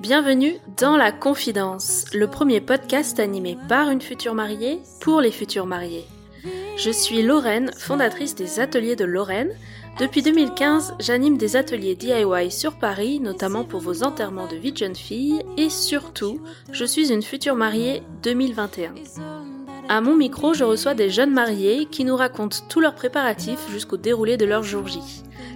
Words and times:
Bienvenue 0.00 0.54
dans 0.78 0.96
La 0.96 1.12
Confidence, 1.12 2.06
le 2.14 2.28
premier 2.28 2.62
podcast 2.62 3.20
animé 3.20 3.58
par 3.68 3.90
une 3.90 4.00
future 4.00 4.32
mariée 4.32 4.80
pour 5.02 5.20
les 5.20 5.32
futurs 5.32 5.66
mariés. 5.66 6.06
Je 6.78 6.90
suis 6.90 7.22
Lorraine, 7.22 7.70
fondatrice 7.76 8.34
des 8.34 8.58
Ateliers 8.58 8.96
de 8.96 9.04
Lorraine. 9.04 9.50
Depuis 9.98 10.22
2015, 10.22 10.94
j'anime 10.98 11.36
des 11.36 11.56
ateliers 11.56 11.94
DIY 11.94 12.50
sur 12.50 12.78
Paris, 12.78 13.20
notamment 13.20 13.64
pour 13.64 13.80
vos 13.80 14.02
enterrements 14.02 14.48
de 14.48 14.56
vie 14.56 14.72
de 14.72 14.78
jeune 14.78 14.96
fille, 14.96 15.42
et 15.58 15.68
surtout, 15.68 16.40
je 16.72 16.86
suis 16.86 17.12
une 17.12 17.22
future 17.22 17.54
mariée 17.54 18.02
2021. 18.22 18.94
À 19.90 20.00
mon 20.00 20.16
micro, 20.16 20.54
je 20.54 20.64
reçois 20.64 20.94
des 20.94 21.10
jeunes 21.10 21.34
mariés 21.34 21.84
qui 21.90 22.06
nous 22.06 22.16
racontent 22.16 22.64
tous 22.70 22.80
leurs 22.80 22.94
préparatifs 22.94 23.70
jusqu'au 23.70 23.98
déroulé 23.98 24.38
de 24.38 24.46
leur 24.46 24.62
jour 24.62 24.86
J. 24.86 25.00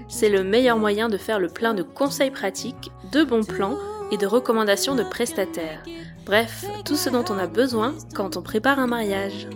C'est 0.08 0.28
le 0.28 0.44
meilleur 0.44 0.78
moyen 0.78 1.08
de 1.08 1.16
faire 1.16 1.40
le 1.40 1.48
plein 1.48 1.74
de 1.74 1.82
conseils 1.82 2.30
pratiques, 2.30 2.92
de 3.12 3.24
bons 3.24 3.44
plans 3.44 3.76
et 4.10 4.16
de 4.16 4.26
recommandations 4.26 4.94
de 4.94 5.02
prestataires. 5.02 5.82
Bref, 6.26 6.64
tout 6.84 6.96
ce 6.96 7.10
dont 7.10 7.24
on 7.28 7.38
a 7.38 7.46
besoin 7.46 7.94
quand 8.14 8.36
on 8.36 8.42
prépare 8.42 8.78
un 8.78 8.86
mariage. 8.86 9.48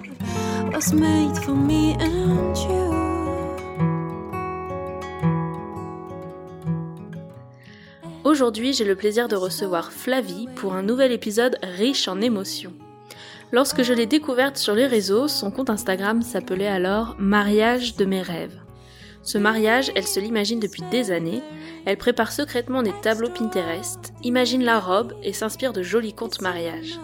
Aujourd'hui, 8.25 8.75
j'ai 8.75 8.85
le 8.85 8.95
plaisir 8.95 9.29
de 9.29 9.37
recevoir 9.37 9.91
Flavie 9.91 10.49
pour 10.57 10.75
un 10.75 10.83
nouvel 10.83 11.13
épisode 11.13 11.57
riche 11.63 12.09
en 12.09 12.21
émotions. 12.21 12.75
Lorsque 13.53 13.83
je 13.83 13.95
l'ai 13.95 14.05
découverte 14.05 14.59
sur 14.59 14.75
les 14.75 14.87
réseaux, 14.87 15.29
son 15.29 15.51
compte 15.51 15.71
Instagram 15.71 16.21
s'appelait 16.21 16.67
alors 16.67 17.17
Mariage 17.19 17.97
de 17.97 18.05
mes 18.05 18.21
rêves. 18.21 18.61
Ce 19.29 19.37
mariage, 19.37 19.93
elle 19.95 20.07
se 20.07 20.21
l'imagine 20.21 20.59
depuis 20.59 20.83
des 20.91 21.11
années, 21.11 21.43
elle 21.85 21.99
prépare 21.99 22.33
secrètement 22.33 22.83
des 22.83 22.95
tableaux 23.03 23.29
Pinterest, 23.29 24.15
imagine 24.23 24.65
la 24.65 24.81
robe 24.81 25.13
et 25.23 25.35
s'inspire 25.35 25.75
de 25.75 25.83
jolis 25.83 26.15
contes 26.15 26.41
mariage. 26.41 26.99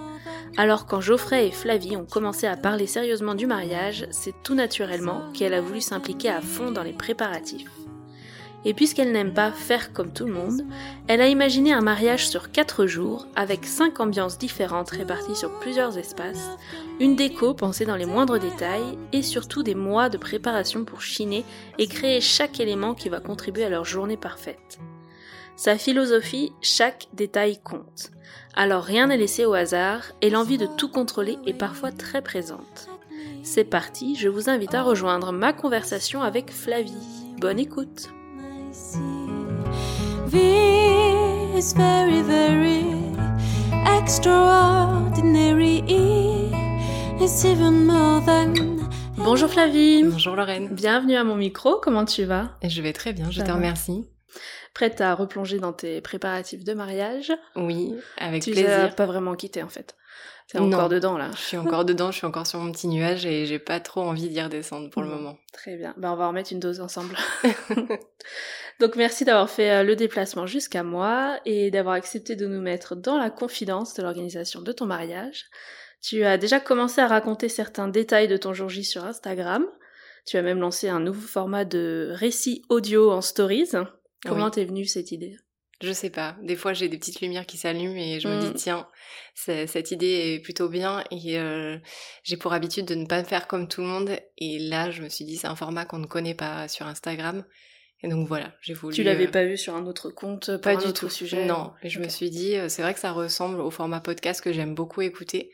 Alors 0.56 0.86
quand 0.86 1.02
Geoffrey 1.02 1.48
et 1.48 1.50
Flavie 1.50 1.98
ont 1.98 2.06
commencé 2.06 2.46
à 2.46 2.56
parler 2.56 2.86
sérieusement 2.86 3.34
du 3.34 3.46
mariage, 3.46 4.06
c'est 4.10 4.32
tout 4.42 4.54
naturellement 4.54 5.20
qu'elle 5.34 5.52
a 5.52 5.60
voulu 5.60 5.82
s'impliquer 5.82 6.30
à 6.30 6.40
fond 6.40 6.70
dans 6.70 6.82
les 6.82 6.94
préparatifs. 6.94 7.68
Et 8.64 8.72
puisqu'elle 8.72 9.12
n'aime 9.12 9.34
pas 9.34 9.52
faire 9.52 9.92
comme 9.92 10.12
tout 10.12 10.24
le 10.24 10.32
monde, 10.32 10.62
elle 11.06 11.20
a 11.20 11.28
imaginé 11.28 11.72
un 11.72 11.82
mariage 11.82 12.28
sur 12.28 12.50
4 12.50 12.86
jours, 12.86 13.26
avec 13.36 13.66
5 13.66 14.00
ambiances 14.00 14.38
différentes 14.38 14.90
réparties 14.90 15.36
sur 15.36 15.58
plusieurs 15.60 15.98
espaces, 15.98 16.50
une 16.98 17.14
déco 17.14 17.52
pensée 17.52 17.84
dans 17.84 17.96
les 17.96 18.06
moindres 18.06 18.38
détails, 18.38 18.98
et 19.12 19.22
surtout 19.22 19.62
des 19.62 19.74
mois 19.74 20.08
de 20.08 20.16
préparation 20.16 20.84
pour 20.84 21.02
chiner 21.02 21.44
et 21.78 21.86
créer 21.86 22.20
chaque 22.20 22.58
élément 22.58 22.94
qui 22.94 23.10
va 23.10 23.20
contribuer 23.20 23.64
à 23.64 23.70
leur 23.70 23.84
journée 23.84 24.16
parfaite. 24.16 24.78
Sa 25.56 25.76
philosophie, 25.76 26.52
chaque 26.62 27.06
détail 27.12 27.60
compte. 27.62 28.10
Alors 28.54 28.82
rien 28.82 29.08
n'est 29.08 29.16
laissé 29.16 29.44
au 29.44 29.52
hasard, 29.52 30.02
et 30.22 30.30
l'envie 30.30 30.58
de 30.58 30.66
tout 30.78 30.88
contrôler 30.88 31.38
est 31.46 31.54
parfois 31.54 31.92
très 31.92 32.22
présente. 32.22 32.88
C'est 33.42 33.64
parti, 33.64 34.16
je 34.16 34.30
vous 34.30 34.48
invite 34.48 34.74
à 34.74 34.82
rejoindre 34.82 35.32
ma 35.32 35.52
conversation 35.52 36.22
avec 36.22 36.50
Flavie. 36.50 36.94
Bonne 37.38 37.58
écoute 37.58 38.08
V 40.26 40.36
is 41.56 41.72
very, 41.76 42.22
very 42.22 42.82
extraordinary. 44.00 45.80
It's 47.20 47.44
even 47.44 47.86
more 47.86 48.20
than. 48.26 48.80
Bonjour 49.16 49.48
Flavie 49.48 50.02
Bonjour 50.02 50.34
Lorraine. 50.34 50.70
Bienvenue 50.74 51.14
à 51.14 51.22
mon 51.22 51.36
micro, 51.36 51.76
comment 51.80 52.04
tu 52.04 52.24
vas? 52.24 52.50
Et 52.62 52.68
je 52.68 52.82
vais 52.82 52.92
très 52.92 53.12
bien, 53.12 53.30
je 53.30 53.38
Ça 53.38 53.44
te 53.44 53.50
va. 53.50 53.54
remercie. 53.54 54.08
Prête 54.74 55.00
à 55.00 55.14
replonger 55.14 55.60
dans 55.60 55.72
tes 55.72 56.00
préparatifs 56.00 56.64
de 56.64 56.74
mariage? 56.74 57.32
Oui, 57.54 57.94
avec 58.18 58.42
Tu 58.42 58.50
plaisir. 58.50 58.92
pas 58.96 59.06
vraiment 59.06 59.36
quittés 59.36 59.62
en 59.62 59.68
fait. 59.68 59.94
T'es 60.48 60.58
encore 60.58 60.88
dedans 60.90 61.16
là. 61.16 61.30
Je 61.34 61.40
suis 61.40 61.56
encore 61.56 61.84
dedans, 61.86 62.10
je 62.10 62.18
suis 62.18 62.26
encore 62.26 62.46
sur 62.46 62.58
mon 62.60 62.70
petit 62.70 62.86
nuage 62.86 63.24
et 63.24 63.46
j'ai 63.46 63.58
pas 63.58 63.80
trop 63.80 64.02
envie 64.02 64.28
d'y 64.28 64.40
redescendre 64.42 64.90
pour 64.90 65.02
le 65.02 65.08
moment. 65.08 65.38
Très 65.52 65.76
bien. 65.76 65.94
Ben, 65.96 66.12
on 66.12 66.16
va 66.16 66.28
remettre 66.28 66.52
une 66.52 66.60
dose 66.60 66.80
ensemble. 66.80 67.16
Donc 68.80 68.96
merci 68.96 69.24
d'avoir 69.24 69.48
fait 69.48 69.70
euh, 69.70 69.82
le 69.82 69.96
déplacement 69.96 70.46
jusqu'à 70.46 70.82
moi 70.82 71.38
et 71.46 71.70
d'avoir 71.70 71.94
accepté 71.94 72.36
de 72.36 72.46
nous 72.46 72.60
mettre 72.60 72.94
dans 72.96 73.16
la 73.16 73.30
confidence 73.30 73.94
de 73.94 74.02
l'organisation 74.02 74.60
de 74.60 74.72
ton 74.72 74.84
mariage. 74.86 75.44
Tu 76.02 76.24
as 76.24 76.36
déjà 76.36 76.60
commencé 76.60 77.00
à 77.00 77.06
raconter 77.06 77.48
certains 77.48 77.88
détails 77.88 78.28
de 78.28 78.36
ton 78.36 78.52
jour 78.52 78.68
J 78.68 78.84
sur 78.84 79.04
Instagram. 79.04 79.64
Tu 80.26 80.36
as 80.36 80.42
même 80.42 80.60
lancé 80.60 80.88
un 80.88 81.00
nouveau 81.00 81.26
format 81.26 81.64
de 81.64 82.10
récit 82.12 82.62
audio 82.68 83.10
en 83.10 83.22
stories. 83.22 83.70
Comment 84.26 84.46
Oui. 84.46 84.50
t'es 84.50 84.64
venue 84.64 84.84
cette 84.84 85.12
idée? 85.12 85.36
Je 85.84 85.92
sais 85.92 86.10
pas, 86.10 86.36
des 86.42 86.56
fois 86.56 86.72
j'ai 86.72 86.88
des 86.88 86.98
petites 86.98 87.20
lumières 87.20 87.46
qui 87.46 87.56
s'allument 87.56 87.96
et 87.96 88.20
je 88.20 88.28
me 88.28 88.36
Mm. 88.36 88.40
dis 88.40 88.52
tiens, 88.54 88.88
c'est- 89.34 89.66
cette 89.66 89.90
idée 89.90 90.34
est 90.34 90.38
plutôt 90.40 90.68
bien 90.68 91.04
et 91.10 91.38
euh, 91.38 91.78
j'ai 92.22 92.36
pour 92.36 92.52
habitude 92.52 92.86
de 92.86 92.94
ne 92.94 93.06
pas 93.06 93.22
faire 93.24 93.46
comme 93.46 93.68
tout 93.68 93.80
le 93.82 93.86
monde 93.88 94.10
et 94.38 94.58
là 94.58 94.90
je 94.90 95.02
me 95.02 95.08
suis 95.08 95.24
dit 95.24 95.36
c'est 95.36 95.46
un 95.48 95.56
format 95.56 95.84
qu'on 95.84 95.98
ne 95.98 96.06
connaît 96.06 96.34
pas 96.34 96.68
sur 96.68 96.86
Instagram 96.86 97.44
et 98.02 98.08
donc 98.08 98.28
voilà, 98.28 98.52
j'ai 98.60 98.74
voulu... 98.74 98.94
Tu 98.94 99.02
l'avais 99.02 99.28
euh, 99.28 99.30
pas 99.30 99.44
vu 99.44 99.56
sur 99.56 99.74
un 99.74 99.86
autre 99.86 100.10
compte 100.10 100.56
Pas 100.58 100.72
un 100.72 100.76
du 100.76 100.86
autre 100.86 101.06
tout. 101.06 101.08
sujet? 101.10 101.46
Non, 101.46 101.72
et 101.82 101.88
je 101.88 102.00
me 102.00 102.08
suis 102.08 102.28
dit, 102.28 102.54
euh, 102.54 102.68
c'est 102.68 102.82
vrai 102.82 102.92
que 102.92 103.00
ça 103.00 103.12
ressemble 103.12 103.60
au 103.60 103.70
format 103.70 104.00
podcast 104.00 104.42
que 104.42 104.52
j'aime 104.52 104.74
beaucoup 104.74 105.00
écouter. 105.00 105.50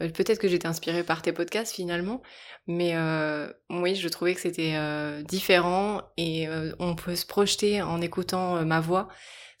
Euh, 0.00 0.08
Peut-être 0.08 0.38
que 0.38 0.46
j'étais 0.48 0.68
inspirée 0.68 1.02
par 1.02 1.22
tes 1.22 1.32
podcasts 1.32 1.74
finalement, 1.74 2.22
mais 2.68 2.92
euh, 2.94 3.52
oui, 3.68 3.96
je 3.96 4.08
trouvais 4.08 4.32
que 4.34 4.40
c'était 4.40 4.74
différent 5.24 6.02
et 6.16 6.46
on 6.78 6.94
peut 6.94 7.16
se 7.16 7.26
projeter 7.26 7.82
en 7.82 8.00
écoutant 8.00 8.64
ma 8.64 8.80
voix 8.80 9.08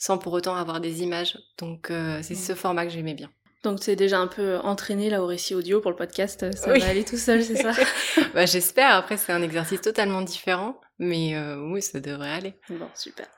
sans 0.02 0.18
pour 0.18 0.32
autant 0.32 0.56
avoir 0.56 0.80
des 0.80 1.04
images. 1.04 1.38
Donc 1.58 1.88
euh, 1.92 2.18
c'est 2.22 2.34
ce 2.34 2.56
format 2.56 2.84
que 2.84 2.90
j'aimais 2.90 3.14
bien. 3.14 3.30
Donc 3.62 3.78
t'es 3.78 3.94
déjà 3.94 4.18
un 4.18 4.26
peu 4.26 4.56
entraîné 4.58 5.08
là 5.10 5.22
au 5.22 5.26
récit 5.26 5.54
audio 5.54 5.80
pour 5.80 5.92
le 5.92 5.96
podcast, 5.96 6.52
ça 6.56 6.72
Oui. 6.72 6.80
va 6.80 6.86
aller 6.88 7.04
tout 7.04 7.16
seul, 7.16 7.44
c'est 7.44 7.54
ça 7.54 7.70
bah, 8.34 8.44
J'espère, 8.44 8.96
après 8.96 9.16
c'est 9.16 9.32
un 9.32 9.42
exercice 9.42 9.80
totalement 9.80 10.22
différent, 10.22 10.80
mais 10.98 11.36
euh, 11.36 11.56
oui, 11.70 11.80
ça 11.82 12.00
devrait 12.00 12.30
aller. 12.30 12.54
Bon, 12.68 12.88
super. 12.96 13.28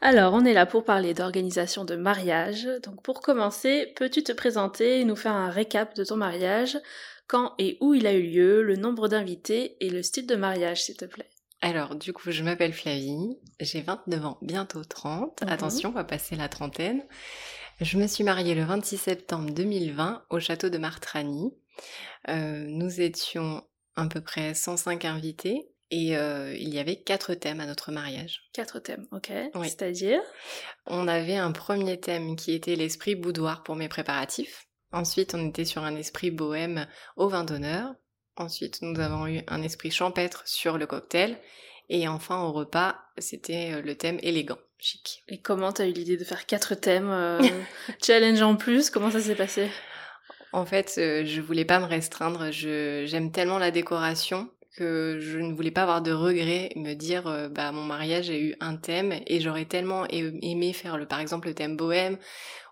Alors, 0.00 0.32
on 0.32 0.46
est 0.46 0.54
là 0.54 0.64
pour 0.64 0.82
parler 0.84 1.12
d'organisation 1.12 1.84
de 1.84 1.94
mariage. 1.94 2.66
Donc, 2.82 3.02
pour 3.02 3.20
commencer, 3.20 3.92
peux-tu 3.96 4.22
te 4.22 4.32
présenter 4.32 5.00
et 5.00 5.04
nous 5.04 5.14
faire 5.14 5.34
un 5.34 5.50
récap 5.50 5.94
de 5.94 6.04
ton 6.04 6.16
mariage? 6.16 6.78
Quand 7.26 7.52
et 7.58 7.76
où 7.82 7.92
il 7.92 8.06
a 8.06 8.14
eu 8.14 8.22
lieu, 8.22 8.62
le 8.62 8.76
nombre 8.76 9.08
d'invités 9.08 9.76
et 9.84 9.90
le 9.90 10.02
style 10.02 10.26
de 10.26 10.36
mariage, 10.36 10.82
s'il 10.84 10.96
te 10.96 11.04
plaît? 11.04 11.28
Alors, 11.60 11.96
du 11.96 12.12
coup, 12.12 12.30
je 12.30 12.42
m'appelle 12.42 12.72
Flavie, 12.72 13.36
j'ai 13.60 13.80
29 13.80 14.24
ans, 14.24 14.38
bientôt 14.42 14.84
30. 14.84 15.42
Mhm. 15.42 15.48
Attention, 15.48 15.88
on 15.90 15.92
va 15.92 16.04
passer 16.04 16.36
la 16.36 16.48
trentaine. 16.48 17.04
Je 17.80 17.98
me 17.98 18.06
suis 18.06 18.24
mariée 18.24 18.54
le 18.54 18.64
26 18.64 18.98
septembre 18.98 19.50
2020 19.52 20.24
au 20.30 20.40
château 20.40 20.68
de 20.68 20.78
Martrani. 20.78 21.52
Euh, 22.28 22.64
nous 22.68 23.00
étions 23.00 23.64
à 23.96 24.06
peu 24.06 24.20
près 24.20 24.54
105 24.54 25.04
invités 25.04 25.68
et 25.90 26.16
euh, 26.16 26.54
il 26.56 26.72
y 26.74 26.78
avait 26.78 27.00
quatre 27.00 27.34
thèmes 27.34 27.60
à 27.60 27.66
notre 27.66 27.92
mariage. 27.92 28.42
Quatre 28.52 28.78
thèmes, 28.78 29.06
ok 29.12 29.32
Oui. 29.54 29.68
C'est-à-dire? 29.68 30.20
On 30.86 31.08
avait 31.08 31.36
un 31.36 31.52
premier 31.52 31.98
thème 31.98 32.36
qui 32.36 32.52
était 32.52 32.76
l'esprit 32.76 33.14
boudoir 33.14 33.62
pour 33.62 33.76
mes 33.76 33.88
préparatifs. 33.88 34.66
Ensuite, 34.92 35.34
on 35.34 35.48
était 35.48 35.64
sur 35.64 35.84
un 35.84 35.96
esprit 35.96 36.30
bohème 36.30 36.86
au 37.16 37.28
vin 37.28 37.44
d'honneur. 37.44 37.94
Ensuite, 38.38 38.80
nous 38.82 38.98
avons 39.00 39.26
eu 39.26 39.40
un 39.48 39.62
esprit 39.62 39.90
champêtre 39.90 40.42
sur 40.46 40.78
le 40.78 40.86
cocktail. 40.86 41.36
Et 41.90 42.08
enfin, 42.08 42.42
au 42.42 42.52
repas, 42.52 42.96
c'était 43.18 43.72
euh, 43.72 43.82
le 43.82 43.94
thème 43.96 44.18
élégant, 44.22 44.58
chic. 44.78 45.22
Et 45.28 45.38
comment 45.38 45.72
t'as 45.72 45.86
eu 45.86 45.92
l'idée 45.92 46.16
de 46.16 46.24
faire 46.24 46.46
quatre 46.46 46.74
thèmes 46.74 47.10
euh, 47.10 47.40
Challenge 48.02 48.40
en 48.42 48.56
plus, 48.56 48.90
comment 48.90 49.10
ça 49.10 49.20
s'est 49.20 49.34
passé? 49.34 49.68
En 50.52 50.64
fait, 50.64 50.94
euh, 50.98 51.24
je 51.24 51.40
voulais 51.40 51.64
pas 51.64 51.78
me 51.78 51.84
restreindre. 51.84 52.50
J'aime 52.50 53.32
tellement 53.32 53.58
la 53.58 53.70
décoration 53.70 54.50
que 54.78 55.18
je 55.20 55.38
ne 55.38 55.52
voulais 55.52 55.72
pas 55.72 55.82
avoir 55.82 56.02
de 56.02 56.12
regrets, 56.12 56.70
me 56.76 56.94
dire, 56.94 57.26
euh, 57.26 57.48
bah, 57.48 57.72
mon 57.72 57.82
mariage 57.82 58.30
a 58.30 58.36
eu 58.38 58.54
un 58.60 58.76
thème 58.76 59.12
et 59.26 59.40
j'aurais 59.40 59.64
tellement 59.64 60.06
aimé 60.08 60.72
faire 60.72 60.96
le, 60.96 61.06
par 61.06 61.18
exemple, 61.18 61.48
le 61.48 61.54
thème 61.54 61.76
bohème 61.76 62.16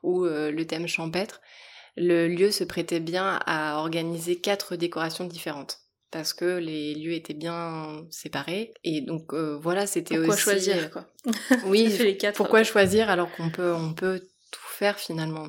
ou 0.05 0.25
euh, 0.25 0.53
le 0.53 0.67
thème 0.67 0.87
champêtre. 0.87 1.41
Le 1.97 2.29
lieu 2.29 2.51
se 2.51 2.65
prêtait 2.65 3.01
bien 3.01 3.41
à 3.47 3.79
organiser 3.79 4.37
quatre 4.37 4.77
décorations 4.77 5.25
différentes. 5.25 5.79
Parce 6.11 6.33
que 6.35 6.59
les 6.59 6.95
lieux 6.95 7.13
étaient 7.13 7.35
bien 7.35 8.07
séparés. 8.11 8.73
Et 8.85 9.01
donc 9.01 9.35
euh, 9.35 9.59
voilà 9.61 9.87
c'était 9.87 10.17
Pourquoi 10.17 10.35
aussi 10.35 10.43
choisir 10.43 10.91
quoi 10.91 11.07
oui 11.67 11.89
les 11.99 12.17
quatre, 12.17 12.37
pourquoi 12.37 12.63
choisir 12.63 13.11
alors 13.11 13.31
qu'on 13.33 13.51
peut 13.51 13.73
on 13.75 13.93
peut 13.93 14.21
tout 14.51 14.61
faire 14.69 14.99
finalement? 14.99 15.49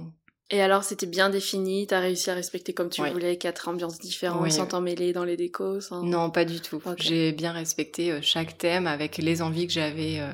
Et 0.49 0.61
alors, 0.61 0.85
c'était 0.85 1.07
bien 1.07 1.29
défini, 1.29 1.87
t'as 1.87 1.99
réussi 1.99 2.29
à 2.29 2.33
respecter 2.33 2.73
comme 2.73 2.89
tu 2.89 3.01
Oui. 3.01 3.11
voulais, 3.11 3.37
quatre 3.37 3.67
ambiances 3.67 3.99
différentes, 3.99 4.43
Oui, 4.43 4.51
sans 4.51 4.65
t'emmêler 4.65 5.11
dans 5.11 5.25
les 5.25 5.35
décos 5.35 5.81
sans... 5.81 6.03
Non, 6.03 6.29
pas 6.31 6.45
du 6.45 6.61
tout. 6.61 6.81
J'ai 6.97 7.33
bien 7.33 7.51
respecté 7.51 8.11
euh, 8.13 8.19
chaque 8.21 8.57
thème 8.57 8.87
avec 8.87 9.17
les 9.17 9.41
envies 9.41 9.67
que 9.67 9.73
j'avais 9.73 10.19
euh, 10.21 10.31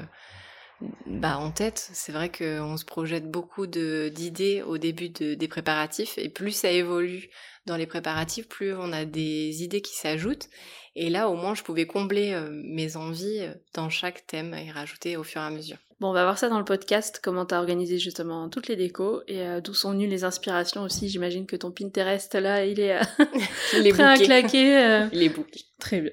bah, 1.06 1.38
en 1.38 1.52
tête. 1.52 1.90
C'est 1.94 2.12
vrai 2.12 2.30
qu'on 2.32 2.78
se 2.78 2.86
projette 2.86 3.30
beaucoup 3.30 3.68
d'idées 3.68 4.62
au 4.66 4.78
début 4.78 5.10
de- 5.10 5.34
des 5.36 5.48
préparatifs 5.48 6.18
et 6.18 6.30
plus 6.30 6.52
ça 6.52 6.70
évolue 6.72 7.30
dans 7.66 7.78
les 7.78 7.86
préparatifs, 7.88 8.48
plus 8.50 8.74
on 8.76 8.92
a 8.92 9.06
des 9.06 9.64
idées 9.64 9.82
qui 9.82 9.96
s'ajoutent. 9.96 10.50
Et 10.96 11.10
là, 11.10 11.30
au 11.30 11.36
moins, 11.36 11.56
je 11.56 11.64
pouvais 11.64 11.88
combler 11.88 12.34
euh, 12.34 12.50
mes 12.52 12.98
envies 12.98 13.40
euh, 13.40 13.54
dans 13.74 13.90
chaque 13.90 14.28
thème 14.28 14.54
et 14.54 14.70
rajouter 14.70 15.16
au 15.18 15.24
fur 15.24 15.42
et 15.42 15.46
à 15.46 15.50
mesure. 15.50 15.78
Bon, 16.00 16.10
on 16.10 16.14
va 16.14 16.24
voir 16.24 16.38
ça 16.38 16.50
dans 16.50 16.60
le 16.60 16.66
podcast, 16.66 17.22
comment 17.24 17.46
t'as 17.46 17.60
organisé 17.60 17.98
justement 17.98 18.50
toutes 18.50 18.68
les 18.68 18.76
décos 18.76 19.22
et 19.28 19.42
euh, 19.42 19.62
d'où 19.62 19.74
sont 19.74 19.92
venues 19.92 20.08
les 20.08 20.26
inspirations 20.26 20.82
aussi. 20.84 21.08
J'imagine 21.08 21.46
que 21.46 21.56
ton 21.56 21.72
Pinterest 21.72 22.36
là, 22.36 22.66
il 22.66 22.80
est 22.82 23.00
prêt 23.90 24.04
à 24.04 24.18
claquer. 24.18 24.78
euh. 24.78 25.08
Les 25.14 25.30
bouquets. 25.30 25.62
Très 25.80 26.02
bien. 26.02 26.12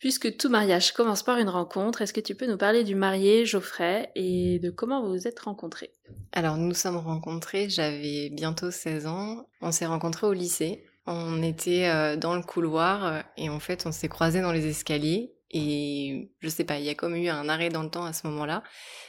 Puisque 0.00 0.38
tout 0.38 0.48
mariage 0.48 0.92
commence 0.92 1.22
par 1.22 1.36
une 1.36 1.50
rencontre, 1.50 2.00
est-ce 2.00 2.14
que 2.14 2.20
tu 2.20 2.34
peux 2.34 2.46
nous 2.46 2.56
parler 2.56 2.84
du 2.84 2.94
marié 2.94 3.44
Geoffrey 3.44 4.10
et 4.14 4.58
de 4.58 4.70
comment 4.70 5.02
vous 5.02 5.10
vous 5.10 5.28
êtes 5.28 5.40
rencontrés? 5.40 5.92
Alors 6.32 6.56
nous 6.56 6.68
nous 6.68 6.74
sommes 6.74 6.96
rencontrés, 6.96 7.68
j'avais 7.68 8.30
bientôt 8.30 8.70
16 8.70 9.06
ans. 9.06 9.46
On 9.60 9.70
s'est 9.72 9.84
rencontrés 9.84 10.26
au 10.26 10.32
lycée. 10.32 10.86
On 11.06 11.42
était 11.42 11.88
euh, 11.88 12.16
dans 12.16 12.34
le 12.34 12.42
couloir 12.42 13.04
euh, 13.04 13.20
et 13.36 13.50
en 13.50 13.60
fait 13.60 13.84
on 13.84 13.92
s'est 13.92 14.08
croisés 14.08 14.40
dans 14.40 14.52
les 14.52 14.66
escaliers 14.66 15.34
et 15.50 16.32
je 16.40 16.48
sais 16.48 16.64
pas, 16.64 16.78
il 16.78 16.86
y 16.86 16.90
a 16.90 16.94
comme 16.94 17.16
eu 17.16 17.28
un 17.28 17.48
arrêt 17.50 17.68
dans 17.68 17.82
le 17.82 17.90
temps 17.90 18.04
à 18.06 18.14
ce 18.14 18.26
moment-là. 18.28 18.62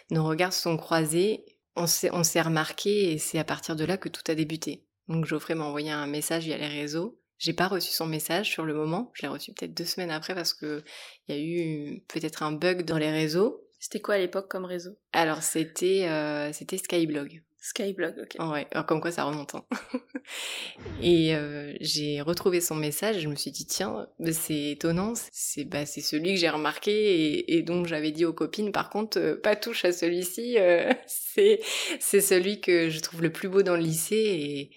Nos 0.09 0.25
regards 0.25 0.51
se 0.51 0.61
sont 0.61 0.75
croisés, 0.75 1.45
on 1.77 1.87
s'est, 1.87 2.09
on 2.11 2.25
s'est 2.25 2.41
remarqué 2.41 3.13
et 3.13 3.17
c'est 3.17 3.39
à 3.39 3.45
partir 3.45 3.77
de 3.77 3.85
là 3.85 3.95
que 3.95 4.09
tout 4.09 4.29
a 4.29 4.35
débuté. 4.35 4.83
Donc 5.07 5.25
Geoffrey 5.25 5.55
m'a 5.55 5.65
envoyé 5.65 5.91
un 5.91 6.07
message 6.07 6.43
via 6.43 6.57
les 6.57 6.67
réseaux. 6.67 7.20
J'ai 7.41 7.53
pas 7.53 7.67
reçu 7.67 7.91
son 7.91 8.05
message 8.05 8.51
sur 8.51 8.65
le 8.65 8.75
moment, 8.75 9.09
je 9.15 9.23
l'ai 9.23 9.27
reçu 9.27 9.51
peut-être 9.51 9.73
deux 9.73 9.83
semaines 9.83 10.11
après 10.11 10.35
parce 10.35 10.53
que 10.53 10.83
il 11.27 11.35
y 11.35 11.39
a 11.39 11.41
eu 11.41 12.03
peut-être 12.07 12.43
un 12.43 12.51
bug 12.51 12.85
dans 12.85 12.99
les 12.99 13.09
réseaux. 13.09 13.67
C'était 13.79 13.99
quoi 13.99 14.13
à 14.13 14.17
l'époque 14.19 14.47
comme 14.47 14.63
réseau? 14.65 14.91
Alors 15.11 15.41
c'était 15.41 16.05
euh, 16.07 16.53
c'était 16.53 16.77
Skyblog. 16.77 17.41
Skyblog, 17.59 18.13
ok. 18.21 18.47
Ouais, 18.51 18.67
alors 18.71 18.85
comme 18.85 19.01
quoi 19.01 19.11
ça 19.11 19.23
remonte. 19.23 19.55
hein. 19.55 19.65
et 21.01 21.35
euh, 21.35 21.73
j'ai 21.81 22.21
retrouvé 22.21 22.61
son 22.61 22.75
message 22.75 23.17
et 23.17 23.21
je 23.21 23.27
me 23.27 23.35
suis 23.35 23.49
dit 23.49 23.65
tiens, 23.65 24.07
c'est 24.31 24.69
étonnant, 24.71 25.13
c'est 25.31 25.63
bah, 25.65 25.87
c'est 25.87 26.01
celui 26.01 26.35
que 26.35 26.39
j'ai 26.39 26.49
remarqué 26.49 26.91
et, 26.91 27.55
et 27.57 27.63
donc 27.63 27.87
j'avais 27.87 28.11
dit 28.11 28.23
aux 28.25 28.33
copines 28.33 28.71
par 28.71 28.91
contre 28.91 29.17
euh, 29.17 29.35
pas 29.35 29.55
touche 29.55 29.83
à 29.83 29.91
celui-ci, 29.91 30.57
c'est 31.07 31.59
c'est 31.99 32.21
celui 32.21 32.61
que 32.61 32.89
je 32.91 32.99
trouve 32.99 33.23
le 33.23 33.31
plus 33.31 33.49
beau 33.49 33.63
dans 33.63 33.75
le 33.75 33.81
lycée 33.81 34.15
et 34.15 34.71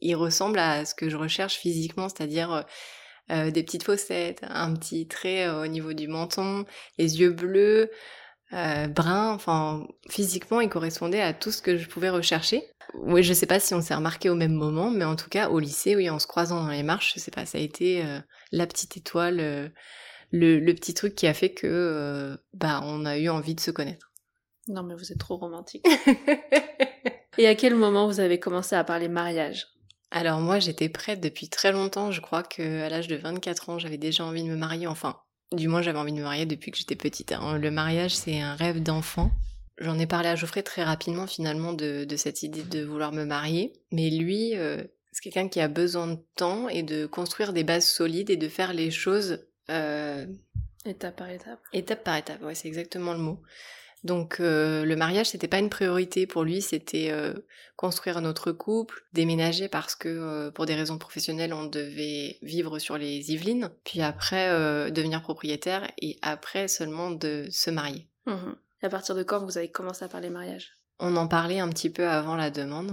il 0.00 0.14
ressemble 0.14 0.58
à 0.58 0.84
ce 0.84 0.94
que 0.94 1.08
je 1.08 1.16
recherche 1.16 1.56
physiquement, 1.56 2.08
c'est-à-dire 2.08 2.52
euh, 2.52 2.62
euh, 3.30 3.50
des 3.52 3.62
petites 3.62 3.84
fossettes, 3.84 4.40
un 4.42 4.74
petit 4.74 5.06
trait 5.06 5.46
euh, 5.46 5.62
au 5.62 5.66
niveau 5.68 5.92
du 5.92 6.08
menton, 6.08 6.64
les 6.98 7.20
yeux 7.20 7.30
bleus, 7.30 7.88
euh, 8.52 8.88
brun, 8.88 9.32
enfin 9.32 9.86
physiquement 10.08 10.60
il 10.60 10.68
correspondait 10.68 11.20
à 11.20 11.32
tout 11.32 11.52
ce 11.52 11.62
que 11.62 11.76
je 11.76 11.88
pouvais 11.88 12.10
rechercher. 12.10 12.64
Oui, 12.94 13.22
je 13.22 13.32
sais 13.32 13.46
pas 13.46 13.60
si 13.60 13.72
on 13.72 13.80
s'est 13.80 13.94
remarqué 13.94 14.30
au 14.30 14.34
même 14.34 14.54
moment, 14.54 14.90
mais 14.90 15.04
en 15.04 15.14
tout 15.14 15.28
cas 15.28 15.48
au 15.48 15.60
lycée, 15.60 15.94
oui, 15.94 16.10
en 16.10 16.18
se 16.18 16.26
croisant 16.26 16.64
dans 16.64 16.70
les 16.70 16.82
marches, 16.82 17.12
je 17.14 17.20
sais 17.20 17.30
pas, 17.30 17.46
ça 17.46 17.58
a 17.58 17.60
été 17.60 18.04
la 18.50 18.66
petite 18.66 18.96
étoile, 18.96 19.70
le, 20.32 20.58
le 20.58 20.74
petit 20.74 20.92
truc 20.92 21.14
qui 21.14 21.28
a 21.28 21.34
fait 21.34 21.52
que 21.52 22.36
bah 22.52 22.80
on 22.82 23.04
a 23.04 23.16
eu 23.16 23.28
envie 23.28 23.54
de 23.54 23.60
se 23.60 23.70
connaître. 23.70 24.10
Non 24.66 24.82
mais 24.82 24.96
vous 24.96 25.12
êtes 25.12 25.18
trop 25.18 25.36
romantique. 25.36 25.86
et 27.38 27.46
à 27.46 27.54
quel 27.54 27.76
moment 27.76 28.08
vous 28.08 28.18
avez 28.18 28.40
commencé 28.40 28.74
à 28.74 28.82
parler 28.82 29.06
mariage? 29.06 29.68
Alors 30.10 30.40
moi 30.40 30.58
j'étais 30.58 30.88
prête 30.88 31.20
depuis 31.20 31.48
très 31.48 31.72
longtemps, 31.72 32.10
je 32.10 32.20
crois 32.20 32.42
que 32.42 32.82
à 32.82 32.88
l'âge 32.88 33.06
de 33.08 33.16
24 33.16 33.68
ans 33.70 33.78
j'avais 33.78 33.98
déjà 33.98 34.24
envie 34.24 34.42
de 34.42 34.48
me 34.48 34.56
marier, 34.56 34.86
enfin 34.86 35.20
du 35.52 35.68
moins 35.68 35.82
j'avais 35.82 35.98
envie 35.98 36.12
de 36.12 36.18
me 36.18 36.22
marier 36.22 36.46
depuis 36.46 36.70
que 36.70 36.78
j'étais 36.78 36.96
petite. 36.96 37.32
hein. 37.32 37.58
Le 37.58 37.70
mariage 37.70 38.14
c'est 38.16 38.40
un 38.40 38.54
rêve 38.54 38.82
d'enfant. 38.82 39.30
J'en 39.78 39.98
ai 39.98 40.06
parlé 40.06 40.28
à 40.28 40.36
Geoffrey 40.36 40.62
très 40.62 40.82
rapidement 40.82 41.26
finalement 41.26 41.72
de, 41.72 42.04
de 42.04 42.16
cette 42.16 42.42
idée 42.42 42.62
de 42.62 42.84
vouloir 42.84 43.12
me 43.12 43.24
marier, 43.24 43.72
mais 43.92 44.10
lui 44.10 44.56
euh, 44.56 44.82
c'est 45.12 45.22
quelqu'un 45.22 45.48
qui 45.48 45.60
a 45.60 45.68
besoin 45.68 46.06
de 46.08 46.18
temps 46.36 46.68
et 46.68 46.82
de 46.82 47.06
construire 47.06 47.52
des 47.52 47.64
bases 47.64 47.88
solides 47.88 48.30
et 48.30 48.36
de 48.36 48.48
faire 48.48 48.72
les 48.72 48.90
choses 48.90 49.46
euh, 49.70 50.26
Étape 50.86 51.16
par 51.16 51.28
étape. 51.28 51.60
Étape 51.72 52.04
par 52.04 52.16
étape, 52.16 52.42
ouais, 52.42 52.54
c'est 52.54 52.66
exactement 52.68 53.12
le 53.12 53.18
mot. 53.18 53.40
Donc 54.02 54.40
euh, 54.40 54.84
le 54.84 54.96
mariage, 54.96 55.30
c'était 55.30 55.48
pas 55.48 55.58
une 55.58 55.68
priorité 55.68 56.26
pour 56.26 56.42
lui, 56.42 56.62
c'était 56.62 57.10
euh, 57.10 57.34
construire 57.76 58.20
notre 58.22 58.50
couple, 58.50 59.04
déménager 59.12 59.68
parce 59.68 59.94
que 59.94 60.08
euh, 60.08 60.50
pour 60.50 60.64
des 60.64 60.74
raisons 60.74 60.96
professionnelles, 60.96 61.52
on 61.52 61.66
devait 61.66 62.38
vivre 62.40 62.78
sur 62.78 62.96
les 62.96 63.30
Yvelines, 63.30 63.70
puis 63.84 64.00
après 64.00 64.48
euh, 64.48 64.90
devenir 64.90 65.20
propriétaire 65.20 65.90
et 66.00 66.18
après 66.22 66.66
seulement 66.66 67.10
de 67.10 67.46
se 67.50 67.70
marier. 67.70 68.06
Et 68.82 68.86
à 68.86 68.88
partir 68.88 69.14
de 69.14 69.22
quand 69.22 69.44
vous 69.44 69.58
avez 69.58 69.70
commencé 69.70 70.04
à 70.04 70.08
parler 70.08 70.30
mariage? 70.30 70.78
On 70.98 71.16
en 71.16 71.26
parlait 71.26 71.58
un 71.58 71.68
petit 71.68 71.90
peu 71.90 72.08
avant 72.08 72.36
la 72.36 72.50
demande, 72.50 72.92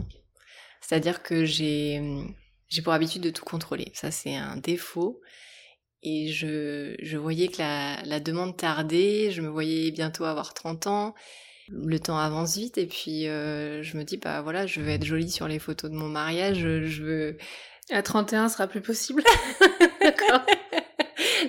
c'est-à-dire 0.82 1.24
que 1.24 1.46
j'ai 1.46 2.02
j'ai 2.68 2.82
pour 2.82 2.92
habitude 2.92 3.22
de 3.22 3.30
tout 3.30 3.46
contrôler. 3.46 3.92
Ça 3.94 4.12
c'est 4.12 4.36
un 4.36 4.58
défaut. 4.58 5.22
Et 6.04 6.32
je, 6.32 6.96
je 7.02 7.18
voyais 7.18 7.48
que 7.48 7.58
la, 7.60 8.02
la 8.04 8.20
demande 8.20 8.56
tardait, 8.56 9.32
je 9.32 9.42
me 9.42 9.50
voyais 9.50 9.92
bientôt 9.92 10.26
avoir 10.26 10.54
30 10.54 10.88
ans, 10.88 11.16
le 11.70 12.00
temps 12.00 12.18
avance 12.18 12.56
vite 12.56 12.78
et 12.78 12.86
puis 12.86 13.28
euh, 13.28 13.84
je 13.84 13.98
me 13.98 14.04
dis 14.04 14.18
bah 14.18 14.42
voilà, 14.42 14.66
je 14.68 14.80
veux 14.80 14.90
être 14.90 15.04
jolie 15.04 15.30
sur 15.30 15.48
les 15.48 15.60
photos 15.60 15.92
de 15.92 15.96
mon 15.96 16.08
mariage, 16.08 16.60
je, 16.60 16.86
je 16.86 17.04
veux... 17.04 17.38
À 17.90 18.02
31, 18.02 18.50
ce 18.50 18.56
sera 18.56 18.68
plus 18.68 18.82
possible. 18.82 19.24
D'accord. 20.02 20.42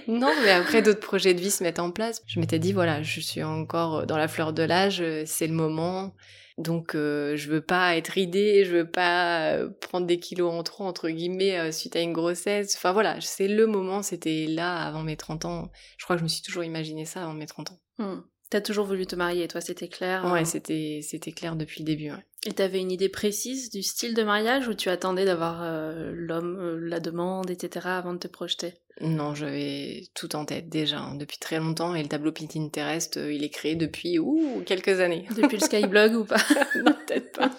non, 0.06 0.32
mais 0.44 0.50
après 0.50 0.82
d'autres 0.82 1.00
projets 1.00 1.34
de 1.34 1.40
vie 1.40 1.50
se 1.50 1.64
mettent 1.64 1.80
en 1.80 1.90
place. 1.90 2.22
Je 2.26 2.38
m'étais 2.38 2.60
dit 2.60 2.72
voilà, 2.72 3.02
je 3.02 3.20
suis 3.20 3.42
encore 3.42 4.06
dans 4.06 4.16
la 4.16 4.28
fleur 4.28 4.52
de 4.52 4.62
l'âge, 4.62 5.02
c'est 5.26 5.48
le 5.48 5.52
moment. 5.52 6.14
Donc 6.58 6.96
euh, 6.96 7.36
je 7.36 7.48
veux 7.48 7.60
pas 7.60 7.96
être 7.96 8.08
ridée, 8.08 8.64
je 8.64 8.72
veux 8.76 8.90
pas 8.90 9.52
euh, 9.52 9.70
prendre 9.80 10.06
des 10.06 10.18
kilos 10.18 10.52
en 10.52 10.64
trop 10.64 10.84
entre 10.84 11.08
guillemets 11.08 11.56
euh, 11.56 11.70
suite 11.70 11.94
à 11.94 12.00
une 12.00 12.12
grossesse. 12.12 12.74
Enfin 12.76 12.92
voilà, 12.92 13.20
c'est 13.20 13.46
le 13.46 13.66
moment, 13.68 14.02
c'était 14.02 14.46
là 14.48 14.76
avant 14.84 15.04
mes 15.04 15.16
30 15.16 15.44
ans. 15.44 15.70
Je 15.96 16.04
crois 16.04 16.16
que 16.16 16.20
je 16.20 16.24
me 16.24 16.28
suis 16.28 16.42
toujours 16.42 16.64
imaginé 16.64 17.04
ça 17.04 17.22
avant 17.22 17.32
mes 17.32 17.46
30 17.46 17.70
ans. 17.70 17.78
Hmm. 17.98 18.20
T'as 18.50 18.60
toujours 18.60 18.86
voulu 18.86 19.06
te 19.06 19.14
marier, 19.14 19.46
toi, 19.46 19.60
c'était 19.60 19.88
clair 19.88 20.24
Ouais, 20.24 20.40
hein 20.40 20.44
c'était 20.44 21.00
c'était 21.02 21.32
clair 21.32 21.54
depuis 21.54 21.80
le 21.80 21.86
début. 21.86 22.10
Ouais. 22.10 22.24
Et 22.46 22.52
t'avais 22.52 22.80
une 22.80 22.90
idée 22.90 23.08
précise 23.08 23.70
du 23.70 23.82
style 23.82 24.14
de 24.14 24.22
mariage 24.22 24.68
ou 24.68 24.74
tu 24.74 24.88
attendais 24.88 25.24
d'avoir 25.24 25.62
euh, 25.62 26.12
l'homme, 26.14 26.78
la 26.78 26.98
demande, 26.98 27.50
etc. 27.50 27.86
avant 27.86 28.14
de 28.14 28.18
te 28.18 28.28
projeter? 28.28 28.74
Non, 29.00 29.34
j'avais 29.34 30.04
tout 30.14 30.34
en 30.34 30.44
tête 30.44 30.68
déjà 30.68 30.98
hein, 30.98 31.14
depuis 31.14 31.38
très 31.38 31.58
longtemps 31.58 31.94
et 31.94 32.02
le 32.02 32.08
tableau 32.08 32.32
Pinterest, 32.32 33.16
euh, 33.16 33.32
il 33.32 33.44
est 33.44 33.48
créé 33.48 33.76
depuis 33.76 34.18
ouh, 34.18 34.62
quelques 34.66 35.00
années. 35.00 35.26
Depuis 35.36 35.56
le 35.56 35.62
Skyblog 35.62 36.14
ou 36.14 36.24
pas? 36.24 36.36
Non, 36.84 36.92
peut-être 37.06 37.32
pas. 37.32 37.50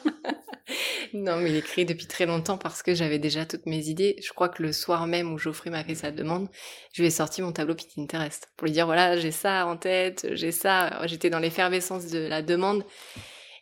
non, 1.13 1.37
mais 1.37 1.49
il 1.51 1.55
est 1.55 1.61
créé 1.61 1.85
depuis 1.85 2.07
très 2.07 2.25
longtemps 2.25 2.57
parce 2.57 2.83
que 2.83 2.93
j'avais 2.93 3.19
déjà 3.19 3.45
toutes 3.45 3.65
mes 3.65 3.87
idées. 3.87 4.17
Je 4.21 4.33
crois 4.33 4.49
que 4.49 4.61
le 4.61 4.73
soir 4.73 5.07
même 5.07 5.31
où 5.31 5.37
Geoffrey 5.37 5.69
m'a 5.69 5.83
fait 5.83 5.95
sa 5.95 6.11
demande, 6.11 6.49
je 6.93 7.01
lui 7.01 7.07
ai 7.07 7.11
sorti 7.11 7.41
mon 7.41 7.53
tableau 7.53 7.75
Pinterest 7.75 8.49
pour 8.57 8.65
lui 8.65 8.73
dire 8.73 8.85
voilà, 8.85 9.17
j'ai 9.17 9.31
ça 9.31 9.65
en 9.65 9.77
tête, 9.77 10.27
j'ai 10.33 10.51
ça. 10.51 11.05
J'étais 11.07 11.29
dans 11.29 11.39
l'effervescence 11.39 12.07
de 12.07 12.19
la 12.19 12.41
demande. 12.41 12.83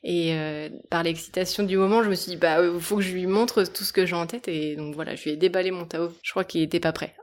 Et 0.10 0.34
euh, 0.34 0.70
par 0.90 1.04
l'excitation 1.04 1.64
du 1.64 1.76
moment, 1.76 2.02
je 2.02 2.08
me 2.08 2.16
suis 2.16 2.32
dit, 2.32 2.38
bah, 2.38 2.62
euh, 2.62 2.80
faut 2.80 2.96
que 2.96 3.02
je 3.02 3.12
lui 3.12 3.28
montre 3.28 3.66
tout 3.66 3.84
ce 3.84 3.92
que 3.92 4.06
j'ai 4.06 4.16
en 4.16 4.26
tête. 4.26 4.48
Et 4.48 4.78
donc 4.78 4.96
voilà, 4.96 5.16
je 5.16 5.24
lui 5.26 5.32
ai 5.32 5.36
déballé 5.36 5.70
mon 5.70 5.86
tableau. 5.86 6.14
Je 6.24 6.32
crois 6.32 6.46
qu'il 6.46 6.62
était 6.62 6.80
pas 6.80 6.94
prêt. 6.94 7.14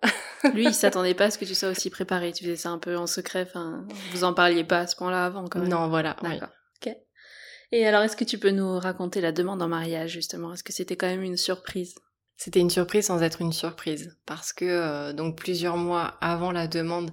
Lui, 0.52 0.66
il 0.66 0.74
s'attendait 0.74 1.14
pas 1.14 1.24
à 1.24 1.30
ce 1.30 1.38
que 1.38 1.46
tu 1.46 1.54
sois 1.54 1.70
aussi 1.70 1.88
préparé. 1.88 2.34
Tu 2.34 2.44
faisais 2.44 2.56
ça 2.56 2.68
un 2.68 2.78
peu 2.78 2.98
en 2.98 3.06
secret. 3.06 3.46
Enfin, 3.48 3.86
vous 4.12 4.24
en 4.24 4.34
parliez 4.34 4.64
pas 4.64 4.80
à 4.80 4.86
ce 4.86 4.96
point-là 4.96 5.24
avant, 5.24 5.48
quand 5.48 5.60
même. 5.60 5.70
non, 5.70 5.88
voilà. 5.88 6.14
oui. 6.24 6.32
D'accord. 6.34 6.50
Ok. 6.84 6.94
Et 7.72 7.86
alors, 7.86 8.02
est-ce 8.02 8.18
que 8.18 8.24
tu 8.24 8.36
peux 8.36 8.50
nous 8.50 8.78
raconter 8.78 9.22
la 9.22 9.32
demande 9.32 9.62
en 9.62 9.68
mariage, 9.68 10.10
justement? 10.10 10.52
Est-ce 10.52 10.62
que 10.62 10.74
c'était 10.74 10.96
quand 10.96 11.06
même 11.08 11.22
une 11.22 11.38
surprise? 11.38 11.94
C'était 12.36 12.60
une 12.60 12.68
surprise 12.68 13.06
sans 13.06 13.22
être 13.22 13.40
une 13.40 13.54
surprise. 13.54 14.14
Parce 14.26 14.52
que, 14.52 14.66
euh, 14.66 15.14
donc, 15.14 15.38
plusieurs 15.38 15.78
mois 15.78 16.18
avant 16.20 16.52
la 16.52 16.66
demande, 16.66 17.12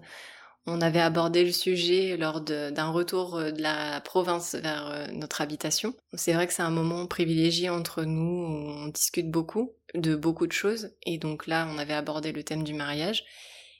on 0.72 0.82
avait 0.82 1.02
abordé 1.02 1.44
le 1.44 1.52
sujet 1.52 2.18
lors 2.18 2.42
d'un 2.42 2.90
retour 2.90 3.36
euh, 3.36 3.52
de 3.52 3.62
la 3.62 4.02
province 4.02 4.56
vers 4.56 4.88
euh, 4.88 5.08
notre 5.12 5.42
habitation. 5.42 5.94
C'est 6.14 6.34
vrai 6.34 6.48
que 6.48 6.54
c'est 6.54 6.62
un 6.62 6.72
moment 6.72 7.06
privilégié 7.08 7.70
entre 7.70 8.04
nous, 8.04 8.46
où 8.46 8.70
on 8.70 8.88
discute 8.88 9.30
beaucoup 9.30 9.74
de 9.94 10.16
beaucoup 10.16 10.48
de 10.48 10.52
choses. 10.54 10.92
Et 11.04 11.18
donc 11.18 11.48
là, 11.48 11.68
on 11.70 11.78
avait 11.78 11.94
abordé 11.94 12.32
le 12.32 12.44
thème 12.44 12.64
du 12.64 12.74
mariage. 12.74 13.24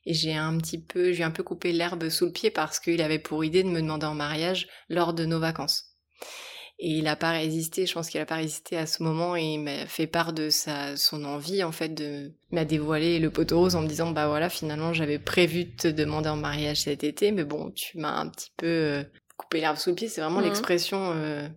Et 0.06 0.14
j'ai 0.14 0.34
un 0.34 0.58
petit 0.58 0.82
peu, 0.82 1.14
j'ai 1.14 1.24
un 1.24 1.32
peu 1.32 1.44
coupé 1.44 1.72
l'herbe 1.72 2.10
sous 2.10 2.26
le 2.26 2.32
pied 2.32 2.50
parce 2.50 2.80
qu'il 2.80 3.02
avait 3.02 3.20
pour 3.20 3.46
idée 3.46 3.64
de 3.64 3.70
me 3.70 3.82
demander 3.82 4.08
en 4.08 4.16
mariage 4.16 4.68
lors 4.90 5.14
de 5.14 5.26
nos 5.26 5.40
vacances. 5.40 5.96
Et 6.84 6.90
il 6.98 7.08
a 7.08 7.16
pas 7.16 7.30
résisté, 7.32 7.86
je 7.86 7.94
pense 7.94 8.10
qu'il 8.10 8.20
a 8.22 8.26
pas 8.26 8.38
résisté 8.38 8.76
à 8.76 8.88
ce 8.88 9.04
moment 9.04 9.36
et 9.36 9.44
il 9.44 9.60
m'a 9.60 9.86
fait 9.86 10.08
part 10.08 10.34
de 10.34 10.50
sa, 10.50 10.98
son 10.98 11.24
envie, 11.26 11.64
en 11.64 11.72
fait, 11.72 11.90
de, 11.90 12.32
m'a 12.52 12.66
dévoilé 12.66 13.20
le 13.20 13.30
poteau 13.30 13.60
rose 13.60 13.76
en 13.76 13.82
me 13.84 13.88
disant, 13.88 14.10
bah 14.10 14.28
voilà, 14.28 14.50
finalement, 14.50 14.92
j'avais 14.92 15.20
prévu 15.20 15.66
de 15.66 15.76
te 15.78 15.88
demander 15.88 16.30
en 16.30 16.38
mariage 16.38 16.82
cet 16.82 17.04
été, 17.04 17.32
mais 17.32 17.44
bon, 17.44 17.70
tu 17.70 18.00
m'as 18.00 18.20
un 18.20 18.28
petit 18.30 18.50
peu 18.58 18.66
euh, 18.66 19.04
coupé 19.38 19.60
l'herbe 19.62 19.78
sous 19.78 19.92
le 19.92 19.96
pied, 19.96 20.08
c'est 20.08 20.22
vraiment 20.22 20.40
Mhm. 20.40 20.46
l'expression, 20.46 21.12
euh, 21.16 21.48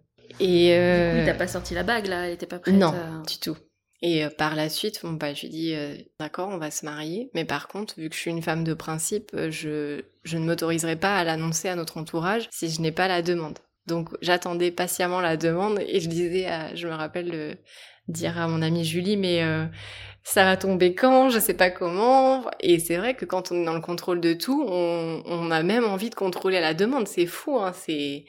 et 0.40 0.74
euh, 0.76 1.20
Oui, 1.20 1.24
t'as 1.24 1.32
pas 1.32 1.48
sorti 1.48 1.72
la 1.72 1.84
bague, 1.84 2.06
là 2.06 2.26
Elle 2.26 2.34
était 2.34 2.44
pas 2.46 2.58
prête 2.58 2.74
non, 2.74 2.88
à- 2.92 3.22
du 3.26 3.38
tout. 3.38 3.56
Et 4.02 4.26
euh, 4.26 4.28
par 4.28 4.54
la 4.54 4.68
suite, 4.68 5.00
bon, 5.02 5.12
bah, 5.14 5.32
je 5.32 5.40
lui 5.42 5.48
dis, 5.48 5.72
euh, 5.74 5.96
d'accord, 6.20 6.50
on 6.50 6.58
va 6.58 6.70
se 6.70 6.84
marier. 6.84 7.30
Mais 7.32 7.46
par 7.46 7.68
contre, 7.68 7.94
vu 7.98 8.10
que 8.10 8.14
je 8.14 8.20
suis 8.20 8.30
une 8.30 8.42
femme 8.42 8.62
de 8.62 8.74
principe, 8.74 9.30
euh, 9.32 9.50
je, 9.50 10.02
je 10.24 10.36
ne 10.36 10.44
m'autoriserai 10.44 10.96
pas 10.96 11.16
à 11.16 11.24
l'annoncer 11.24 11.70
à 11.70 11.76
notre 11.76 11.96
entourage 11.96 12.46
si 12.52 12.68
je 12.68 12.82
n'ai 12.82 12.92
pas 12.92 13.08
la 13.08 13.22
demande. 13.22 13.58
Donc 13.86 14.10
j'attendais 14.22 14.70
patiemment 14.70 15.20
la 15.20 15.36
demande 15.36 15.80
et 15.86 16.00
je 16.00 16.08
disais, 16.08 16.46
à, 16.46 16.74
je 16.74 16.86
me 16.86 16.94
rappelle 16.94 17.30
de 17.30 17.56
dire 18.08 18.38
à 18.38 18.48
mon 18.48 18.62
amie 18.62 18.84
Julie, 18.84 19.16
mais 19.16 19.42
euh, 19.42 19.66
ça 20.22 20.44
va 20.44 20.56
tomber 20.56 20.94
quand? 20.94 21.28
Je 21.28 21.38
sais 21.38 21.54
pas 21.54 21.70
comment. 21.70 22.44
Et 22.60 22.78
c'est 22.78 22.96
vrai 22.96 23.14
que 23.14 23.24
quand 23.24 23.52
on 23.52 23.60
est 23.60 23.64
dans 23.64 23.74
le 23.74 23.80
contrôle 23.80 24.20
de 24.20 24.32
tout, 24.32 24.64
on, 24.66 25.50
a 25.50 25.62
même 25.62 25.84
envie 25.84 26.10
de 26.10 26.14
contrôler 26.14 26.60
la 26.60 26.74
demande. 26.74 27.06
C'est 27.06 27.26
fou, 27.26 27.58
hein. 27.58 27.72
C'est 27.72 28.24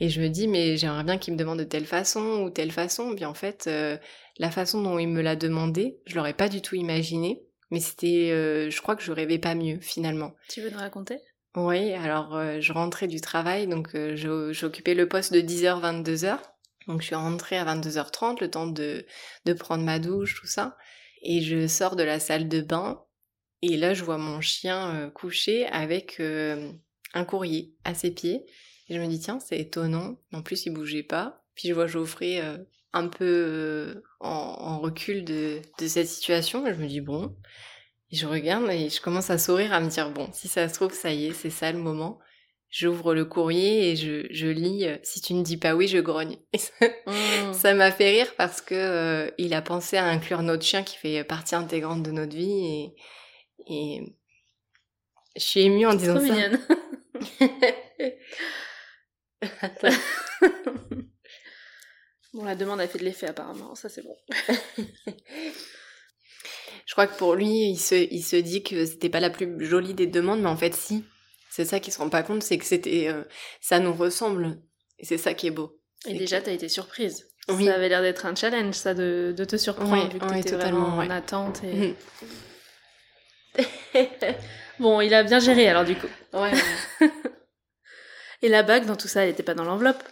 Et 0.00 0.08
je 0.08 0.20
me 0.20 0.28
dis, 0.28 0.48
mais 0.48 0.76
j'aimerais 0.76 1.04
bien 1.04 1.18
qu'il 1.18 1.34
me 1.34 1.38
demande 1.38 1.58
de 1.58 1.64
telle 1.64 1.86
façon 1.86 2.42
ou 2.42 2.50
telle 2.50 2.72
façon. 2.72 3.14
Puis 3.14 3.24
en 3.24 3.34
fait, 3.34 3.66
euh, 3.68 3.96
la 4.38 4.50
façon 4.50 4.82
dont 4.82 4.98
il 4.98 5.08
me 5.08 5.22
l'a 5.22 5.36
demandé, 5.36 5.98
je 6.06 6.16
l'aurais 6.16 6.34
pas 6.34 6.48
du 6.48 6.62
tout 6.62 6.74
imaginé. 6.74 7.42
Mais 7.70 7.80
c'était, 7.80 8.30
euh, 8.30 8.70
je 8.70 8.80
crois 8.80 8.96
que 8.96 9.02
je 9.02 9.12
rêvais 9.12 9.38
pas 9.38 9.54
mieux 9.54 9.78
finalement. 9.80 10.34
Tu 10.48 10.60
veux 10.60 10.70
nous 10.70 10.78
raconter? 10.78 11.18
Oui, 11.56 11.92
alors 11.94 12.36
euh, 12.36 12.60
je 12.60 12.72
rentrais 12.72 13.08
du 13.08 13.20
travail, 13.20 13.66
donc 13.66 13.96
j'occupais 14.14 14.94
le 14.94 15.08
poste 15.08 15.32
de 15.32 15.40
10h, 15.40 15.80
22h. 15.80 16.38
Donc 16.86 17.00
je 17.00 17.06
suis 17.06 17.16
rentrée 17.16 17.58
à 17.58 17.64
22h30, 17.64 18.40
le 18.40 18.50
temps 18.50 18.68
de, 18.68 19.04
de 19.44 19.52
prendre 19.52 19.82
ma 19.82 19.98
douche, 19.98 20.38
tout 20.40 20.46
ça. 20.46 20.76
Et 21.22 21.40
je 21.40 21.66
sors 21.66 21.96
de 21.96 22.04
la 22.04 22.20
salle 22.20 22.48
de 22.48 22.60
bain. 22.60 23.02
Et 23.62 23.76
là, 23.76 23.94
je 23.94 24.04
vois 24.04 24.18
mon 24.18 24.40
chien 24.40 25.10
couché 25.14 25.66
avec 25.66 26.20
un 26.20 27.24
courrier 27.24 27.74
à 27.84 27.94
ses 27.94 28.12
pieds. 28.12 28.44
Et 28.88 28.94
je 28.94 29.00
me 29.00 29.06
dis, 29.06 29.18
tiens, 29.18 29.40
c'est 29.40 29.58
étonnant. 29.58 30.18
En 30.32 30.42
plus, 30.42 30.66
il 30.66 30.70
bougeait 30.72 31.02
pas. 31.02 31.42
Puis 31.54 31.68
je 31.68 31.74
vois 31.74 31.86
Geoffrey 31.86 32.40
euh, 32.40 32.58
un 32.92 33.08
peu 33.08 33.24
euh, 33.24 34.02
en, 34.20 34.78
recul 34.78 35.24
de, 35.24 35.60
cette 35.78 36.08
situation. 36.08 36.66
Et 36.66 36.74
je 36.74 36.78
me 36.78 36.86
dis, 36.86 37.00
bon. 37.00 37.36
Et 38.10 38.16
je 38.16 38.26
regarde 38.26 38.70
et 38.70 38.88
je 38.88 39.00
commence 39.00 39.30
à 39.30 39.38
sourire, 39.38 39.72
à 39.72 39.80
me 39.80 39.88
dire, 39.88 40.10
bon, 40.10 40.28
si 40.32 40.48
ça 40.48 40.68
se 40.68 40.74
trouve, 40.74 40.92
ça 40.92 41.12
y 41.12 41.26
est, 41.26 41.32
c'est 41.32 41.50
ça 41.50 41.72
le 41.72 41.78
moment. 41.78 42.18
J'ouvre 42.68 43.14
le 43.14 43.24
courrier 43.24 43.90
et 43.90 43.96
je, 43.96 44.48
lis 44.48 44.86
euh, 44.86 44.96
Si 45.02 45.20
tu 45.20 45.34
ne 45.34 45.42
dis 45.42 45.56
pas 45.56 45.74
oui, 45.74 45.88
je 45.88 45.98
grogne. 45.98 46.38
Mmh. 47.08 47.52
ça 47.52 47.72
m'a 47.74 47.92
fait 47.92 48.10
rire 48.10 48.34
parce 48.36 48.60
que 48.60 49.32
il 49.38 49.54
a 49.54 49.62
pensé 49.62 49.96
à 49.96 50.06
inclure 50.06 50.42
notre 50.42 50.64
chien 50.64 50.82
qui 50.82 50.96
fait 50.96 51.22
partie 51.22 51.54
intégrante 51.54 52.02
de 52.02 52.10
notre 52.10 52.34
vie 52.34 52.66
et, 52.66 52.96
et 53.68 54.02
je 55.36 55.42
suis 55.42 55.60
émue 55.60 55.86
en 55.86 55.94
disant 55.94 56.16
ça. 56.16 56.22
Mignonne. 56.22 56.58
bon, 62.34 62.44
la 62.44 62.56
demande 62.56 62.80
a 62.80 62.88
fait 62.88 62.98
de 62.98 63.04
l'effet 63.04 63.28
apparemment, 63.28 63.74
ça 63.74 63.88
c'est 63.88 64.02
bon. 64.02 64.16
Je 66.86 66.92
crois 66.92 67.06
que 67.06 67.18
pour 67.18 67.34
lui, 67.34 67.70
il 67.70 67.76
se, 67.76 67.94
il 67.94 68.22
se 68.22 68.36
dit 68.36 68.62
que 68.62 68.86
c'était 68.86 69.10
pas 69.10 69.20
la 69.20 69.30
plus 69.30 69.64
jolie 69.66 69.92
des 69.92 70.06
demandes, 70.06 70.40
mais 70.40 70.48
en 70.48 70.56
fait, 70.56 70.74
si. 70.74 71.04
C'est 71.50 71.64
ça 71.64 71.80
qu'il 71.80 71.92
se 71.92 71.98
rend 71.98 72.10
pas 72.10 72.22
compte, 72.22 72.42
c'est 72.42 72.58
que 72.58 72.64
c'était, 72.64 73.08
euh, 73.08 73.24
ça 73.60 73.80
nous 73.80 73.92
ressemble. 73.92 74.58
Et 74.98 75.04
c'est 75.04 75.18
ça 75.18 75.34
qui 75.34 75.46
est 75.46 75.50
beau. 75.50 75.80
Et 76.06 76.14
déjà, 76.14 76.40
t'as 76.40 76.52
été 76.52 76.68
surprise. 76.68 77.26
Oui. 77.48 77.66
Ça 77.66 77.74
avait 77.74 77.88
l'air 77.88 78.02
d'être 78.02 78.26
un 78.26 78.34
challenge, 78.34 78.74
ça, 78.74 78.94
de, 78.94 79.34
de 79.36 79.44
te 79.44 79.56
surprendre, 79.56 80.12
vu 80.12 80.18
que 80.18 80.34
t'étais 80.34 80.56
vraiment 80.56 80.98
en 80.98 81.10
attente. 81.10 81.62
Et... 81.64 81.94
bon, 84.78 85.00
il 85.00 85.14
a 85.14 85.22
bien 85.22 85.38
géré 85.38 85.68
alors, 85.68 85.84
du 85.84 85.96
coup. 85.96 86.08
Ouais. 86.32 86.52
Et 88.42 88.48
la 88.48 88.62
bague 88.62 88.84
dans 88.84 88.96
tout 88.96 89.08
ça, 89.08 89.22
elle 89.22 89.30
n'était 89.30 89.42
pas 89.42 89.54
dans 89.54 89.64
l'enveloppe? 89.64 90.02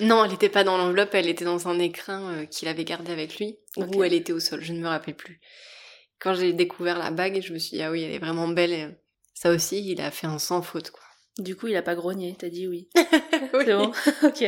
Non, 0.00 0.24
elle 0.24 0.32
n'était 0.32 0.50
pas 0.50 0.62
dans 0.62 0.76
l'enveloppe, 0.76 1.14
elle 1.14 1.28
était 1.28 1.44
dans 1.44 1.68
un 1.68 1.78
écrin 1.78 2.34
euh, 2.34 2.44
qu'il 2.44 2.68
avait 2.68 2.84
gardé 2.84 3.12
avec 3.12 3.38
lui, 3.38 3.58
ou 3.76 4.04
elle 4.04 4.12
était 4.12 4.32
au 4.32 4.40
sol, 4.40 4.60
je 4.62 4.72
ne 4.72 4.80
me 4.80 4.88
rappelle 4.88 5.16
plus. 5.16 5.40
Quand 6.18 6.34
j'ai 6.34 6.52
découvert 6.52 6.98
la 6.98 7.10
bague, 7.10 7.40
je 7.42 7.52
me 7.52 7.58
suis 7.58 7.76
dit, 7.76 7.82
ah 7.82 7.90
oui, 7.90 8.02
elle 8.02 8.12
est 8.12 8.18
vraiment 8.18 8.48
belle. 8.48 8.98
Ça 9.34 9.50
aussi, 9.50 9.90
il 9.90 10.00
a 10.00 10.10
fait 10.10 10.26
un 10.26 10.38
sans 10.38 10.62
faute, 10.62 10.90
quoi. 10.90 11.02
Du 11.38 11.54
coup, 11.54 11.66
il 11.66 11.76
a 11.76 11.82
pas 11.82 11.94
grogné, 11.94 12.34
t'as 12.38 12.48
dit 12.48 12.66
oui. 12.66 12.88
C'est 12.94 13.76
bon 13.76 13.92
Ok. 14.22 14.42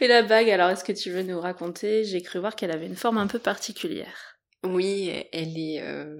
Et 0.00 0.06
la 0.06 0.22
bague, 0.22 0.50
alors 0.50 0.70
est-ce 0.70 0.84
que 0.84 0.92
tu 0.92 1.10
veux 1.10 1.22
nous 1.22 1.40
raconter? 1.40 2.04
J'ai 2.04 2.22
cru 2.22 2.38
voir 2.38 2.56
qu'elle 2.56 2.70
avait 2.70 2.86
une 2.86 2.96
forme 2.96 3.18
un 3.18 3.26
peu 3.26 3.38
particulière. 3.38 4.38
Oui, 4.64 5.12
elle 5.32 5.58
est... 5.58 5.80
Euh, 5.82 6.16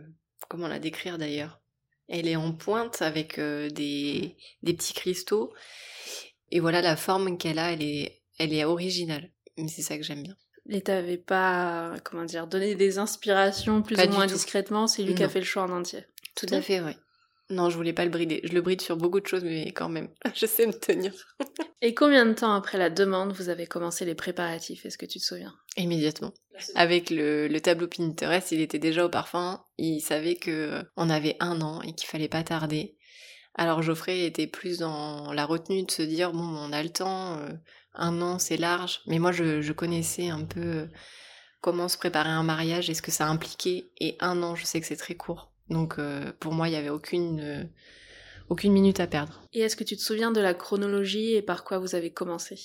comment 0.49 0.69
la 0.69 0.78
décrire 0.78 1.19
d'ailleurs? 1.19 1.61
Elle 2.09 2.28
est 2.28 2.37
en 2.37 2.52
pointe 2.52 3.02
avec 3.02 3.38
euh, 3.38 3.69
des, 3.71 4.37
des, 4.62 4.75
petits 4.75 4.95
cristaux. 4.95 5.52
Et 6.50 6.61
voilà 6.61 6.81
la 6.81 6.97
forme 6.97 7.37
qu'elle 7.37 7.59
a, 7.59 7.73
elle 7.73 7.83
est, 7.83 8.23
elle 8.38 8.55
est 8.55 8.64
originale. 8.64 9.31
Mais 9.57 9.69
c'est 9.69 9.83
ça 9.83 9.97
que 9.97 10.05
j'aime 10.05 10.23
bien. 10.23 10.37
Et 10.69 10.83
t'avais 10.83 11.17
pas, 11.17 11.95
comment 12.05 12.25
dire, 12.25 12.47
donné 12.47 12.75
des 12.75 12.99
inspirations 12.99 13.83
plus 13.83 13.97
ou 13.99 14.09
moins 14.11 14.27
discrètement, 14.27 14.87
c'est 14.87 15.03
lui 15.03 15.15
qui 15.15 15.25
a 15.25 15.29
fait 15.29 15.41
le 15.41 15.47
choix 15.47 15.63
en 15.63 15.71
entier. 15.71 16.05
Tout 16.35 16.47
à 16.51 16.61
fait, 16.61 16.81
oui. 16.81 16.93
Non, 17.51 17.71
je 17.71 17.77
voulais 17.77 17.95
pas 17.95 18.05
le 18.05 18.11
brider. 18.11 18.43
Je 18.45 18.53
le 18.53 18.61
bride 18.61 18.83
sur 18.83 18.97
beaucoup 18.97 19.21
de 19.21 19.27
choses, 19.27 19.43
mais 19.43 19.73
quand 19.73 19.89
même, 19.89 20.09
je 20.35 20.45
sais 20.45 20.67
me 20.67 20.73
tenir. 20.73 21.13
Et 21.81 21.95
combien 21.95 22.27
de 22.27 22.35
temps 22.35 22.53
après 22.55 22.77
la 22.77 22.91
demande 22.91 23.33
vous 23.33 23.49
avez 23.49 23.67
commencé 23.67 24.05
les 24.05 24.15
préparatifs 24.15 24.85
Est-ce 24.85 24.99
que 24.99 25.07
tu 25.07 25.19
te 25.19 25.25
souviens? 25.25 25.55
Immédiatement. 25.77 26.35
Avec 26.75 27.09
le, 27.09 27.57
tableau 27.61 27.87
Pinterest, 27.87 28.53
il 28.53 28.61
était 28.61 28.81
déjà 28.81 29.05
au 29.07 29.09
parfum. 29.09 29.65
Il 29.79 30.01
savait 30.01 30.35
que 30.35 30.51
euh, 30.51 30.83
on 30.97 31.09
avait 31.09 31.37
un 31.41 31.61
an 31.61 31.81
et 31.83 31.95
qu'il 31.95 32.09
fallait 32.09 32.29
pas 32.29 32.43
tarder. 32.43 32.97
Alors 33.55 33.83
Geoffrey 33.83 34.25
était 34.25 34.47
plus 34.47 34.79
dans 34.79 35.33
la 35.33 35.47
retenue 35.47 35.85
de 35.85 35.91
se 35.91 36.03
dire 36.03 36.33
bon, 36.33 36.45
on 36.45 36.73
a 36.73 36.83
le 36.83 36.91
temps, 36.91 37.39
euh, 37.39 37.49
un 37.95 38.21
an 38.23 38.38
c'est 38.38 38.57
large. 38.57 39.00
Mais 39.07 39.18
moi, 39.18 39.33
je, 39.33 39.73
connaissais 39.73 40.28
un 40.28 40.45
peu 40.45 40.61
euh, 40.61 40.87
comment 41.61 41.88
se 41.88 41.99
préparer 41.99 42.30
un 42.30 42.42
mariage 42.42 42.90
et 42.90 42.95
ce 42.95 43.02
que 43.02 43.11
ça 43.11 43.26
impliquait. 43.26 43.90
Et 43.99 44.16
un 44.21 44.42
an, 44.42 44.54
je 44.54 44.64
sais 44.64 44.80
que 44.80 44.87
c'est 44.87 44.97
très 44.97 45.14
court. 45.14 45.52
Donc 45.68 46.00
pour 46.40 46.54
moi, 46.54 46.68
il 46.68 46.71
n'y 46.71 46.78
avait 46.78 46.88
aucune 46.88 47.68
aucune 48.49 48.73
minute 48.73 49.00
à 49.00 49.07
perdre. 49.07 49.42
Et 49.52 49.61
est-ce 49.61 49.76
que 49.76 49.85
tu 49.85 49.97
te 49.97 50.02
souviens 50.02 50.30
de 50.30 50.40
la 50.40 50.54
chronologie 50.54 51.35
et 51.35 51.42
par 51.42 51.64
quoi 51.64 51.78
vous 51.78 51.95
avez 51.95 52.12
commencé? 52.12 52.59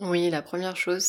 Oui, 0.00 0.28
la 0.30 0.42
première 0.42 0.76
chose, 0.76 1.04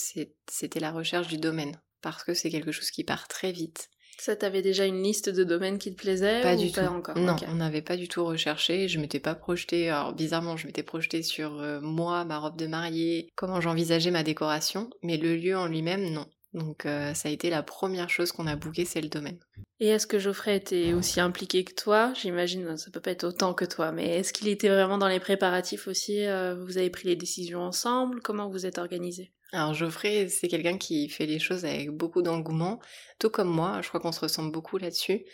c'était 0.48 0.80
la 0.80 0.92
recherche 0.92 1.28
du 1.28 1.38
domaine, 1.38 1.76
parce 2.02 2.24
que 2.24 2.34
c'est 2.34 2.50
quelque 2.50 2.72
chose 2.72 2.92
qui 2.92 3.04
part 3.04 3.28
très 3.28 3.52
vite. 3.52 3.90
Ça, 4.20 4.36
t'avais 4.36 4.62
déjà 4.62 4.86
une 4.86 5.04
liste 5.04 5.30
de 5.30 5.44
domaines 5.44 5.78
qui 5.78 5.94
te 5.94 6.02
plaisaient 6.02 6.42
Pas 6.42 6.56
ou 6.56 6.60
du 6.60 6.72
pas 6.72 6.88
tout. 6.88 6.94
encore. 6.94 7.18
Non, 7.18 7.36
on 7.48 7.56
n'avait 7.56 7.82
pas 7.84 7.98
du 7.98 8.08
tout 8.08 8.26
recherché. 8.26 8.88
Je 8.88 9.00
m'étais 9.00 9.20
pas 9.20 9.36
projetée. 9.36 9.90
Alors 9.90 10.14
bizarrement, 10.14 10.58
je 10.58 10.66
m'étais 10.68 10.84
projetée 10.84 11.22
sur 11.24 11.60
euh, 11.62 11.80
moi, 11.82 12.26
ma 12.26 12.40
robe 12.40 12.58
de 12.58 12.68
mariée, 12.68 13.30
comment 13.36 13.62
j'envisageais 13.62 14.12
ma 14.12 14.24
décoration, 14.24 14.90
mais 15.04 15.18
le 15.18 15.36
lieu 15.36 15.56
en 15.56 15.68
lui-même, 15.68 16.12
non. 16.12 16.26
Donc 16.54 16.86
euh, 16.86 17.14
ça 17.14 17.30
a 17.30 17.32
été 17.32 17.50
la 17.50 17.62
première 17.62 18.10
chose 18.10 18.32
qu'on 18.32 18.48
a 18.48 18.56
booké, 18.56 18.86
c'est 18.86 19.02
le 19.02 19.10
domaine. 19.10 19.38
Et 19.80 19.90
est-ce 19.90 20.08
que 20.08 20.18
Geoffrey 20.18 20.56
était 20.58 20.94
aussi 20.94 21.20
impliqué 21.20 21.64
que 21.64 21.74
toi? 21.76 22.12
J'imagine, 22.20 22.78
ça 22.78 22.90
peut 22.90 23.00
pas 23.02 23.12
être 23.12 23.26
autant 23.26 23.54
que 23.54 23.66
toi, 23.66 23.92
mais 23.92 24.18
est-ce 24.18 24.34
qu'il 24.34 24.48
était 24.48 24.70
vraiment 24.70 24.98
dans 24.98 25.08
les 25.08 25.20
préparatifs 25.20 25.88
aussi 25.88 26.26
euh, 26.26 26.56
Vous 26.66 26.80
avez 26.80 26.90
pris 26.90 27.08
les 27.08 27.16
décisions 27.16 27.62
ensemble? 27.62 28.22
Comment 28.22 28.50
vous 28.50 28.66
êtes 28.66 28.80
organisé? 28.80 29.32
Alors 29.54 29.74
Geoffrey, 29.74 30.28
c'est 30.28 30.48
quelqu'un 30.50 30.78
qui 30.78 31.08
fait 31.10 31.26
les 31.26 31.40
choses 31.40 31.64
avec 31.64 31.90
beaucoup 31.92 32.22
d'engouement, 32.22 32.80
tout 33.18 33.30
comme 33.30 33.50
moi, 33.50 33.82
je 33.82 33.88
crois 33.88 34.00
qu'on 34.00 34.12
se 34.12 34.20
ressemble 34.20 34.52
beaucoup 34.52 34.78
là-dessus. 34.78 35.26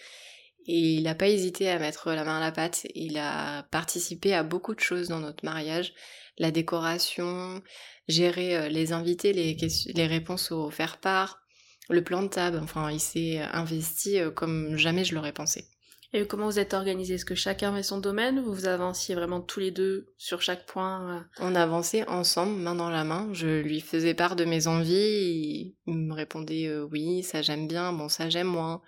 Et 0.65 0.93
il 0.93 1.03
n'a 1.03 1.15
pas 1.15 1.27
hésité 1.27 1.69
à 1.69 1.79
mettre 1.79 2.11
la 2.11 2.23
main 2.23 2.37
à 2.37 2.39
la 2.39 2.51
pâte, 2.51 2.87
il 2.95 3.17
a 3.17 3.63
participé 3.63 4.33
à 4.33 4.43
beaucoup 4.43 4.75
de 4.75 4.79
choses 4.79 5.09
dans 5.09 5.19
notre 5.19 5.43
mariage, 5.43 5.93
la 6.37 6.51
décoration, 6.51 7.61
gérer 8.07 8.55
euh, 8.55 8.69
les 8.69 8.93
invités, 8.93 9.33
les, 9.33 10.07
réponses 10.07 10.51
aux 10.51 10.69
faire-part, 10.69 11.41
le 11.89 12.03
plan 12.03 12.23
de 12.23 12.27
table. 12.27 12.59
Enfin, 12.63 12.91
il 12.91 12.99
s'est 12.99 13.39
investi 13.39 14.19
euh, 14.19 14.31
comme 14.31 14.77
jamais 14.77 15.03
je 15.03 15.15
l'aurais 15.15 15.33
pensé. 15.33 15.65
Et 16.13 16.27
comment 16.27 16.45
vous 16.45 16.59
êtes 16.59 16.73
organisé? 16.73 17.15
Est-ce 17.15 17.25
que 17.25 17.35
chacun 17.35 17.71
met 17.71 17.83
son 17.83 17.99
domaine 17.99 18.39
ou 18.39 18.53
vous 18.53 18.67
avanciez 18.67 19.15
vraiment 19.15 19.41
tous 19.41 19.59
les 19.59 19.71
deux 19.71 20.13
sur 20.17 20.41
chaque 20.41 20.65
point 20.65 21.17
euh? 21.17 21.21
On 21.39 21.55
avançait 21.55 22.07
ensemble, 22.07 22.53
main 22.53 22.75
dans 22.75 22.89
la 22.89 23.03
main. 23.03 23.29
Je 23.33 23.61
lui 23.61 23.81
faisais 23.81 24.13
part 24.13 24.35
de 24.35 24.45
mes 24.45 24.67
envies. 24.67 25.75
Il 25.87 25.93
me 25.93 26.13
répondait 26.13 26.71
oui, 26.91 27.23
ça 27.23 27.41
j'aime 27.41 27.67
bien, 27.67 27.93
bon 27.93 28.09
ça 28.09 28.29
j'aime 28.29 28.47
moins. 28.47 28.81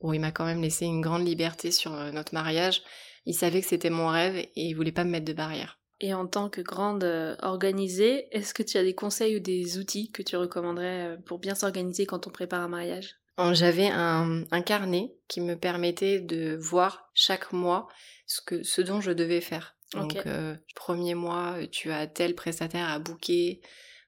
Bon, 0.00 0.12
il 0.12 0.20
m'a 0.20 0.32
quand 0.32 0.44
même 0.44 0.62
laissé 0.62 0.84
une 0.86 1.00
grande 1.00 1.26
liberté 1.26 1.70
sur 1.70 1.90
notre 2.12 2.34
mariage. 2.34 2.82
Il 3.26 3.34
savait 3.34 3.60
que 3.60 3.66
c'était 3.66 3.90
mon 3.90 4.08
rêve 4.08 4.36
et 4.36 4.50
il 4.54 4.74
voulait 4.74 4.92
pas 4.92 5.04
me 5.04 5.10
mettre 5.10 5.24
de 5.26 5.32
barrière. 5.32 5.78
Et 6.00 6.12
en 6.12 6.26
tant 6.26 6.50
que 6.50 6.60
grande 6.60 7.04
euh, 7.04 7.36
organisée, 7.40 8.28
est-ce 8.30 8.52
que 8.52 8.62
tu 8.62 8.76
as 8.76 8.82
des 8.82 8.94
conseils 8.94 9.36
ou 9.36 9.40
des 9.40 9.78
outils 9.78 10.10
que 10.10 10.22
tu 10.22 10.36
recommanderais 10.36 11.06
euh, 11.06 11.16
pour 11.24 11.38
bien 11.38 11.54
s'organiser 11.54 12.04
quand 12.04 12.26
on 12.26 12.30
prépare 12.30 12.60
un 12.60 12.68
mariage? 12.68 13.16
J'avais 13.52 13.88
un, 13.88 14.44
carnet 14.64 15.14
qui 15.28 15.40
me 15.40 15.56
permettait 15.56 16.20
de 16.20 16.56
voir 16.56 17.10
chaque 17.14 17.52
mois 17.52 17.88
ce, 18.26 18.40
que, 18.40 18.62
ce 18.62 18.80
dont 18.80 19.00
je 19.00 19.12
devais 19.12 19.40
faire. 19.40 19.76
Donc, 19.92 20.16
euh, 20.26 20.56
premier 20.74 21.14
mois, 21.14 21.56
tu 21.70 21.92
as 21.92 22.06
tel 22.06 22.34
prestataire 22.34 22.88
à 22.88 22.98
booker. 22.98 23.60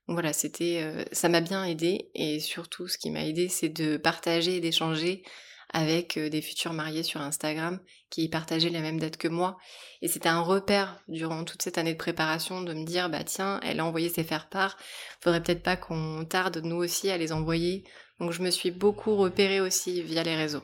voilà, 0.07 0.33
c'était, 0.33 1.07
ça 1.13 1.29
m'a 1.29 1.41
bien 1.41 1.65
aidé. 1.65 2.11
Et 2.15 2.41
surtout, 2.41 2.89
ce 2.89 2.99
qui 2.99 3.11
m'a 3.11 3.25
aidé, 3.25 3.49
c'est 3.49 3.69
de 3.69 3.97
partager 3.97 4.57
et 4.57 4.61
d'échanger 4.61 5.23
avec 5.71 6.17
euh, 6.17 6.29
des 6.29 6.43
futurs 6.43 6.73
mariés 6.73 7.03
sur 7.03 7.21
Instagram 7.21 7.79
qui 8.11 8.29
partageaient 8.29 8.71
les 8.71 8.81
mêmes 8.81 9.01
dates 9.01 9.17
que 9.17 9.29
moi. 9.29 9.59
Et 10.01 10.09
c'était 10.09 10.29
un 10.29 10.41
repère 10.41 11.01
durant 11.09 11.45
toute 11.45 11.63
cette 11.63 11.79
année 11.79 11.93
de 11.93 11.99
préparation 11.99 12.63
de 12.63 12.73
me 12.73 12.85
dire, 12.85 13.11
bah 13.11 13.25
tiens, 13.25 13.61
elle 13.63 13.81
a 13.81 13.85
envoyé 13.85 14.09
ses 14.09 14.25
faire-part, 14.25 14.77
faudrait 15.21 15.43
peut-être 15.43 15.63
pas 15.63 15.77
qu'on 15.77 16.25
tarde 16.25 16.61
nous 16.65 16.77
aussi 16.77 17.11
à 17.11 17.19
les 17.19 17.33
envoyer. 17.33 17.85
Donc 18.21 18.33
je 18.33 18.43
me 18.43 18.51
suis 18.51 18.71
beaucoup 18.71 19.17
repérée 19.17 19.61
aussi 19.61 20.03
via 20.03 20.23
les 20.23 20.37
réseaux. 20.37 20.63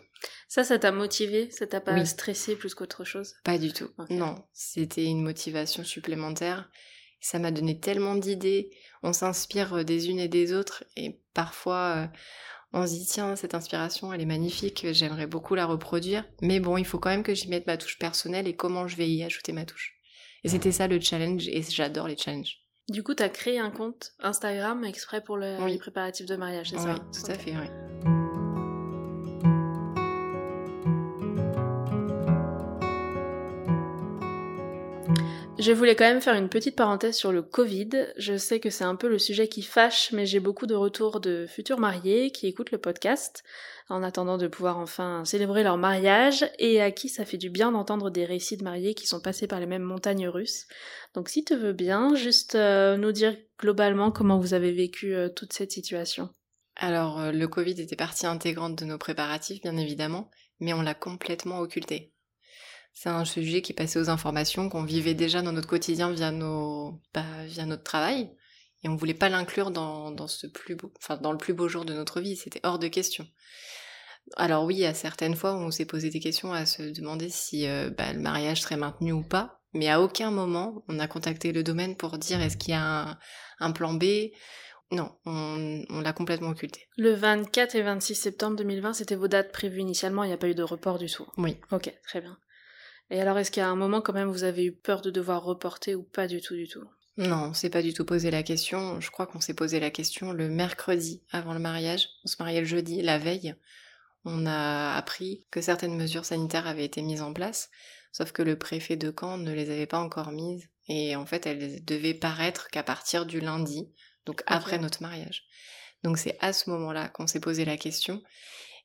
Ça, 0.49 0.64
ça 0.64 0.78
t'a 0.78 0.92
motivé 0.92 1.50
Ça 1.50 1.66
t'a 1.66 1.80
pas 1.80 2.04
stressé 2.04 2.56
plus 2.56 2.75
qu'autre 2.75 3.04
chose? 3.04 3.34
Pas 3.44 3.58
du 3.58 3.73
tout. 3.73 3.90
Non, 4.11 4.37
c'était 4.52 5.04
une 5.04 5.23
motivation 5.23 5.84
supplémentaire. 5.84 6.70
Ça 7.20 7.38
m'a 7.38 7.50
donné 7.50 7.80
tellement 7.80 8.14
d'idées. 8.14 8.70
On 9.02 9.12
s'inspire 9.12 9.75
euh, 9.75 9.82
des 9.82 10.11
unes 10.11 10.20
et 10.20 10.28
des 10.28 10.52
autres 10.52 10.84
et 10.96 11.20
parfois 11.32 11.96
euh, 11.96 12.06
on 12.75 12.87
se 12.87 12.92
dit 12.92 13.06
tiens 13.06 13.34
cette 13.37 13.54
inspiration 13.54 14.12
elle 14.12 14.20
est 14.20 14.26
magnifique, 14.26 14.87
j'aimerais 14.92 15.26
beaucoup 15.26 15.54
la 15.54 15.64
reproduire, 15.64 16.25
mais 16.42 16.61
bon 16.61 16.76
il 16.76 16.84
faut 16.84 16.99
quand 16.99 17.11
même 17.11 17.23
que 17.23 17.34
j'y 17.34 17.49
mette 17.49 17.66
ma 17.66 17.78
touche 17.78 17.99
personnelle 17.99 18.46
et 18.46 18.56
comment 18.56 18.88
je 18.88 18.96
vais 18.96 19.08
y 19.08 19.23
ajouter 19.23 19.52
ma 19.52 19.64
touche. 19.64 19.94
Et 20.42 20.49
c'était 20.49 20.73
ça 20.73 20.87
le 20.87 21.00
challenge 21.00 21.49
et 21.49 21.62
j'adore 21.62 22.08
les 22.08 22.16
challenges. 22.16 22.63
Du 22.88 23.03
coup, 23.03 23.14
tu 23.14 23.23
as 23.23 23.29
créé 23.31 23.59
un 23.59 23.71
compte 23.71 24.12
Instagram 24.21 24.85
exprès 24.85 25.23
pour 25.23 25.37
le, 25.37 25.57
Oui. 25.61 25.73
les 25.73 25.79
préparatifs 25.79 26.26
de 26.26 26.37
mariage, 26.37 26.71
c'est 26.71 26.76
Oui, 26.76 26.83
ça 26.83 26.95
tout 27.25 27.31
à 27.31 27.35
fait, 27.35 27.53
oui. 27.57 28.24
Je 35.64 35.73
voulais 35.73 35.97
quand 35.97 36.04
même 36.04 36.21
faire 36.21 36.35
une 36.35 36.50
petite 36.50 36.76
parenthèse 36.76 37.16
sur 37.16 37.33
le 37.33 37.40
Covid. 37.40 37.88
Je 38.18 38.37
sais 38.37 38.61
que 38.61 38.68
c'est 38.68 38.85
un 38.85 38.97
peu 38.97 39.09
le 39.09 39.18
sujet 39.18 39.49
qui 39.49 39.62
fâche, 39.62 40.12
mais 40.12 40.26
j'ai 40.26 40.38
beaucoup 40.38 40.66
de 40.66 40.75
retours 40.75 41.21
de 41.21 41.47
futurs 41.49 41.80
mariés 41.80 42.33
qui 42.33 42.47
écoutent 42.47 42.71
le 42.71 42.76
podcast 42.76 43.42
en 43.88 44.02
attendant 44.02 44.37
de 44.37 44.47
pouvoir 44.47 44.76
enfin 44.76 45.25
célébrer 45.25 45.62
leur 45.62 45.78
mariage 45.78 46.44
et 46.59 46.83
à 46.83 46.90
qui 46.90 47.09
ça 47.09 47.25
fait 47.25 47.38
du 47.38 47.49
bien 47.49 47.73
d'entendre 47.73 48.11
des 48.11 48.26
récits 48.26 48.59
de 48.59 48.62
mariés 48.62 48.92
qui 48.92 49.06
sont 49.06 49.23
passés 49.23 49.47
par 49.47 49.59
les 49.59 49.64
mêmes 49.64 49.85
montagnes 49.85 50.28
russes. 50.28 50.66
Donc 51.14 51.30
si 51.30 51.47
tu 51.47 51.56
veux 51.56 51.73
bien, 51.73 52.14
juste 52.14 52.56
euh, 52.56 52.99
nous 52.99 53.12
dire 53.12 53.35
globalement 53.59 54.11
comment 54.11 54.38
vous 54.38 54.52
avez 54.52 54.73
vécu 54.73 55.14
euh, 55.14 55.30
toute 55.30 55.54
cette 55.54 55.73
situation. 55.73 56.28
Alors, 56.76 57.21
euh, 57.21 57.33
le 57.33 57.49
Covid 57.49 57.80
était 57.80 57.97
partie 57.97 58.26
intégrante 58.26 58.76
de 58.76 58.85
nos 58.85 58.99
préparatifs, 58.99 59.62
bien 59.62 59.78
évidemment, 59.78 60.28
mais 60.61 60.75
on 60.75 60.83
l'a 60.83 60.94
complètement 60.94 61.61
occulté. 61.61 62.13
C'est 62.95 63.09
un 63.09 63.25
sujet 63.25 63.61
qui 63.61 63.73
passait 63.73 63.99
aux 63.99 64.09
informations, 64.09 64.69
qu'on 64.69 64.85
vivait 64.85 65.15
déjà 65.15 65.43
dans 65.43 65.53
notre 65.53 65.69
quotidien 65.69 66.13
via, 66.13 66.31
nos, 66.31 67.01
bah, 67.13 67.25
via 67.47 67.67
notre 67.67 67.83
travail, 67.83 68.31
et 68.85 68.89
on 68.89 68.95
voulait 68.95 69.15
pas 69.15 69.29
l'inclure 69.29 69.73
dans, 69.73 70.13
dans, 70.13 70.29
ce 70.29 70.47
plus 70.47 70.77
beau, 70.77 70.93
enfin, 70.99 71.17
dans 71.17 71.33
le 71.33 71.39
plus 71.39 71.55
beau 71.55 71.69
jour 71.69 71.85
de 71.85 71.93
notre 71.93 72.21
vie, 72.21 72.37
c'était 72.37 72.61
hors 72.63 72.79
de 72.79 72.87
question. 72.87 73.27
Alors 74.37 74.65
oui, 74.65 74.85
à 74.85 74.95
certaines 74.95 75.35
fois, 75.35 75.57
on 75.57 75.71
s'est 75.71 75.85
posé 75.85 76.09
des 76.09 76.21
questions 76.21 76.53
à 76.53 76.67
se 76.67 76.83
demander 76.83 77.29
si 77.29 77.67
euh, 77.67 77.91
bah, 77.91 78.13
le 78.13 78.21
mariage 78.21 78.63
serait 78.63 78.77
maintenu 78.77 79.13
ou 79.13 79.23
pas, 79.23 79.61
mais 79.73 79.89
à 79.91 80.01
aucun 80.01 80.31
moment 80.31 80.85
on 80.89 80.99
a 81.01 81.09
contacté 81.09 81.53
le 81.53 81.63
domaine 81.65 81.97
pour 81.97 82.17
dire 82.17 82.41
est-ce 82.41 82.57
qu'il 82.57 82.71
y 82.71 82.77
a 82.77 83.11
un, 83.11 83.19
un 83.59 83.73
plan 83.73 83.93
B, 83.93 84.05
non, 84.93 85.11
on, 85.27 85.85
on 85.91 86.01
l'a 86.01 86.13
complètement 86.13 86.51
occulté. 86.51 86.87
Le 86.97 87.13
24 87.13 87.75
et 87.75 87.83
26 87.83 88.15
septembre 88.15 88.57
2020, 88.57 88.95
c'était 88.95 89.17
vos 89.17 89.29
dates 89.29 89.51
prévues 89.51 89.81
initialement, 89.81 90.23
il 90.23 90.29
n'y 90.29 90.35
a 90.35 90.39
pas 90.39 90.49
eu 90.49 90.55
de 90.55 90.63
report 90.63 90.99
du 90.99 91.07
tout. 91.07 91.27
Oui. 91.37 91.57
Ok, 91.73 91.93
très 92.05 92.21
bien. 92.21 92.39
Et 93.14 93.21
alors, 93.21 93.38
est-ce 93.38 93.52
qu'à 93.52 93.68
un 93.68 93.76
moment, 93.76 94.00
quand 94.00 94.12
même, 94.12 94.28
vous 94.28 94.42
avez 94.42 94.64
eu 94.64 94.73
peur 94.73 95.00
de 95.00 95.09
devoir 95.09 95.44
reporter 95.44 95.94
ou 95.94 96.02
pas 96.02 96.26
du 96.26 96.40
tout, 96.40 96.56
du 96.56 96.66
tout? 96.66 96.83
Non, 97.16 97.50
on 97.50 97.54
s'est 97.54 97.71
pas 97.71 97.80
du 97.80 97.94
tout 97.94 98.04
posé 98.04 98.28
la 98.33 98.42
question. 98.42 99.00
Je 99.00 99.09
crois 99.12 99.28
qu'on 99.28 99.40
s'est 99.40 99.54
posé 99.54 99.78
la 99.78 99.92
question 99.92 100.33
le 100.33 100.49
mercredi 100.49 101.23
avant 101.30 101.52
le 101.52 101.61
mariage. 101.61 102.09
On 102.25 102.26
se 102.26 102.35
mariait 102.40 102.59
le 102.59 102.66
jeudi, 102.66 103.02
la 103.02 103.18
veille. 103.18 103.54
On 104.25 104.47
a 104.47 104.97
appris 104.97 105.44
que 105.52 105.61
certaines 105.61 105.97
mesures 105.97 106.25
sanitaires 106.25 106.66
avaient 106.66 106.85
été 106.85 107.02
mises 107.02 107.23
en 107.23 107.33
place, 107.33 107.71
sauf 108.11 108.33
que 108.33 108.42
le 108.42 108.59
préfet 108.59 108.97
de 108.97 109.14
Caen 109.16 109.38
ne 109.38 109.52
les 109.52 109.71
avait 109.71 109.87
pas 109.87 110.00
encore 110.00 110.33
mises. 110.33 110.68
Et 110.88 111.14
en 111.14 111.25
fait, 111.25 111.47
elles 111.47 111.85
devaient 111.85 112.14
paraître 112.14 112.66
qu'à 112.66 112.83
partir 112.83 113.26
du 113.26 113.38
lundi, 113.38 113.92
donc 114.26 114.42
après 114.49 114.78
notre 114.78 115.02
mariage. 115.02 115.44
Donc 116.02 116.18
c'est 116.18 116.37
à 116.40 116.52
ce 116.52 116.68
moment-là 116.71 117.11
qu'on 117.11 117.28
s'est 117.28 117.38
posé 117.38 117.64
la 117.64 117.76
question. 117.76 118.25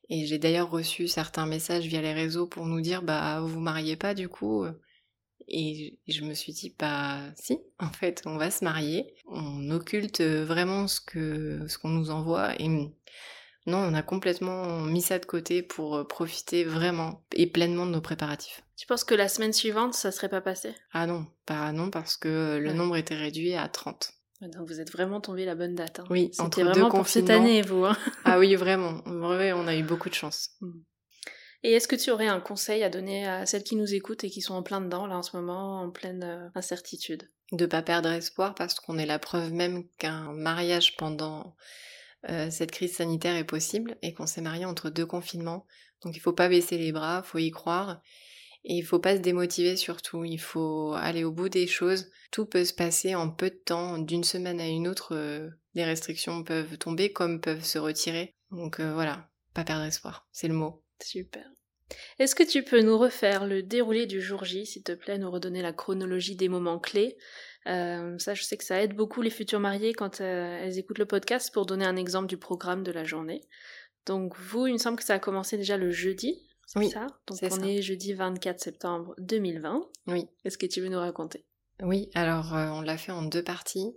Et 0.08 0.26
j'ai 0.26 0.38
d'ailleurs 0.38 0.70
reçu 0.70 1.06
certains 1.06 1.46
messages 1.46 1.86
via 1.86 2.00
les 2.02 2.12
réseaux 2.12 2.46
pour 2.46 2.66
nous 2.66 2.80
dire 2.80 3.02
bah 3.02 3.40
vous 3.40 3.48
vous 3.48 3.60
mariez 3.60 3.96
pas 3.96 4.14
du 4.14 4.28
coup. 4.28 4.64
Et 5.48 5.98
je 6.08 6.22
me 6.24 6.34
suis 6.34 6.52
dit 6.52 6.74
bah 6.78 7.18
si, 7.36 7.58
en 7.78 7.90
fait 7.92 8.22
on 8.26 8.36
va 8.36 8.50
se 8.50 8.64
marier. 8.64 9.14
On 9.26 9.70
occulte 9.70 10.20
vraiment 10.20 10.88
ce 10.88 11.00
que 11.00 11.66
ce 11.68 11.78
qu'on 11.78 11.88
nous 11.90 12.10
envoie 12.10 12.60
et 12.60 12.68
non 12.68 12.90
on 13.66 13.94
a 13.94 14.02
complètement 14.02 14.80
mis 14.80 15.02
ça 15.02 15.18
de 15.18 15.26
côté 15.26 15.62
pour 15.62 16.06
profiter 16.08 16.64
vraiment 16.64 17.24
et 17.32 17.46
pleinement 17.46 17.86
de 17.86 17.92
nos 17.92 18.00
préparatifs. 18.00 18.62
Tu 18.76 18.86
penses 18.86 19.04
que 19.04 19.14
la 19.14 19.28
semaine 19.28 19.52
suivante 19.52 19.94
ça 19.94 20.10
serait 20.10 20.28
pas 20.30 20.40
passé? 20.40 20.74
Ah 20.92 21.06
non, 21.06 21.26
pas 21.46 21.70
non 21.72 21.90
parce 21.90 22.16
que 22.16 22.58
le 22.60 22.70
Ouais. 22.70 22.74
nombre 22.74 22.96
était 22.96 23.14
réduit 23.14 23.54
à 23.54 23.68
30. 23.68 24.12
Donc 24.40 24.66
vous 24.68 24.80
êtes 24.80 24.90
vraiment 24.90 25.20
tombé 25.20 25.44
la 25.44 25.54
bonne 25.54 25.74
date. 25.74 26.00
hein. 26.00 26.04
Oui, 26.10 26.28
C'était 26.32 26.42
entre 26.42 26.58
deux 26.58 26.64
vraiment 26.64 26.90
pour 26.90 27.06
cette 27.06 27.24
confinements. 27.26 27.44
année, 27.44 27.62
vous. 27.62 27.84
hein. 27.84 27.96
Ah 28.24 28.38
oui 28.38 28.54
vraiment, 28.54 29.02
en 29.06 29.18
vrai 29.18 29.52
on 29.52 29.66
a 29.66 29.76
eu 29.76 29.82
beaucoup 29.82 30.08
de 30.08 30.14
chance. 30.14 30.50
Et 31.62 31.72
est-ce 31.72 31.86
que 31.88 31.96
tu 31.96 32.10
aurais 32.10 32.26
un 32.28 32.40
conseil 32.40 32.82
à 32.82 32.88
donner 32.88 33.26
à 33.26 33.44
celles 33.44 33.64
qui 33.64 33.76
nous 33.76 33.92
écoutent 33.94 34.24
et 34.24 34.30
qui 34.30 34.40
sont 34.40 34.54
en 34.54 34.62
plein 34.62 34.80
dedans, 34.80 35.06
là, 35.06 35.18
en 35.18 35.22
ce 35.22 35.36
moment, 35.36 35.82
en 35.82 35.90
pleine 35.90 36.22
euh, 36.24 36.48
incertitude? 36.54 37.28
De 37.52 37.66
pas 37.66 37.82
perdre 37.82 38.08
espoir 38.10 38.54
parce 38.54 38.80
qu'on 38.80 38.96
est 38.96 39.04
la 39.04 39.18
preuve 39.18 39.52
même 39.52 39.86
qu'un 39.98 40.32
mariage 40.32 40.96
pendant 40.96 41.54
euh, 42.30 42.50
cette 42.50 42.70
crise 42.70 42.94
sanitaire 42.96 43.36
est 43.36 43.44
possible 43.44 43.96
et 44.00 44.14
qu'on 44.14 44.26
s'est 44.26 44.40
marié 44.40 44.64
entre 44.64 44.88
deux 44.88 45.04
confinements. 45.04 45.66
Donc 46.02 46.16
il 46.16 46.20
faut 46.20 46.32
pas 46.32 46.48
baisser 46.48 46.78
les 46.78 46.92
bras, 46.92 47.22
faut 47.22 47.38
y 47.38 47.50
croire 47.50 48.00
et 48.64 48.74
il 48.74 48.82
faut 48.82 48.98
pas 48.98 49.16
se 49.16 49.20
démotiver 49.20 49.76
surtout. 49.76 50.24
Il 50.24 50.40
faut 50.40 50.92
aller 50.94 51.24
au 51.24 51.32
bout 51.32 51.48
des 51.48 51.66
choses. 51.66 52.10
Tout 52.30 52.46
peut 52.46 52.64
se 52.64 52.74
passer 52.74 53.14
en 53.14 53.30
peu 53.30 53.50
de 53.50 53.60
temps, 53.64 53.98
d'une 53.98 54.24
semaine 54.24 54.60
à 54.60 54.68
une 54.68 54.88
autre. 54.88 55.14
euh, 55.14 55.48
les 55.74 55.84
restrictions 55.84 56.42
peuvent 56.42 56.78
tomber 56.78 57.12
comme 57.12 57.40
peuvent 57.40 57.64
se 57.64 57.78
retirer. 57.78 58.34
Donc 58.50 58.80
euh, 58.80 58.92
voilà, 58.92 59.28
pas 59.54 59.64
perdre 59.64 59.84
espoir, 59.84 60.26
c'est 60.32 60.48
le 60.48 60.54
mot. 60.54 60.82
Super. 61.02 61.44
Est-ce 62.18 62.34
que 62.34 62.42
tu 62.42 62.62
peux 62.62 62.82
nous 62.82 62.98
refaire 62.98 63.46
le 63.46 63.62
déroulé 63.62 64.06
du 64.06 64.20
jour 64.20 64.44
J, 64.44 64.66
s'il 64.66 64.82
te 64.82 64.92
plaît, 64.92 65.18
nous 65.18 65.30
redonner 65.30 65.62
la 65.62 65.72
chronologie 65.72 66.36
des 66.36 66.48
moments 66.48 66.78
clés? 66.78 67.16
Euh, 67.66 68.16
Ça, 68.18 68.34
je 68.34 68.42
sais 68.42 68.56
que 68.56 68.64
ça 68.64 68.80
aide 68.82 68.94
beaucoup 68.94 69.22
les 69.22 69.30
futures 69.30 69.60
mariées 69.60 69.92
quand 69.92 70.20
elles 70.20 70.78
écoutent 70.78 70.98
le 70.98 71.06
podcast 71.06 71.52
pour 71.52 71.66
donner 71.66 71.84
un 71.84 71.96
exemple 71.96 72.28
du 72.28 72.36
programme 72.36 72.84
de 72.84 72.92
la 72.92 73.04
journée. 73.04 73.42
Donc 74.06 74.36
vous, 74.38 74.66
il 74.66 74.74
me 74.74 74.78
semble 74.78 74.98
que 74.98 75.04
ça 75.04 75.14
a 75.14 75.18
commencé 75.18 75.56
déjà 75.56 75.76
le 75.76 75.90
jeudi, 75.90 76.48
c'est 76.72 76.78
Oui, 76.78 76.90
ça 76.90 77.06
Donc 77.26 77.38
c'est 77.38 77.52
on 77.52 77.60
ça. 77.60 77.66
est 77.66 77.82
jeudi 77.82 78.12
24 78.12 78.60
septembre 78.60 79.14
2020. 79.18 79.88
Oui. 80.06 80.26
Est-ce 80.44 80.58
que 80.58 80.66
tu 80.66 80.80
veux 80.80 80.88
nous 80.88 80.98
raconter? 80.98 81.44
Oui, 81.82 82.10
alors 82.14 82.54
euh, 82.54 82.68
on 82.68 82.80
l'a 82.82 82.98
fait 82.98 83.12
en 83.12 83.22
deux 83.22 83.42
parties, 83.42 83.92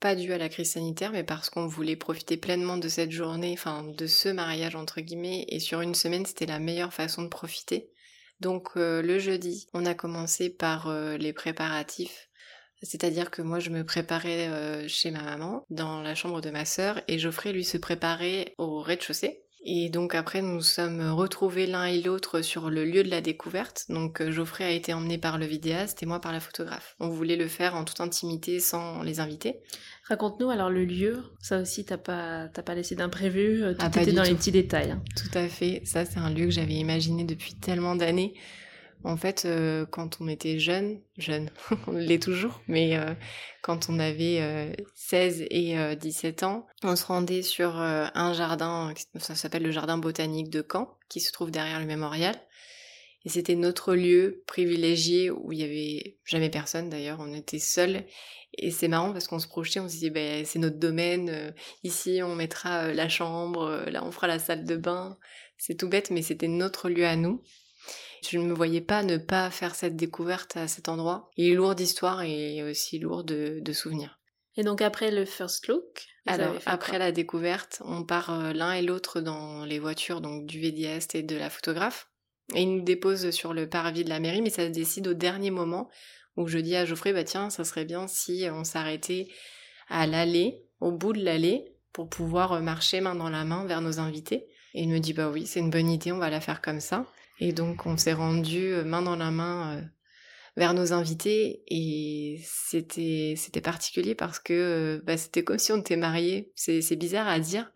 pas 0.00 0.14
dû 0.14 0.32
à 0.32 0.38
la 0.38 0.48
crise 0.48 0.72
sanitaire, 0.72 1.12
mais 1.12 1.24
parce 1.24 1.50
qu'on 1.50 1.66
voulait 1.66 1.96
profiter 1.96 2.36
pleinement 2.36 2.76
de 2.76 2.88
cette 2.88 3.12
journée, 3.12 3.52
enfin 3.52 3.84
de 3.84 4.06
ce 4.06 4.28
mariage 4.28 4.74
entre 4.74 5.00
guillemets, 5.00 5.44
et 5.48 5.60
sur 5.60 5.80
une 5.80 5.94
semaine 5.94 6.26
c'était 6.26 6.46
la 6.46 6.58
meilleure 6.58 6.92
façon 6.92 7.22
de 7.22 7.28
profiter. 7.28 7.90
Donc 8.40 8.70
euh, 8.76 9.02
le 9.02 9.18
jeudi, 9.18 9.68
on 9.72 9.86
a 9.86 9.94
commencé 9.94 10.50
par 10.50 10.88
euh, 10.88 11.16
les 11.16 11.32
préparatifs, 11.32 12.28
c'est-à-dire 12.82 13.30
que 13.30 13.42
moi 13.42 13.58
je 13.58 13.70
me 13.70 13.84
préparais 13.84 14.48
euh, 14.48 14.86
chez 14.88 15.10
ma 15.10 15.22
maman, 15.22 15.64
dans 15.70 16.02
la 16.02 16.14
chambre 16.14 16.40
de 16.40 16.50
ma 16.50 16.64
sœur, 16.64 17.00
et 17.08 17.18
Geoffrey 17.18 17.52
lui 17.52 17.64
se 17.64 17.78
préparait 17.78 18.54
au 18.58 18.80
rez-de-chaussée. 18.80 19.42
Et 19.64 19.88
donc 19.90 20.14
après 20.14 20.40
nous 20.40 20.54
nous 20.54 20.62
sommes 20.62 21.00
retrouvés 21.12 21.66
l'un 21.66 21.84
et 21.84 22.00
l'autre 22.00 22.40
sur 22.42 22.70
le 22.70 22.84
lieu 22.84 23.02
de 23.02 23.10
la 23.10 23.20
découverte. 23.20 23.84
Donc 23.88 24.20
euh, 24.20 24.30
Geoffrey 24.30 24.64
a 24.64 24.70
été 24.70 24.92
emmené 24.94 25.18
par 25.18 25.36
le 25.38 25.46
vidéaste 25.46 26.02
et 26.02 26.06
moi 26.06 26.20
par 26.20 26.32
la 26.32 26.40
photographe. 26.40 26.94
On 27.00 27.08
voulait 27.08 27.36
le 27.36 27.48
faire 27.48 27.74
en 27.74 27.84
toute 27.84 28.00
intimité 28.00 28.60
sans 28.60 29.02
les 29.02 29.20
inviter. 29.20 29.56
Raconte-nous 30.04 30.48
alors 30.48 30.70
le 30.70 30.84
lieu. 30.86 31.22
Ça 31.42 31.60
aussi, 31.60 31.84
t'as 31.84 31.98
pas, 31.98 32.48
t'as 32.48 32.62
pas 32.62 32.74
laissé 32.74 32.94
d'imprévu. 32.94 33.62
euh, 33.62 33.74
Tout 33.74 33.80
Ah, 33.94 34.00
était 34.02 34.12
dans 34.12 34.22
les 34.22 34.34
petits 34.34 34.52
détails. 34.52 34.96
Tout 35.16 35.36
à 35.38 35.48
fait. 35.48 35.82
Ça 35.84 36.04
c'est 36.04 36.18
un 36.18 36.30
lieu 36.30 36.46
que 36.46 36.50
j'avais 36.52 36.74
imaginé 36.74 37.24
depuis 37.24 37.54
tellement 37.54 37.94
d'années. 37.94 38.34
En 39.04 39.16
fait, 39.16 39.44
euh, 39.44 39.86
quand 39.86 40.20
on 40.20 40.28
était 40.28 40.58
jeune, 40.58 41.00
jeune, 41.16 41.50
on 41.86 41.92
l'est 41.92 42.22
toujours, 42.22 42.60
mais 42.66 42.96
euh, 42.96 43.14
quand 43.62 43.88
on 43.88 43.98
avait 43.98 44.38
euh, 44.40 44.72
16 44.94 45.46
et 45.50 45.78
euh, 45.78 45.94
17 45.94 46.42
ans, 46.42 46.66
on 46.82 46.96
se 46.96 47.04
rendait 47.04 47.42
sur 47.42 47.80
euh, 47.80 48.06
un 48.14 48.32
jardin, 48.32 48.92
ça 49.18 49.34
s'appelle 49.34 49.62
le 49.62 49.70
jardin 49.70 49.98
botanique 49.98 50.50
de 50.50 50.66
Caen, 50.68 50.96
qui 51.08 51.20
se 51.20 51.32
trouve 51.32 51.50
derrière 51.50 51.80
le 51.80 51.86
mémorial. 51.86 52.34
Et 53.24 53.28
c'était 53.28 53.56
notre 53.56 53.94
lieu 53.94 54.42
privilégié 54.46 55.30
où 55.30 55.52
il 55.52 55.58
y 55.58 55.64
avait 55.64 56.18
jamais 56.24 56.50
personne 56.50 56.88
d'ailleurs, 56.88 57.18
on 57.20 57.34
était 57.34 57.58
seuls. 57.58 58.04
Et 58.56 58.70
c'est 58.70 58.88
marrant 58.88 59.12
parce 59.12 59.26
qu'on 59.28 59.38
se 59.38 59.46
projetait, 59.46 59.80
on 59.80 59.88
se 59.88 59.94
disait, 59.94 60.10
ben, 60.10 60.44
c'est 60.44 60.58
notre 60.58 60.78
domaine, 60.78 61.28
euh, 61.28 61.50
ici 61.84 62.20
on 62.22 62.34
mettra 62.34 62.84
euh, 62.84 62.94
la 62.94 63.08
chambre, 63.08 63.62
euh, 63.62 63.90
là 63.90 64.04
on 64.04 64.10
fera 64.10 64.26
la 64.26 64.38
salle 64.38 64.64
de 64.64 64.76
bain. 64.76 65.18
C'est 65.58 65.74
tout 65.74 65.88
bête, 65.88 66.10
mais 66.10 66.22
c'était 66.22 66.48
notre 66.48 66.88
lieu 66.88 67.06
à 67.06 67.16
nous. 67.16 67.42
Je 68.22 68.38
ne 68.38 68.44
me 68.44 68.54
voyais 68.54 68.80
pas 68.80 69.02
ne 69.02 69.16
pas 69.16 69.50
faire 69.50 69.74
cette 69.74 69.96
découverte 69.96 70.56
à 70.56 70.68
cet 70.68 70.88
endroit. 70.88 71.30
Il 71.36 71.50
est 71.50 71.54
lourd 71.54 71.74
d'histoire 71.74 72.22
et 72.22 72.62
aussi 72.62 72.98
lourd 72.98 73.24
de, 73.24 73.58
de 73.60 73.72
souvenirs. 73.72 74.18
Et 74.56 74.64
donc 74.64 74.82
après 74.82 75.10
le 75.10 75.24
first 75.24 75.68
look, 75.68 76.06
Alors, 76.26 76.56
après 76.66 76.98
la 76.98 77.12
découverte, 77.12 77.80
on 77.84 78.02
part 78.02 78.30
euh, 78.30 78.52
l'un 78.52 78.72
et 78.72 78.82
l'autre 78.82 79.20
dans 79.20 79.64
les 79.64 79.78
voitures 79.78 80.20
donc 80.20 80.46
du 80.46 80.58
vidéaste 80.58 81.14
et 81.14 81.22
de 81.22 81.36
la 81.36 81.48
photographe. 81.48 82.08
Et 82.54 82.62
ils 82.62 82.76
nous 82.76 82.82
déposent 82.82 83.30
sur 83.30 83.54
le 83.54 83.68
parvis 83.68 84.04
de 84.04 84.08
la 84.08 84.20
mairie, 84.20 84.42
mais 84.42 84.50
ça 84.50 84.66
se 84.66 84.72
décide 84.72 85.06
au 85.06 85.14
dernier 85.14 85.50
moment 85.50 85.88
où 86.36 86.48
je 86.48 86.58
dis 86.58 86.76
à 86.76 86.84
Geoffrey, 86.84 87.12
bah 87.12 87.24
tiens, 87.24 87.50
ça 87.50 87.64
serait 87.64 87.84
bien 87.84 88.06
si 88.08 88.46
on 88.50 88.64
s'arrêtait 88.64 89.28
à 89.88 90.06
l'allée, 90.06 90.62
au 90.80 90.92
bout 90.92 91.12
de 91.12 91.22
l'allée, 91.22 91.74
pour 91.92 92.08
pouvoir 92.08 92.60
marcher 92.60 93.00
main 93.00 93.14
dans 93.14 93.30
la 93.30 93.44
main 93.44 93.64
vers 93.66 93.80
nos 93.80 93.98
invités. 93.98 94.46
Et 94.74 94.82
il 94.82 94.88
me 94.88 94.98
dit, 94.98 95.12
bah 95.12 95.30
oui, 95.30 95.46
c'est 95.46 95.60
une 95.60 95.70
bonne 95.70 95.90
idée, 95.90 96.12
on 96.12 96.18
va 96.18 96.30
la 96.30 96.40
faire 96.40 96.62
comme 96.62 96.80
ça. 96.80 97.06
Et 97.40 97.52
donc 97.52 97.86
on 97.86 97.96
s'est 97.96 98.12
rendu 98.12 98.72
euh, 98.72 98.84
main 98.84 99.02
dans 99.02 99.16
la 99.16 99.30
main 99.30 99.76
euh, 99.76 99.82
vers 100.56 100.74
nos 100.74 100.92
invités 100.92 101.62
et 101.68 102.40
c'était 102.42 103.34
c'était 103.36 103.60
particulier 103.60 104.14
parce 104.14 104.38
que 104.38 104.52
euh, 104.52 105.02
bah, 105.04 105.16
c'était 105.16 105.44
comme 105.44 105.58
si 105.58 105.72
on 105.72 105.78
était 105.78 105.96
mariés. 105.96 106.52
C'est 106.54 106.82
c'est 106.82 106.96
bizarre 106.96 107.28
à 107.28 107.38
dire, 107.38 107.70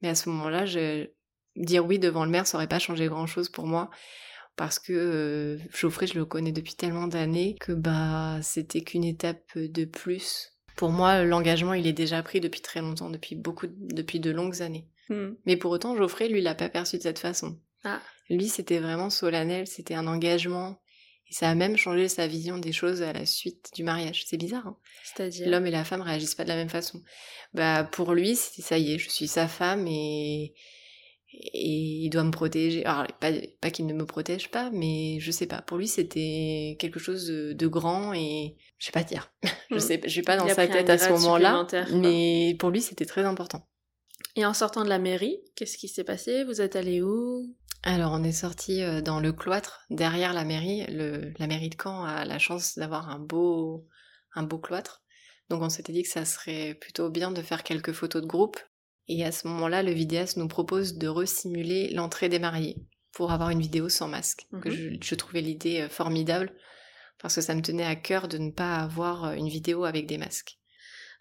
mais 0.00 0.08
à 0.08 0.14
ce 0.14 0.28
moment-là, 0.28 0.66
je, 0.66 1.08
dire 1.56 1.84
oui 1.84 1.98
devant 1.98 2.24
le 2.24 2.30
maire, 2.30 2.46
ça 2.46 2.56
aurait 2.56 2.68
pas 2.68 2.78
changé 2.78 3.06
grand-chose 3.06 3.48
pour 3.48 3.66
moi 3.66 3.90
parce 4.56 4.78
que 4.78 4.92
euh, 4.92 5.58
Geoffrey, 5.72 6.06
je 6.06 6.14
le 6.18 6.24
connais 6.24 6.52
depuis 6.52 6.74
tellement 6.74 7.06
d'années 7.06 7.56
que 7.60 7.72
bah 7.72 8.38
c'était 8.42 8.82
qu'une 8.82 9.04
étape 9.04 9.56
de 9.56 9.84
plus 9.84 10.52
Pour 10.76 10.90
moi, 10.90 11.24
l'engagement, 11.24 11.74
il 11.74 11.86
est 11.86 11.92
déjà 11.92 12.22
pris 12.22 12.40
depuis 12.40 12.60
très 12.60 12.80
longtemps, 12.80 13.10
depuis 13.10 13.34
beaucoup, 13.34 13.66
depuis 13.68 14.20
de 14.20 14.30
longues 14.30 14.62
années. 14.62 14.86
Hmm. 15.08 15.32
Mais 15.46 15.56
pour 15.56 15.70
autant, 15.70 15.96
Geoffrey, 15.96 16.28
lui, 16.28 16.40
l'a 16.40 16.54
pas 16.54 16.68
perçu 16.68 16.98
de 16.98 17.02
cette 17.02 17.18
façon. 17.18 17.58
Ah. 17.84 18.00
Lui, 18.32 18.48
c'était 18.48 18.78
vraiment 18.78 19.10
solennel, 19.10 19.66
c'était 19.66 19.94
un 19.94 20.06
engagement. 20.06 20.80
Et 21.30 21.34
ça 21.34 21.48
a 21.48 21.54
même 21.54 21.76
changé 21.76 22.08
sa 22.08 22.26
vision 22.26 22.58
des 22.58 22.72
choses 22.72 23.00
à 23.02 23.12
la 23.12 23.24
suite 23.24 23.70
du 23.74 23.84
mariage. 23.84 24.24
C'est 24.26 24.36
bizarre, 24.36 24.66
hein 24.66 24.76
C'est-à-dire? 25.02 25.48
L'homme 25.48 25.66
et 25.66 25.70
la 25.70 25.84
femme 25.84 26.02
réagissent 26.02 26.34
pas 26.34 26.44
de 26.44 26.48
la 26.48 26.56
même 26.56 26.68
façon. 26.68 27.00
Bah, 27.54 27.84
pour 27.84 28.12
lui, 28.14 28.36
c'est 28.36 28.62
ça 28.62 28.76
y 28.78 28.92
est, 28.92 28.98
je 28.98 29.08
suis 29.08 29.28
sa 29.28 29.48
femme 29.48 29.86
et, 29.86 30.52
et 31.32 31.68
il 32.04 32.10
doit 32.10 32.24
me 32.24 32.30
protéger. 32.30 32.84
Alors, 32.84 33.06
pas, 33.18 33.30
pas 33.60 33.70
qu'il 33.70 33.86
ne 33.86 33.94
me 33.94 34.04
protège 34.04 34.50
pas, 34.50 34.70
mais 34.72 35.18
je 35.20 35.30
sais 35.30 35.46
pas. 35.46 35.62
Pour 35.62 35.78
lui, 35.78 35.88
c'était 35.88 36.76
quelque 36.78 37.00
chose 37.00 37.26
de, 37.26 37.52
de 37.54 37.66
grand 37.66 38.12
et 38.12 38.56
je 38.78 38.86
sais 38.86 38.92
pas 38.92 39.04
dire. 39.04 39.32
je 39.70 39.76
Hmm. 39.76 39.78
sais, 39.78 40.00
je 40.04 40.16
vais 40.16 40.22
pas 40.22 40.36
dans 40.36 40.48
sa 40.48 40.66
tête 40.68 40.90
à 40.90 40.98
ce 40.98 41.08
moment-là, 41.12 41.66
mais 41.88 42.56
pour 42.58 42.70
lui, 42.70 42.82
c'était 42.82 43.06
très 43.06 43.24
important. 43.24 43.66
Et 44.36 44.44
en 44.46 44.54
sortant 44.54 44.84
de 44.84 44.88
la 44.90 44.98
mairie, 44.98 45.38
qu'est-ce 45.56 45.78
qui 45.78 45.88
s'est 45.88 46.04
passé? 46.04 46.44
Vous 46.44 46.60
êtes 46.60 46.76
allé 46.76 47.00
où? 47.02 47.54
Alors, 47.84 48.12
on 48.12 48.22
est 48.22 48.32
sorti 48.32 48.82
euh, 48.82 49.00
dans 49.00 49.18
le 49.20 49.32
cloître 49.32 49.84
derrière 49.90 50.32
la 50.32 50.44
mairie. 50.44 50.84
Le, 50.88 51.32
la 51.38 51.46
mairie 51.46 51.70
de 51.70 51.76
Caen 51.80 52.04
a 52.04 52.24
la 52.24 52.38
chance 52.38 52.78
d'avoir 52.78 53.08
un 53.08 53.18
beau, 53.18 53.88
un 54.34 54.44
beau 54.44 54.58
cloître. 54.58 55.02
Donc, 55.50 55.62
on 55.62 55.68
s'était 55.68 55.92
dit 55.92 56.02
que 56.04 56.08
ça 56.08 56.24
serait 56.24 56.74
plutôt 56.74 57.10
bien 57.10 57.30
de 57.32 57.42
faire 57.42 57.62
quelques 57.64 57.92
photos 57.92 58.22
de 58.22 58.26
groupe. 58.28 58.58
Et 59.08 59.24
à 59.24 59.32
ce 59.32 59.48
moment-là, 59.48 59.82
le 59.82 59.90
vidéaste 59.90 60.36
nous 60.36 60.46
propose 60.48 60.96
de 60.96 61.08
resimuler 61.08 61.90
l'entrée 61.92 62.28
des 62.28 62.38
mariés 62.38 62.76
pour 63.12 63.32
avoir 63.32 63.50
une 63.50 63.60
vidéo 63.60 63.88
sans 63.88 64.08
masque. 64.08 64.46
Que 64.62 64.68
Mhm. 64.68 64.74
je, 64.74 64.88
je 65.08 65.14
trouvais 65.16 65.40
l'idée 65.40 65.80
euh, 65.82 65.88
formidable 65.88 66.54
parce 67.20 67.34
que 67.34 67.40
ça 67.40 67.54
me 67.54 67.62
tenait 67.62 67.84
à 67.84 67.96
cœur 67.96 68.28
de 68.28 68.38
ne 68.38 68.50
pas 68.52 68.76
avoir 68.76 69.24
euh, 69.24 69.32
une 69.34 69.48
vidéo 69.48 69.84
avec 69.84 70.06
des 70.06 70.18
masques. 70.18 70.58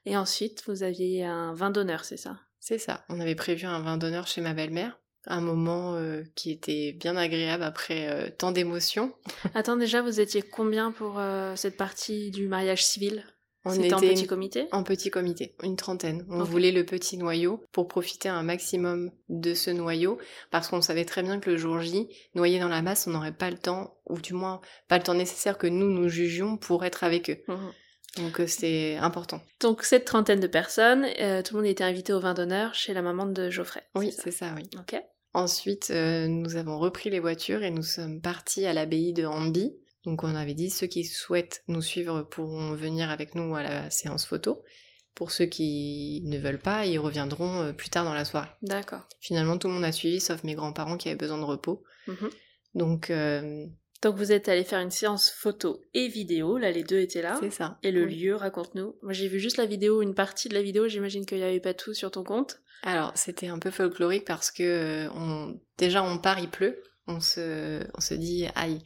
Et 0.06 0.15
ensuite, 0.15 0.63
vous 0.67 0.84
aviez 0.84 1.26
un 1.26 1.54
vin 1.54 1.71
d'honneur, 1.71 2.06
c'est 2.06 2.17
ça? 2.17 2.39
C'est 2.60 2.78
ça. 2.78 3.04
On 3.10 3.19
avait 3.19 3.36
prévu 3.36 3.65
un 3.65 3.82
vin 3.82 3.97
d'honneur 3.97 4.28
chez 4.28 4.41
ma 4.41 4.54
belle-mère. 4.54 5.00
Un 5.27 5.41
moment 5.41 5.95
euh, 5.95 6.23
qui 6.36 6.51
était 6.51 6.93
bien 6.93 7.15
agréable 7.15 7.63
après 7.63 8.07
euh, 8.10 8.29
tant 8.36 8.51
d'émotions. 8.51 9.13
Attends, 9.53 9.77
déjà, 9.77 10.01
vous 10.01 10.19
étiez 10.19 10.41
combien 10.41 10.91
pour 10.91 11.19
euh, 11.19 11.55
cette 11.55 11.77
partie 11.77 12.31
du 12.31 12.47
mariage 12.47 12.84
civil? 12.84 13.23
On 13.63 13.69
C'était 13.69 13.93
en 13.93 13.99
était 13.99 14.15
petit 14.15 14.25
comité? 14.25 14.67
en 14.71 14.81
petit 14.81 15.12
comité, 15.12 15.55
une 15.62 15.75
trentaine. 15.75 16.25
On 16.29 16.43
voulait 16.43 16.71
le 16.71 16.84
petit 16.84 17.15
noyau 17.17 17.63
pour 17.71 17.88
profiter 17.88 18.27
un 18.27 18.41
maximum 18.41 19.12
de 19.29 19.53
ce 19.53 19.69
noyau 19.69 20.17
parce 20.49 20.67
qu'on 20.67 20.81
savait 20.81 21.05
très 21.05 21.21
bien 21.21 21.39
que 21.39 21.51
le 21.51 21.57
jour 21.57 21.79
J, 21.79 22.07
noyé 22.34 22.60
dans 22.60 22.69
la 22.69 22.81
masse, 22.81 23.05
on 23.05 23.12
n'aurait 23.12 23.36
pas 23.36 23.51
le 23.51 23.60
temps, 23.60 23.99
ou 24.10 24.19
du 24.19 24.34
moins 24.34 24.62
pas 24.88 24.97
le 24.97 25.03
temps 25.03 25.13
nécessaire 25.13 25.60
que 25.60 25.67
nous 25.67 25.91
nous 25.91 26.10
jugions 26.10 26.57
pour 26.57 26.84
être 26.86 27.03
avec 27.03 27.29
eux. 27.29 27.38
Mhm. 27.47 27.71
Donc 28.17 28.41
c'est 28.47 28.97
important. 28.97 29.41
Donc, 29.62 29.84
cette 29.84 30.05
trentaine 30.05 30.39
de 30.39 30.47
personnes, 30.47 31.05
euh, 31.19 31.43
tout 31.43 31.53
le 31.53 31.62
monde 31.62 31.69
était 31.69 31.84
invité 31.84 32.12
au 32.13 32.19
vin 32.19 32.34
d'honneur 32.34 32.73
chez 32.73 32.93
la 32.93 33.01
maman 33.03 33.27
de 33.27 33.49
Geoffrey. 33.51 33.84
Oui, 33.95 34.12
c'est 34.12 34.31
ça, 34.31 34.53
oui. 34.55 34.63
Ok. 34.77 34.99
Ensuite, 35.34 35.91
euh, 35.91 36.28
nous 36.28 36.56
avons 36.58 36.78
repris 36.78 37.10
les 37.10 37.20
voitures 37.20 37.63
et 37.63 37.72
nous 37.72 37.84
sommes 37.84 38.20
partis 38.22 38.65
à 38.65 38.74
l'abbaye 38.74 39.13
de 39.13 39.26
Hamby. 39.26 39.74
Donc 40.06 40.24
on 40.24 40.36
avait 40.36 40.54
dit 40.56 40.70
ceux 40.70 40.88
qui 40.88 41.04
souhaitent 41.06 41.63
nous 41.67 41.82
suivre 41.82 42.24
pourront 42.24 42.74
venir 42.74 43.10
avec 43.10 43.36
nous 43.36 43.56
à 43.56 43.63
la 43.63 43.89
séance 43.89 44.26
photo. 44.26 44.63
Pour 45.15 45.32
ceux 45.32 45.46
qui 45.46 46.22
ne 46.26 46.38
veulent 46.38 46.60
pas, 46.60 46.86
ils 46.86 46.98
reviendront 46.98 47.62
euh, 47.62 47.74
plus 47.74 47.89
tard 47.89 48.06
dans 48.06 48.13
la 48.13 48.26
soirée. 48.26 48.50
D'accord. 48.62 49.08
Finalement, 49.20 49.58
tout 49.58 49.67
le 49.67 49.74
monde 49.74 49.84
a 49.84 49.91
suivi, 49.91 50.20
sauf 50.20 50.44
mes 50.44 50.56
grands-parents 50.56 50.98
qui 50.98 51.10
avaient 51.10 51.17
besoin 51.17 51.38
de 51.38 51.44
repos. 51.44 51.84
Mhm. 52.08 52.30
Donc 52.74 53.10
euh, 53.10 53.67
Donc, 54.02 54.15
vous 54.15 54.32
êtes 54.32 54.50
allé 54.50 54.63
faire 54.63 54.80
une 54.80 54.89
séance 54.91 55.30
photo 55.30 55.82
et 55.94 56.08
vidéo. 56.08 56.58
Là, 56.58 56.72
les 56.72 56.84
deux 56.84 57.00
étaient 57.00 57.22
là. 57.22 57.38
c'est 57.41 57.52
ça. 57.52 57.78
Et 57.84 57.91
le 57.91 58.06
Oui. 58.06 58.15
lieu, 58.15 58.36
raconte-nous. 58.36 58.96
Moi, 59.04 59.13
j'ai 59.13 59.28
vu 59.28 59.39
juste 59.39 59.58
la 59.58 59.65
vidéo, 59.65 60.02
une 60.02 60.15
partie 60.15 60.50
de 60.50 60.54
la 60.56 60.62
vidéo. 60.63 60.88
J'imagine 60.88 61.26
qu'il 61.26 61.38
n'y 61.38 61.44
avait 61.44 61.60
pas 61.60 61.74
tout 61.74 61.94
sur 61.94 62.10
ton 62.10 62.24
compte. 62.24 62.62
Alors 62.84 63.12
c'était 63.15 63.48
un 63.48 63.60
peu 63.60 63.72
folklorique 63.72 64.26
parce 64.26 64.52
que 64.52 64.63
euh, 64.63 65.10
on... 65.15 65.60
déjà 65.78 66.04
on 66.04 66.17
part, 66.17 66.39
il 66.39 66.50
pleut. 66.50 66.82
On 67.08 67.20
se, 67.20 67.84
on 67.96 68.02
se 68.02 68.13
dit 68.13 68.48
aïe, 68.56 68.80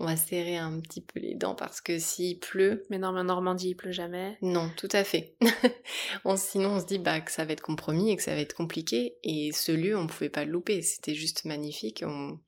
on 0.00 0.06
va 0.06 0.16
serrer 0.16 0.56
un 0.56 0.80
petit 0.80 1.02
peu 1.02 1.20
les 1.20 1.34
dents 1.34 1.54
parce 1.54 1.82
que 1.82 1.98
s'il 1.98 2.38
pleut, 2.38 2.84
Mais 2.88 2.98
non, 2.98 3.12
mais 3.12 3.20
en 3.20 3.24
Normandie, 3.24 3.70
il 3.70 3.74
pleut 3.74 3.92
jamais. 3.92 4.38
Non, 4.40 4.70
tout 4.78 4.88
à 4.92 5.04
fait. 5.04 5.36
on, 6.24 6.38
sinon, 6.38 6.70
on 6.70 6.80
se 6.80 6.86
dit 6.86 6.98
bah, 6.98 7.20
que 7.20 7.30
ça 7.30 7.44
va 7.44 7.52
être 7.52 7.60
compromis 7.60 8.10
et 8.10 8.16
que 8.16 8.22
ça 8.22 8.34
va 8.34 8.40
être 8.40 8.54
compliqué. 8.54 9.18
Et 9.22 9.50
ce 9.52 9.72
lieu, 9.72 9.96
on 9.96 10.06
pouvait 10.06 10.30
pas 10.30 10.46
le 10.46 10.52
louper. 10.52 10.80
C'était 10.80 11.14
juste 11.14 11.44
magnifique. 11.44 12.02
On... 12.06 12.38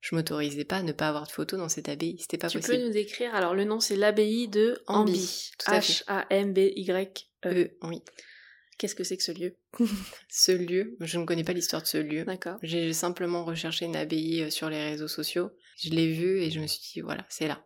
Je 0.00 0.16
m'autorisais 0.16 0.64
pas 0.64 0.76
à 0.76 0.82
ne 0.82 0.92
pas 0.92 1.08
avoir 1.08 1.26
de 1.26 1.32
photos 1.32 1.60
dans 1.60 1.68
cette 1.68 1.90
abbaye. 1.90 2.16
C'était 2.18 2.38
pas 2.38 2.48
tu 2.48 2.58
possible. 2.58 2.78
peux 2.78 2.86
nous 2.86 2.92
décrire 2.92 3.34
Alors, 3.34 3.54
le 3.54 3.64
nom, 3.64 3.78
c'est 3.78 3.94
l'abbaye 3.94 4.48
de 4.48 4.82
Hamby, 4.86 5.50
Hamby. 5.66 6.02
H-A-M-B-Y-E. 6.06 7.08
Euh, 7.44 7.68
oui. 7.82 8.02
Qu'est-ce 8.82 8.96
que 8.96 9.04
c'est 9.04 9.16
que 9.16 9.22
ce 9.22 9.30
lieu? 9.30 9.54
Ce 10.28 10.50
lieu, 10.50 10.96
je 10.98 11.16
ne 11.16 11.24
connais 11.24 11.44
pas 11.44 11.52
l'histoire 11.52 11.82
de 11.82 11.86
ce 11.86 11.98
lieu. 11.98 12.24
D'accord. 12.24 12.58
J'ai 12.64 12.92
simplement 12.92 13.44
recherché 13.44 13.84
une 13.84 13.94
abbaye 13.94 14.42
euh, 14.42 14.50
sur 14.50 14.68
les 14.68 14.82
réseaux 14.82 15.06
sociaux. 15.06 15.52
Je 15.80 15.90
l'ai 15.90 16.12
vue 16.12 16.40
et 16.40 16.50
je 16.50 16.58
me 16.58 16.66
suis 16.66 16.80
dit, 16.94 17.00
voilà, 17.00 17.24
c'est 17.28 17.46
là. 17.46 17.64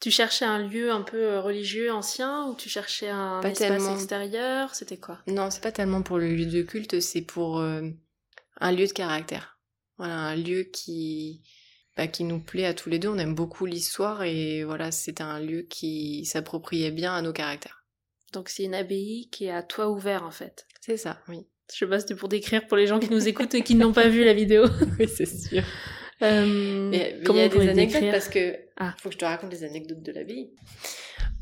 Tu 0.00 0.10
cherchais 0.10 0.46
un 0.46 0.66
lieu 0.66 0.90
un 0.90 1.02
peu 1.02 1.22
euh, 1.22 1.42
religieux, 1.42 1.92
ancien, 1.92 2.46
ou 2.46 2.54
tu 2.54 2.70
cherchais 2.70 3.10
un 3.10 3.40
Pas 3.42 3.50
espace 3.50 3.68
tellement. 3.68 3.94
extérieur? 3.94 4.74
C'était 4.74 4.96
quoi? 4.96 5.20
Non, 5.26 5.50
c'est 5.50 5.60
pas 5.62 5.70
tellement 5.70 6.00
pour 6.00 6.16
le 6.16 6.28
lieu 6.34 6.46
de 6.46 6.62
culte, 6.62 6.98
c'est 6.98 7.20
pour 7.20 7.58
euh, 7.58 7.82
un 8.58 8.72
lieu 8.72 8.86
de 8.86 8.92
caractère. 8.92 9.58
Voilà, 9.98 10.16
un 10.16 10.34
lieu 10.34 10.62
qui, 10.62 11.42
bah, 11.98 12.06
qui 12.06 12.24
nous 12.24 12.40
plaît 12.40 12.64
à 12.64 12.72
tous 12.72 12.88
les 12.88 12.98
deux. 12.98 13.10
On 13.10 13.18
aime 13.18 13.34
beaucoup 13.34 13.66
l'histoire 13.66 14.22
et 14.22 14.64
voilà, 14.64 14.92
c'est 14.92 15.20
un 15.20 15.40
lieu 15.40 15.60
qui 15.68 16.24
s'appropriait 16.24 16.90
bien 16.90 17.14
à 17.14 17.20
nos 17.20 17.34
caractères. 17.34 17.83
Donc, 18.34 18.48
c'est 18.48 18.64
une 18.64 18.74
abbaye 18.74 19.28
qui 19.30 19.46
est 19.46 19.50
à 19.50 19.62
toit 19.62 19.88
ouvert, 19.88 20.24
en 20.24 20.30
fait. 20.30 20.66
C'est 20.80 20.96
ça, 20.96 21.18
oui. 21.28 21.46
Je 21.72 21.78
sais 21.78 21.86
pas, 21.86 21.98
c'était 21.98 22.14
pour 22.14 22.28
décrire 22.28 22.66
pour 22.66 22.76
les 22.76 22.86
gens 22.86 22.98
qui 22.98 23.08
nous 23.08 23.26
écoutent 23.26 23.54
et 23.54 23.62
qui 23.62 23.74
n'ont 23.74 23.92
pas 23.92 24.08
vu 24.08 24.24
la 24.24 24.34
vidéo. 24.34 24.64
Oui, 24.98 25.08
c'est 25.08 25.26
sûr. 25.26 25.62
Euh, 26.22 26.88
Mais 26.90 27.16
il 27.18 27.24
comment 27.24 27.38
y 27.38 27.42
a 27.42 27.48
des 27.48 27.60
anecdotes 27.60 27.92
décrire 27.92 28.12
parce 28.12 28.28
que 28.28 28.56
Ah. 28.76 28.94
faut 28.98 29.08
que 29.08 29.14
je 29.14 29.18
te 29.18 29.24
raconte 29.24 29.52
les 29.52 29.64
anecdotes 29.64 30.02
de 30.02 30.12
l'abbaye. 30.12 30.50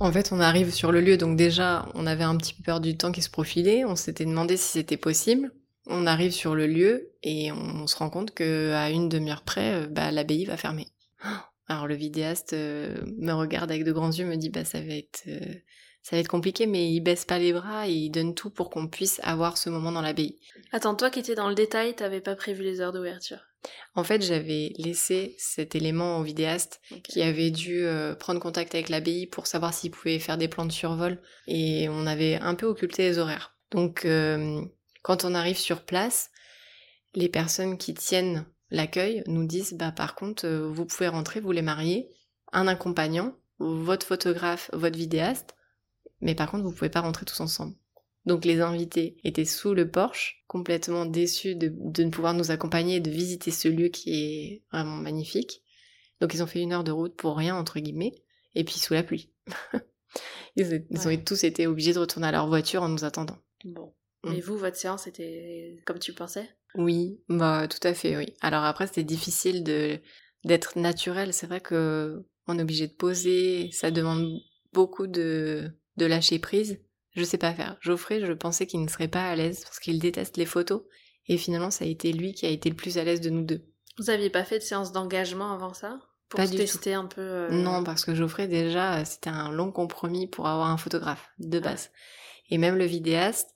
En 0.01 0.13
fait, 0.13 0.31
on 0.33 0.41
arrive 0.41 0.73
sur 0.73 0.93
le 0.93 1.01
lieu, 1.01 1.17
donc 1.17 1.37
déjà, 1.37 1.89
on 1.95 2.07
avait 2.07 2.25
un 2.25 2.37
petit 2.37 2.55
peu 2.55 2.63
peur 2.63 2.81
du 2.81 2.97
temps 2.97 3.13
qui 3.13 3.23
se 3.23 3.31
profilait. 3.31 3.85
On 3.85 3.97
s'était 3.97 4.25
demandé 4.25 4.57
si 4.57 4.69
c'était 4.73 4.97
possible. 4.97 5.53
On 5.87 6.07
arrive 6.07 6.33
sur 6.33 6.55
le 6.55 6.67
lieu 6.67 7.11
et 7.23 7.51
on, 7.53 7.87
se 7.87 7.97
rend 7.97 8.11
compte 8.11 8.33
que 8.33 8.73
à 8.73 8.91
une 8.91 9.09
demi-heure 9.09 9.43
près, 9.43 9.75
euh, 9.75 9.87
bah, 9.89 10.11
l'abbaye 10.13 10.45
va 10.45 10.57
fermer. 10.57 10.89
Alors 11.69 11.87
le 11.87 11.95
vidéaste 11.95 12.53
euh, 12.53 12.95
me 13.19 13.33
regarde 13.33 13.71
avec 13.71 13.85
de 13.85 13.93
grands 13.93 14.11
yeux, 14.11 14.27
me 14.27 14.37
dit 14.37 14.51
bah 14.51 14.65
ça 14.65 14.81
va 14.81 14.95
être 14.95 15.23
euh, 15.29 15.55
ça 16.03 16.17
va 16.17 16.21
être 16.21 16.29
compliqué, 16.29 16.67
mais 16.67 16.91
il 16.91 17.01
baisse 17.01 17.25
pas 17.25 17.38
les 17.38 17.53
bras 17.53 17.88
et 17.88 17.93
il 17.93 18.11
donne 18.11 18.35
tout 18.35 18.51
pour 18.51 18.71
qu'on 18.71 18.88
puisse 18.88 19.21
avoir 19.23 19.57
ce 19.57 19.71
moment 19.71 19.93
dans 19.93 20.03
l'abbaye. 20.03 20.38
Attends, 20.73 20.97
toi 20.97 21.11
qui 21.11 21.21
étais 21.21 21.37
dans 21.37 21.49
le 21.49 21.55
détail, 21.55 21.95
t'avais 21.95 22.21
pas 22.21 22.35
prévu 22.35 22.65
les 22.65 22.81
heures 22.81 22.93
d'ouverture? 22.93 23.38
En 23.95 24.03
fait, 24.03 24.23
j'avais 24.23 24.73
laissé 24.77 25.37
cet 25.38 25.77
élément 25.77 26.19
au 26.19 26.23
vidéaste 26.25 26.81
qui 27.05 27.23
avait 27.23 27.51
dû 27.51 27.85
euh, 27.85 28.15
prendre 28.15 28.41
contact 28.41 28.75
avec 28.75 28.88
l'abbaye 28.88 29.27
pour 29.27 29.47
savoir 29.47 29.73
s'il 29.73 29.93
pouvait 29.93 30.19
faire 30.19 30.38
des 30.38 30.49
plans 30.49 30.65
de 30.65 30.73
survol 30.73 31.21
et 31.47 31.88
on 31.88 32.07
avait 32.07 32.37
un 32.37 32.57
peu 32.57 32.67
occulté 32.67 33.03
les 33.05 33.19
horaires. 33.19 33.57
Donc 33.71 34.05
euh, 34.05 34.61
quand 35.03 35.25
on 35.25 35.35
arrive 35.35 35.59
sur 35.59 35.83
place, 35.83 36.31
les 37.15 37.29
personnes 37.29 37.79
qui 37.79 37.95
tiennent 37.95 38.47
l'accueil 38.71 39.23
nous 39.27 39.47
disent 39.47 39.75
bah 39.75 39.93
par 39.93 40.17
contre 40.17 40.47
euh, 40.47 40.69
vous 40.69 40.87
pouvez 40.87 41.09
rentrer, 41.09 41.38
vous 41.38 41.53
les 41.53 41.62
mariez, 41.62 42.09
un 42.53 42.67
accompagnant, 42.67 43.37
votre 43.59 44.07
photographe, 44.07 44.71
votre 44.73 44.97
vidéaste, 44.97 45.55
mais 46.23 46.35
par 46.35 46.51
contre 46.51 46.65
vous 46.65 46.73
pouvez 46.73 46.89
pas 46.91 47.01
rentrer 47.03 47.27
tous 47.27 47.41
ensemble. 47.41 47.75
Donc 48.25 48.45
les 48.45 48.61
invités 48.61 49.17
étaient 49.25 49.45
sous 49.45 49.75
le 49.75 49.91
porche, 49.91 50.45
complètement 50.47 51.07
déçus 51.07 51.57
de, 51.57 51.73
de 51.77 52.05
ne 52.05 52.11
pouvoir 52.11 52.35
nous 52.35 52.51
accompagner 52.53 52.97
et 52.97 53.01
de 53.01 53.11
visiter 53.11 53.51
ce 53.51 53.69
lieu 53.69 53.89
qui 53.89 54.15
est 54.15 54.63
vraiment 54.73 54.97
magnifique. 54.97 55.63
Donc 56.21 56.33
ils 56.35 56.43
ont 56.43 56.47
fait 56.47 56.61
une 56.61 56.73
heure 56.73 56.85
de 56.85 56.93
route 56.93 57.17
pour 57.17 57.37
rien, 57.37 57.57
entre 57.57 57.81
guillemets, 57.81 58.13
et 58.55 58.63
puis 58.65 58.79
sous 58.79 58.95
la 58.95 59.03
pluie. 59.03 59.31
ils, 60.57 60.75
ont- 60.75 60.85
ils 60.91 61.01
ont 61.01 61.11
Ouais. 61.11 61.23
tous 61.23 61.45
été 61.45 61.67
obligés 61.67 61.93
de 61.95 61.99
retourner 61.99 62.29
à 62.29 62.33
leur 62.33 62.47
voiture 62.47 62.83
en 62.83 62.89
nous 62.89 63.05
attendant. 63.05 63.39
Bon. 63.65 63.93
Mm. 64.25 64.33
Et 64.35 64.41
vous, 64.41 64.57
votre 64.57 64.77
séance 64.77 65.07
était 65.09 65.77
comme 65.85 65.99
tu 65.99 66.13
pensais? 66.13 66.49
Oui, 66.77 67.21
bah 67.29 67.67
tout 67.69 67.87
à 67.87 67.93
fait, 67.93 68.17
oui. 68.17 68.35
Alors 68.41 68.65
après, 68.65 68.87
c'était 68.87 69.03
difficile 69.05 69.63
de 69.65 69.99
d'être 70.45 70.79
naturel. 70.79 71.33
C'est 71.35 71.47
vrai 71.47 71.61
que 71.61 72.25
on 72.47 72.59
est 72.59 72.63
obligé 72.63 72.87
de 72.89 72.93
poser, 72.93 73.71
ça 73.73 73.91
demande 73.91 74.41
beaucoup 74.73 75.07
de 75.07 75.71
de 76.03 76.07
lâcher 76.07 76.38
prise. 76.38 76.81
Je 77.15 77.25
sais 77.25 77.38
pas 77.38 77.55
faire. 77.55 77.77
Geoffrey, 77.81 78.21
je 78.21 78.33
pensais 78.33 78.67
qu'il 78.67 78.83
ne 78.83 78.88
serait 78.88 79.09
pas 79.09 79.29
à 79.29 79.37
l'aise 79.37 79.62
parce 79.65 79.79
qu'il 79.79 79.99
déteste 79.99 80.37
les 80.37 80.47
photos. 80.47 80.83
Et 81.29 81.37
finalement, 81.37 81.71
ça 81.71 81.85
a 81.85 81.88
été 81.88 82.12
lui 82.12 82.35
qui 82.35 82.47
a 82.47 82.49
été 82.49 82.69
le 82.69 82.77
plus 82.77 82.99
à 82.99 83.05
l'aise 83.05 83.21
de 83.21 83.31
nous 83.31 83.45
deux. 83.45 83.65
Vous 83.99 84.11
aviez 84.11 84.31
pas 84.31 84.45
fait 84.45 84.59
de 84.59 84.65
séance 84.65 84.93
d'engagement 84.93 85.53
avant 85.53 85.75
ça? 85.75 86.01
Pour 86.29 86.38
Pas 86.38 86.47
du 86.47 86.57
tester 86.57 86.95
un 86.95 87.05
peu 87.05 87.21
euh, 87.21 87.51
Non, 87.51 87.85
parce 87.85 88.05
que 88.05 88.15
Geoffrey, 88.15 88.49
déjà, 88.49 89.05
c'était 89.05 89.31
un 89.31 89.53
long 89.53 89.71
compromis 89.71 90.27
pour 90.27 90.49
avoir 90.49 90.71
un 90.71 90.79
photographe, 90.79 91.31
de 91.38 91.61
base. 91.61 91.91
Et 92.49 92.59
même 92.59 92.77
le 92.77 92.87
vidéaste, 92.87 93.55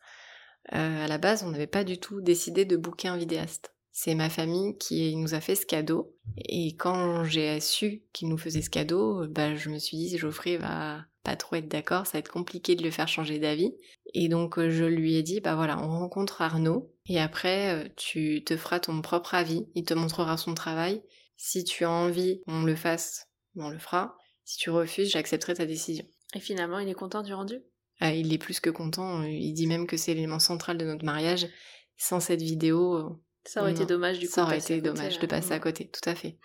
euh, 0.74 1.04
à 1.04 1.08
la 1.08 1.18
base, 1.18 1.42
on 1.42 1.50
n'avait 1.50 1.66
pas 1.66 1.84
du 1.84 1.98
tout 1.98 2.20
décidé 2.20 2.66
de 2.66 2.76
booker 2.76 3.08
un 3.08 3.16
vidéaste. 3.16 3.72
C'est 3.92 4.14
ma 4.14 4.28
famille 4.28 4.76
qui 4.76 5.16
nous 5.16 5.34
a 5.34 5.40
fait 5.40 5.54
ce 5.54 5.64
cadeau. 5.64 6.14
Et 6.36 6.76
quand 6.76 7.24
j'ai 7.24 7.60
su 7.60 8.02
qu'il 8.12 8.28
nous 8.28 8.36
faisait 8.36 8.60
ce 8.60 8.68
cadeau, 8.68 9.26
bah, 9.26 9.56
je 9.56 9.70
me 9.70 9.78
suis 9.78 9.96
dit, 9.96 10.18
Geoffrey 10.18 10.58
va 10.58 11.06
pas 11.26 11.34
trop 11.34 11.56
être 11.56 11.66
d'accord, 11.66 12.06
ça 12.06 12.12
va 12.12 12.18
être 12.20 12.30
compliqué 12.30 12.76
de 12.76 12.84
le 12.84 12.90
faire 12.92 13.08
changer 13.08 13.40
d'avis. 13.40 13.74
Et 14.14 14.28
donc 14.28 14.58
euh, 14.58 14.70
je 14.70 14.84
lui 14.84 15.16
ai 15.16 15.24
dit, 15.24 15.40
bah 15.40 15.56
voilà, 15.56 15.76
on 15.82 15.88
rencontre 15.88 16.40
Arnaud 16.40 16.94
et 17.06 17.20
après 17.20 17.74
euh, 17.74 17.88
tu 17.96 18.44
te 18.44 18.56
feras 18.56 18.78
ton 18.78 19.02
propre 19.02 19.34
avis, 19.34 19.66
il 19.74 19.84
te 19.84 19.92
montrera 19.92 20.36
son 20.36 20.54
travail. 20.54 21.02
Si 21.36 21.64
tu 21.64 21.84
as 21.84 21.90
envie, 21.90 22.42
on 22.46 22.62
le 22.62 22.76
fasse, 22.76 23.26
on 23.56 23.68
le 23.70 23.78
fera. 23.78 24.16
Si 24.44 24.56
tu 24.56 24.70
refuses, 24.70 25.10
j'accepterai 25.10 25.54
ta 25.54 25.66
décision. 25.66 26.06
Et 26.34 26.40
finalement, 26.40 26.78
il 26.78 26.88
est 26.88 26.94
content 26.94 27.22
du 27.22 27.34
rendu? 27.34 27.60
Ah, 27.98 28.14
il 28.14 28.32
est 28.32 28.38
plus 28.38 28.60
que 28.60 28.70
content, 28.70 29.22
il 29.24 29.52
dit 29.52 29.66
même 29.66 29.88
que 29.88 29.96
c'est 29.96 30.14
l'élément 30.14 30.38
central 30.38 30.78
de 30.78 30.84
notre 30.84 31.04
mariage. 31.04 31.48
Sans 31.96 32.20
cette 32.20 32.42
vidéo, 32.42 33.18
ça 33.44 33.62
aurait 33.62 33.72
été 33.72 33.84
dommage 33.84 34.20
du 34.20 34.28
coup. 34.28 34.34
ça 34.34 34.42
aurait 34.44 34.58
été 34.58 34.76
côté, 34.76 34.92
dommage 34.92 35.18
de 35.18 35.26
passer 35.26 35.52
à 35.52 35.58
côté, 35.58 35.88
tout 35.88 36.08
à 36.08 36.14
fait. 36.14 36.38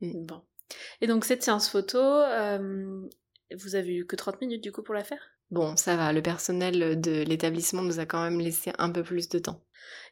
Bon. 0.00 0.42
Et 1.00 1.06
donc 1.06 1.24
cette 1.24 1.42
séance 1.42 1.68
photo, 1.68 1.98
euh, 1.98 3.08
vous 3.56 3.74
avez 3.74 3.94
eu 3.94 4.06
que 4.06 4.16
30 4.16 4.40
minutes 4.40 4.62
du 4.62 4.72
coup 4.72 4.82
pour 4.82 4.94
la 4.94 5.04
faire? 5.04 5.20
Bon, 5.50 5.76
ça 5.76 5.96
va, 5.96 6.12
le 6.12 6.20
personnel 6.22 7.00
de 7.00 7.22
l'établissement 7.22 7.82
nous 7.82 8.00
a 8.00 8.06
quand 8.06 8.22
même 8.22 8.38
laissé 8.40 8.70
un 8.78 8.90
peu 8.90 9.02
plus 9.02 9.28
de 9.30 9.38
temps. 9.38 9.62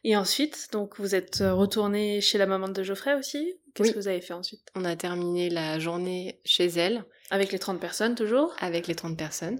Et 0.03 0.15
ensuite, 0.17 0.69
donc 0.71 0.97
vous 0.99 1.13
êtes 1.13 1.37
retourné 1.45 2.21
chez 2.21 2.37
la 2.39 2.47
maman 2.47 2.69
de 2.69 2.81
Geoffrey 2.83 3.13
aussi? 3.13 3.59
Qu'est-ce 3.75 3.89
Oui. 3.89 3.93
que 3.93 3.99
vous 3.99 4.07
avez 4.07 4.21
fait 4.21 4.33
ensuite? 4.33 4.61
On 4.75 4.83
a 4.85 4.95
terminé 4.95 5.49
la 5.51 5.77
journée 5.77 6.41
chez 6.43 6.65
elle 6.65 7.05
Avec 7.29 7.51
les 7.51 7.59
30 7.59 7.79
personnes 7.79 8.15
toujours? 8.15 8.55
Avec 8.59 8.87
les 8.87 8.95
30 8.95 9.15
personnes. 9.17 9.59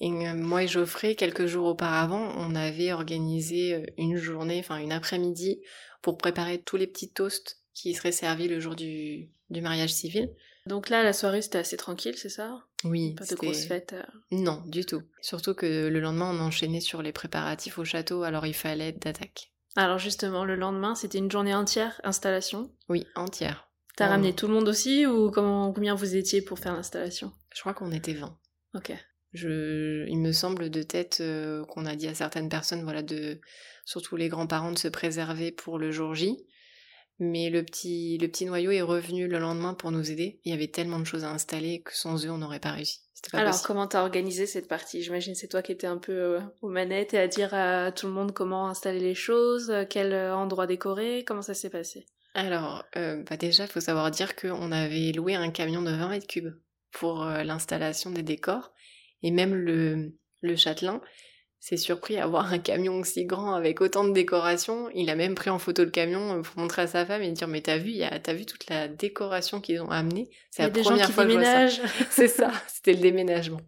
Et 0.00 0.08
euh, 0.10 0.34
moi 0.34 0.62
et 0.62 0.68
Geoffrey, 0.68 1.14
quelques 1.14 1.44
jours 1.44 1.66
auparavant, 1.66 2.32
on 2.38 2.54
avait 2.54 2.92
organisé 2.92 3.74
euh, 3.74 3.84
une 3.98 4.16
journée, 4.16 4.60
enfin 4.60 4.78
une 4.78 4.92
après-midi, 4.92 5.60
pour 6.00 6.16
préparer 6.16 6.62
tous 6.62 6.76
les 6.78 6.86
petits 6.86 7.12
toasts 7.12 7.58
qui 7.74 7.92
seraient 7.92 8.12
servis 8.12 8.48
le 8.48 8.60
jour 8.60 8.74
du, 8.74 9.28
du 9.50 9.60
mariage 9.60 9.92
civil. 9.92 10.30
Donc 10.66 10.88
là, 10.88 11.02
la 11.02 11.12
soirée 11.12 11.42
c'était 11.42 11.58
assez 11.58 11.76
tranquille, 11.76 12.16
c'est 12.16 12.28
ça? 12.30 12.64
Oui, 12.84 13.14
Pas 13.14 13.26
de 13.26 13.34
grosses 13.34 13.66
fêtes. 13.66 13.92
euh. 13.92 14.02
Non, 14.30 14.62
du 14.66 14.84
tout. 14.86 15.02
Surtout 15.20 15.54
que 15.54 15.88
le 15.88 16.00
lendemain, 16.00 16.30
on 16.34 16.40
enchaînait 16.40 16.80
sur 16.80 17.02
les 17.02 17.12
préparatifs 17.12 17.78
au 17.78 17.84
château, 17.84 18.22
alors 18.22 18.46
il 18.46 18.54
fallait 18.54 18.88
être 18.88 19.02
d'attaque. 19.02 19.52
Alors 19.76 19.98
justement, 19.98 20.44
le 20.44 20.56
lendemain, 20.56 20.94
c'était 20.94 21.18
une 21.18 21.30
journée 21.30 21.54
entière 21.54 22.00
installation? 22.04 22.72
Oui, 22.88 23.06
entière. 23.14 23.68
T'as 23.96 24.08
ramené 24.08 24.34
tout 24.34 24.46
le 24.48 24.54
monde 24.54 24.68
aussi 24.68 25.04
ou 25.06 25.30
comment, 25.30 25.72
combien 25.72 25.94
vous 25.94 26.16
étiez 26.16 26.40
pour 26.40 26.58
faire 26.58 26.72
l'installation? 26.74 27.32
Je 27.54 27.60
crois 27.60 27.74
qu'on 27.74 27.92
était 27.92 28.14
20. 28.14 28.36
Ok. 28.74 28.92
Je, 29.32 30.06
il 30.08 30.18
me 30.18 30.32
semble 30.32 30.70
de 30.70 30.82
tête 30.82 31.18
euh, 31.20 31.64
qu'on 31.66 31.84
a 31.86 31.94
dit 31.96 32.08
à 32.08 32.14
certaines 32.14 32.48
personnes, 32.48 32.82
voilà, 32.82 33.02
de 33.02 33.40
surtout 33.84 34.16
les 34.16 34.28
grands-parents 34.28 34.72
de 34.72 34.78
se 34.78 34.88
préserver 34.88 35.52
pour 35.52 35.78
le 35.78 35.90
jour 35.92 36.14
J. 36.14 36.36
Mais 37.20 37.50
le 37.50 37.62
petit, 37.62 38.16
le 38.18 38.26
petit 38.28 38.46
noyau 38.46 38.70
est 38.70 38.80
revenu 38.82 39.28
le 39.28 39.38
lendemain 39.38 39.74
pour 39.74 39.90
nous 39.92 40.10
aider. 40.10 40.40
Il 40.44 40.50
y 40.50 40.54
avait 40.54 40.68
tellement 40.68 40.98
de 40.98 41.04
choses 41.04 41.22
à 41.24 41.30
installer 41.30 41.82
que 41.82 41.94
sans 41.94 42.24
eux, 42.26 42.30
on 42.30 42.38
n'aurait 42.38 42.60
pas 42.60 42.72
réussi. 42.72 43.00
Pas 43.30 43.38
Alors 43.38 43.50
possible. 43.52 43.66
comment 43.66 43.86
t'as 43.86 44.00
organisé 44.00 44.46
cette 44.46 44.66
partie? 44.66 45.02
J'imagine 45.02 45.34
c'est 45.34 45.48
toi 45.48 45.60
qui 45.60 45.72
étais 45.72 45.86
un 45.86 45.98
peu 45.98 46.12
euh, 46.12 46.40
aux 46.62 46.70
manettes 46.70 47.12
et 47.12 47.18
à 47.18 47.28
dire 47.28 47.52
à 47.52 47.92
tout 47.92 48.06
le 48.06 48.12
monde 48.14 48.32
comment 48.32 48.66
installer 48.68 49.00
les 49.00 49.14
choses, 49.14 49.70
euh, 49.70 49.84
quel 49.88 50.14
euh, 50.14 50.34
endroit 50.34 50.66
décorer, 50.66 51.22
comment 51.26 51.42
ça 51.42 51.52
s'est 51.52 51.68
passé? 51.68 52.06
Alors, 52.32 52.84
euh, 52.96 53.22
bah 53.28 53.36
déjà, 53.36 53.64
il 53.64 53.70
faut 53.70 53.80
savoir 53.80 54.10
dire 54.10 54.34
qu'on 54.36 54.72
avait 54.72 55.12
loué 55.12 55.34
un 55.34 55.50
camion 55.50 55.82
de 55.82 55.90
20 55.90 56.08
mètres 56.08 56.26
cubes 56.26 56.54
pour 56.92 57.22
euh, 57.22 57.42
l'installation 57.42 58.10
des 58.10 58.22
décors. 58.22 58.72
Et 59.22 59.30
même 59.30 59.54
le, 59.54 60.14
le 60.40 60.56
châtelain 60.56 61.02
s'est 61.60 61.76
surpris 61.76 62.16
à 62.16 62.26
voir 62.26 62.52
un 62.52 62.58
camion 62.58 62.98
aussi 62.98 63.26
grand 63.26 63.54
avec 63.54 63.80
autant 63.80 64.04
de 64.04 64.12
décorations. 64.12 64.88
Il 64.94 65.10
a 65.10 65.14
même 65.14 65.34
pris 65.34 65.50
en 65.50 65.58
photo 65.58 65.84
le 65.84 65.90
camion 65.90 66.38
euh, 66.38 66.42
pour 66.42 66.58
montrer 66.58 66.82
à 66.82 66.86
sa 66.86 67.04
femme 67.06 67.22
et 67.22 67.30
dire 67.30 67.48
Mais 67.48 67.60
t'as 67.60 67.76
vu, 67.76 67.94
t'as 68.22 68.32
vu 68.32 68.46
toute 68.46 68.68
la 68.68 68.88
décoration 68.88 69.60
qu'ils 69.60 69.82
ont 69.82 69.90
amenée? 69.90 70.30
C'est 70.50 70.62
la 70.62 70.70
des 70.70 70.82
gens 70.82 70.90
première 70.90 71.06
qui 71.06 71.12
fois 71.12 71.24
que 71.24 71.30
je 71.30 71.36
vois 71.36 71.68
ça. 71.68 72.04
C'est 72.10 72.28
ça, 72.28 72.50
c'était 72.68 72.94
le 72.94 73.00
déménagement. 73.00 73.60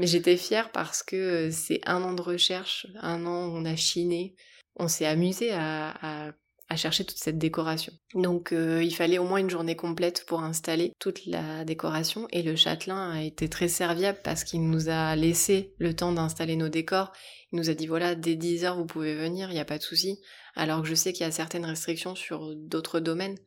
Mais 0.00 0.08
j'étais 0.08 0.36
fière 0.36 0.72
parce 0.72 1.04
que 1.04 1.14
euh, 1.14 1.50
c'est 1.52 1.80
un 1.86 2.02
an 2.02 2.14
de 2.14 2.22
recherche, 2.22 2.88
un 3.00 3.24
an 3.26 3.46
où 3.46 3.56
on 3.56 3.64
a 3.64 3.76
chiné, 3.76 4.34
on 4.76 4.88
s'est 4.88 5.06
amusé 5.06 5.52
à, 5.52 5.90
à- 6.02 6.32
à 6.68 6.76
chercher 6.76 7.04
toute 7.04 7.18
cette 7.18 7.38
décoration. 7.38 7.92
Donc 8.14 8.52
euh, 8.52 8.82
il 8.82 8.94
fallait 8.94 9.18
au 9.18 9.24
moins 9.24 9.38
une 9.38 9.50
journée 9.50 9.76
complète 9.76 10.24
pour 10.26 10.42
installer 10.42 10.92
toute 10.98 11.26
la 11.26 11.64
décoration 11.64 12.26
et 12.30 12.42
le 12.42 12.56
châtelain 12.56 13.10
a 13.10 13.22
été 13.22 13.48
très 13.48 13.68
serviable 13.68 14.18
parce 14.24 14.44
qu'il 14.44 14.68
nous 14.68 14.88
a 14.88 15.14
laissé 15.14 15.74
le 15.78 15.94
temps 15.94 16.12
d'installer 16.12 16.56
nos 16.56 16.70
décors. 16.70 17.12
Il 17.52 17.58
nous 17.58 17.70
a 17.70 17.74
dit 17.74 17.86
voilà, 17.86 18.14
dès 18.14 18.34
10 18.34 18.64
heures 18.64 18.76
vous 18.76 18.86
pouvez 18.86 19.14
venir, 19.14 19.50
il 19.50 19.54
n'y 19.54 19.60
a 19.60 19.66
pas 19.66 19.78
de 19.78 19.82
souci. 19.82 20.20
Alors 20.54 20.82
que 20.82 20.88
je 20.88 20.94
sais 20.94 21.12
qu'il 21.12 21.24
y 21.24 21.28
a 21.28 21.32
certaines 21.32 21.66
restrictions 21.66 22.14
sur 22.14 22.54
d'autres 22.56 23.00
domaines. 23.00 23.38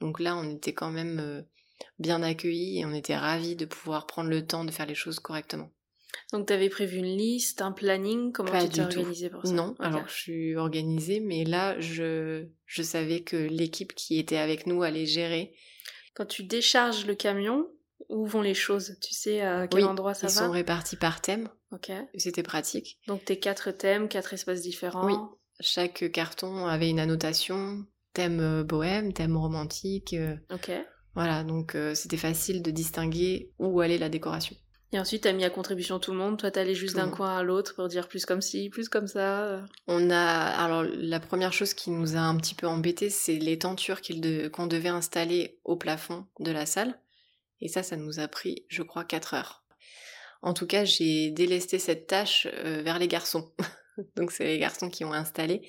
Donc 0.00 0.18
là 0.18 0.36
on 0.36 0.56
était 0.56 0.74
quand 0.74 0.90
même... 0.90 1.20
euh, 1.20 1.42
bien 1.98 2.22
accueillis 2.22 2.80
et 2.80 2.86
on 2.86 2.92
était 2.94 3.16
ravis 3.16 3.56
de 3.56 3.64
pouvoir 3.66 4.06
prendre 4.06 4.30
le 4.30 4.46
temps 4.46 4.64
de 4.64 4.70
faire 4.70 4.86
les 4.86 4.94
choses 4.94 5.20
correctement. 5.20 5.70
Donc 6.32 6.46
t'avais 6.46 6.68
prévu 6.68 6.98
une 6.98 7.16
liste, 7.16 7.62
un 7.62 7.72
planning, 7.72 8.32
comment 8.32 8.50
Pas 8.50 8.62
tu 8.62 8.68
t'es 8.68 8.82
du 8.82 8.88
tout. 8.88 8.98
organisé 9.00 9.30
pour 9.30 9.44
ça? 9.46 9.52
Non, 9.52 9.74
alors 9.78 10.06
je 10.08 10.14
suis 10.14 10.56
organisée, 10.56 11.20
mais 11.20 11.44
là, 11.44 11.78
je, 11.80 12.46
je 12.66 12.82
savais 12.82 13.22
que 13.22 13.36
l'équipe 13.36 13.94
qui 13.94 14.18
était 14.18 14.36
avec 14.38 14.66
nous 14.66 14.82
allait 14.82 15.06
gérer. 15.06 15.54
Quand 16.14 16.26
tu 16.26 16.44
décharges 16.44 17.06
le 17.06 17.14
camion, 17.14 17.66
où 18.08 18.26
vont 18.26 18.42
les 18.42 18.54
choses? 18.54 18.96
Tu 19.02 19.14
sais 19.14 19.40
à 19.40 19.66
quel 19.66 19.82
Oui, 19.82 19.88
endroit 19.88 20.14
ça 20.14 20.26
Ils 20.28 20.34
va? 20.34 20.46
sont 20.46 20.50
répartis 20.50 20.96
par 20.96 21.20
thème, 21.20 21.48
Ok. 21.72 21.90
c'était 22.16 22.42
pratique. 22.42 22.98
Donc 23.06 23.24
tes 23.24 23.38
quatre 23.38 23.70
thèmes, 23.70 24.08
quatre 24.08 24.32
espaces 24.34 24.60
différents. 24.62 25.06
Oui. 25.06 25.16
Chaque 25.60 26.10
carton 26.12 26.66
avait 26.66 26.90
une 26.90 26.98
annotation, 27.00 27.84
thème 28.12 28.40
euh, 28.40 28.64
bohème, 28.64 29.12
thème 29.12 29.36
romantique. 29.36 30.12
euh, 30.14 30.36
Ok. 30.52 30.70
voilà, 31.14 31.44
donc 31.44 31.74
euh, 31.76 31.94
c'était 31.94 32.16
facile 32.16 32.60
de 32.62 32.70
distinguer 32.72 33.52
où 33.58 33.80
allait 33.80 33.98
la 33.98 34.08
décoration. 34.08 34.56
Et 34.94 34.98
ensuite 35.00 35.24
t'as 35.24 35.32
mis 35.32 35.42
à 35.42 35.50
contribution 35.50 35.98
tout 35.98 36.12
le 36.12 36.18
monde. 36.18 36.38
Toi 36.38 36.52
t'allais 36.52 36.76
juste 36.76 36.94
d'un 36.94 37.10
coin 37.10 37.36
à 37.36 37.42
l'autre 37.42 37.74
pour 37.74 37.88
dire 37.88 38.06
plus 38.06 38.24
comme 38.24 38.40
ci, 38.40 38.70
plus 38.70 38.88
comme 38.88 39.08
ça. 39.08 39.60
On 39.88 40.08
a 40.08 40.20
alors 40.20 40.84
la 40.84 41.18
première 41.18 41.52
chose 41.52 41.74
qui 41.74 41.90
nous 41.90 42.14
a 42.14 42.20
un 42.20 42.36
petit 42.36 42.54
peu 42.54 42.68
embêté, 42.68 43.10
c'est 43.10 43.34
les 43.34 43.58
tentures 43.58 44.00
qu'il 44.00 44.20
de- 44.20 44.46
qu'on 44.46 44.68
devait 44.68 44.90
installer 44.90 45.58
au 45.64 45.74
plafond 45.74 46.28
de 46.38 46.52
la 46.52 46.64
salle. 46.64 46.96
Et 47.60 47.66
ça, 47.66 47.82
ça 47.82 47.96
nous 47.96 48.20
a 48.20 48.28
pris, 48.28 48.66
je 48.68 48.84
crois, 48.84 49.02
4 49.04 49.34
heures. 49.34 49.64
En 50.42 50.54
tout 50.54 50.68
cas, 50.68 50.84
j'ai 50.84 51.30
délesté 51.30 51.80
cette 51.80 52.06
tâche 52.06 52.46
euh, 52.52 52.82
vers 52.84 53.00
les 53.00 53.08
garçons. 53.08 53.50
Donc 54.14 54.30
c'est 54.30 54.44
les 54.44 54.60
garçons 54.60 54.90
qui 54.90 55.04
ont 55.04 55.12
installé. 55.12 55.68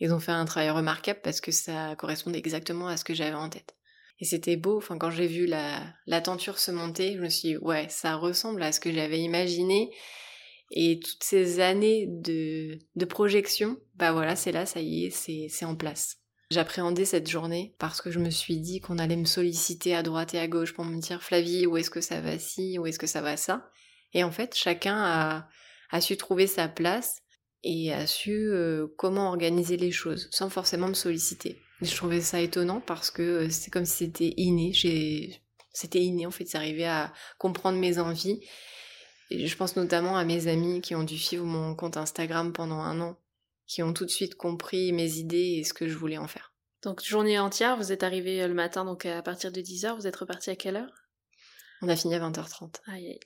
Ils 0.00 0.12
ont 0.12 0.18
fait 0.18 0.32
un 0.32 0.46
travail 0.46 0.70
remarquable 0.70 1.20
parce 1.22 1.40
que 1.40 1.52
ça 1.52 1.94
correspondait 1.96 2.38
exactement 2.38 2.88
à 2.88 2.96
ce 2.96 3.04
que 3.04 3.14
j'avais 3.14 3.36
en 3.36 3.50
tête. 3.50 3.76
Et 4.24 4.26
c'était 4.26 4.56
beau, 4.56 4.78
enfin 4.78 4.96
quand 4.96 5.10
j'ai 5.10 5.26
vu 5.26 5.44
la, 5.44 6.20
tenture 6.22 6.58
se 6.58 6.70
monter, 6.70 7.12
je 7.12 7.20
me 7.20 7.28
suis 7.28 7.48
dit, 7.50 7.56
ouais, 7.58 7.84
ça 7.90 8.16
ressemble 8.16 8.62
à 8.62 8.72
ce 8.72 8.80
que 8.80 8.90
j'avais 8.90 9.20
imaginé. 9.20 9.90
Et 10.70 10.98
toutes 10.98 11.22
ces 11.22 11.60
années 11.60 12.06
de, 12.08 12.78
de 12.96 13.04
projection, 13.04 13.76
bah 13.96 14.12
voilà, 14.12 14.34
c'est 14.34 14.50
là, 14.50 14.64
ça 14.64 14.80
y 14.80 15.04
est, 15.04 15.10
c'est, 15.10 15.66
en 15.66 15.76
place. 15.76 16.16
J'appréhendais 16.50 17.04
cette 17.04 17.28
journée 17.28 17.74
parce 17.78 18.00
que 18.00 18.10
je 18.10 18.18
me 18.18 18.30
suis 18.30 18.56
dit 18.56 18.80
qu'on 18.80 18.96
allait 18.96 19.16
me 19.16 19.26
solliciter 19.26 19.94
à 19.94 20.02
droite 20.02 20.32
et 20.32 20.38
à 20.38 20.48
gauche 20.48 20.72
pour 20.72 20.86
me 20.86 20.98
dire 21.02 21.22
Flavie, 21.22 21.66
où 21.66 21.76
est-ce 21.76 21.90
que 21.90 22.00
ça 22.00 22.22
va 22.22 22.38
ci, 22.38 22.78
où 22.78 22.86
est-ce 22.86 22.98
que 22.98 23.06
ça 23.06 23.20
va 23.20 23.36
ça? 23.36 23.68
Et 24.14 24.24
en 24.24 24.32
fait, 24.32 24.54
chacun 24.54 24.96
a, 25.04 25.48
a 25.90 26.00
su 26.00 26.16
trouver 26.16 26.46
sa 26.46 26.66
place 26.66 27.18
et 27.62 27.92
a 27.92 28.06
su 28.06 28.48
euh, 28.48 28.86
comment 28.96 29.28
organiser 29.28 29.76
les 29.76 29.92
choses 29.92 30.30
sans 30.30 30.48
forcément 30.48 30.88
me 30.88 30.94
solliciter. 30.94 31.60
Je 31.80 31.94
trouvais 31.94 32.20
ça 32.20 32.40
étonnant 32.40 32.80
parce 32.80 33.10
que 33.10 33.22
euh, 33.22 33.50
c'est 33.50 33.70
comme 33.70 33.84
si 33.84 34.04
c'était 34.04 34.34
inné. 34.36 34.72
J'ai... 34.72 35.40
C'était 35.72 36.00
inné 36.00 36.24
en 36.24 36.30
fait, 36.30 36.48
j'arrivais 36.48 36.84
à 36.84 37.12
comprendre 37.38 37.78
mes 37.78 37.98
envies. 37.98 38.40
Et 39.30 39.46
je 39.48 39.56
pense 39.56 39.74
notamment 39.74 40.16
à 40.16 40.24
mes 40.24 40.46
amis 40.46 40.80
qui 40.80 40.94
ont 40.94 41.02
dû 41.02 41.18
suivre 41.18 41.44
mon 41.44 41.74
compte 41.74 41.96
Instagram 41.96 42.52
pendant 42.52 42.78
un 42.78 43.00
an, 43.00 43.18
qui 43.66 43.82
ont 43.82 43.92
tout 43.92 44.04
de 44.04 44.10
suite 44.10 44.36
compris 44.36 44.92
mes 44.92 45.16
idées 45.16 45.58
et 45.58 45.64
ce 45.64 45.74
que 45.74 45.88
je 45.88 45.96
voulais 45.96 46.18
en 46.18 46.28
faire. 46.28 46.52
Donc 46.82 47.02
journée 47.02 47.38
entière, 47.38 47.76
vous 47.76 47.90
êtes 47.90 48.02
arrivé 48.02 48.42
euh, 48.42 48.48
le 48.48 48.54
matin, 48.54 48.84
donc 48.84 49.06
à 49.06 49.22
partir 49.22 49.50
de 49.50 49.60
10h, 49.60 49.96
vous 49.96 50.06
êtes 50.06 50.16
reparti 50.16 50.50
à 50.50 50.56
quelle 50.56 50.76
heure? 50.76 50.92
On 51.82 51.88
a 51.88 51.96
fini 51.96 52.14
à 52.14 52.20
20h30. 52.20 52.76
Aïe, 52.86 53.08
aïe. 53.08 53.20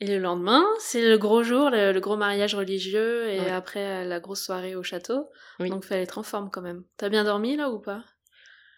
Et 0.00 0.06
le 0.06 0.18
lendemain, 0.18 0.64
c'est 0.78 1.00
le 1.08 1.16
gros 1.16 1.42
jour, 1.42 1.70
le, 1.70 1.92
le 1.92 2.00
gros 2.00 2.16
mariage 2.16 2.54
religieux, 2.54 3.30
et 3.30 3.40
Ouais. 3.40 3.50
après 3.50 4.02
euh, 4.02 4.04
la 4.04 4.20
grosse 4.20 4.42
soirée 4.44 4.74
au 4.76 4.82
château. 4.82 5.30
Oui. 5.58 5.70
Donc 5.70 5.84
fallait 5.84 6.02
être 6.02 6.18
en 6.18 6.22
forme 6.22 6.50
quand 6.50 6.60
même. 6.62 6.84
T'as 6.98 7.08
bien 7.08 7.24
dormi 7.24 7.56
là 7.56 7.70
ou 7.70 7.78
pas? 7.80 8.04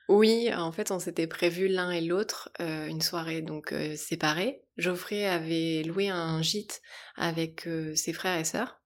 Oui, 0.09 0.49
en 0.55 0.73
fait, 0.73 0.91
on 0.91 0.99
s'était 0.99 1.27
prévu 1.27 1.69
l'un 1.69 1.91
et 1.91 2.01
l'autre 2.01 2.51
euh, 2.61 2.87
une 2.87 3.03
soirée 3.03 3.43
donc 3.43 3.73
euh, 3.73 3.95
séparée. 3.95 4.63
Geoffrey 4.79 5.27
avait 5.27 5.83
loué 5.83 6.09
un 6.09 6.41
gîte 6.41 6.81
avec 7.17 7.67
euh, 7.67 7.95
ses 7.95 8.13
frères 8.15 8.39
et 8.39 8.45
sœurs, 8.45 8.81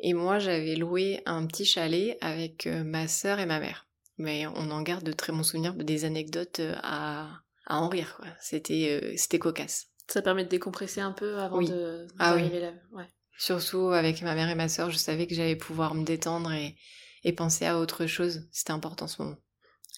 et 0.00 0.14
moi 0.14 0.40
j'avais 0.40 0.74
loué 0.74 1.20
un 1.26 1.46
petit 1.46 1.64
chalet 1.66 2.16
avec 2.22 2.66
ma 2.66 3.06
sœur 3.06 3.38
et 3.38 3.46
ma 3.46 3.60
mère. 3.60 3.86
Mais 4.18 4.46
on 4.46 4.70
en 4.70 4.82
garde 4.82 5.04
de 5.04 5.12
très 5.12 5.32
bons 5.32 5.42
souvenirs, 5.44 5.74
des 5.74 6.04
anecdotes 6.04 6.60
à, 6.82 7.28
à 7.66 7.78
en 7.78 7.88
rire. 7.88 8.20
C'était 8.40 9.14
c'était 9.16 9.38
cocasse. 9.38 9.91
Ça 10.08 10.22
permet 10.22 10.44
de 10.44 10.48
décompresser 10.48 11.00
un 11.00 11.12
peu 11.12 11.38
avant 11.38 11.58
Oui. 11.58 11.68
de 11.68 12.06
Ah 12.18 12.34
oui. 12.34 12.42
d'arriver 12.42 12.60
là. 12.60 12.72
Ouais. 12.92 13.06
Surtout 13.38 13.88
avec 13.88 14.22
ma 14.22 14.34
mère 14.34 14.48
et 14.50 14.54
ma 14.54 14.68
sœur, 14.68 14.90
je 14.90 14.96
savais 14.98 15.26
que 15.26 15.34
j'allais 15.34 15.56
pouvoir 15.56 15.94
me 15.94 16.04
détendre 16.04 16.52
et, 16.52 16.76
et 17.24 17.32
penser 17.32 17.64
à 17.66 17.78
autre 17.78 18.06
chose. 18.06 18.46
C'était 18.52 18.72
important 18.72 19.06
ce 19.08 19.22
moment. 19.22 19.36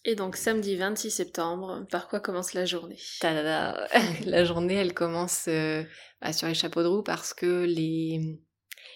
Et 0.07 0.14
donc 0.14 0.37
samedi 0.37 0.77
26 0.77 1.11
septembre, 1.11 1.87
par 1.90 2.09
quoi 2.09 2.21
commence 2.21 2.53
la 2.53 2.64
journée? 2.67 2.99
Tadada. 3.21 3.88
La 4.27 4.45
journée, 4.45 4.75
elle 4.75 4.93
commence 4.95 5.47
euh, 5.49 5.83
bah, 6.21 6.33
sur 6.35 6.47
les 6.47 6.55
chapeaux 6.55 6.83
de 6.83 6.88
roue 6.88 7.03
parce 7.03 7.33
que 7.33 7.64
les, 7.64 8.38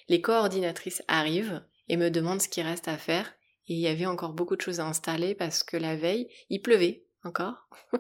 les 0.09 0.21
coordinatrices 0.21 1.03
arrivent 1.09 1.65
et 1.89 1.97
me 1.97 2.11
demandent 2.11 2.43
ce 2.43 2.49
qui 2.49 2.61
reste 2.63 2.89
à 2.89 2.99
faire. 2.99 3.33
Et 3.69 3.75
il 3.75 3.81
y 3.81 3.89
avait 3.89 4.07
encore 4.07 4.35
beaucoup 4.35 4.57
de 4.57 4.61
choses 4.61 4.81
à 4.81 4.87
installer 4.87 5.35
parce 5.35 5.63
que 5.63 5.77
la 5.79 5.97
veille, 5.97 6.29
il 6.51 6.61
pleuvait 6.61 7.07
encore. 7.25 7.69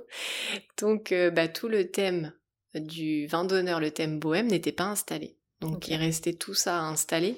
donc 0.81 1.13
euh, 1.13 1.31
bah, 1.31 1.49
tout 1.49 1.69
le 1.69 1.91
thème 1.91 2.33
du 2.75 3.27
vin 3.27 3.45
d'honneur, 3.45 3.81
le 3.81 3.91
thème 3.91 4.19
bohème, 4.19 4.49
n'était 4.49 4.73
pas 4.73 4.85
installé. 4.85 5.37
Donc 5.61 5.89
il 5.89 5.97
restait 5.97 6.35
tout 6.35 6.55
ça 6.55 6.79
à 6.79 6.83
installer. 6.83 7.37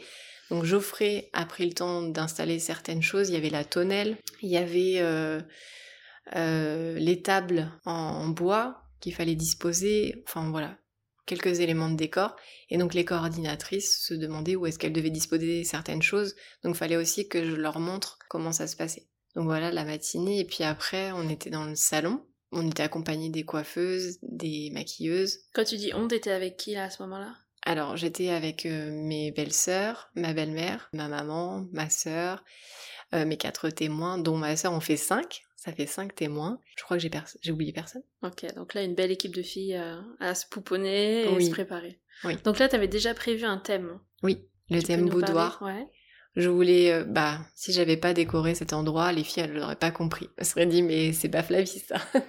Donc 0.50 0.64
Geoffrey 0.64 1.30
a 1.32 1.46
pris 1.46 1.66
le 1.66 1.72
temps 1.72 2.02
d'installer 2.02 2.58
certaines 2.58 3.02
choses. 3.02 3.28
Il 3.28 3.34
y 3.34 3.38
avait 3.38 3.50
la 3.50 3.64
tonnelle, 3.64 4.16
il 4.42 4.50
y 4.50 4.56
avait 4.56 4.96
euh, 4.98 5.40
euh, 6.34 6.98
les 6.98 7.22
tables 7.22 7.70
en, 7.84 8.28
bois 8.28 8.82
qu'il 9.00 9.14
fallait 9.14 9.36
disposer. 9.36 10.22
Enfin 10.26 10.50
voilà, 10.50 10.76
quelques 11.26 11.60
éléments 11.60 11.88
de 11.88 11.96
décor. 11.96 12.34
Et 12.68 12.78
donc 12.78 12.94
les 12.94 13.04
coordinatrices 13.04 14.04
se 14.04 14.14
demandaient 14.14 14.56
où 14.56 14.66
est-ce 14.66 14.78
qu'elles 14.78 14.92
devaient 14.92 15.10
disposer 15.10 15.62
certaines 15.64 16.02
choses. 16.02 16.34
Donc 16.64 16.74
il 16.74 16.78
fallait 16.78 16.96
aussi 16.96 17.28
que 17.28 17.44
je 17.44 17.54
leur 17.54 17.78
montre 17.78 18.18
comment 18.28 18.52
ça 18.52 18.66
se 18.66 18.76
passait. 18.76 19.06
Donc 19.36 19.44
voilà 19.44 19.70
la 19.70 19.84
matinée. 19.84 20.40
Et 20.40 20.44
puis 20.44 20.64
après, 20.64 21.12
on 21.12 21.28
était 21.28 21.50
dans 21.50 21.64
le 21.64 21.76
salon. 21.76 22.26
On 22.52 22.68
était 22.68 22.82
accompagné 22.82 23.28
des 23.28 23.44
coiffeuses, 23.44 24.18
des 24.22 24.70
maquilleuses. 24.72 25.40
Quand 25.52 25.64
tu 25.64 25.76
dis 25.76 25.92
on, 25.94 26.08
t'étais 26.08 26.32
avec 26.32 26.56
qui 26.56 26.74
là 26.74 26.84
à 26.84 26.90
ce 26.90 27.02
moment-là? 27.02 27.34
Alors, 27.62 27.96
j'étais 27.96 28.30
avec 28.30 28.64
euh, 28.64 28.90
mes 28.90 29.32
belles-sœurs, 29.32 30.10
ma 30.14 30.32
belle-mère, 30.32 30.88
ma 30.92 31.08
maman, 31.08 31.66
ma 31.72 31.90
sœur, 31.90 32.42
euh, 33.14 33.26
mes 33.26 33.36
quatre 33.36 33.68
témoins, 33.68 34.18
dont 34.18 34.36
ma 34.36 34.56
sœur 34.56 34.72
en 34.72 34.80
fait 34.80 34.96
cinq. 34.96 35.42
Ça 35.56 35.72
fait 35.72 35.86
cinq 35.86 36.14
témoins. 36.14 36.58
Je 36.74 36.84
crois 36.84 36.96
que 36.96 37.02
j'ai, 37.42 37.52
oublié 37.52 37.70
personne. 37.72 38.02
Ok, 38.22 38.46
donc 38.54 38.72
là, 38.72 38.82
une 38.82 38.94
belle 38.94 39.10
équipe 39.10 39.34
de 39.34 39.42
filles 39.42 39.76
euh, 39.76 40.00
à 40.18 40.34
se 40.34 40.46
pouponner 40.46 41.24
et 41.24 41.40
se 41.44 41.50
préparer. 41.50 42.00
Oui. 42.24 42.36
Donc 42.44 42.58
là, 42.58 42.66
t'avais 42.66 42.88
déjà 42.88 43.12
prévu 43.12 43.44
un 43.44 43.58
thème. 43.58 43.98
Oui, 44.22 44.48
le 44.70 44.82
thème 44.82 45.06
boudoir. 45.10 45.60
Ouais. 45.60 45.86
Je 46.36 46.48
voulais, 46.48 47.04
bah, 47.04 47.38
si 47.54 47.72
j'avais 47.72 47.96
pas 47.96 48.14
décoré 48.14 48.54
cet 48.54 48.72
endroit, 48.72 49.12
les 49.12 49.24
filles, 49.24 49.42
elles 49.44 49.54
l'auraient 49.54 49.76
pas 49.76 49.90
compris. 49.90 50.28
Elles 50.38 50.46
seraient 50.46 50.66
dit, 50.66 50.82
mais 50.82 51.12
c'est 51.12 51.28
pas 51.28 51.42
Flavie, 51.42 51.82
ça. 51.86 51.96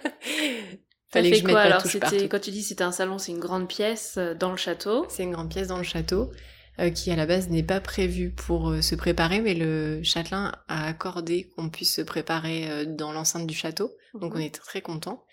Fallait 1.11 1.29
que 1.31 1.37
je 1.37 1.43
quoi 1.43 1.59
alors 1.59 1.81
c'était 1.85 2.29
quand 2.29 2.39
tu 2.39 2.51
dis 2.51 2.63
c'était 2.63 2.85
un 2.85 2.93
salon, 2.93 3.17
c'est 3.17 3.33
une 3.33 3.39
grande 3.39 3.67
pièce 3.67 4.15
euh, 4.17 4.33
dans 4.33 4.51
le 4.51 4.57
château? 4.57 5.05
C'est 5.09 5.23
une 5.23 5.31
grande 5.31 5.49
pièce 5.49 5.67
dans 5.67 5.77
le 5.77 5.83
château 5.83 6.31
euh, 6.79 6.89
qui 6.89 7.11
à 7.11 7.17
la 7.17 7.25
base 7.25 7.49
n'est 7.49 7.63
pas 7.63 7.81
prévue 7.81 8.31
pour 8.31 8.69
euh, 8.69 8.81
se 8.81 8.95
préparer, 8.95 9.41
mais 9.41 9.53
le 9.53 10.01
châtelain 10.03 10.53
a 10.69 10.87
accordé 10.87 11.49
qu'on 11.49 11.69
puisse 11.69 11.95
se 11.95 12.01
préparer 12.01 12.85
dans 12.85 13.11
l'enceinte 13.11 13.45
du 13.45 13.53
château, 13.53 13.91
donc 14.13 14.35
on 14.35 14.37
Mhm. 14.37 14.45
est 14.45 14.55
très 14.55 14.81
content. 14.81 15.25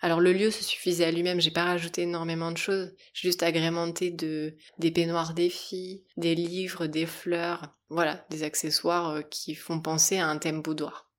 Alors 0.00 0.20
le 0.20 0.32
lieu 0.32 0.50
se 0.50 0.64
suffisait 0.64 1.04
à 1.04 1.10
lui-même, 1.12 1.40
j'ai 1.40 1.50
pas 1.52 1.64
rajouté 1.64 2.02
énormément 2.02 2.50
de 2.52 2.56
choses, 2.56 2.94
j'ai 3.14 3.28
juste 3.28 3.42
agrémenté 3.44 4.10
de 4.10 4.56
des 4.78 4.90
peignoirs 4.90 5.34
des 5.34 5.50
filles, 5.50 6.02
des 6.16 6.34
livres, 6.34 6.86
des 6.86 7.06
fleurs, 7.06 7.74
voilà, 7.88 8.26
des 8.30 8.42
accessoires 8.42 9.10
euh, 9.10 9.22
qui 9.22 9.54
font 9.54 9.80
penser 9.80 10.18
à 10.18 10.26
un 10.28 10.38
thème 10.38 10.62
boudoir. 10.62 11.10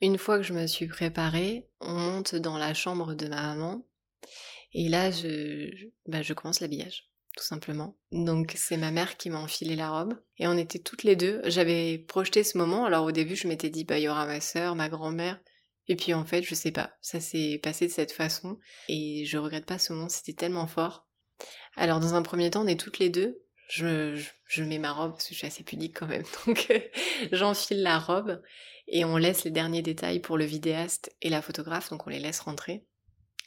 Une 0.00 0.18
fois 0.18 0.38
que 0.38 0.42
je 0.44 0.52
me 0.54 0.66
suis 0.66 0.86
préparée, 0.88 1.68
on 1.80 1.92
monte 1.94 2.34
dans 2.34 2.58
la 2.58 2.74
chambre 2.74 3.14
de 3.14 3.28
ma 3.28 3.42
maman. 3.54 3.84
Et 4.74 4.88
là, 4.88 5.10
je, 5.10 5.70
je- 5.76 5.86
bah, 6.06 6.22
je 6.22 6.34
commence 6.34 6.60
l'habillage, 6.60 7.08
tout 7.36 7.44
simplement. 7.44 7.96
Donc, 8.12 8.54
c'est 8.56 8.76
ma 8.76 8.90
mère 8.92 9.16
qui 9.16 9.30
m'a 9.30 9.40
enfilé 9.40 9.76
la 9.76 9.90
robe. 9.90 10.14
Et 10.38 10.46
on 10.48 10.56
était 10.58 10.78
toutes 10.80 11.04
les 11.04 11.16
deux. 11.16 11.40
J'avais 11.46 11.98
projeté 11.98 12.44
ce 12.44 12.58
moment. 12.58 12.84
Alors, 12.86 13.04
au 13.06 13.12
début, 13.12 13.36
je 13.36 13.48
m'étais 13.48 13.70
dit, 13.70 13.84
bah, 13.84 13.98
il 13.98 14.04
y 14.04 14.08
aura 14.08 14.26
ma 14.26 14.40
sœur, 14.40 14.74
ma 14.76 14.88
grand-mère. 14.88 15.40
Et 15.88 15.96
puis, 15.96 16.14
en 16.14 16.24
fait, 16.24 16.42
je 16.42 16.54
sais 16.54 16.70
pas. 16.70 16.92
Ça 17.00 17.20
s'est 17.20 17.58
passé 17.62 17.86
de 17.86 17.92
cette 17.92 18.12
façon. 18.12 18.58
Et 18.88 19.24
je 19.24 19.38
regrette 19.38 19.66
pas 19.66 19.78
ce 19.78 19.92
moment. 19.92 20.08
C'était 20.08 20.34
tellement 20.34 20.66
fort. 20.66 21.06
Alors, 21.76 22.00
dans 22.00 22.14
un 22.14 22.22
premier 22.22 22.50
temps, 22.50 22.64
on 22.64 22.68
est 22.68 22.78
toutes 22.78 22.98
les 22.98 23.08
deux. 23.08 23.42
Je, 23.68 24.14
je, 24.16 24.30
je 24.46 24.64
mets 24.64 24.78
ma 24.78 24.92
robe 24.92 25.12
parce 25.12 25.24
que 25.24 25.34
je 25.34 25.38
suis 25.38 25.46
assez 25.46 25.64
pudique 25.64 25.98
quand 25.98 26.06
même. 26.06 26.24
Donc, 26.46 26.66
euh, 26.70 26.80
j'enfile 27.32 27.82
la 27.82 27.98
robe 27.98 28.42
et 28.88 29.04
on 29.04 29.16
laisse 29.16 29.44
les 29.44 29.50
derniers 29.50 29.82
détails 29.82 30.20
pour 30.20 30.38
le 30.38 30.44
vidéaste 30.44 31.14
et 31.20 31.28
la 31.28 31.42
photographe, 31.42 31.90
donc 31.90 32.06
on 32.06 32.10
les 32.10 32.18
laisse 32.18 32.40
rentrer. 32.40 32.86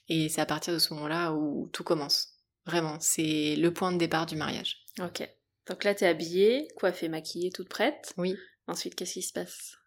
Et 0.08 0.30
c'est 0.30 0.42
à 0.42 0.46
partir 0.46 0.74
de 0.74 0.80
ce 0.80 0.94
moment-là 0.94 1.34
où 1.34 1.68
tout 1.74 1.84
commence. 1.84 2.36
Vraiment, 2.66 3.00
c'est 3.00 3.56
le 3.56 3.74
point 3.74 3.92
de 3.92 3.98
départ 3.98 4.28
du 4.28 4.36
mariage. 4.36 4.86
Ok. 5.00 5.28
Donc 5.68 5.84
là, 5.84 5.96
t'es 5.96 6.06
habillée, 6.06 6.68
coiffée, 6.78 7.10
maquillée, 7.10 7.52
toute 7.52 7.70
prête. 7.70 8.14
Oui. 8.18 8.36
Ensuite, 8.68 8.96
qu'est-ce 8.96 9.14
qui 9.14 9.24
se 9.24 9.34
passe? 9.34 9.78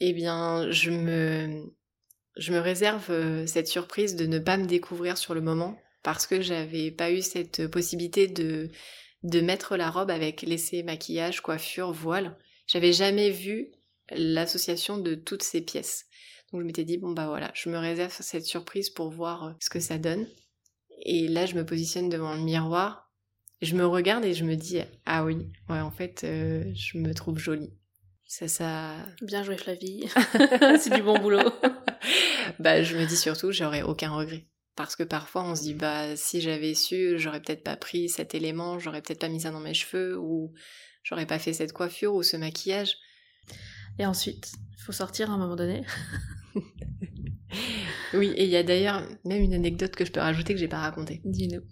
Eh 0.00 0.12
bien, 0.12 0.70
je 0.70 0.90
me, 0.90 1.70
réserve 2.58 3.10
euh, 3.10 3.46
cette 3.46 3.68
surprise 3.68 4.16
de 4.16 4.26
ne 4.26 4.38
pas 4.38 4.56
me 4.56 4.66
découvrir 4.66 5.16
sur 5.16 5.34
le 5.34 5.40
moment 5.40 5.78
parce 6.02 6.26
que 6.26 6.40
j'avais 6.40 6.90
pas 6.90 7.10
eu 7.10 7.22
cette 7.22 7.66
possibilité 7.68 8.28
de, 8.28 8.70
mettre 9.22 9.76
la 9.76 9.90
robe 9.90 10.10
avec 10.10 10.42
laisser 10.42 10.82
maquillage, 10.82 11.40
coiffure, 11.40 11.92
voile. 11.92 12.36
J'avais 12.66 12.92
jamais 12.92 13.30
vu 13.30 13.72
l'association 14.10 14.98
de 14.98 15.14
toutes 15.14 15.42
ces 15.42 15.62
pièces. 15.62 16.06
Donc 16.52 16.60
je 16.60 16.66
m'étais 16.66 16.84
dit, 16.84 16.98
bon 16.98 17.10
bah 17.10 17.26
voilà, 17.26 17.50
je 17.54 17.70
me 17.70 17.78
réserve 17.78 18.14
cette 18.20 18.44
surprise 18.44 18.90
pour 18.90 19.10
voir 19.10 19.44
euh, 19.44 19.52
ce 19.60 19.70
que 19.70 19.80
ça 19.80 19.98
donne. 19.98 20.26
Et 21.04 21.26
là, 21.28 21.46
je 21.46 21.54
me 21.54 21.64
positionne 21.64 22.08
devant 22.08 22.34
le 22.34 22.40
miroir, 22.40 23.10
je 23.62 23.74
me 23.74 23.86
regarde 23.86 24.24
et 24.24 24.34
je 24.34 24.44
me 24.44 24.54
dis, 24.54 24.80
ah 25.06 25.24
oui, 25.24 25.50
ouais, 25.68 25.80
en 25.80 25.90
fait, 25.90 26.22
euh, 26.24 26.64
je 26.74 26.98
me 26.98 27.14
trouve 27.14 27.38
jolie. 27.38 27.72
Ça, 28.26 28.48
ça, 28.48 28.96
Bien 29.22 29.42
joué, 29.42 29.56
Flavie. 29.56 30.08
c'est 30.80 30.92
du 30.92 31.02
bon 31.02 31.18
boulot. 31.18 31.52
bah, 32.58 32.82
je 32.82 32.96
me 32.96 33.06
dis 33.06 33.16
surtout, 33.16 33.52
j'aurais 33.52 33.82
aucun 33.82 34.10
regret. 34.10 34.46
Parce 34.74 34.96
que 34.96 35.04
parfois, 35.04 35.44
on 35.44 35.54
se 35.54 35.62
dit, 35.62 35.74
bah, 35.74 36.16
si 36.16 36.40
j'avais 36.40 36.74
su, 36.74 37.18
j'aurais 37.18 37.40
peut-être 37.40 37.62
pas 37.62 37.76
pris 37.76 38.08
cet 38.08 38.34
élément, 38.34 38.78
j'aurais 38.78 39.00
peut-être 39.00 39.20
pas 39.20 39.28
mis 39.28 39.40
ça 39.40 39.52
dans 39.52 39.60
mes 39.60 39.74
cheveux, 39.74 40.18
ou 40.18 40.52
j'aurais 41.02 41.26
pas 41.26 41.38
fait 41.38 41.52
cette 41.52 41.72
coiffure 41.72 42.14
ou 42.14 42.22
ce 42.22 42.36
maquillage. 42.36 42.96
Et 43.98 44.04
ensuite, 44.04 44.52
il 44.76 44.82
faut 44.82 44.92
sortir 44.92 45.30
à 45.30 45.34
un 45.34 45.38
moment 45.38 45.56
donné. 45.56 45.84
Oui, 48.14 48.32
et 48.36 48.44
il 48.44 48.50
y 48.50 48.56
a 48.56 48.62
d'ailleurs 48.62 49.02
même 49.24 49.42
une 49.42 49.54
anecdote 49.54 49.94
que 49.94 50.04
je 50.04 50.12
peux 50.12 50.20
rajouter 50.20 50.54
que 50.54 50.60
j'ai 50.60 50.68
pas 50.68 50.78
racontée. 50.78 51.20
Dis-nous. 51.24 51.62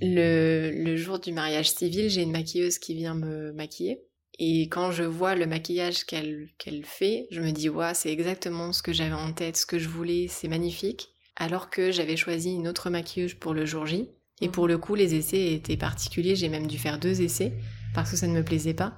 Le, 0.00 0.70
le 0.72 0.96
jour 0.96 1.18
du 1.18 1.32
mariage 1.32 1.70
civil, 1.70 2.08
j'ai 2.08 2.22
une 2.22 2.30
maquilleuse 2.30 2.78
qui 2.78 2.94
vient 2.94 3.14
me 3.14 3.52
maquiller. 3.52 4.00
Et 4.38 4.68
quand 4.68 4.92
je 4.92 5.02
vois 5.02 5.34
le 5.34 5.46
maquillage 5.46 6.04
qu'elle 6.04 6.84
fait, 6.84 7.26
je 7.30 7.40
me 7.40 7.50
dis, 7.50 7.68
ouais, 7.68 7.94
c'est 7.94 8.12
exactement 8.12 8.72
ce 8.72 8.82
que 8.82 8.92
j'avais 8.92 9.14
en 9.14 9.32
tête, 9.32 9.56
ce 9.56 9.66
que 9.66 9.78
je 9.78 9.88
voulais, 9.88 10.28
c'est 10.28 10.48
magnifique. 10.48 11.08
Alors 11.36 11.70
que 11.70 11.90
j'avais 11.90 12.16
choisi 12.16 12.54
une 12.54 12.68
autre 12.68 12.90
maquilleuse 12.90 13.34
pour 13.34 13.54
le 13.54 13.66
jour 13.66 13.86
J. 13.86 14.08
Et 14.40 14.48
pour 14.48 14.68
le 14.68 14.78
coup, 14.78 14.94
les 14.94 15.16
essais 15.16 15.52
étaient 15.52 15.76
particuliers. 15.76 16.36
J'ai 16.36 16.48
même 16.48 16.68
dû 16.68 16.78
faire 16.78 17.00
deux 17.00 17.22
essais 17.22 17.52
parce 17.94 18.10
que 18.10 18.16
ça 18.16 18.28
ne 18.28 18.32
me 18.32 18.44
plaisait 18.44 18.74
pas. 18.74 18.96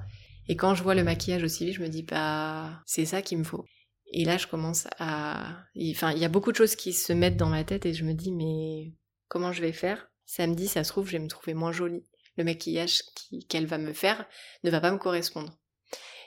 Et 0.48 0.56
quand 0.56 0.74
je 0.74 0.82
vois 0.82 0.94
le 0.94 1.04
maquillage 1.04 1.42
au 1.42 1.48
civil, 1.48 1.72
je 1.72 1.80
me 1.80 1.88
dis, 1.88 2.02
bah, 2.02 2.82
c'est 2.84 3.06
ça 3.06 3.22
qu'il 3.22 3.38
me 3.38 3.44
faut. 3.44 3.64
Et 4.12 4.24
là, 4.24 4.36
je 4.36 4.46
commence 4.46 4.88
à... 4.98 5.64
Enfin, 5.92 6.12
il 6.12 6.18
y 6.18 6.24
a 6.24 6.28
beaucoup 6.28 6.50
de 6.50 6.56
choses 6.56 6.76
qui 6.76 6.92
se 6.92 7.12
mettent 7.12 7.36
dans 7.36 7.48
ma 7.48 7.64
tête 7.64 7.86
et 7.86 7.94
je 7.94 8.04
me 8.04 8.12
dis, 8.12 8.32
mais 8.32 8.92
comment 9.28 9.52
je 9.52 9.62
vais 9.62 9.72
faire? 9.72 10.10
Samedi, 10.26 10.68
ça 10.68 10.84
se 10.84 10.90
trouve, 10.90 11.06
je 11.06 11.12
vais 11.12 11.18
me 11.18 11.28
trouver 11.28 11.54
moins 11.54 11.72
jolie. 11.72 12.04
Le 12.40 12.44
maquillage 12.44 13.02
qui- 13.14 13.46
qu'elle 13.46 13.66
va 13.66 13.76
me 13.76 13.92
faire 13.92 14.26
ne 14.64 14.70
va 14.70 14.80
pas 14.80 14.90
me 14.90 14.96
correspondre. 14.96 15.58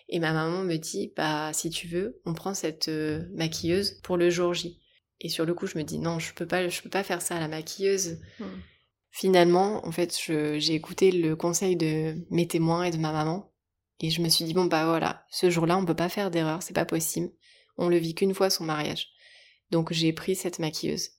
Et 0.10 0.19
ma 0.19 0.32
maman 0.32 0.63
me 0.63 0.78
dit, 0.78 1.12
bah, 1.17 1.52
si 1.54 1.71
tu 1.71 1.88
veux, 1.88 2.21
on 2.26 2.36
prend 2.36 2.54
cette 2.54 2.88
euh, 2.88 3.23
maquilleuse 3.34 3.99
pour 4.04 4.15
le 4.15 4.30
jour 4.30 4.54
J. 4.54 4.80
Et 5.21 5.30
sur 5.30 5.43
le 5.43 5.56
coup, 5.56 5.65
je 5.65 5.76
me 5.76 5.84
dis, 5.84 5.97
non, 5.97 6.19
je 6.19 6.32
peux 6.36 6.45
pas, 6.45 6.69
je 6.69 6.82
peux 6.84 6.89
pas 6.91 7.04
faire 7.04 7.23
ça 7.23 7.38
à 7.38 7.39
la 7.39 7.47
maquilleuse. 7.47 8.19
Hmm. 8.39 8.45
Finalement, 9.10 9.84
en 9.88 9.91
fait, 9.91 10.15
j'ai 10.60 10.76
écouté 10.76 11.12
le 11.12 11.36
conseil 11.36 11.76
de 11.76 12.15
mes 12.30 12.47
témoins 12.47 12.84
et 12.84 12.91
de 12.91 12.97
ma 12.97 13.12
maman. 13.12 13.52
Et 13.99 14.12
je 14.12 14.21
me 14.21 14.30
suis 14.30 14.45
dit, 14.45 14.54
bon, 14.54 14.65
bah 14.65 14.86
voilà, 14.86 15.26
ce 15.32 15.49
jour-là, 15.49 15.78
on 15.78 15.86
peut 15.86 15.95
pas 15.95 16.09
faire 16.09 16.30
d'erreur, 16.30 16.61
c'est 16.61 16.74
pas 16.76 16.86
possible. 16.86 17.32
On 17.78 17.89
le 17.89 17.97
vit 17.97 18.14
qu'une 18.14 18.36
fois 18.36 18.51
son 18.51 18.66
mariage. 18.66 19.07
Donc 19.72 19.93
j'ai 19.93 20.14
pris 20.14 20.36
cette 20.36 20.59
maquilleuse. 20.59 21.09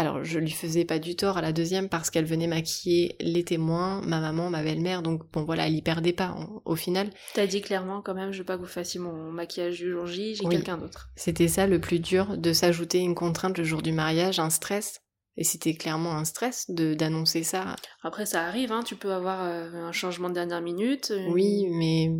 Alors 0.00 0.24
je 0.24 0.38
lui 0.38 0.50
faisais 0.50 0.86
pas 0.86 0.98
du 0.98 1.14
tort 1.14 1.36
à 1.36 1.42
la 1.42 1.52
deuxième 1.52 1.90
parce 1.90 2.08
qu'elle 2.08 2.24
venait 2.24 2.46
maquiller 2.46 3.16
les 3.20 3.44
témoins, 3.44 4.00
ma 4.06 4.18
maman, 4.18 4.48
ma 4.48 4.62
belle-mère, 4.62 5.02
donc 5.02 5.30
bon 5.30 5.44
voilà, 5.44 5.66
elle 5.66 5.74
y 5.74 5.82
perdait 5.82 6.14
pas 6.14 6.30
en- 6.30 6.62
au 6.64 6.74
final. 6.74 7.10
T'as 7.34 7.46
dit 7.46 7.60
clairement 7.60 8.00
quand 8.00 8.14
même, 8.14 8.32
je 8.32 8.38
veux 8.38 8.44
pas 8.46 8.56
que 8.56 8.62
vous 8.62 8.66
fassiez 8.66 8.98
mon 8.98 9.30
maquillage 9.30 9.78
du 9.78 9.90
jour 9.90 10.06
J, 10.06 10.36
j'ai 10.36 10.46
Oui. 10.46 10.54
quelqu'un 10.54 10.78
d'autre. 10.78 11.10
C'était 11.16 11.48
ça 11.48 11.66
le 11.66 11.78
plus 11.82 11.98
dur, 12.00 12.38
de 12.38 12.54
s'ajouter 12.54 13.00
une 13.00 13.14
contrainte 13.14 13.58
le 13.58 13.64
jour 13.64 13.82
du 13.82 13.92
mariage, 13.92 14.40
un 14.40 14.48
stress. 14.48 15.00
Et 15.36 15.44
c'était 15.44 15.74
clairement 15.74 16.12
un 16.16 16.24
stress 16.24 16.70
de 16.70 16.94
d'annoncer 16.94 17.42
ça. 17.42 17.76
Après, 18.02 18.24
ça 18.24 18.44
arrive, 18.46 18.72
hein, 18.72 18.82
tu 18.82 18.96
peux 18.96 19.12
avoir 19.12 19.42
euh, 19.44 19.70
un 19.84 19.92
changement 19.92 20.30
de 20.30 20.34
dernière 20.34 20.62
minute. 20.62 21.12
une- 21.14 21.30
Oui, 21.30 21.66
mais 21.70 22.10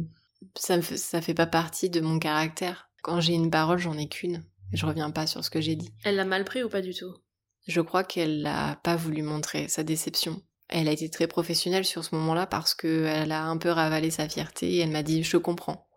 ça 0.54 0.76
me 0.76 0.82
fait, 0.82 0.98
ça 0.98 1.22
fait 1.22 1.32
pas 1.34 1.46
partie 1.46 1.88
de 1.88 2.00
mon 2.02 2.18
caractère. 2.18 2.90
Quand 3.02 3.20
j'ai 3.22 3.32
une 3.32 3.50
parole, 3.50 3.78
j'en 3.78 3.96
ai 3.96 4.06
qu'une. 4.06 4.44
Je 4.74 4.84
reviens 4.84 5.10
pas 5.10 5.26
sur 5.26 5.42
ce 5.42 5.48
que 5.50 5.62
j'ai 5.62 5.76
dit. 5.76 5.94
Elle 6.04 6.16
l'a 6.16 6.26
mal 6.26 6.44
pris 6.44 6.62
ou 6.62 6.68
pas 6.68 6.82
du 6.82 6.94
tout? 6.94 7.14
Je 7.66 7.80
crois 7.80 8.04
qu'elle 8.04 8.42
n'a 8.42 8.76
pas 8.82 8.96
voulu 8.96 9.22
montrer 9.22 9.68
sa 9.68 9.82
déception. 9.82 10.42
Elle 10.68 10.88
a 10.88 10.92
été 10.92 11.10
très 11.10 11.26
professionnelle 11.26 11.84
sur 11.84 12.04
ce 12.04 12.14
moment-là 12.14 12.46
parce 12.46 12.74
qu'elle 12.74 13.32
a 13.32 13.44
un 13.44 13.56
peu 13.58 13.70
ravalé 13.70 14.10
sa 14.10 14.28
fierté 14.28 14.74
et 14.74 14.78
elle 14.78 14.90
m'a 14.90 15.02
dit 15.02 15.22
je 15.22 15.36
comprends. 15.36 15.88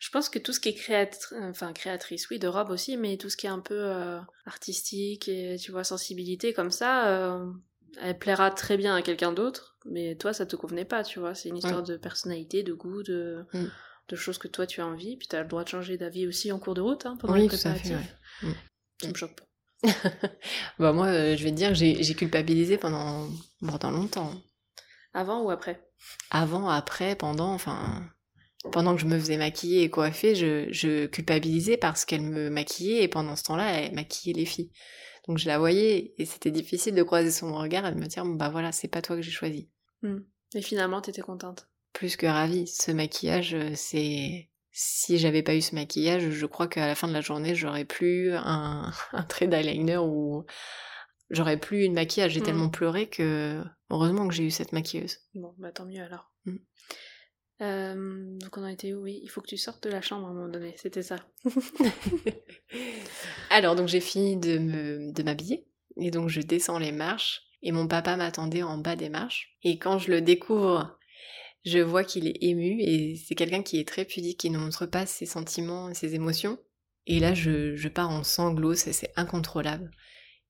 Je 0.00 0.10
pense 0.10 0.28
que 0.28 0.38
tout 0.38 0.52
ce 0.52 0.60
qui 0.60 0.70
est 0.70 0.74
créatrice, 0.74 1.32
enfin 1.40 1.72
créatrice, 1.72 2.28
oui, 2.28 2.38
de 2.38 2.48
robe 2.48 2.70
aussi, 2.70 2.96
mais 2.96 3.16
tout 3.16 3.30
ce 3.30 3.36
qui 3.36 3.46
est 3.46 3.50
un 3.50 3.60
peu 3.60 3.78
euh, 3.78 4.18
artistique 4.44 5.28
et 5.28 5.56
tu 5.58 5.70
vois 5.70 5.84
sensibilité 5.84 6.52
comme 6.52 6.72
ça, 6.72 7.08
euh, 7.08 7.46
elle 8.02 8.18
plaira 8.18 8.50
très 8.50 8.76
bien 8.76 8.94
à 8.96 9.02
quelqu'un 9.02 9.32
d'autre, 9.32 9.78
mais 9.86 10.16
toi 10.16 10.32
ça 10.32 10.44
te 10.46 10.56
convenait 10.56 10.84
pas, 10.84 11.04
tu 11.04 11.20
vois. 11.20 11.34
C'est 11.34 11.48
une 11.48 11.56
histoire 11.56 11.82
de 11.84 11.96
personnalité, 11.96 12.62
de 12.64 12.74
goût, 12.74 13.02
de, 13.04 13.46
Mm. 13.54 13.66
de 14.08 14.16
choses 14.16 14.38
que 14.38 14.48
toi 14.48 14.66
tu 14.66 14.80
as 14.80 14.86
envie, 14.86 15.16
puis 15.16 15.28
tu 15.28 15.36
as 15.36 15.42
le 15.42 15.48
droit 15.48 15.62
de 15.64 15.68
changer 15.68 15.96
d'avis 15.96 16.26
aussi 16.26 16.50
en 16.50 16.58
cours 16.58 16.74
de 16.74 16.80
route, 16.80 17.06
hein, 17.06 17.16
pendant 17.18 17.34
Oui. 17.34 17.48
Mm. 18.42 18.52
Ça 19.00 19.08
me 19.08 19.14
choque 19.14 19.36
pas. 19.36 19.44
Bah 20.78 20.92
moi, 20.92 21.06
euh, 21.06 21.36
je 21.36 21.44
vais 21.44 21.50
te 21.50 21.56
dire 21.56 21.70
que 21.70 21.74
j'ai 21.74 22.14
culpabilisé 22.14 22.78
pendant, 22.78 23.28
pendant 23.60 23.90
longtemps. 23.90 24.32
Avant 25.12 25.42
ou 25.42 25.50
après? 25.50 25.88
Avant, 26.30 26.68
après, 26.68 27.16
pendant, 27.16 27.52
enfin... 27.52 28.08
Pendant 28.72 28.94
que 28.94 29.00
je 29.02 29.06
me 29.06 29.18
faisais 29.18 29.36
maquiller 29.36 29.82
et 29.82 29.90
coiffer, 29.90 30.34
je, 30.34 30.72
je 30.72 31.04
culpabilisais 31.04 31.76
parce 31.76 32.06
qu'elle 32.06 32.22
me 32.22 32.48
maquillait 32.48 33.02
et 33.02 33.08
pendant 33.08 33.36
ce 33.36 33.42
temps-là, 33.44 33.70
elle 33.72 33.94
maquillait 33.94 34.32
les 34.32 34.46
filles. 34.46 34.72
Donc 35.28 35.36
je 35.36 35.46
la 35.46 35.58
voyais 35.58 36.14
et 36.16 36.24
c'était 36.24 36.50
difficile 36.50 36.94
de 36.94 37.02
croiser 37.02 37.30
son 37.30 37.54
regard 37.54 37.86
et 37.86 37.92
de 37.92 38.00
me 38.00 38.06
dire, 38.06 38.24
bah 38.24 38.48
voilà, 38.48 38.72
c'est 38.72 38.88
pas 38.88 39.02
toi 39.02 39.16
que 39.16 39.22
j'ai 39.22 39.30
choisi. 39.30 39.68
Et 40.54 40.62
finalement, 40.62 41.00
t'étais 41.00 41.20
contente? 41.20 41.68
Plus 41.92 42.16
que 42.16 42.26
ravie. 42.26 42.66
Ce 42.66 42.90
maquillage, 42.90 43.54
euh, 43.54 43.72
c'est... 43.74 44.48
Si 44.76 45.18
j'avais 45.18 45.44
pas 45.44 45.54
eu 45.54 45.60
ce 45.60 45.76
maquillage, 45.76 46.30
je 46.30 46.46
crois 46.46 46.66
qu'à 46.66 46.88
la 46.88 46.96
fin 46.96 47.06
de 47.06 47.12
la 47.12 47.20
journée, 47.20 47.54
j'aurais 47.54 47.84
plus 47.84 48.34
un, 48.34 48.90
un 49.12 49.22
trait 49.22 49.46
d'eyeliner 49.46 49.98
ou 49.98 50.44
j'aurais 51.30 51.58
plus 51.58 51.84
une 51.84 51.94
maquillage. 51.94 52.32
J'ai 52.32 52.42
tellement 52.42 52.68
pleuré 52.68 53.08
que 53.08 53.62
heureusement 53.88 54.26
que 54.26 54.34
j'ai 54.34 54.44
eu 54.44 54.50
cette 54.50 54.72
maquilleuse. 54.72 55.18
Bon, 55.34 55.54
bah 55.58 55.70
tant 55.70 55.86
mieux 55.86 56.02
alors. 56.02 56.32
Mm. 56.44 56.56
Euh, 57.62 58.36
donc 58.40 58.58
on 58.58 58.64
a 58.64 58.72
été 58.72 58.94
où? 58.94 59.02
Oui, 59.02 59.20
il 59.22 59.28
faut 59.28 59.40
que 59.40 59.46
tu 59.46 59.56
sortes 59.56 59.84
de 59.84 59.90
la 59.90 60.02
chambre 60.02 60.26
à 60.26 60.30
un 60.30 60.34
moment 60.34 60.48
donné, 60.48 60.74
c'était 60.76 61.04
ça. 61.04 61.18
Alors 63.50 63.76
donc 63.76 63.86
j'ai 63.86 64.00
fini 64.00 64.36
de 64.36 64.58
me 64.58 65.12
de 65.12 65.22
m'habiller 65.22 65.68
et 65.96 66.10
donc 66.10 66.30
je 66.30 66.40
descends 66.40 66.80
les 66.80 66.90
marches 66.90 67.42
et 67.62 67.70
mon 67.70 67.86
papa 67.86 68.16
m'attendait 68.16 68.64
en 68.64 68.78
bas 68.78 68.96
des 68.96 69.08
marches 69.08 69.56
et 69.62 69.78
quand 69.78 70.00
je 70.00 70.10
le 70.10 70.20
découvre, 70.20 70.98
je 71.64 71.78
vois 71.78 72.04
qu'il 72.04 72.26
est 72.26 72.42
ému 72.42 72.80
et 72.80 73.16
c'est 73.16 73.34
quelqu'un 73.34 73.62
qui 73.62 73.78
est 73.78 73.88
très 73.88 74.04
pudique, 74.04 74.38
qui 74.38 74.50
ne 74.50 74.58
montre 74.58 74.86
pas 74.86 75.06
ses 75.06 75.26
sentiments 75.26 75.88
et 75.88 75.94
ses 75.94 76.14
émotions. 76.14 76.58
Et 77.06 77.20
là 77.20 77.34
je, 77.34 77.74
je 77.76 77.88
pars 77.88 78.10
en 78.10 78.22
sanglots, 78.22 78.74
c'est 78.74 79.12
incontrôlable. 79.16 79.90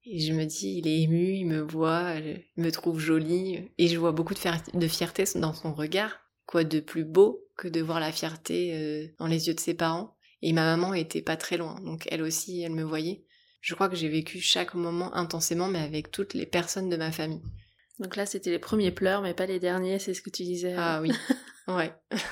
Et 0.06 0.20
je 0.20 0.32
me 0.34 0.44
dis, 0.44 0.76
il 0.78 0.86
est 0.86 1.00
ému, 1.00 1.34
il 1.34 1.46
me 1.46 1.60
voit, 1.60 2.16
euh, 2.16 2.36
il 2.56 2.62
me 2.62 2.70
trouve 2.70 2.98
jolie 2.98 3.70
et 3.78 3.88
je 3.88 3.96
vois 3.96 4.12
beaucoup 4.12 4.34
de 4.34 4.88
fierté 4.88 5.24
dans 5.36 5.54
son 5.54 5.72
regard. 5.72 6.20
Quoi 6.46 6.64
de 6.64 6.80
plus 6.80 7.04
beau 7.04 7.48
que 7.56 7.68
de 7.68 7.80
voir 7.80 8.00
la 8.00 8.12
fierté 8.12 8.74
euh, 8.74 9.06
dans 9.18 9.26
les 9.26 9.48
yeux 9.48 9.54
de 9.54 9.60
ses 9.60 9.72
parents. 9.72 10.14
Et 10.42 10.52
ma 10.52 10.76
maman 10.76 10.92
était 10.92 11.22
pas 11.22 11.38
très 11.38 11.56
loin, 11.56 11.80
donc 11.80 12.06
elle 12.10 12.20
aussi, 12.20 12.60
elle 12.60 12.74
me 12.74 12.82
voyait. 12.82 13.24
Je 13.62 13.74
crois 13.74 13.88
que 13.88 13.96
j'ai 13.96 14.10
vécu 14.10 14.40
chaque 14.40 14.74
moment 14.74 15.14
intensément, 15.14 15.68
mais 15.68 15.78
avec 15.78 16.10
toutes 16.10 16.34
les 16.34 16.44
personnes 16.44 16.90
de 16.90 16.98
ma 16.98 17.12
famille. 17.12 17.40
Donc 17.98 18.16
là, 18.16 18.26
c'était 18.26 18.50
les 18.50 18.58
premiers 18.58 18.90
pleurs, 18.90 19.22
mais 19.22 19.34
pas 19.34 19.46
les 19.46 19.60
derniers, 19.60 19.98
c'est 19.98 20.14
ce 20.14 20.22
que 20.22 20.30
tu 20.30 20.42
disais. 20.42 20.74
Ah 20.76 21.00
oui, 21.02 21.10
ouais. 21.68 21.92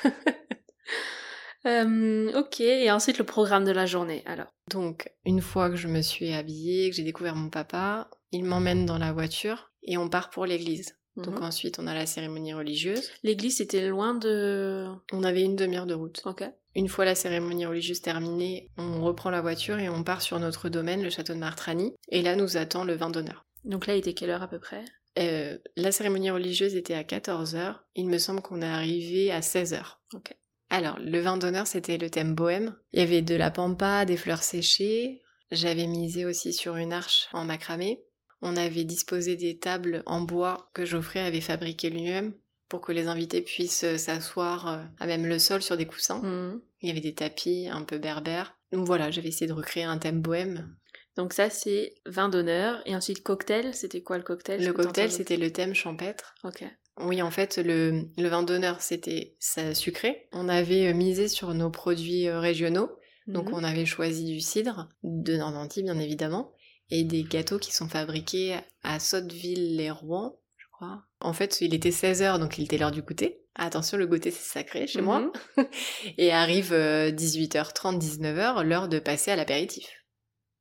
Euh, 1.64 2.32
ok, 2.40 2.60
et 2.60 2.90
ensuite 2.90 3.18
le 3.18 3.24
programme 3.24 3.64
de 3.64 3.70
la 3.70 3.86
journée, 3.86 4.24
alors. 4.26 4.48
Donc, 4.68 5.08
une 5.24 5.40
fois 5.40 5.70
que 5.70 5.76
je 5.76 5.86
me 5.86 6.02
suis 6.02 6.32
habillée, 6.32 6.90
que 6.90 6.96
j'ai 6.96 7.04
découvert 7.04 7.36
mon 7.36 7.50
papa, 7.50 8.10
il 8.32 8.44
m'emmène 8.44 8.84
dans 8.84 8.98
la 8.98 9.12
voiture 9.12 9.70
et 9.84 9.96
on 9.96 10.08
part 10.08 10.30
pour 10.30 10.44
l'église. 10.44 10.98
Donc 11.14 11.36
Mhm. 11.38 11.44
ensuite, 11.44 11.78
on 11.78 11.86
a 11.86 11.94
la 11.94 12.06
cérémonie 12.06 12.52
religieuse. 12.52 13.10
L'église, 13.22 13.58
c'était 13.58 13.86
loin 13.86 14.14
de... 14.14 14.88
On 15.12 15.22
avait 15.22 15.42
une 15.42 15.54
demi-heure 15.54 15.86
de 15.86 15.94
route. 15.94 16.20
Ok. 16.24 16.42
Une 16.74 16.88
fois 16.88 17.04
la 17.04 17.14
cérémonie 17.14 17.66
religieuse 17.66 18.00
terminée, 18.00 18.68
on 18.76 19.00
reprend 19.04 19.30
la 19.30 19.40
voiture 19.42 19.78
et 19.78 19.88
on 19.88 20.02
part 20.02 20.22
sur 20.22 20.40
notre 20.40 20.68
domaine, 20.68 21.02
le 21.04 21.10
château 21.10 21.34
de 21.34 21.38
Martrani. 21.38 21.92
Et 22.08 22.22
là, 22.22 22.34
nous 22.34 22.56
attend 22.56 22.82
le 22.82 22.94
vin 22.94 23.10
d'honneur. 23.10 23.44
Donc 23.64 23.86
là, 23.86 23.94
il 23.94 23.98
était 23.98 24.14
quelle 24.14 24.30
heure 24.30 24.42
à 24.42 24.48
peu 24.48 24.58
près? 24.58 24.84
Euh, 25.18 25.58
la 25.76 25.92
cérémonie 25.92 26.30
religieuse 26.30 26.74
était 26.74 26.94
à 26.94 27.02
14h. 27.02 27.76
Il 27.94 28.08
me 28.08 28.18
semble 28.18 28.40
qu'on 28.40 28.62
est 28.62 28.66
arrivé 28.66 29.30
à 29.30 29.40
16h. 29.40 29.98
Ok. 30.14 30.34
Alors, 30.70 30.98
le 31.00 31.20
vin 31.20 31.36
d'honneur, 31.36 31.66
c'était 31.66 31.98
le 31.98 32.08
thème 32.08 32.34
bohème. 32.34 32.74
Il 32.92 33.00
y 33.00 33.02
avait 33.02 33.20
de 33.20 33.34
la 33.34 33.50
pampa, 33.50 34.06
des 34.06 34.16
fleurs 34.16 34.42
séchées. 34.42 35.20
J'avais 35.50 35.86
misé 35.86 36.24
aussi 36.24 36.54
sur 36.54 36.76
une 36.76 36.94
arche 36.94 37.28
en 37.34 37.44
macramé. 37.44 38.02
On 38.40 38.56
avait 38.56 38.84
disposé 38.84 39.36
des 39.36 39.58
tables 39.58 40.02
en 40.06 40.22
bois 40.22 40.70
que 40.72 40.86
Geoffrey 40.86 41.20
avait 41.20 41.42
fabriquées 41.42 41.90
lui-même 41.90 42.32
pour 42.68 42.80
que 42.80 42.92
les 42.92 43.06
invités 43.06 43.42
puissent 43.42 43.96
s'asseoir 43.98 44.66
euh, 44.66 44.82
à 44.98 45.06
même 45.06 45.26
le 45.26 45.38
sol 45.38 45.62
sur 45.62 45.76
des 45.76 45.86
coussins. 45.86 46.22
Mhm. 46.22 46.62
Il 46.80 46.88
y 46.88 46.90
avait 46.90 47.00
des 47.00 47.14
tapis 47.14 47.68
un 47.70 47.82
peu 47.82 47.98
berbères. 47.98 48.56
Donc 48.72 48.86
voilà, 48.86 49.10
j'avais 49.10 49.28
essayé 49.28 49.46
de 49.46 49.52
recréer 49.52 49.84
un 49.84 49.98
thème 49.98 50.22
bohème. 50.22 50.74
Donc 51.16 51.32
ça, 51.32 51.50
c'est 51.50 51.94
vin 52.06 52.28
d'honneur. 52.28 52.80
Et 52.86 52.96
ensuite, 52.96 53.22
cocktail, 53.22 53.74
c'était 53.74 54.02
quoi 54.02 54.16
le 54.16 54.24
cocktail? 54.24 54.64
Le 54.64 54.72
cocktail, 54.72 55.10
c'était 55.12 55.36
le 55.36 55.52
thème 55.52 55.74
champêtre. 55.74 56.34
Ok. 56.44 56.64
Oui, 56.98 57.22
en 57.22 57.30
fait, 57.30 57.56
le, 57.58 58.04
le 58.18 58.28
vin 58.28 58.42
d'honneur, 58.42 58.80
c'était 58.82 59.36
ça 59.38 59.74
sucré. 59.74 60.28
On 60.32 60.48
avait 60.48 60.88
euh, 60.88 60.94
misé 60.94 61.28
sur 61.28 61.54
nos 61.54 61.70
produits 61.70 62.28
euh, 62.28 62.38
régionaux. 62.40 62.90
Donc 63.28 63.48
Mhm. 63.50 63.54
on 63.54 63.64
avait 63.64 63.86
choisi 63.86 64.24
du 64.24 64.40
cidre, 64.40 64.88
de 65.04 65.36
Normandie 65.36 65.82
bien 65.84 65.98
évidemment, 65.98 66.52
et 66.90 67.04
des 67.04 67.22
gâteaux 67.22 67.58
qui 67.60 67.72
sont 67.72 67.88
fabriqués 67.88 68.56
à 68.82 68.98
Sotteville-les-Rouen, 68.98 70.38
je 70.56 70.66
crois. 70.72 71.02
En 71.20 71.32
fait, 71.32 71.60
il 71.60 71.72
était 71.74 71.90
16h, 71.90 72.38
donc 72.40 72.58
il 72.58 72.64
était 72.64 72.78
l'heure 72.78 72.90
du 72.90 73.02
goûter. 73.02 73.42
Attention, 73.54 73.96
le 73.96 74.06
goûter 74.06 74.30
c'est 74.30 74.42
sacré 74.58 74.86
chez 74.86 75.02
moi. 75.02 75.20
Mhm. 75.20 75.66
Et 76.18 76.32
arrive 76.32 76.72
euh, 76.72 77.10
18h30, 77.12 77.98
19h, 77.98 78.64
l'heure 78.64 78.88
de 78.88 78.98
passer 78.98 79.30
à 79.30 79.36
l'apéritif. 79.36 79.86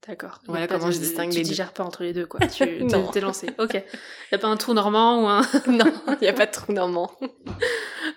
D'accord. 0.08 0.40
Voilà 0.48 0.66
Y 0.66 0.68
comment 0.68 0.88
de- 0.88 0.92
je 0.92 1.00
distingue 1.00 1.30
tu 1.32 1.38
les 1.38 1.44
deux. 1.44 1.50
digères 1.50 1.74
pas 1.74 1.84
entre 1.84 2.04
les 2.04 2.14
deux, 2.14 2.26
quoi. 2.26 2.40
Tu 2.48 2.66
t'es- 2.88 3.20
lancé. 3.22 3.48
Ok. 3.60 3.74
Y 4.32 4.36
a 4.36 4.38
pas 4.40 4.48
un 4.48 4.58
trou 4.58 4.74
normand 4.74 5.24
ou 5.24 5.28
un... 5.28 5.42
non, 5.68 5.94
il 6.14 6.18
n'y 6.24 6.28
a 6.28 6.34
pas 6.34 6.48
de 6.48 6.52
trou 6.52 6.74
normand. 6.74 7.12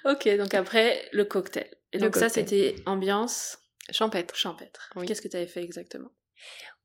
ok, 0.05 0.29
donc 0.39 0.55
après, 0.55 1.09
le 1.13 1.25
cocktail. 1.25 1.69
Et 1.93 1.99
Le 1.99 2.05
donc 2.05 2.17
ça, 2.17 2.29
c'était 2.29 2.77
ambiance 2.87 3.59
Champêtre. 3.91 4.35
champêtre. 4.35 4.91
Oui. 4.97 5.07
Qu'est-ce 5.07 5.21
que 5.23 5.29
tu 5.29 5.37
avais 5.37 5.47
fait 5.47 5.63
exactement? 5.63 6.11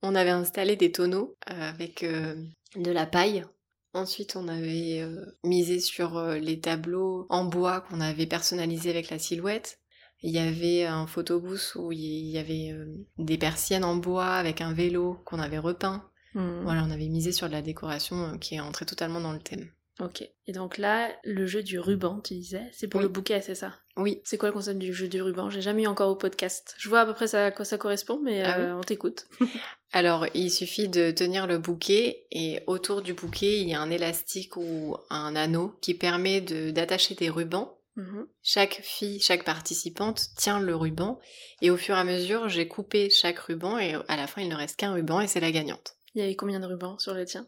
On 0.01 0.15
avait 0.15 0.29
installé 0.29 0.75
des 0.75 0.91
tonneaux 0.91 1.37
euh, 1.49 1.69
avec 1.69 2.03
euh, 2.03 2.35
de 2.75 2.91
la 2.91 3.05
paille. 3.05 3.45
Ensuite, 3.93 4.35
on 4.35 4.47
avait 4.47 4.99
euh, 5.01 5.25
misé 5.43 5.79
sur 5.79 6.17
euh, 6.17 6.37
les 6.37 6.59
tableaux 6.59 7.25
en 7.29 7.45
bois 7.45 7.81
qu'on 7.81 8.01
avait 8.01 8.27
personnalisés 8.27 8.89
avec 8.91 9.09
la 9.09 9.17
silhouette. 9.17 9.78
Il 10.22 10.32
y 10.32 10.39
avait 10.39 10.84
un 10.86 11.07
photobooth 11.07 11.74
où 11.76 11.91
il 11.91 11.99
y 12.30 12.38
avait 12.38 12.72
euh, 12.74 12.86
des 13.17 13.38
persiennes 13.38 13.84
en 13.86 13.95
bois 13.95 14.28
avec 14.34 14.61
un 14.61 14.74
vélo 14.74 15.22
qu'on 15.26 15.39
avait 15.39 15.57
repeint. 15.59 16.03
Hmm. 16.34 16.61
Voilà, 16.63 16.84
on 16.84 16.91
avait 16.91 17.07
misé 17.07 17.32
sur 17.32 17.47
de 17.47 17.53
la 17.53 17.61
décoration 17.61 18.34
euh, 18.34 18.38
qui 18.38 18.55
est 18.55 18.59
entrée 18.59 18.86
totalement 18.86 19.22
dans 19.22 19.32
le 19.34 19.39
thème. 19.39 19.70
Ok. 20.01 20.24
Et 20.47 20.53
donc 20.53 20.78
là, 20.78 21.09
le 21.26 21.45
jeu 21.45 21.61
du 21.61 21.78
ruban, 21.80 22.22
tu 22.22 22.34
disais, 22.36 22.70
c'est 22.72 22.88
pour 22.88 22.99
Oui. 22.99 23.03
le 23.03 23.09
bouquet, 23.09 23.41
c'est 23.41 23.55
ça? 23.55 23.74
Oui, 23.97 24.22
C'est 24.24 24.38
quoi 24.38 24.47
le 24.47 24.53
concept 24.53 24.80
du 24.80 24.93
jeu 24.93 25.09
du 25.09 25.22
ruban? 25.22 25.49
J'ai 25.49 25.61
jamais 25.61 25.84
eu 25.84 25.88
encore 25.88 26.09
au 26.09 26.15
podcast. 26.15 26.74
Je 26.78 26.88
vois 26.88 27.01
à 27.01 27.05
peu 27.05 27.13
près 27.13 27.34
à 27.36 27.51
quoi 27.51 27.65
ça 27.65 27.78
correspond, 27.78 28.20
mais 28.24 28.41
Ah 28.43 28.59
euh, 28.59 28.74
on 28.78 28.82
t'écoute. 28.82 29.28
alors 29.91 30.26
il 30.34 30.51
suffit 30.51 30.88
de 30.88 31.11
tenir 31.11 31.47
le 31.47 31.57
bouquet 31.57 32.26
et 32.32 32.61
autour 32.67 33.01
du 33.01 33.13
bouquet, 33.13 33.59
il 33.59 33.67
y 33.70 33.74
a 33.74 33.82
un 33.82 33.89
élastique 33.91 34.55
ou 34.55 34.95
un 35.09 35.36
anneau 35.36 35.76
qui 35.82 35.93
permet 35.95 36.39
de- 36.39 36.72
d'attacher 36.72 37.15
des 37.15 37.30
rubans 37.30 37.74
Mhm. 37.95 38.27
Chaque 38.41 38.79
fille, 38.83 39.19
chaque 39.19 39.43
participante 39.43 40.27
tient 40.37 40.59
le 40.59 40.75
ruban 40.75 41.19
et 41.61 41.69
au 41.69 41.77
fur 41.77 41.95
et 41.95 41.99
à 41.99 42.03
mesure, 42.03 42.47
j'ai 42.47 42.67
coupé 42.67 43.09
chaque 43.09 43.39
ruban 43.39 43.77
et 43.77 43.95
à 44.07 44.15
la 44.15 44.27
fin, 44.27 44.41
il 44.41 44.49
ne 44.49 44.55
reste 44.55 44.77
qu'un 44.77 44.93
ruban 44.93 45.19
et 45.21 45.27
c'est 45.27 45.39
la 45.39 45.51
gagnante. 45.51 45.95
Il 46.15 46.21
y 46.21 46.23
avait 46.23 46.35
combien 46.35 46.59
de 46.59 46.65
rubans 46.65 46.97
sur 46.99 47.13
le 47.13 47.25
tien? 47.25 47.47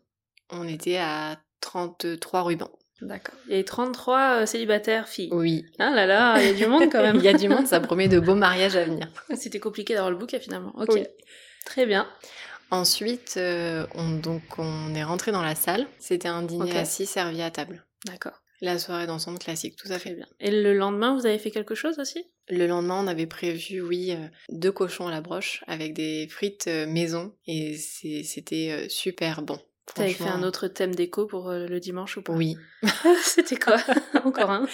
On 0.49 0.67
était 0.67 0.97
à 0.97 1.39
33 1.61 2.41
rubans. 2.43 2.71
D'accord. 3.01 3.33
Avait 3.47 3.63
33 3.63 4.41
euh, 4.41 4.45
célibataires 4.45 5.07
filles? 5.07 5.29
Oui. 5.31 5.65
Ah 5.79 5.89
là 5.91 6.05
là, 6.05 6.39
il 6.39 6.47
y 6.47 6.49
a 6.49 6.53
du 6.53 6.67
monde 6.67 6.83
quand 6.91 7.01
même. 7.01 7.15
Il 7.19 7.23
y 7.23 7.27
a 7.27 7.33
du 7.33 7.49
monde, 7.49 7.65
ça 7.65 7.79
promet 7.79 8.07
de 8.07 8.19
beaux 8.19 8.35
mariages 8.35 8.75
à 8.75 8.83
venir. 8.83 9.07
C'était 9.35 9.59
compliqué 9.59 9.93
d'avoir 9.93 10.11
le 10.11 10.17
bouquet 10.17 10.39
finalement. 10.39 10.73
Ok. 10.77 10.89
Oui. 10.93 11.05
Très 11.65 11.85
bien. 11.85 12.07
Ensuite, 12.69 13.35
euh, 13.37 13.85
on, 13.95 14.09
donc, 14.11 14.43
on 14.57 14.93
est 14.93 15.03
rentré 15.03 15.31
dans 15.31 15.41
la 15.41 15.55
salle. 15.55 15.87
C'était 15.99 16.27
un 16.27 16.43
dîner 16.43 16.77
assis 16.77 17.05
servi 17.05 17.41
à 17.41 17.51
table. 17.51 17.85
D'accord. 18.05 18.40
La 18.61 18.77
soirée 18.77 19.07
d'ensemble 19.07 19.39
classique, 19.39 19.75
tout 19.75 19.91
à 19.91 19.97
fait. 19.97 20.13
bien. 20.13 20.27
Et 20.39 20.51
le 20.51 20.73
lendemain, 20.77 21.15
vous 21.15 21.25
avez 21.25 21.39
fait 21.39 21.49
quelque 21.51 21.73
chose 21.75 21.97
aussi? 21.99 22.25
Le 22.47 22.67
lendemain, 22.67 23.03
on 23.03 23.07
avait 23.07 23.25
prévu, 23.25 23.81
oui, 23.81 24.11
euh, 24.11 24.27
deux 24.49 24.71
cochons 24.71 25.07
à 25.07 25.11
la 25.11 25.21
broche 25.21 25.63
avec 25.67 25.93
des 25.93 26.27
frites 26.29 26.67
euh, 26.67 26.85
maison 26.85 27.33
et 27.47 27.75
c'était 27.77 28.69
euh, 28.71 28.89
super 28.89 29.41
bon. 29.41 29.59
T'avais 29.95 30.13
fait 30.13 30.29
un 30.29 30.43
autre 30.43 30.67
thème 30.67 30.93
déco 30.95 31.25
pour 31.25 31.51
le 31.51 31.79
dimanche 31.79 32.15
ou 32.17 32.21
pas? 32.21 32.33
Oui, 32.33 32.55
C'était 33.23 33.57
quoi? 33.57 33.77
Encore 34.25 34.51
un? 34.51 34.67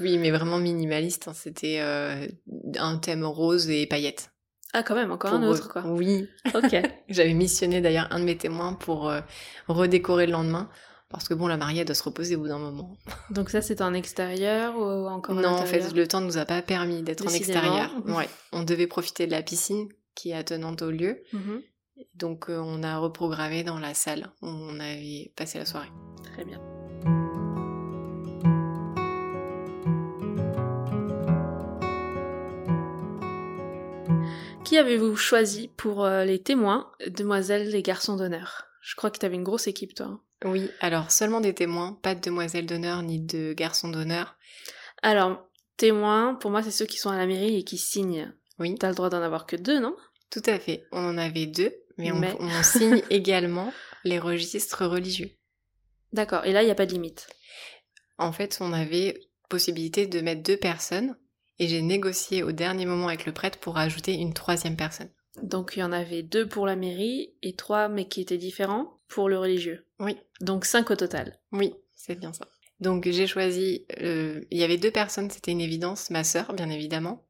Oui, 0.00 0.18
mais 0.18 0.30
vraiment 0.30 0.58
minimaliste. 0.58 1.28
hein. 1.28 1.32
C'était 1.34 1.78
euh, 1.80 2.26
un 2.76 2.98
thème 2.98 3.24
rose 3.24 3.70
et 3.70 3.86
paillettes. 3.86 4.32
Ah 4.72 4.82
quand 4.82 4.94
même, 4.94 5.10
encore 5.12 5.30
Pour 5.30 5.40
un 5.40 5.48
autre 5.48 5.68
re- 5.68 5.72
quoi. 5.72 5.82
Oui, 5.86 6.28
Ok. 6.54 6.76
j'avais 7.08 7.32
missionné 7.32 7.80
d'ailleurs 7.80 8.08
un 8.10 8.20
de 8.20 8.24
mes 8.24 8.36
témoins 8.36 8.74
pour 8.74 9.08
euh, 9.08 9.20
redécorer 9.68 10.26
le 10.26 10.32
lendemain 10.32 10.68
Parce 11.10 11.26
que 11.26 11.34
bon, 11.34 11.48
la 11.48 11.56
mariée 11.56 11.84
doit 11.84 11.96
se 11.96 12.04
reposer 12.04 12.36
au 12.36 12.40
bout 12.40 12.48
d'un 12.48 12.60
moment. 12.60 12.96
Donc 13.30 13.50
ça, 13.50 13.60
c'est 13.60 13.82
en 13.82 13.92
extérieur 13.94 14.78
ou 14.78 15.08
encore 15.08 15.34
Non, 15.34 15.48
en 15.48 15.66
fait, 15.66 15.92
le 15.92 16.06
temps 16.06 16.20
ne 16.20 16.26
nous 16.26 16.38
a 16.38 16.44
pas 16.44 16.62
permis 16.62 17.02
d'être 17.02 17.26
en 17.26 17.30
extérieur. 17.30 17.90
Ouais. 18.06 18.28
On 18.52 18.62
devait 18.62 18.86
profiter 18.86 19.26
de 19.26 19.32
la 19.32 19.42
piscine 19.42 19.88
qui 20.14 20.30
est 20.30 20.34
attenante 20.34 20.82
au 20.82 20.90
lieu. 20.90 21.22
Mhm. 21.32 21.62
Donc 22.14 22.48
euh, 22.48 22.58
on 22.58 22.82
a 22.82 22.96
reprogrammé 22.96 23.62
dans 23.62 23.78
la 23.78 23.92
salle 23.92 24.30
où 24.40 24.46
on 24.46 24.80
avait 24.80 25.32
passé 25.36 25.58
la 25.58 25.66
soirée. 25.66 25.90
Très 26.32 26.44
bien. 26.44 26.60
Qui 34.64 34.78
avez-vous 34.78 35.16
choisi 35.16 35.68
pour 35.76 36.04
euh, 36.04 36.24
les 36.24 36.40
témoins, 36.40 36.90
demoiselles 37.08 37.74
et 37.74 37.82
garçons 37.82 38.16
d'honneur? 38.16 38.66
Je 38.80 38.94
crois 38.94 39.10
que 39.10 39.18
tu 39.18 39.26
avais 39.26 39.34
une 39.34 39.42
grosse 39.42 39.66
équipe, 39.66 39.94
toi. 39.94 40.20
Oui, 40.44 40.70
alors 40.80 41.10
seulement 41.10 41.40
des 41.40 41.54
témoins, 41.54 41.98
pas 42.02 42.14
de 42.14 42.20
demoiselle 42.20 42.66
d'honneur 42.66 43.02
ni 43.02 43.20
de 43.20 43.52
garçon 43.52 43.88
d'honneur. 43.88 44.36
Alors, 45.02 45.46
témoins, 45.76 46.34
pour 46.34 46.50
moi, 46.50 46.62
c'est 46.62 46.70
ceux 46.70 46.86
qui 46.86 46.96
sont 46.98 47.10
à 47.10 47.18
la 47.18 47.26
mairie 47.26 47.56
et 47.56 47.64
qui 47.64 47.78
signent. 47.78 48.32
Oui, 48.58 48.74
T'as 48.78 48.88
le 48.88 48.94
droit 48.94 49.10
d'en 49.10 49.22
avoir 49.22 49.46
que 49.46 49.56
deux, 49.56 49.80
non? 49.80 49.96
Tout 50.30 50.42
à 50.46 50.58
fait. 50.58 50.86
On 50.92 51.04
en 51.04 51.18
avait 51.18 51.46
deux, 51.46 51.74
mais, 51.98 52.12
on- 52.12 52.22
On, 52.40 52.62
signe 52.62 53.02
également 53.10 53.72
les 54.04 54.18
registres 54.18 54.84
religieux. 54.86 55.30
D'accord, 56.12 56.44
et 56.44 56.52
là, 56.52 56.62
il 56.62 56.66
n'y 56.66 56.70
a 56.70 56.74
pas 56.76 56.86
de 56.86 56.92
limite? 56.92 57.28
En 58.18 58.32
fait, 58.32 58.58
on 58.60 58.72
avait 58.72 59.18
possibilité 59.48 60.06
de 60.06 60.20
mettre 60.20 60.42
deux 60.42 60.56
personnes 60.56 61.16
et 61.58 61.68
j'ai 61.68 61.82
négocié 61.82 62.42
au 62.42 62.52
dernier 62.52 62.86
moment 62.86 63.08
avec 63.08 63.26
le 63.26 63.32
prêtre 63.32 63.58
pour 63.58 63.78
ajouter 63.78 64.14
une 64.14 64.34
troisième 64.34 64.76
personne. 64.76 65.10
Donc, 65.42 65.72
il 65.76 65.80
y 65.80 65.82
en 65.82 65.92
avait 65.92 66.22
deux 66.22 66.46
pour 66.48 66.66
la 66.66 66.76
mairie 66.76 67.34
et 67.42 67.54
trois, 67.54 67.88
mais 67.88 68.08
qui 68.08 68.20
étaient 68.20 68.36
différents, 68.38 68.99
pour 69.10 69.28
le 69.28 69.38
religieux. 69.38 69.84
Oui, 69.98 70.16
Donc, 70.40 70.64
cinq 70.64 70.90
au 70.90 70.96
total. 70.96 71.38
oui, 71.52 71.74
c'est 71.94 72.18
bien 72.18 72.32
ça. 72.32 72.46
Donc 72.80 73.06
j'ai 73.10 73.26
choisi, 73.26 73.84
euh, 74.00 74.40
il 74.50 74.56
y 74.58 74.62
avait 74.64 74.78
deux 74.78 74.90
personnes, 74.90 75.28
c'était 75.28 75.50
une 75.52 75.60
évidence, 75.60 76.08
ma 76.08 76.24
sœur 76.24 76.54
bien 76.54 76.70
évidemment, 76.70 77.26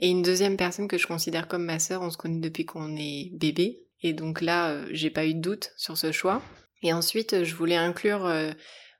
et 0.00 0.08
une 0.08 0.22
deuxième 0.22 0.56
personne 0.56 0.88
que 0.88 0.98
je 0.98 1.06
considère 1.06 1.46
comme 1.46 1.64
ma 1.64 1.78
sœur, 1.78 2.02
on 2.02 2.10
se 2.10 2.16
connaît 2.16 2.40
depuis 2.40 2.64
qu'on 2.66 2.96
est 2.96 3.30
bébé, 3.34 3.84
et 4.02 4.12
donc 4.14 4.40
là 4.40 4.70
euh, 4.70 4.88
j'ai 4.90 5.10
pas 5.10 5.26
eu 5.26 5.34
de 5.34 5.40
doute 5.40 5.70
sur 5.76 5.96
ce 5.96 6.10
choix. 6.10 6.42
Et 6.82 6.92
ensuite 6.92 7.34
euh, 7.34 7.44
je 7.44 7.54
voulais 7.54 7.76
inclure 7.76 8.26
euh, 8.26 8.50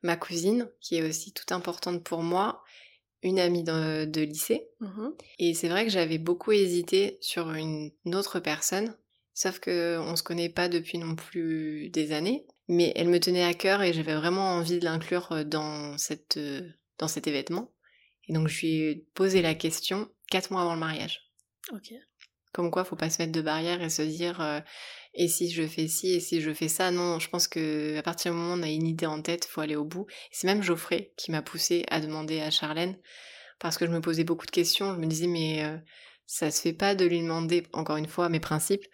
ma 0.04 0.16
cousine, 0.16 0.68
qui 0.80 0.94
est 0.94 1.02
aussi 1.02 1.32
toute 1.32 1.50
importante 1.50 2.04
pour 2.04 2.22
moi, 2.22 2.62
une 3.24 3.40
amie 3.40 3.64
de, 3.64 4.04
de 4.04 4.20
lycée, 4.20 4.68
Mhm. 4.78 5.12
et 5.40 5.54
c'est 5.54 5.68
vrai 5.68 5.84
que 5.84 5.90
j'avais 5.90 6.18
beaucoup 6.18 6.52
hésité 6.52 7.18
sur 7.20 7.50
une 7.50 7.90
autre 8.14 8.38
personne, 8.38 8.94
sauf 9.40 9.58
que 9.58 9.98
on 9.98 10.16
se 10.16 10.22
connaît 10.22 10.50
pas 10.50 10.68
depuis 10.68 10.98
non 10.98 11.14
plus 11.14 11.88
des 11.88 12.12
années, 12.12 12.44
mais 12.68 12.92
elle 12.94 13.08
me 13.08 13.18
tenait 13.18 13.42
à 13.42 13.54
cœur 13.54 13.82
et 13.82 13.94
j'avais 13.94 14.14
vraiment 14.14 14.50
envie 14.50 14.78
de 14.78 14.84
l'inclure 14.84 15.32
euh, 15.32 15.44
dans 15.44 15.96
cette 15.96 16.36
euh, 16.36 16.68
dans 16.98 17.08
cet 17.08 17.26
événement. 17.26 17.72
Et 18.28 18.34
donc 18.34 18.48
je 18.48 18.60
lui 18.60 18.74
ai 18.82 19.06
posé 19.14 19.40
la 19.40 19.54
question 19.54 20.10
quatre 20.30 20.50
mois 20.50 20.60
avant 20.60 20.74
le 20.74 20.80
mariage. 20.80 21.30
Ok. 21.72 21.94
Comme 22.52 22.70
quoi, 22.70 22.84
faut 22.84 22.96
pas 22.96 23.08
se 23.08 23.22
mettre 23.22 23.32
de 23.32 23.40
barrière 23.40 23.80
et 23.80 23.88
se 23.88 24.02
dire 24.02 24.42
euh, 24.42 24.60
et 25.14 25.26
si 25.26 25.50
je 25.50 25.66
fais 25.66 25.88
ci 25.88 26.12
et 26.12 26.20
si 26.20 26.42
je 26.42 26.52
fais 26.52 26.68
ça? 26.68 26.90
Non, 26.90 27.18
je 27.18 27.30
pense 27.30 27.48
que 27.48 27.96
à 27.96 28.02
partir 28.02 28.32
du 28.32 28.36
moment 28.38 28.52
où 28.52 28.58
on 28.58 28.62
a 28.62 28.68
une 28.68 28.86
idée 28.86 29.06
en 29.06 29.22
tête, 29.22 29.46
faut 29.46 29.62
aller 29.62 29.76
au 29.76 29.86
bout. 29.86 30.06
C'est 30.32 30.48
même 30.48 30.62
Geoffrey 30.62 31.14
qui 31.16 31.30
m'a 31.30 31.40
poussé 31.40 31.86
à 31.88 32.00
demander 32.00 32.42
à 32.42 32.50
Charlène 32.50 32.98
parce 33.58 33.78
que 33.78 33.86
je 33.86 33.90
me 33.90 34.02
posais 34.02 34.24
beaucoup 34.24 34.46
de 34.46 34.50
questions. 34.50 34.92
Je 34.94 35.00
me 35.00 35.06
disais 35.06 35.28
mais 35.28 35.64
euh, 35.64 35.78
ça 36.26 36.50
se 36.50 36.60
fait 36.60 36.74
pas 36.74 36.94
de 36.94 37.06
lui 37.06 37.22
demander 37.22 37.66
encore 37.72 37.96
une 37.96 38.06
fois 38.06 38.28
mes 38.28 38.38
principes, 38.38 38.84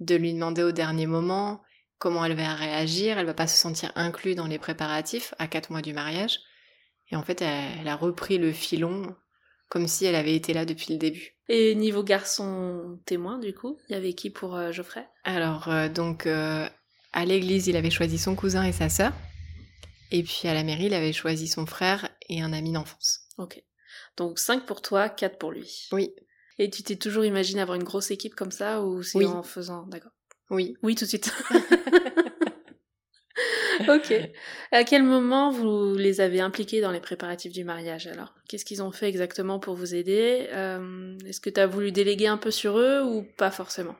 de 0.00 0.14
lui 0.14 0.32
demander 0.32 0.62
au 0.62 0.72
dernier 0.72 1.06
moment 1.06 1.62
comment 1.98 2.24
elle 2.24 2.36
va 2.36 2.54
réagir. 2.54 3.18
Elle 3.18 3.26
va 3.26 3.34
pas 3.34 3.46
se 3.46 3.56
sentir 3.56 3.92
inclue 3.94 4.34
dans 4.34 4.46
les 4.46 4.58
préparatifs 4.58 5.34
à 5.38 5.46
quatre 5.46 5.70
mois 5.70 5.82
du 5.82 5.92
mariage. 5.92 6.40
Et 7.10 7.16
en 7.16 7.22
fait, 7.22 7.42
elle, 7.42 7.80
elle 7.80 7.88
a 7.88 7.96
repris 7.96 8.38
le 8.38 8.52
filon 8.52 9.14
comme 9.68 9.88
si 9.88 10.04
elle 10.04 10.14
avait 10.14 10.36
été 10.36 10.52
là 10.52 10.64
depuis 10.64 10.92
le 10.92 10.98
début. 10.98 11.34
Et 11.48 11.74
niveau 11.74 12.02
garçon 12.04 13.00
témoin, 13.06 13.38
du 13.38 13.52
coup, 13.52 13.78
il 13.88 13.92
y 13.92 13.96
avait 13.96 14.12
qui 14.12 14.30
pour 14.30 14.54
euh, 14.54 14.72
Geoffrey? 14.72 15.06
Alors, 15.24 15.68
euh, 15.68 15.88
donc, 15.88 16.26
euh, 16.26 16.68
à 17.12 17.24
l'église, 17.24 17.66
il 17.66 17.76
avait 17.76 17.90
choisi 17.90 18.18
son 18.18 18.36
cousin 18.36 18.62
et 18.62 18.72
sa 18.72 18.88
sœur. 18.88 19.12
Et 20.10 20.22
puis 20.22 20.46
à 20.46 20.54
la 20.54 20.62
mairie, 20.62 20.86
il 20.86 20.94
avait 20.94 21.12
choisi 21.12 21.48
son 21.48 21.66
frère 21.66 22.08
et 22.28 22.40
un 22.40 22.52
ami 22.52 22.72
d'enfance. 22.72 23.22
Ok. 23.36 23.62
Donc 24.16 24.38
5 24.38 24.64
pour 24.64 24.80
toi, 24.80 25.08
4 25.08 25.38
pour 25.38 25.50
lui. 25.50 25.88
Oui, 25.90 26.14
Et 26.58 26.70
tu 26.70 26.82
t'es 26.82 26.96
toujours 26.96 27.24
imaginé 27.24 27.60
avoir 27.60 27.76
une 27.76 27.84
grosse 27.84 28.10
équipe 28.10 28.34
comme 28.34 28.52
ça 28.52 28.82
ou 28.82 29.02
c'est 29.02 29.18
Oui. 29.18 29.26
en 29.26 29.42
faisant 29.42 29.86
D'accord. 29.88 30.12
oui. 30.50 30.76
Oui, 30.82 30.94
tout 30.94 31.04
de 31.04 31.08
suite. 31.08 31.32
ok. 33.88 34.14
À 34.70 34.84
quel 34.84 35.02
moment 35.02 35.50
vous 35.50 35.94
les 35.96 36.20
avez 36.20 36.40
impliqués 36.40 36.80
dans 36.80 36.92
les 36.92 37.00
préparatifs 37.00 37.52
du 37.52 37.64
mariage 37.64 38.06
alors? 38.06 38.34
Qu'est-ce 38.48 38.64
qu'ils 38.64 38.82
ont 38.82 38.92
fait 38.92 39.08
exactement 39.08 39.58
pour 39.58 39.74
vous 39.74 39.94
aider? 39.94 40.46
Euh, 40.52 41.16
Est-ce 41.26 41.40
que 41.40 41.50
tu 41.50 41.60
as 41.60 41.66
voulu 41.66 41.90
déléguer 41.92 42.28
un 42.28 42.36
peu 42.38 42.50
sur 42.50 42.78
eux 42.78 43.02
ou 43.02 43.24
pas 43.36 43.50
forcément? 43.50 43.96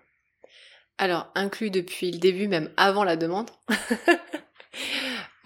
Alors, 0.99 1.33
inclus 1.35 1.71
depuis 1.71 2.13
le 2.13 2.19
début, 2.19 2.47
même 2.47 2.71
avant 2.77 3.05
la 3.05 3.17
demande. 3.17 3.51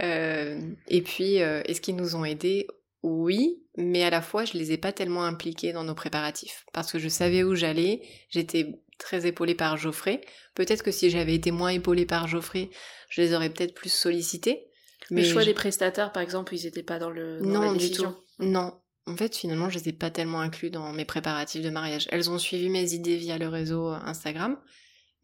Euh, 0.00 0.60
et 0.86 1.02
puis, 1.02 1.42
euh, 1.42 1.60
est-ce 1.64 1.80
qu'ils 1.80 1.96
nous 1.96 2.14
ont 2.14 2.24
aidés 2.24 2.68
Oui, 3.02 3.62
mais 3.76 4.02
à 4.02 4.10
la 4.10 4.20
fois, 4.22 4.44
je 4.44 4.54
les 4.54 4.72
ai 4.72 4.76
pas 4.78 4.92
tellement 4.92 5.24
impliqués 5.24 5.72
dans 5.72 5.84
nos 5.84 5.94
préparatifs. 5.94 6.64
Parce 6.72 6.90
que 6.90 6.98
je 6.98 7.08
savais 7.08 7.44
où 7.44 7.54
j'allais, 7.54 8.02
j'étais 8.28 8.74
très 8.98 9.26
épaulée 9.26 9.54
par 9.54 9.76
Geoffrey. 9.76 10.20
Peut-être 10.54 10.82
que 10.82 10.90
si 10.90 11.08
j'avais 11.08 11.34
été 11.34 11.52
moins 11.52 11.68
épaulée 11.70 12.06
par 12.06 12.26
Geoffrey, 12.26 12.70
je 13.08 13.22
les 13.22 13.34
aurais 13.34 13.50
peut-être 13.50 13.74
plus 13.74 13.92
sollicités. 13.92 14.66
Le 15.10 15.22
choix 15.22 15.42
je- 15.42 15.46
des 15.46 15.54
prestataires, 15.54 16.10
par 16.12 16.22
exemple, 16.22 16.54
ils 16.56 16.64
n'étaient 16.64 16.82
pas 16.82 16.98
dans 16.98 17.10
le 17.10 17.38
dans 17.38 17.46
la 17.46 17.66
Non, 17.68 17.72
du 17.74 17.90
tout. 17.92 18.06
Non. 18.40 18.80
En 19.06 19.16
fait, 19.16 19.34
finalement, 19.36 19.70
je 19.70 19.78
les 19.78 19.88
ai 19.88 19.92
pas 19.92 20.10
tellement 20.10 20.40
inclus 20.40 20.70
dans 20.70 20.92
mes 20.92 21.04
préparatifs 21.06 21.62
de 21.62 21.70
mariage. 21.70 22.08
Elles 22.10 22.28
ont 22.30 22.38
suivi 22.38 22.68
mes 22.68 22.92
idées 22.92 23.16
via 23.16 23.38
le 23.38 23.48
réseau 23.48 23.86
Instagram, 23.88 24.60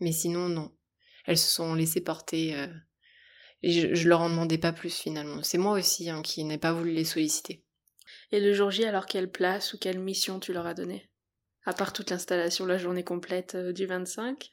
mais 0.00 0.12
sinon, 0.12 0.48
non. 0.48 0.70
Elles 1.26 1.36
se 1.38 1.50
sont 1.52 1.74
laissées 1.74 2.00
porter. 2.00 2.54
euh, 2.54 2.68
et 3.62 3.72
je, 3.72 3.94
je 3.94 4.08
leur 4.08 4.20
en 4.20 4.30
demandais 4.30 4.58
pas 4.58 4.72
plus 4.72 4.94
finalement. 4.94 5.42
C'est 5.42 5.58
moi 5.58 5.72
aussi 5.78 6.08
hein, 6.08 6.22
qui 6.22 6.44
n'ai 6.44 6.58
pas 6.58 6.72
voulu 6.72 6.92
les 6.92 7.04
solliciter. 7.04 7.63
Et 8.34 8.40
le 8.40 8.52
jour 8.52 8.72
J, 8.72 8.84
alors 8.84 9.06
quelle 9.06 9.30
place 9.30 9.74
ou 9.74 9.78
quelle 9.78 10.00
mission 10.00 10.40
tu 10.40 10.52
leur 10.52 10.66
as 10.66 10.74
donné 10.74 11.08
À 11.66 11.72
part 11.72 11.92
toute 11.92 12.10
l'installation, 12.10 12.66
la 12.66 12.78
journée 12.78 13.04
complète 13.04 13.54
euh, 13.54 13.72
du 13.72 13.86
25 13.86 14.50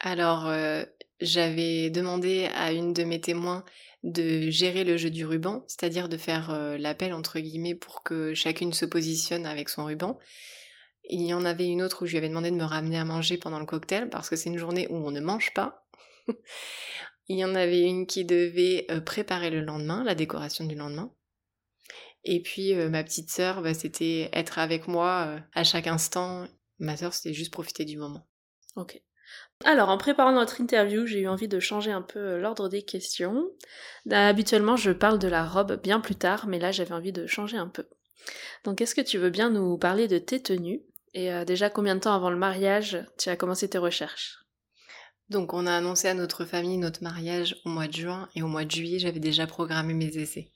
Alors, 0.00 0.48
euh, 0.48 0.82
j'avais 1.20 1.88
demandé 1.88 2.50
à 2.52 2.72
une 2.72 2.92
de 2.92 3.04
mes 3.04 3.20
témoins 3.20 3.64
de 4.02 4.50
gérer 4.50 4.82
le 4.82 4.96
jeu 4.96 5.08
du 5.08 5.24
ruban, 5.24 5.64
c'est-à-dire 5.68 6.08
de 6.08 6.16
faire 6.16 6.50
euh, 6.50 6.76
l'appel 6.76 7.14
entre 7.14 7.38
guillemets 7.38 7.76
pour 7.76 8.02
que 8.02 8.34
chacune 8.34 8.72
se 8.72 8.86
positionne 8.86 9.46
avec 9.46 9.68
son 9.68 9.84
ruban. 9.84 10.18
Il 11.08 11.22
y 11.22 11.32
en 11.32 11.44
avait 11.44 11.68
une 11.68 11.82
autre 11.82 12.02
où 12.02 12.06
je 12.06 12.10
lui 12.10 12.18
avais 12.18 12.28
demandé 12.28 12.50
de 12.50 12.56
me 12.56 12.64
ramener 12.64 12.98
à 12.98 13.04
manger 13.04 13.38
pendant 13.38 13.60
le 13.60 13.66
cocktail 13.66 14.10
parce 14.10 14.28
que 14.30 14.34
c'est 14.34 14.50
une 14.50 14.58
journée 14.58 14.88
où 14.90 14.96
on 14.96 15.12
ne 15.12 15.20
mange 15.20 15.54
pas. 15.54 15.86
Il 17.28 17.38
y 17.38 17.44
en 17.44 17.54
avait 17.54 17.82
une 17.82 18.08
qui 18.08 18.24
devait 18.24 18.84
préparer 19.06 19.50
le 19.50 19.60
lendemain, 19.60 20.02
la 20.02 20.16
décoration 20.16 20.64
du 20.64 20.74
lendemain. 20.74 21.14
Et 22.24 22.40
puis 22.40 22.74
euh, 22.74 22.88
ma 22.88 23.02
petite 23.02 23.30
sœur, 23.30 23.62
bah, 23.62 23.74
c'était 23.74 24.30
être 24.32 24.58
avec 24.58 24.88
moi 24.88 25.26
euh, 25.26 25.40
à 25.54 25.64
chaque 25.64 25.86
instant. 25.86 26.46
Ma 26.78 26.96
sœur, 26.96 27.14
c'était 27.14 27.34
juste 27.34 27.52
profiter 27.52 27.84
du 27.84 27.96
moment. 27.98 28.26
Ok. 28.76 29.00
Alors, 29.64 29.90
en 29.90 29.98
préparant 29.98 30.32
notre 30.32 30.60
interview, 30.60 31.06
j'ai 31.06 31.20
eu 31.20 31.28
envie 31.28 31.48
de 31.48 31.60
changer 31.60 31.92
un 31.92 32.02
peu 32.02 32.18
euh, 32.18 32.38
l'ordre 32.40 32.68
des 32.68 32.82
questions. 32.82 33.46
Euh, 34.10 34.14
Habituellement, 34.14 34.76
je 34.76 34.90
parle 34.90 35.18
de 35.18 35.28
la 35.28 35.46
robe 35.46 35.80
bien 35.80 36.00
plus 36.00 36.16
tard, 36.16 36.46
mais 36.48 36.58
là, 36.58 36.72
j'avais 36.72 36.94
envie 36.94 37.12
de 37.12 37.26
changer 37.26 37.56
un 37.56 37.68
peu. 37.68 37.86
Donc, 38.64 38.80
est-ce 38.80 38.94
que 38.94 39.00
tu 39.00 39.18
veux 39.18 39.30
bien 39.30 39.50
nous 39.50 39.78
parler 39.78 40.08
de 40.08 40.18
tes 40.18 40.42
tenues? 40.42 40.82
Et 41.14 41.32
euh, 41.32 41.44
déjà, 41.44 41.70
combien 41.70 41.94
de 41.94 42.00
temps 42.00 42.14
avant 42.14 42.30
le 42.30 42.36
mariage 42.36 42.98
tu 43.18 43.28
as 43.28 43.36
commencé 43.36 43.68
tes 43.68 43.78
recherches? 43.78 44.38
Donc 45.28 45.54
on 45.54 45.66
a 45.66 45.72
annoncé 45.72 46.08
à 46.08 46.14
notre 46.14 46.44
famille 46.44 46.76
notre 46.76 47.02
mariage 47.02 47.56
au 47.64 47.70
mois 47.70 47.86
de 47.86 47.92
juin 47.92 48.28
et 48.34 48.42
au 48.42 48.48
mois 48.48 48.66
de 48.66 48.70
juillet 48.70 48.98
j'avais 48.98 49.20
déjà 49.20 49.46
programmé 49.46 49.94
mes 49.94 50.18
essais. 50.18 50.50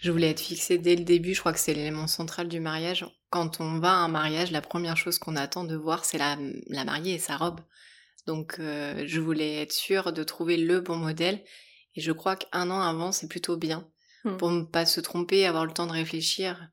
Je 0.00 0.10
voulais 0.10 0.30
être 0.30 0.40
fixée 0.40 0.78
dès 0.78 0.96
le 0.96 1.04
début, 1.04 1.34
je 1.34 1.40
crois 1.40 1.52
que 1.52 1.58
c'est 1.58 1.74
l'élément 1.74 2.06
central 2.06 2.48
du 2.48 2.60
mariage. 2.60 3.06
Quand 3.28 3.60
on 3.60 3.78
va 3.78 3.90
à 3.90 3.96
un 3.96 4.08
mariage, 4.08 4.50
la 4.50 4.62
première 4.62 4.96
chose 4.96 5.18
qu'on 5.18 5.36
attend 5.36 5.64
de 5.64 5.76
voir 5.76 6.04
c'est 6.04 6.18
la, 6.18 6.38
la 6.68 6.84
mariée 6.84 7.14
et 7.14 7.18
sa 7.18 7.36
robe. 7.36 7.60
Donc 8.26 8.56
euh, 8.58 9.04
je 9.06 9.20
voulais 9.20 9.62
être 9.62 9.72
sûre 9.72 10.12
de 10.12 10.24
trouver 10.24 10.56
le 10.56 10.80
bon 10.80 10.96
modèle 10.96 11.42
et 11.96 12.00
je 12.00 12.12
crois 12.12 12.36
qu'un 12.36 12.70
an 12.70 12.80
avant 12.80 13.12
c'est 13.12 13.28
plutôt 13.28 13.56
bien 13.56 13.88
Hmm. 14.24 14.36
pour 14.36 14.50
ne 14.50 14.64
pas 14.64 14.84
se 14.84 15.00
tromper, 15.00 15.46
avoir 15.46 15.64
le 15.64 15.72
temps 15.72 15.86
de 15.86 15.92
réfléchir. 15.92 16.68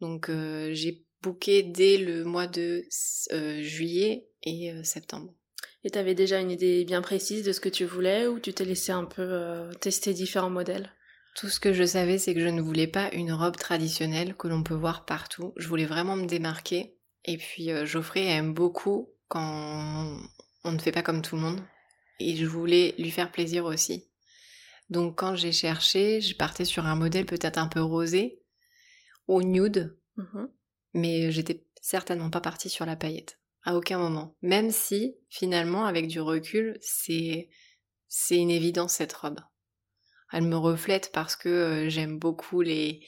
Donc 0.00 0.30
euh, 0.30 0.70
j'ai 0.72 1.04
booké 1.22 1.62
dès 1.62 1.98
le 1.98 2.24
mois 2.24 2.46
de 2.46 2.86
euh, 3.32 3.62
juillet 3.62 4.30
et 4.42 4.72
septembre. 4.82 5.34
Et 5.84 5.90
t'avais 5.90 6.14
déjà 6.14 6.40
une 6.40 6.50
idée 6.50 6.84
bien 6.84 7.02
précise 7.02 7.44
de 7.44 7.52
ce 7.52 7.60
que 7.60 7.68
tu 7.68 7.84
voulais 7.84 8.26
ou 8.26 8.40
tu 8.40 8.54
t'es 8.54 8.64
laissé 8.64 8.92
un 8.92 9.04
peu 9.04 9.68
tester 9.80 10.14
différents 10.14 10.50
modèles? 10.50 10.90
Tout 11.36 11.48
ce 11.48 11.60
que 11.60 11.72
je 11.72 11.84
savais, 11.84 12.18
c'est 12.18 12.34
que 12.34 12.40
je 12.40 12.48
ne 12.48 12.60
voulais 12.60 12.86
pas 12.86 13.10
une 13.12 13.32
robe 13.32 13.56
traditionnelle 13.56 14.36
que 14.36 14.48
l'on 14.48 14.62
peut 14.62 14.74
voir 14.74 15.04
partout. 15.04 15.52
Je 15.56 15.68
voulais 15.68 15.86
vraiment 15.86 16.16
me 16.16 16.26
démarquer. 16.26 16.96
Et 17.24 17.36
puis 17.38 17.70
euh, 17.70 17.86
Geoffrey 17.86 18.24
aime 18.26 18.52
beaucoup 18.52 19.10
quand 19.28 20.18
on 20.64 20.72
ne 20.72 20.78
fait 20.78 20.92
pas 20.92 21.02
comme 21.02 21.22
tout 21.22 21.36
le 21.36 21.42
monde. 21.42 21.60
Et 22.18 22.36
je 22.36 22.46
voulais 22.46 22.94
lui 22.98 23.10
faire 23.10 23.30
plaisir 23.30 23.64
aussi. 23.64 24.10
Donc 24.90 25.18
quand 25.18 25.36
j'ai 25.36 25.52
cherché, 25.52 26.20
je 26.20 26.34
partais 26.34 26.64
sur 26.64 26.84
un 26.86 26.96
modèle 26.96 27.26
peut-être 27.26 27.58
un 27.58 27.68
peu 27.68 27.80
rosé 27.80 28.42
ou 29.28 29.42
nude, 29.42 29.96
Mhm. 30.16 30.48
mais 30.94 31.30
j'étais 31.30 31.64
certainement 31.80 32.30
pas 32.30 32.40
partie 32.40 32.68
sur 32.68 32.84
la 32.84 32.96
paillette. 32.96 33.38
À 33.62 33.76
aucun 33.76 33.98
moment. 33.98 34.36
Même 34.42 34.70
si, 34.70 35.14
finalement, 35.28 35.84
avec 35.84 36.08
du 36.08 36.20
recul, 36.20 36.78
c'est, 36.80 37.48
c'est 38.08 38.36
une 38.36 38.50
évidence 38.50 38.94
cette 38.94 39.12
robe. 39.12 39.40
Elle 40.32 40.44
me 40.44 40.56
reflète 40.56 41.10
parce 41.12 41.36
que 41.36 41.48
euh, 41.48 41.88
j'aime 41.88 42.18
beaucoup 42.18 42.60
les, 42.60 43.06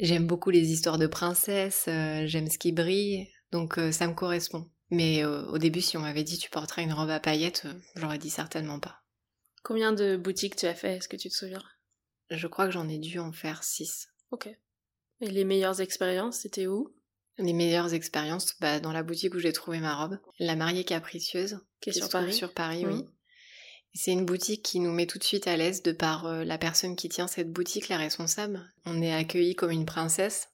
j'aime 0.00 0.26
beaucoup 0.26 0.50
les 0.50 0.72
histoires 0.72 0.98
de 0.98 1.06
princesses, 1.06 1.86
euh, 1.88 2.26
j'aime 2.26 2.48
ce 2.48 2.58
qui 2.58 2.72
brille, 2.72 3.28
donc 3.50 3.78
euh, 3.78 3.92
ça 3.92 4.06
me 4.06 4.14
correspond. 4.14 4.70
Mais 4.90 5.24
au 5.24 5.56
début, 5.56 5.80
si 5.80 5.96
on 5.96 6.00
m'avait 6.00 6.22
dit 6.22 6.36
tu 6.36 6.50
porterais 6.50 6.82
une 6.82 6.92
robe 6.92 7.08
à 7.08 7.18
paillettes, 7.18 7.66
j'aurais 7.96 8.18
dit 8.18 8.28
certainement 8.28 8.78
pas. 8.78 9.00
Combien 9.62 9.94
de 9.94 10.16
boutiques 10.16 10.54
tu 10.54 10.66
as 10.66 10.74
fait 10.74 10.98
Est-ce 10.98 11.08
que 11.08 11.16
tu 11.16 11.30
te 11.30 11.34
souviens? 11.34 11.62
Je 12.28 12.46
crois 12.46 12.66
que 12.66 12.72
j'en 12.72 12.86
ai 12.90 12.98
dû 12.98 13.18
en 13.18 13.32
faire 13.32 13.64
six. 13.64 14.08
Ok. 14.32 14.50
Et 15.22 15.30
les 15.30 15.44
meilleures 15.44 15.80
expériences, 15.80 16.40
c'était 16.40 16.66
où? 16.66 16.94
Les 17.38 17.52
meilleures 17.54 17.94
expériences, 17.94 18.54
bah, 18.60 18.80
dans 18.80 18.92
la 18.92 19.02
boutique 19.02 19.34
où 19.34 19.38
j'ai 19.38 19.52
trouvé 19.52 19.80
ma 19.80 19.94
robe, 19.94 20.18
la 20.38 20.56
mariée 20.56 20.84
capricieuse, 20.84 21.60
Qui 21.80 21.90
est 21.90 21.92
sur 21.94 22.10
Paris 22.10 22.34
sur 22.34 22.52
Paris, 22.52 22.84
oui. 22.86 23.06
C'est 23.94 24.12
une 24.12 24.24
boutique 24.24 24.62
qui 24.62 24.80
nous 24.80 24.92
met 24.92 25.06
tout 25.06 25.18
de 25.18 25.24
suite 25.24 25.46
à 25.46 25.56
l'aise 25.56 25.82
de 25.82 25.92
par 25.92 26.26
euh, 26.26 26.44
la 26.44 26.56
personne 26.56 26.96
qui 26.96 27.08
tient 27.08 27.26
cette 27.26 27.52
boutique, 27.52 27.88
la 27.88 27.98
responsable. 27.98 28.60
On 28.86 29.02
est 29.02 29.12
accueillis 29.12 29.54
comme 29.54 29.70
une 29.70 29.84
princesse. 29.84 30.48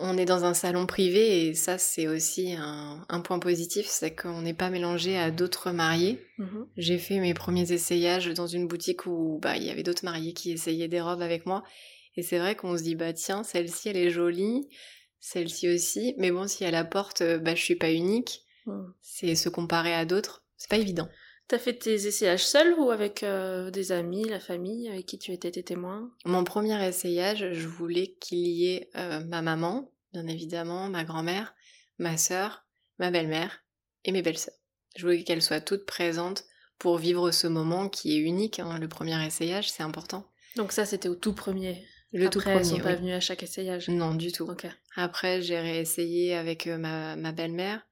On 0.00 0.16
est 0.16 0.26
dans 0.26 0.44
un 0.44 0.54
salon 0.54 0.86
privé 0.86 1.48
et 1.48 1.54
ça 1.54 1.76
c'est 1.76 2.06
aussi 2.06 2.52
un, 2.52 3.04
un 3.08 3.20
point 3.20 3.40
positif, 3.40 3.86
c'est 3.86 4.14
qu'on 4.14 4.42
n'est 4.42 4.54
pas 4.54 4.70
mélangé 4.70 5.18
à 5.18 5.32
d'autres 5.32 5.72
mariés. 5.72 6.24
Mhm. 6.38 6.68
J'ai 6.76 6.98
fait 6.98 7.18
mes 7.18 7.34
premiers 7.34 7.72
essayages 7.72 8.32
dans 8.34 8.46
une 8.46 8.68
boutique 8.68 9.06
où 9.06 9.40
bah, 9.42 9.56
il 9.56 9.64
y 9.64 9.70
avait 9.70 9.82
d'autres 9.82 10.04
mariés 10.04 10.34
qui 10.34 10.52
essayaient 10.52 10.86
des 10.86 11.00
robes 11.00 11.22
avec 11.22 11.46
moi. 11.46 11.64
Et 12.14 12.22
c'est 12.22 12.38
vrai 12.38 12.54
qu'on 12.54 12.76
se 12.76 12.82
dit, 12.82 12.94
bah 12.94 13.12
tiens, 13.12 13.42
celle-ci 13.42 13.88
elle 13.88 13.96
est 13.96 14.10
jolie, 14.10 14.68
celle-ci 15.18 15.68
aussi. 15.68 16.14
Mais 16.16 16.30
bon, 16.30 16.46
si 16.46 16.62
elle 16.62 16.76
apporte, 16.76 17.22
euh, 17.22 17.38
bah 17.38 17.56
je 17.56 17.62
suis 17.62 17.76
pas 17.76 17.90
unique. 17.90 18.42
Mhm. 18.66 18.94
C'est 19.00 19.34
se 19.34 19.48
comparer 19.48 19.94
à 19.94 20.04
d'autres. 20.04 20.44
C'est 20.56 20.70
pas 20.70 20.78
évident. 20.78 21.08
T'as 21.48 21.58
fait 21.58 21.72
tes 21.74 21.94
essayages 22.06 22.46
seul 22.46 22.74
ou 22.78 22.90
avec 22.90 23.22
euh, 23.22 23.70
des 23.70 23.90
amis, 23.90 24.24
la 24.28 24.38
famille, 24.38 24.88
avec 24.88 25.06
qui 25.06 25.18
tu 25.18 25.32
étais 25.32 25.50
tes 25.50 25.62
témoins? 25.62 26.10
Mon 26.26 26.44
premier 26.44 26.86
essayage, 26.86 27.52
je 27.52 27.66
voulais 27.66 28.14
qu'il 28.20 28.46
y 28.46 28.66
ait 28.74 28.90
euh, 28.96 29.20
ma 29.24 29.40
maman, 29.40 29.90
bien 30.12 30.26
évidemment, 30.26 30.88
ma 30.90 31.04
grand-mère, 31.04 31.54
ma 31.98 32.18
sœur, 32.18 32.66
ma 32.98 33.10
belle-mère 33.10 33.64
et 34.04 34.12
mes 34.12 34.20
belles-sœurs. 34.20 34.54
Je 34.96 35.02
voulais 35.06 35.24
qu'elles 35.24 35.40
soient 35.42 35.62
toutes 35.62 35.86
présentes 35.86 36.44
pour 36.78 36.98
vivre 36.98 37.30
ce 37.30 37.46
moment 37.46 37.88
qui 37.88 38.14
est 38.14 38.20
unique. 38.20 38.58
hein. 38.60 38.78
Le 38.78 38.88
premier 38.88 39.24
essayage, 39.26 39.70
c'est 39.70 39.82
important. 39.82 40.30
Donc 40.56 40.72
ça, 40.72 40.84
c'était 40.84 41.08
au 41.08 41.14
tout 41.14 41.32
premier. 41.32 41.82
Le 42.12 42.26
Après, 42.26 42.30
tout 42.42 42.48
elles 42.48 42.60
premier. 42.60 42.64
sont 42.76 42.80
pas 42.84 42.90
oui. 42.92 42.96
venues 43.00 43.12
à 43.14 43.20
chaque 43.20 43.42
essayage. 43.42 43.88
Non, 43.88 44.14
du 44.14 44.32
tout. 44.32 44.50
Après, 44.96 45.40
j'ai 45.40 45.58
réessayé 45.60 46.34
avec 46.34 46.66
euh, 46.66 46.76
ma, 46.76 47.16
ma 47.16 47.32
belle-mère. 47.32 47.86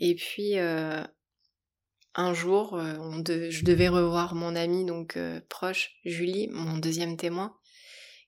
Et 0.00 0.14
puis, 0.14 0.58
euh, 0.58 1.02
un 2.14 2.34
jour, 2.34 2.74
euh, 2.74 3.50
je 3.50 3.64
devais 3.64 3.88
revoir 3.88 4.34
mon 4.34 4.54
amie, 4.54 4.84
donc 4.84 5.16
euh, 5.16 5.40
proche, 5.48 5.96
Julie, 6.04 6.48
mon 6.48 6.76
deuxième 6.76 7.16
témoin, 7.16 7.56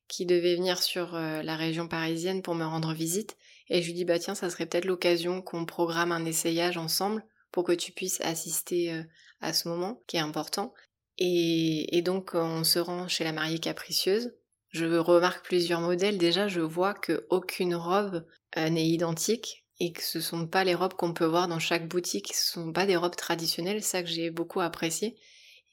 qui 0.09 0.27
devait 0.27 0.57
venir 0.57 0.83
sur 0.83 1.15
euh, 1.15 1.43
la 1.43 1.57
région 1.57 1.89
parisienne 1.89 2.43
pour 2.43 2.55
me 2.55 2.65
rendre 2.65 2.95
visite. 2.95 3.37
Et 3.69 3.83
je 3.83 3.87
lui 3.87 3.95
dis, 3.95 4.05
bah 4.05 4.19
tiens, 4.19 4.35
ça 4.35 4.51
serait 4.51 4.67
peut-être 4.67 4.85
l'occasion 4.85 5.43
qu'on 5.43 5.67
programme 5.67 6.13
un 6.13 6.25
essayage 6.25 6.77
ensemble 6.77 7.25
pour 7.51 7.65
que 7.65 7.73
tu 7.73 7.93
puisses 7.93 8.21
assister 8.21 9.05
à 9.41 9.53
ce 9.55 9.69
moment 9.69 10.03
qui 10.07 10.17
est 10.17 10.21
important. 10.21 10.75
Et, 11.17 11.97
et 11.97 12.03
donc, 12.03 12.33
on 12.35 12.65
se 12.65 12.79
rend 12.79 13.09
chez 13.09 13.25
la 13.25 13.33
mariée 13.33 13.61
capricieuse. 13.61 14.35
Je 14.69 14.85
remarque 14.85 15.47
plusieurs 15.47 15.81
modèles. 15.81 16.19
Déjà, 16.19 16.47
je 16.47 16.61
vois 16.61 16.93
que 16.93 17.27
aucune 17.31 17.75
robe 17.75 18.27
n'est 18.57 18.87
identique 18.87 19.64
et 19.81 19.93
que 19.93 20.03
ce 20.03 20.21
sont 20.21 20.47
pas 20.47 20.65
les 20.65 20.75
robes 20.75 20.95
qu'on 20.95 21.13
peut 21.13 21.25
voir 21.25 21.49
dans 21.49 21.59
chaque 21.59 21.89
boutique. 21.89 22.33
Ce 22.35 22.53
sont 22.53 22.73
pas 22.73 22.87
des 22.87 22.97
robes 22.97 23.17
traditionnelles. 23.17 23.83
C'est 23.83 23.91
ça 23.91 24.03
que 24.03 24.09
j'ai 24.09 24.31
beaucoup 24.31 24.61
apprécié. 24.61 25.17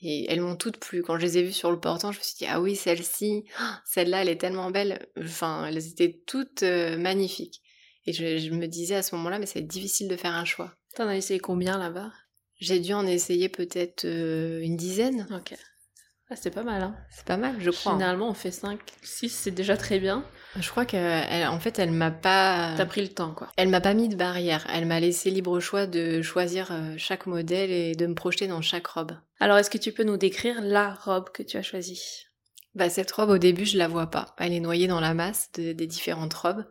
Et 0.01 0.25
elles 0.31 0.41
m'ont 0.41 0.55
toutes 0.55 0.77
plu. 0.77 1.03
Quand 1.03 1.17
je 1.17 1.21
les 1.21 1.37
ai 1.37 1.43
vues 1.43 1.51
sur 1.51 1.71
le 1.71 1.79
portant, 1.79 2.11
je 2.11 2.17
me 2.17 2.23
suis 2.23 2.35
dit, 2.37 2.47
ah 2.47 2.59
oui, 2.59 2.75
celle-ci, 2.75 3.45
ah, 3.59 3.81
celle-là, 3.85 4.23
elle 4.23 4.29
est 4.29 4.41
tellement 4.41 4.71
belle. 4.71 5.07
Enfin, 5.19 5.65
elles 5.67 5.87
étaient 5.87 6.21
toutes 6.25 6.63
euh, 6.63 6.97
magnifiques. 6.97 7.61
Et 8.07 8.13
je, 8.13 8.39
je 8.39 8.49
me 8.49 8.65
disais 8.67 8.95
à 8.95 9.03
ce 9.03 9.15
moment-là, 9.15 9.37
mais 9.37 9.45
c'est 9.45 9.61
difficile 9.61 10.07
de 10.07 10.15
faire 10.15 10.33
un 10.33 10.45
choix. 10.45 10.75
T'en 10.95 11.07
as 11.07 11.17
essayé 11.17 11.39
combien 11.39 11.77
là-bas? 11.77 12.11
J'ai 12.59 12.79
dû 12.79 12.93
en 12.93 13.05
essayer 13.05 13.47
peut-être 13.47 14.05
euh, 14.05 14.59
une 14.61 14.75
dizaine. 14.75 15.27
Ah, 16.31 16.35
c'était 16.37 16.51
pas 16.51 16.63
mal, 16.63 16.81
hein. 16.81 16.95
C'est 17.09 17.25
pas 17.25 17.35
mal, 17.35 17.55
je 17.59 17.69
crois. 17.71 17.91
Généralement, 17.91 18.29
on 18.29 18.33
fait 18.33 18.51
5, 18.51 18.79
6, 19.03 19.29
c'est 19.29 19.51
déjà 19.51 19.75
très 19.75 19.99
bien. 19.99 20.23
Je 20.57 20.69
crois 20.69 20.85
qu'en 20.85 21.59
fait, 21.59 21.77
elle 21.77 21.91
m'a 21.91 22.09
pas. 22.09 22.73
T'as 22.77 22.85
pris 22.85 23.01
le 23.01 23.09
temps, 23.09 23.33
quoi. 23.33 23.49
Elle 23.57 23.67
m'a 23.67 23.81
pas 23.81 23.93
mis 23.93 24.07
de 24.07 24.15
barrière. 24.15 24.65
Elle 24.73 24.85
m'a 24.85 25.01
laissé 25.01 25.29
libre 25.29 25.59
choix 25.59 25.87
de 25.87 26.21
choisir 26.21 26.71
euh, 26.71 26.93
chaque 26.97 27.25
modèle 27.25 27.69
et 27.69 27.95
de 27.95 28.07
me 28.07 28.15
projeter 28.15 28.47
dans 28.47 28.61
chaque 28.61 28.87
robe. 28.87 29.11
Alors, 29.41 29.57
est-ce 29.57 29.69
que 29.69 29.77
tu 29.77 29.91
peux 29.91 30.03
nous 30.05 30.15
décrire 30.15 30.61
la 30.61 30.93
robe 30.93 31.29
que 31.31 31.43
tu 31.43 31.57
as 31.57 31.63
choisie? 31.63 32.01
Bah 32.75 32.89
cette 32.89 33.11
robe 33.11 33.31
au 33.31 33.37
début 33.37 33.65
je 33.65 33.77
la 33.77 33.89
vois 33.89 34.07
pas. 34.07 34.33
Elle 34.37 34.53
est 34.53 34.61
noyée 34.61 34.87
dans 34.87 35.01
la 35.01 35.13
masse 35.13 35.51
de- 35.55 35.73
des 35.73 35.87
différentes 35.87 36.33
robes. 36.33 36.65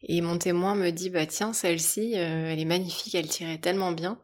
Et 0.00 0.22
mon 0.22 0.38
témoin 0.38 0.74
me 0.74 0.88
dit 0.90 1.10
bah 1.10 1.26
tiens 1.26 1.52
celle-ci 1.52 2.14
euh, 2.16 2.50
elle 2.50 2.58
est 2.58 2.64
magnifique, 2.64 3.14
elle 3.14 3.28
tirait 3.28 3.58
tellement 3.58 3.92
bien. 3.92 4.18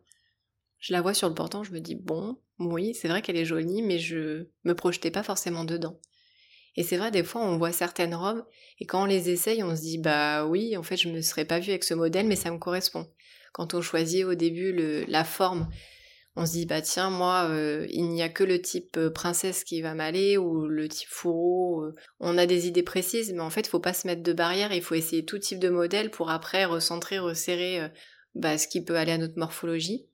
Je 0.78 0.94
la 0.94 1.02
vois 1.02 1.12
sur 1.12 1.28
le 1.28 1.34
portant, 1.34 1.64
je 1.64 1.72
me 1.72 1.80
dis 1.80 1.96
bon 1.96 2.38
oui 2.58 2.94
c'est 2.94 3.08
vrai 3.08 3.22
qu'elle 3.22 3.36
est 3.36 3.44
jolie 3.44 3.82
mais 3.82 3.98
je 3.98 4.46
me 4.64 4.74
projetais 4.74 5.10
pas 5.10 5.22
forcément 5.22 5.64
dedans. 5.64 5.98
Et 6.76 6.82
c'est 6.82 6.96
vrai 6.96 7.10
des 7.10 7.24
fois 7.24 7.42
on 7.42 7.56
voit 7.56 7.72
certaines 7.72 8.14
robes 8.14 8.44
et 8.78 8.86
quand 8.86 9.02
on 9.02 9.06
les 9.06 9.30
essaye 9.30 9.62
on 9.62 9.74
se 9.74 9.82
dit 9.82 9.98
bah 9.98 10.46
oui 10.46 10.76
en 10.76 10.82
fait 10.82 10.96
je 10.96 11.08
me 11.08 11.20
serais 11.22 11.44
pas 11.44 11.58
vue 11.58 11.70
avec 11.70 11.84
ce 11.84 11.94
modèle 11.94 12.26
mais 12.26 12.36
ça 12.36 12.50
me 12.50 12.58
correspond. 12.58 13.06
Quand 13.52 13.74
on 13.74 13.80
choisit 13.80 14.24
au 14.24 14.34
début 14.34 14.72
le, 14.72 15.04
la 15.08 15.24
forme 15.24 15.68
on 16.36 16.46
se 16.46 16.52
dit 16.52 16.66
bah 16.66 16.80
tiens 16.80 17.10
moi 17.10 17.48
euh, 17.50 17.86
il 17.90 18.08
n'y 18.10 18.22
a 18.22 18.28
que 18.28 18.44
le 18.44 18.62
type 18.62 18.96
euh, 18.96 19.10
princesse 19.10 19.64
qui 19.64 19.82
va 19.82 19.94
m'aller 19.94 20.36
ou 20.38 20.68
le 20.68 20.88
type 20.88 21.08
fourreau 21.08 21.82
euh. 21.82 21.94
on 22.20 22.38
a 22.38 22.46
des 22.46 22.68
idées 22.68 22.84
précises 22.84 23.32
mais 23.32 23.40
en 23.40 23.50
fait 23.50 23.66
faut 23.66 23.80
pas 23.80 23.92
se 23.92 24.06
mettre 24.06 24.22
de 24.22 24.32
barrière 24.32 24.72
il 24.72 24.82
faut 24.82 24.94
essayer 24.94 25.24
tout 25.24 25.38
type 25.38 25.58
de 25.58 25.68
modèle 25.68 26.10
pour 26.10 26.30
après 26.30 26.64
recentrer 26.64 27.18
resserrer 27.18 27.90
bah, 28.36 28.56
ce 28.56 28.68
qui 28.68 28.84
peut 28.84 28.96
aller 28.96 29.12
à 29.12 29.18
notre 29.18 29.38
morphologie 29.38 30.07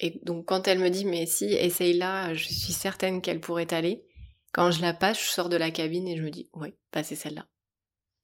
et 0.00 0.20
donc 0.24 0.46
quand 0.46 0.68
elle 0.68 0.78
me 0.78 0.90
dit 0.90 1.04
mais 1.04 1.26
si 1.26 1.46
essaye 1.46 1.94
là 1.94 2.34
je 2.34 2.44
suis 2.44 2.72
certaine 2.72 3.20
qu'elle 3.22 3.40
pourrait 3.40 3.72
aller 3.72 4.04
quand 4.52 4.70
je 4.70 4.80
la 4.82 4.92
passe 4.94 5.20
je 5.20 5.28
sors 5.28 5.48
de 5.48 5.56
la 5.56 5.70
cabine 5.70 6.06
et 6.08 6.16
je 6.16 6.22
me 6.22 6.30
dis 6.30 6.48
oui 6.54 6.74
bah 6.92 7.02
c'est 7.02 7.16
celle-là 7.16 7.46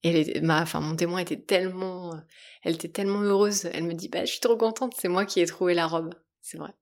et 0.04 0.20
était- 0.20 0.40
ma, 0.40 0.62
enfin, 0.62 0.80
mon 0.80 0.96
témoin 0.96 1.20
était 1.20 1.40
tellement, 1.40 2.12
euh, 2.14 2.16
elle 2.64 2.74
était 2.74 2.88
tellement 2.88 3.20
heureuse. 3.20 3.66
Elle 3.66 3.84
me 3.84 3.94
dit, 3.94 4.08
bah, 4.08 4.24
je 4.24 4.32
suis 4.32 4.40
trop 4.40 4.56
contente, 4.56 4.94
c'est 4.98 5.06
moi 5.06 5.24
qui 5.24 5.38
ai 5.40 5.46
trouvé 5.46 5.74
la 5.74 5.86
robe. 5.86 6.12
C'est 6.40 6.58
vrai. 6.58 6.72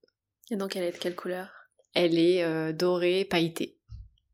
Et 0.51 0.57
donc, 0.57 0.74
elle 0.74 0.84
est 0.84 0.93
de 0.93 0.97
quelle 0.97 1.14
couleur? 1.14 1.51
Elle 1.93 2.18
est 2.18 2.43
euh, 2.43 2.72
dorée, 2.72 3.26
pailletée. 3.26 3.76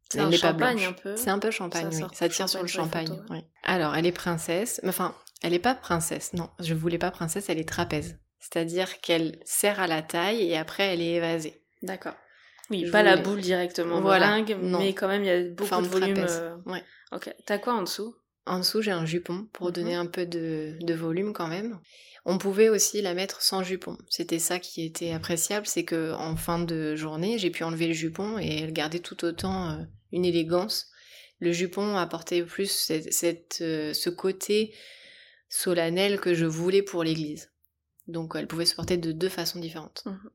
C'est 0.08 0.20
un 0.20 0.30
pas 0.30 0.36
champagne 0.36 0.76
blanche. 0.76 0.86
un 0.88 0.92
peu? 0.92 1.16
C'est 1.16 1.30
un 1.30 1.40
peu 1.40 1.50
champagne, 1.50 1.90
Ça 1.90 2.06
oui. 2.06 2.14
Ça 2.14 2.28
tire 2.28 2.48
sur 2.48 2.62
le 2.62 2.68
champagne 2.68 3.20
oui. 3.28 3.40
Alors, 3.64 3.96
elle 3.96 4.06
est 4.06 4.12
princesse. 4.12 4.80
Enfin, 4.86 5.16
elle 5.42 5.50
n'est 5.50 5.58
pas 5.58 5.74
princesse. 5.74 6.32
Non, 6.34 6.48
je 6.60 6.72
voulais 6.72 6.98
pas 6.98 7.10
princesse, 7.10 7.48
elle 7.48 7.58
est 7.58 7.68
trapèze. 7.68 8.20
C'est-à-dire 8.50 9.00
qu'elle 9.00 9.40
serre 9.44 9.80
à 9.80 9.86
la 9.86 10.02
taille 10.02 10.42
et 10.42 10.56
après 10.56 10.84
elle 10.84 11.00
est 11.00 11.14
évasée. 11.14 11.60
D'accord. 11.82 12.14
Oui, 12.70 12.84
Je 12.86 12.90
pas 12.92 13.02
la 13.02 13.16
boule 13.16 13.40
directement 13.40 14.00
Voilà, 14.00 14.26
meringue, 14.28 14.56
non. 14.60 14.78
mais 14.80 14.92
quand 14.92 15.08
même, 15.08 15.22
il 15.22 15.26
y 15.26 15.30
a 15.30 15.42
beaucoup 15.50 15.68
Forme 15.68 15.84
de 15.84 15.88
volume. 15.88 16.18
euh, 16.28 16.56
Ouais. 16.66 16.82
Ok. 17.12 17.32
T'as 17.44 17.58
quoi 17.58 17.74
en 17.74 17.82
dessous? 17.82 18.14
En 18.46 18.58
dessous, 18.58 18.82
j'ai 18.82 18.90
un 18.92 19.06
jupon 19.06 19.48
pour 19.52 19.66
Mhm. 19.68 19.72
donner 19.72 19.94
un 19.94 20.06
peu 20.06 20.26
de, 20.26 20.76
de 20.80 20.94
volume 20.94 21.32
quand 21.32 21.48
même. 21.48 21.78
On 22.24 22.38
pouvait 22.38 22.68
aussi 22.68 23.02
la 23.02 23.14
mettre 23.14 23.40
sans 23.42 23.62
jupon. 23.62 23.96
C'était 24.08 24.40
ça 24.40 24.58
qui 24.58 24.84
était 24.84 25.12
appréciable, 25.12 25.66
c'est 25.66 25.84
que 25.84 26.12
en 26.14 26.36
fin 26.36 26.58
de 26.58 26.96
journée, 26.96 27.38
j'ai 27.38 27.50
pu 27.50 27.62
enlever 27.64 27.86
le 27.88 27.92
jupon 27.94 28.38
et 28.40 28.62
elle 28.62 28.72
gardait 28.72 28.98
tout 29.00 29.24
autant 29.24 29.70
euh, 29.70 29.82
une 30.12 30.24
élégance. 30.24 30.88
Le 31.38 31.52
jupon 31.52 31.96
apportait 31.96 32.42
plus 32.42 32.70
cette, 32.70 33.12
cette, 33.12 33.58
euh, 33.60 33.92
ce 33.92 34.10
côté 34.10 34.74
solennel 35.48 36.18
que 36.20 36.34
je 36.34 36.46
voulais 36.46 36.82
pour 36.82 37.04
l'église. 37.04 37.50
Donc 38.08 38.32
elle 38.36 38.46
pouvait 38.46 38.66
se 38.66 38.74
porter 38.74 38.96
de 38.96 39.12
deux 39.12 39.28
façons 39.28 39.58
différentes. 39.60 40.02
Mhm. 40.06 40.30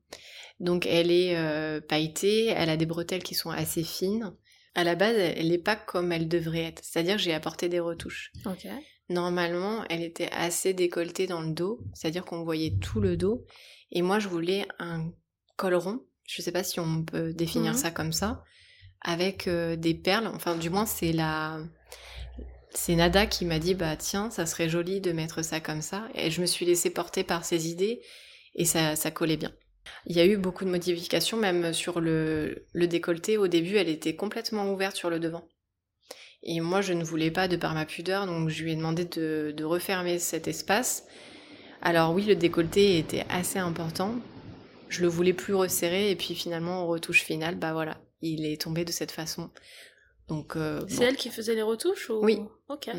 Donc 0.59 0.85
elle 0.85 1.11
est 1.11 1.35
euh, 1.37 1.81
pailletée, 1.81 2.47
elle 2.47 2.69
a 2.69 2.77
des 2.77 2.85
bretelles 2.85 3.23
qui 3.23 3.35
sont 3.35 3.49
assez 3.49 3.83
fines. 3.83 4.33
À 4.75 4.83
la 4.83 4.95
base, 4.95 5.15
elle 5.17 5.49
n'est 5.49 5.57
pas 5.57 5.75
comme 5.75 6.11
elle 6.11 6.27
devrait 6.29 6.63
être. 6.63 6.81
C'est-à-dire 6.83 7.17
que 7.17 7.21
j'ai 7.21 7.33
apporté 7.33 7.67
des 7.69 7.79
retouches. 7.79 8.31
Normalement, 9.09 9.83
elle 9.89 10.01
était 10.03 10.29
assez 10.31 10.73
décolletée 10.73 11.27
dans 11.27 11.41
le 11.41 11.51
dos, 11.51 11.81
c'est-à-dire 11.93 12.23
qu'on 12.23 12.43
voyait 12.43 12.77
tout 12.81 13.01
le 13.01 13.17
dos. 13.17 13.45
Et 13.91 14.01
moi, 14.01 14.19
je 14.19 14.29
voulais 14.29 14.65
un 14.79 15.11
col 15.57 15.75
rond, 15.75 16.05
je 16.25 16.41
sais 16.41 16.53
pas 16.53 16.63
si 16.63 16.79
on 16.79 17.03
peut 17.03 17.33
définir 17.33 17.73
Mhm. 17.73 17.77
ça 17.77 17.91
comme 17.91 18.13
ça, 18.13 18.43
avec 19.01 19.47
euh, 19.49 19.75
des 19.75 19.93
perles. 19.93 20.27
Enfin, 20.27 20.55
du 20.55 20.69
moins, 20.69 20.85
c'est 20.85 21.11
la. 21.11 21.59
C'est 22.73 22.95
Nada 22.95 23.25
qui 23.25 23.45
m'a 23.45 23.59
dit 23.59 23.75
bah 23.75 23.95
tiens, 23.97 24.29
ça 24.31 24.45
serait 24.45 24.69
joli 24.69 25.01
de 25.01 25.11
mettre 25.11 25.43
ça 25.43 25.59
comme 25.59 25.81
ça. 25.81 26.07
Et 26.15 26.31
je 26.31 26.41
me 26.41 26.45
suis 26.45 26.65
laissée 26.65 26.89
porter 26.89 27.23
par 27.23 27.45
ses 27.45 27.69
idées 27.69 28.01
et 28.55 28.65
ça, 28.65 28.95
ça 28.95 29.11
collait 29.11 29.37
bien. 29.37 29.51
Il 30.05 30.15
y 30.15 30.19
a 30.19 30.25
eu 30.25 30.37
beaucoup 30.37 30.63
de 30.65 30.69
modifications, 30.69 31.37
même 31.37 31.73
sur 31.73 31.99
le, 31.99 32.65
le 32.73 32.87
décolleté. 32.87 33.37
Au 33.37 33.47
début, 33.47 33.75
elle 33.75 33.89
était 33.89 34.15
complètement 34.15 34.71
ouverte 34.71 34.95
sur 34.95 35.09
le 35.09 35.19
devant. 35.19 35.47
Et 36.43 36.59
moi, 36.59 36.81
je 36.81 36.93
ne 36.93 37.03
voulais 37.03 37.31
pas 37.31 37.47
de 37.47 37.55
par 37.55 37.73
ma 37.73 37.85
pudeur, 37.85 38.25
donc 38.25 38.49
je 38.49 38.63
lui 38.63 38.71
ai 38.71 38.75
demandé 38.75 39.05
de, 39.05 39.53
de 39.55 39.63
refermer 39.63 40.17
cet 40.17 40.47
espace. 40.47 41.05
Alors 41.81 42.13
oui, 42.13 42.23
le 42.25 42.35
décolleté 42.35 42.97
était 42.97 43.25
assez 43.29 43.59
important. 43.59 44.15
Je 44.89 45.01
le 45.01 45.07
voulais 45.07 45.33
plus 45.33 45.53
resserrer, 45.53 46.09
et 46.09 46.15
puis 46.15 46.35
finalement, 46.35 46.83
en 46.83 46.87
retouche 46.87 47.21
finale, 47.21 47.55
bah 47.55 47.73
voilà, 47.73 48.01
il 48.21 48.45
est 48.45 48.61
tombé 48.61 48.85
de 48.85 48.91
cette 48.91 49.11
façon. 49.11 49.51
Donc 50.31 50.55
euh, 50.55 50.79
C'est 50.87 50.97
bon. 50.97 51.03
elle 51.03 51.17
qui 51.17 51.29
faisait 51.29 51.55
les 51.55 51.61
retouches 51.61 52.09
ou... 52.09 52.19
Oui. 52.23 52.39
Ok. 52.69 52.87
Mm. 52.87 52.91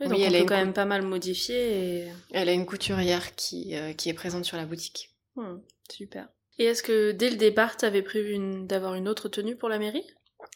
Oui, 0.00 0.06
Oui, 0.06 0.08
donc 0.08 0.18
elle 0.20 0.22
on 0.22 0.26
a 0.26 0.30
peut 0.30 0.36
une 0.38 0.46
quand 0.46 0.54
cou- 0.54 0.64
même 0.64 0.72
pas 0.72 0.84
mal 0.86 1.02
modifier 1.02 2.00
et... 2.04 2.08
elle 2.32 2.48
a 2.48 2.52
une 2.52 2.64
couturière 2.66 3.34
qui, 3.34 3.74
euh, 3.76 3.92
qui 3.92 4.08
est 4.08 4.14
présente 4.14 4.44
sur 4.46 4.56
la 4.56 4.64
boutique. 4.64 5.10
Hmm, 5.36 5.58
super. 5.90 6.28
Et 6.58 6.64
est-ce 6.64 6.82
que 6.82 7.12
dès 7.12 7.28
le 7.30 7.36
départ, 7.36 7.76
t'avais 7.76 8.02
prévu 8.02 8.32
une... 8.32 8.66
d'avoir 8.66 8.94
une 8.94 9.06
autre 9.08 9.28
tenue 9.28 9.54
pour 9.56 9.68
la 9.68 9.78
mairie? 9.78 10.06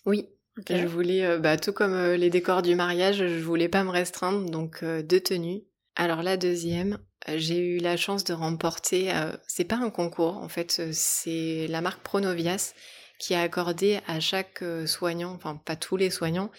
Oui. 0.07 0.29
Je 0.69 0.87
voulais, 0.87 1.25
euh, 1.25 1.39
bah, 1.39 1.57
tout 1.57 1.73
comme 1.73 2.13
les 2.13 2.31
décors 2.31 2.63
du 2.63 2.75
mariage, 2.75 3.17
je 3.27 3.43
voulais 3.45 3.69
pas 3.69 3.85
me 3.85 3.91
restreindre, 3.91 4.49
donc 4.51 4.85
deux 4.85 5.21
tenues. 5.21 5.63
Alors 5.97 6.23
la 6.23 6.37
deuxième, 6.37 6.99
j'ai 7.37 7.59
eu 7.59 7.79
la 7.79 7.97
chance 7.97 8.25
de 8.25 8.33
remporter, 8.35 9.13
c'est 9.49 9.65
pas 9.65 9.77
un 9.77 9.91
concours, 9.91 10.37
en 10.39 10.49
fait, 10.49 10.83
c'est 10.93 11.67
la 11.69 11.81
marque 11.83 12.03
Pronovias 12.03 12.75
qui 13.23 13.35
a 13.35 13.43
accordé 13.43 14.01
à 14.09 14.19
chaque 14.19 14.63
euh, 14.63 14.85
soignant, 14.85 15.33
enfin 15.33 15.55
pas 15.55 15.77
tous 15.77 15.97
les 15.97 16.11
soignants, 16.11 16.51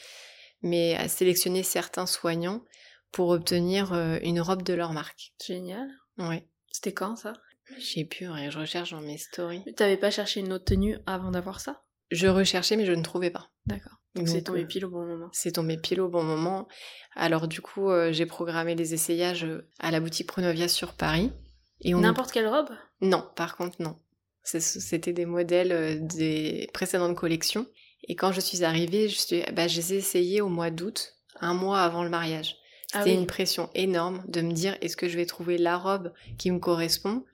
mais 0.61 0.95
a 0.95 1.09
sélectionné 1.09 1.61
certains 1.61 2.05
soignants 2.05 2.63
pour 3.11 3.29
obtenir 3.29 3.91
euh, 3.91 4.17
une 4.23 4.39
robe 4.39 4.63
de 4.63 4.73
leur 4.73 4.93
marque. 4.93 5.33
Génial. 5.45 5.89
Ouais. 6.17 6.47
C'était 6.71 6.93
quand 6.93 7.17
ça? 7.17 7.33
J'ai 7.77 8.05
pu, 8.05 8.23
hein, 8.23 8.49
je 8.49 8.57
recherche 8.57 8.91
dans 8.91 9.01
mes 9.01 9.17
stories. 9.17 9.65
T'avais 9.75 9.97
pas 9.97 10.09
cherché 10.09 10.39
une 10.39 10.53
autre 10.53 10.63
tenue 10.63 10.97
avant 11.05 11.31
d'avoir 11.31 11.59
ça? 11.59 11.83
Je 12.11 12.27
recherchais, 12.27 12.77
mais 12.77 12.85
je 12.85 12.93
ne 12.93 13.03
trouvais 13.03 13.29
pas. 13.29 13.49
D'accord. 13.65 13.97
Donc 14.15 14.29
c'est 14.29 14.43
tombé 14.43 14.63
euh, 14.63 14.67
pile 14.67 14.85
au 14.85 14.89
bon 14.89 15.05
moment. 15.05 15.27
C'est 15.33 15.51
tombé 15.51 15.75
pile 15.75 15.99
au 15.99 16.07
bon 16.07 16.23
moment. 16.23 16.69
Alors 17.13 17.49
du 17.49 17.59
coup, 17.59 17.89
euh, 17.89 18.13
j'ai 18.13 18.25
programmé 18.25 18.73
les 18.73 18.93
essayages 18.93 19.45
à 19.79 19.91
la 19.91 19.99
boutique 19.99 20.27
Pronovia 20.27 20.69
sur 20.69 20.93
Paris. 20.93 21.33
Et 21.81 21.93
on... 21.93 21.99
N'importe 21.99 22.31
quelle 22.31 22.47
robe? 22.47 22.69
Non, 23.01 23.27
par 23.35 23.57
contre 23.57 23.81
non. 23.81 23.99
C'était 24.43 25.13
des 25.13 25.25
modèles 25.25 25.71
euh, 25.71 25.95
des 25.99 26.69
précédentes 26.73 27.15
collections. 27.15 27.65
Et 28.07 28.15
quand 28.15 28.31
je 28.31 28.41
suis 28.41 28.63
arrivée, 28.63 29.07
je 29.07 29.15
suis... 29.15 29.43
bah, 29.53 29.67
je 29.67 29.77
les 29.77 29.93
ai 29.93 29.97
essayés 29.97 30.41
au 30.41 30.49
mois 30.49 30.69
d'août, 30.69 31.15
un 31.39 31.53
mois 31.53 31.81
avant 31.81 32.03
le 32.03 32.09
mariage. 32.09 32.57
Ah 32.91 32.99
C'était 32.99 33.15
oui. 33.15 33.21
une 33.21 33.27
pression 33.27 33.69
énorme 33.73 34.23
de 34.27 34.41
me 34.41 34.51
dire 34.51 34.77
est-ce 34.81 34.97
que 34.97 35.07
je 35.07 35.15
vais 35.15 35.25
trouver 35.25 35.57
la 35.57 35.77
robe 35.77 36.13
qui 36.37 36.51
me 36.51 36.59
correspond? 36.59 37.25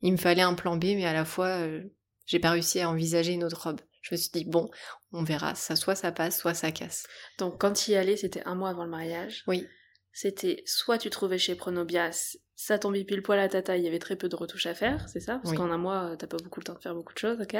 Il 0.00 0.12
me 0.12 0.16
fallait 0.16 0.42
un 0.42 0.54
plan 0.54 0.76
B, 0.76 0.84
mais 0.96 1.06
à 1.06 1.12
la 1.12 1.24
fois, 1.24 1.48
euh, 1.48 1.82
j'ai 2.26 2.38
pas 2.38 2.50
réussi 2.50 2.80
à 2.80 2.90
envisager 2.90 3.32
une 3.32 3.44
autre 3.44 3.62
robe. 3.62 3.80
Je 4.02 4.14
me 4.14 4.18
suis 4.18 4.30
dit 4.32 4.44
bon, 4.44 4.70
on 5.12 5.22
verra. 5.22 5.54
Ça, 5.54 5.76
soit 5.76 5.94
ça 5.94 6.12
passe, 6.12 6.38
soit 6.38 6.54
ça 6.54 6.72
casse. 6.72 7.06
Donc 7.38 7.60
quand 7.60 7.88
y 7.88 7.94
allais, 7.94 8.16
c'était 8.16 8.42
un 8.44 8.54
mois 8.54 8.70
avant 8.70 8.84
le 8.84 8.90
mariage. 8.90 9.44
Oui. 9.46 9.66
C'était 10.12 10.62
soit 10.66 10.98
tu 10.98 11.10
trouvais 11.10 11.38
chez 11.38 11.54
Pronobias, 11.54 12.36
ça 12.56 12.78
tombait 12.78 13.04
pile 13.04 13.22
poil 13.22 13.38
à 13.38 13.48
ta 13.48 13.62
taille, 13.62 13.80
il 13.80 13.84
y 13.84 13.88
avait 13.88 13.98
très 13.98 14.16
peu 14.16 14.28
de 14.28 14.36
retouches 14.36 14.66
à 14.66 14.74
faire, 14.74 15.08
c'est 15.08 15.20
ça? 15.20 15.38
Parce 15.42 15.50
Oui. 15.50 15.56
qu'en 15.56 15.70
un 15.70 15.78
mois, 15.78 16.10
euh, 16.12 16.16
t'as 16.16 16.26
pas 16.26 16.36
beaucoup 16.42 16.60
le 16.60 16.64
temps 16.64 16.74
de 16.74 16.80
faire 16.80 16.94
beaucoup 16.94 17.12
de 17.12 17.18
choses, 17.18 17.40
ok? 17.40 17.56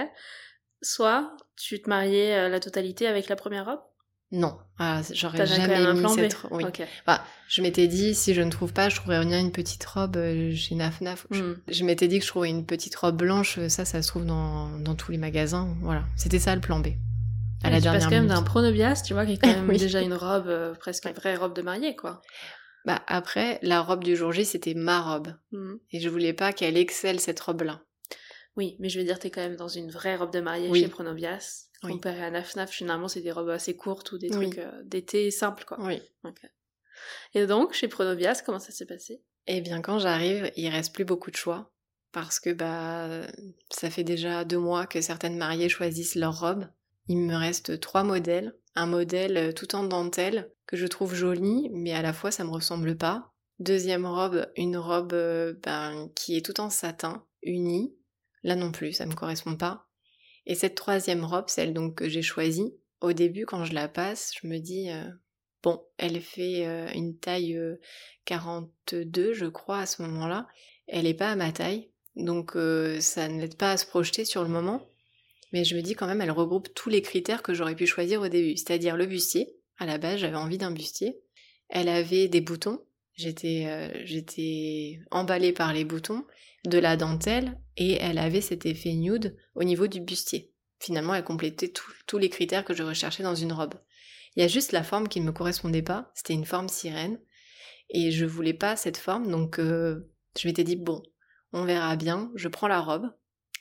Soit 0.82 1.36
tu 1.56 1.80
te 1.80 1.88
mariais 1.88 2.34
euh, 2.34 2.48
la 2.48 2.60
totalité 2.60 3.06
avec 3.06 3.28
la 3.28 3.36
première 3.36 3.64
robe? 3.66 3.80
Non, 4.32 4.58
ah, 4.78 5.00
j'aurais 5.12 5.38
T'avais 5.38 5.50
quand 5.50 5.56
jamais 5.62 5.74
même 5.78 5.86
un 5.86 5.92
mis 5.94 6.00
plan 6.00 6.12
B. 6.14 6.16
cette 6.18 6.34
ro- 6.34 6.48
oui. 6.52 6.64
Ok. 6.64 6.82
Bah, 7.06 7.24
je 7.48 7.62
m'étais 7.62 7.86
dit, 7.86 8.14
si 8.14 8.34
je 8.34 8.42
ne 8.42 8.50
trouve 8.50 8.72
pas, 8.72 8.88
je 8.88 8.96
trouverais 8.96 9.24
bien 9.24 9.38
une 9.38 9.52
petite 9.52 9.84
robe 9.84 10.16
euh, 10.16 10.52
chez 10.54 10.74
Nafnaf. 10.74 11.26
Je, 11.30 11.42
Hmm. 11.42 11.56
je 11.68 11.84
m'étais 11.84 12.08
dit 12.08 12.18
que 12.18 12.24
je 12.24 12.30
trouverais 12.30 12.50
une 12.50 12.66
petite 12.66 12.96
robe 12.96 13.16
blanche, 13.16 13.60
ça, 13.68 13.84
ça 13.84 14.02
se 14.02 14.08
trouve 14.08 14.24
dans, 14.26 14.70
dans 14.80 14.94
tous 14.96 15.12
les 15.12 15.18
magasins. 15.18 15.76
Voilà, 15.82 16.02
c'était 16.16 16.38
ça 16.40 16.54
le 16.54 16.60
plan 16.60 16.80
B. 16.80 16.88
À 17.62 17.70
la 17.70 17.76
tu 17.76 17.82
dernière 17.82 18.00
passes 18.00 18.04
quand 18.10 18.16
même 18.16 18.26
d'un 18.26 18.42
Pronobias, 18.42 19.02
tu 19.06 19.14
vois, 19.14 19.24
qui 19.24 19.34
est 19.34 19.38
quand 19.38 19.46
même 19.54 19.68
Oui. 19.68 19.78
déjà 19.78 20.00
une 20.00 20.14
robe, 20.14 20.48
euh, 20.48 20.74
presque 20.74 21.04
une 21.06 21.12
vraie 21.12 21.36
robe 21.36 21.54
de 21.54 21.62
mariée, 21.62 21.94
quoi. 21.94 22.20
Bah, 22.84 23.02
après, 23.06 23.58
la 23.62 23.80
robe 23.80 24.04
du 24.04 24.14
jour 24.16 24.32
J, 24.32 24.44
c'était 24.44 24.74
ma 24.74 25.00
robe. 25.00 25.34
Hmm. 25.52 25.76
Et 25.90 26.00
je 26.00 26.08
voulais 26.08 26.32
pas 26.34 26.52
qu'elle 26.52 26.76
excelle 26.76 27.20
cette 27.20 27.40
robe-là. 27.40 27.82
Oui, 28.56 28.76
mais 28.78 28.88
je 28.88 28.98
veux 29.00 29.04
dire, 29.04 29.18
t'es 29.18 29.30
quand 29.30 29.40
même 29.40 29.56
dans 29.56 29.68
une 29.68 29.90
vraie 29.90 30.16
robe 30.16 30.32
de 30.32 30.40
mariée 30.40 30.68
Oui. 30.68 30.82
chez 30.82 30.88
Pronobias. 30.88 31.66
Oui. 31.82 31.92
Comparé 31.92 32.22
à 32.24 32.30
Naf 32.30 32.54
Naf, 32.56 32.76
généralement, 32.76 33.08
c'est 33.08 33.20
des 33.20 33.32
robes 33.32 33.48
assez 33.48 33.74
courtes 33.76 34.12
ou 34.12 34.18
des 34.18 34.34
Oui. 34.36 34.50
trucs 34.50 34.58
euh, 34.58 34.82
d'été 34.84 35.30
simples, 35.30 35.64
quoi. 35.64 35.78
Oui. 35.80 36.00
Ok. 36.24 36.40
Et 37.34 37.46
donc, 37.46 37.72
chez 37.72 37.88
Pronobias, 37.88 38.42
comment 38.44 38.60
ça 38.60 38.70
s'est 38.70 38.86
passé? 38.86 39.22
Eh 39.46 39.60
bien, 39.60 39.80
quand 39.82 39.98
j'arrive, 39.98 40.50
il 40.56 40.68
reste 40.68 40.94
plus 40.94 41.04
beaucoup 41.04 41.30
de 41.30 41.36
choix. 41.36 41.70
Parce 42.12 42.38
que, 42.38 42.50
bah, 42.50 43.26
ça 43.70 43.90
fait 43.90 44.04
déjà 44.04 44.44
deux 44.44 44.58
mois 44.58 44.86
que 44.86 45.00
certaines 45.00 45.36
mariées 45.36 45.68
choisissent 45.68 46.14
leur 46.14 46.38
robe. 46.38 46.68
Il 47.08 47.18
me 47.18 47.34
reste 47.34 47.80
trois 47.80 48.04
modèles. 48.04 48.54
Un 48.74 48.86
modèle 48.86 49.36
euh, 49.36 49.52
tout 49.52 49.74
en 49.76 49.84
dentelle 49.84 50.50
que 50.66 50.76
je 50.76 50.86
trouve 50.86 51.14
joli, 51.14 51.68
mais 51.72 51.92
à 51.92 52.02
la 52.02 52.12
fois 52.12 52.30
ça 52.30 52.44
me 52.44 52.50
ressemble 52.50 52.96
pas. 52.96 53.32
Deuxième 53.60 54.06
robe, 54.06 54.46
une 54.56 54.76
robe 54.76 55.12
euh, 55.12 55.54
ben, 55.62 56.10
qui 56.16 56.36
est 56.36 56.44
tout 56.44 56.60
en 56.60 56.70
satin, 56.70 57.24
unie. 57.42 57.94
Là 58.42 58.56
non 58.56 58.72
plus, 58.72 58.92
ça 58.92 59.06
me 59.06 59.14
correspond 59.14 59.56
pas. 59.56 59.86
Et 60.46 60.54
cette 60.54 60.74
troisième 60.74 61.24
robe, 61.24 61.48
celle 61.48 61.72
donc 61.72 61.94
que 61.94 62.08
j'ai 62.08 62.22
choisie, 62.22 62.74
au 63.00 63.12
début 63.12 63.46
quand 63.46 63.64
je 63.64 63.74
la 63.74 63.88
passe, 63.88 64.32
je 64.40 64.46
me 64.48 64.58
dis 64.58 64.90
euh, 64.90 65.08
bon, 65.62 65.82
elle 65.96 66.20
fait 66.20 66.94
une 66.94 67.16
taille 67.18 67.56
euh, 67.56 67.76
42, 68.24 69.34
je 69.34 69.46
crois, 69.46 69.78
à 69.78 69.86
ce 69.86 70.02
moment-là. 70.02 70.48
Elle 70.86 71.06
est 71.06 71.14
pas 71.14 71.30
à 71.30 71.36
ma 71.36 71.52
taille, 71.52 71.90
donc 72.16 72.56
ça 73.00 73.28
n'aide 73.28 73.56
pas 73.56 73.72
à 73.72 73.76
se 73.78 73.86
projeter 73.86 74.24
sur 74.26 74.42
le 74.42 74.50
moment. 74.50 74.86
Mais 75.54 75.62
je 75.62 75.76
me 75.76 75.82
dis 75.82 75.94
quand 75.94 76.08
même, 76.08 76.20
elle 76.20 76.32
regroupe 76.32 76.74
tous 76.74 76.88
les 76.88 77.00
critères 77.00 77.40
que 77.40 77.54
j'aurais 77.54 77.76
pu 77.76 77.86
choisir 77.86 78.20
au 78.20 78.26
début, 78.26 78.56
c'est-à-dire 78.56 78.96
le 78.96 79.06
bustier. 79.06 79.54
À 79.78 79.86
la 79.86 79.98
base, 79.98 80.18
j'avais 80.18 80.34
envie 80.34 80.58
d'un 80.58 80.72
bustier. 80.72 81.20
Elle 81.68 81.88
avait 81.88 82.26
des 82.26 82.40
boutons. 82.40 82.84
J'étais, 83.12 83.66
euh, 83.68 84.02
j'étais 84.04 84.98
emballée 85.12 85.52
par 85.52 85.72
les 85.72 85.84
boutons, 85.84 86.26
de 86.64 86.76
la 86.76 86.96
dentelle, 86.96 87.56
et 87.76 87.92
elle 87.92 88.18
avait 88.18 88.40
cet 88.40 88.66
effet 88.66 88.94
nude 88.94 89.36
au 89.54 89.62
niveau 89.62 89.86
du 89.86 90.00
bustier. 90.00 90.52
Finalement, 90.80 91.14
elle 91.14 91.22
complétait 91.22 91.72
tous 92.04 92.18
les 92.18 92.30
critères 92.30 92.64
que 92.64 92.74
je 92.74 92.82
recherchais 92.82 93.22
dans 93.22 93.36
une 93.36 93.52
robe. 93.52 93.74
Il 94.34 94.42
y 94.42 94.44
a 94.44 94.48
juste 94.48 94.72
la 94.72 94.82
forme 94.82 95.06
qui 95.06 95.20
ne 95.20 95.26
me 95.26 95.32
correspondait 95.32 95.82
pas. 95.82 96.10
C'était 96.16 96.34
une 96.34 96.46
forme 96.46 96.68
sirène. 96.68 97.20
Et 97.90 98.10
je 98.10 98.26
voulais 98.26 98.54
pas 98.54 98.74
cette 98.74 98.96
forme, 98.96 99.30
donc 99.30 99.60
euh, 99.60 100.10
je 100.36 100.48
m'étais 100.48 100.64
dit, 100.64 100.74
bon, 100.74 101.00
on 101.52 101.64
verra 101.64 101.94
bien, 101.94 102.32
je 102.34 102.48
prends 102.48 102.66
la 102.66 102.80
robe. 102.80 103.08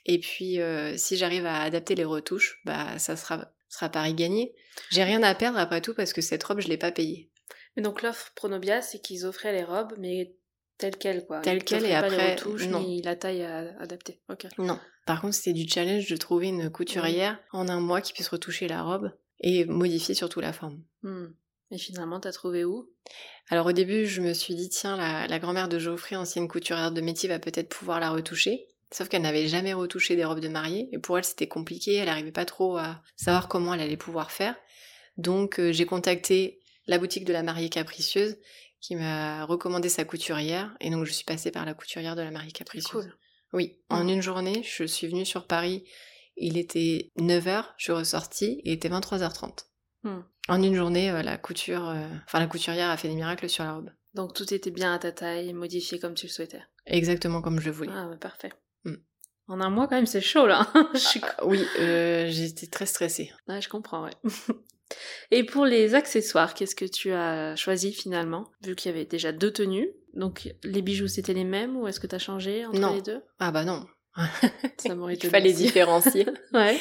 Et 0.05 0.19
puis, 0.19 0.59
euh, 0.59 0.97
si 0.97 1.17
j'arrive 1.17 1.45
à 1.45 1.61
adapter 1.61 1.95
les 1.95 2.03
retouches, 2.03 2.61
bah 2.65 2.99
ça 2.99 3.15
sera, 3.15 3.53
sera 3.69 3.89
pari 3.89 4.13
gagné. 4.13 4.53
J'ai 4.91 5.03
rien 5.03 5.23
à 5.23 5.33
perdre 5.35 5.57
après 5.57 5.81
tout 5.81 5.93
parce 5.93 6.13
que 6.13 6.21
cette 6.21 6.43
robe, 6.43 6.59
je 6.59 6.67
l'ai 6.67 6.77
pas 6.77 6.91
payée. 6.91 7.29
Mais 7.75 7.83
donc 7.83 8.01
l'offre 8.01 8.31
Pronobias, 8.35 8.81
c'est 8.81 8.99
qu'ils 8.99 9.25
offraient 9.25 9.53
les 9.53 9.63
robes, 9.63 9.93
mais 9.97 10.35
telles 10.77 10.97
quelles, 10.97 11.25
quoi. 11.25 11.39
Telles 11.39 11.63
quelles, 11.63 11.85
et 11.85 11.89
les 11.89 11.93
après, 11.93 12.35
retouches, 12.35 12.67
non. 12.67 12.81
ni 12.81 13.01
la 13.01 13.15
taille 13.15 13.43
à 13.43 13.75
adapter. 13.79 14.21
Non. 14.57 14.79
Par 15.05 15.21
contre, 15.21 15.35
c'était 15.35 15.53
du 15.53 15.67
challenge 15.67 16.07
de 16.07 16.17
trouver 16.17 16.47
une 16.47 16.69
couturière 16.69 17.39
en 17.51 17.67
un 17.67 17.79
mois 17.79 18.01
qui 18.01 18.13
puisse 18.13 18.27
retoucher 18.29 18.67
la 18.67 18.83
robe 18.83 19.11
et 19.39 19.65
modifier 19.65 20.15
surtout 20.15 20.39
la 20.39 20.53
forme. 20.53 20.83
Hmm. 21.01 21.27
Et 21.71 21.77
finalement, 21.77 22.19
t'as 22.19 22.31
trouvé 22.31 22.63
où? 22.63 22.89
Alors 23.49 23.65
au 23.65 23.71
début, 23.71 24.05
je 24.05 24.21
me 24.21 24.33
suis 24.33 24.55
dit, 24.55 24.69
tiens, 24.69 24.95
la, 24.95 25.27
la 25.27 25.39
grand-mère 25.39 25.67
de 25.67 25.79
Geoffrey, 25.79 26.15
ancienne 26.15 26.47
couturière 26.47 26.91
de 26.91 27.01
métier, 27.01 27.27
va 27.27 27.39
peut-être 27.39 27.69
pouvoir 27.69 27.99
la 27.99 28.11
retoucher. 28.11 28.67
Sauf 28.93 29.09
qu'elle 29.09 29.23
n'avait 29.23 29.47
jamais 29.47 29.73
retouché 29.73 30.15
des 30.15 30.23
robes 30.23 30.39
de 30.39 30.47
mariée, 30.47 30.87
et 30.91 30.99
pour 30.99 31.17
elle 31.17 31.23
c'était 31.23 31.47
compliqué, 31.47 31.95
elle 31.95 32.05
n'arrivait 32.05 32.31
pas 32.31 32.45
trop 32.45 32.77
à 32.77 33.01
savoir 33.15 33.47
comment 33.47 33.73
elle 33.73 33.81
allait 33.81 33.97
pouvoir 33.97 34.31
faire. 34.31 34.55
Donc 35.17 35.59
euh, 35.59 35.71
j'ai 35.71 35.85
contacté 35.85 36.59
la 36.87 36.97
boutique 36.99 37.25
de 37.25 37.33
la 37.33 37.43
mariée 37.43 37.69
capricieuse, 37.69 38.37
qui 38.79 38.95
m'a 38.95 39.45
recommandé 39.45 39.89
sa 39.89 40.03
couturière, 40.05 40.75
et 40.79 40.89
donc 40.89 41.05
je 41.05 41.11
suis 41.13 41.23
passée 41.25 41.51
par 41.51 41.65
la 41.65 41.73
couturière 41.73 42.15
de 42.15 42.21
la 42.21 42.31
mariée 42.31 42.51
capricieuse. 42.51 43.03
cool. 43.05 43.17
Oui, 43.53 43.79
en 43.89 44.03
Mm. 44.03 44.09
une 44.09 44.21
journée, 44.21 44.63
je 44.63 44.83
suis 44.83 45.07
venue 45.07 45.25
sur 45.25 45.45
Paris, 45.47 45.85
il 46.37 46.57
était 46.57 47.11
9h, 47.17 47.65
je 47.77 47.83
suis 47.85 47.93
ressortie, 47.93 48.61
il 48.63 48.73
était 48.73 48.89
23h30. 48.89 49.65
Hmm. 50.03 50.21
En 50.49 50.61
une 50.61 50.75
journée, 50.75 51.09
euh, 51.11 51.21
la 51.23 51.37
couture, 51.37 51.87
euh, 51.87 52.07
enfin 52.25 52.39
la 52.39 52.47
couturière 52.47 52.89
a 52.89 52.97
fait 52.97 53.07
des 53.07 53.15
miracles 53.15 53.47
sur 53.49 53.63
la 53.63 53.73
robe. 53.75 53.89
Donc 54.15 54.33
tout 54.33 54.53
était 54.53 54.71
bien 54.71 54.93
à 54.93 54.99
ta 54.99 55.11
taille, 55.11 55.53
modifié 55.53 55.99
comme 55.99 56.13
tu 56.15 56.25
le 56.25 56.31
souhaitais. 56.31 56.61
Exactement 56.85 57.41
comme 57.41 57.59
je 57.61 57.67
le 57.67 57.71
voulais. 57.71 57.91
Ah, 57.93 58.07
bah, 58.09 58.17
parfait. 58.17 58.51
En 59.47 59.59
un 59.59 59.69
mois, 59.69 59.87
quand 59.87 59.95
même, 59.95 60.05
c'est 60.05 60.21
chaud, 60.21 60.47
là. 60.47 60.67
je 60.93 60.99
suis... 60.99 61.21
Ah, 61.23 61.45
oui, 61.45 61.59
euh, 61.79 62.27
j'étais 62.29 62.67
très 62.67 62.85
stressée. 62.85 63.31
Ouais, 63.47 63.61
je 63.61 63.69
comprends, 63.69 64.03
ouais. 64.05 64.13
Et 65.31 65.43
pour 65.43 65.65
les 65.65 65.95
accessoires, 65.95 66.53
qu'est-ce 66.53 66.75
que 66.75 66.85
tu 66.85 67.11
as 67.11 67.55
choisi 67.55 67.93
finalement 67.93 68.45
Vu 68.61 68.75
qu'il 68.75 68.91
y 68.91 68.93
avait 68.93 69.05
déjà 69.05 69.31
deux 69.31 69.51
tenues, 69.51 69.89
donc 70.13 70.53
les 70.63 70.81
bijoux 70.83 71.07
c'était 71.07 71.33
les 71.33 71.45
mêmes 71.45 71.75
ou 71.77 71.87
est-ce 71.87 71.99
que 71.99 72.05
tu 72.05 72.13
as 72.13 72.19
changé 72.19 72.65
entre 72.65 72.79
Non. 72.79 72.93
les 72.93 73.01
deux? 73.01 73.21
Ah 73.39 73.51
bah 73.51 73.63
non, 73.65 73.87
Ça 74.77 74.93
m'aurait 74.93 75.15
il 75.15 75.29
fallait 75.29 75.53
différencier. 75.53 76.27
Ouais. 76.53 76.77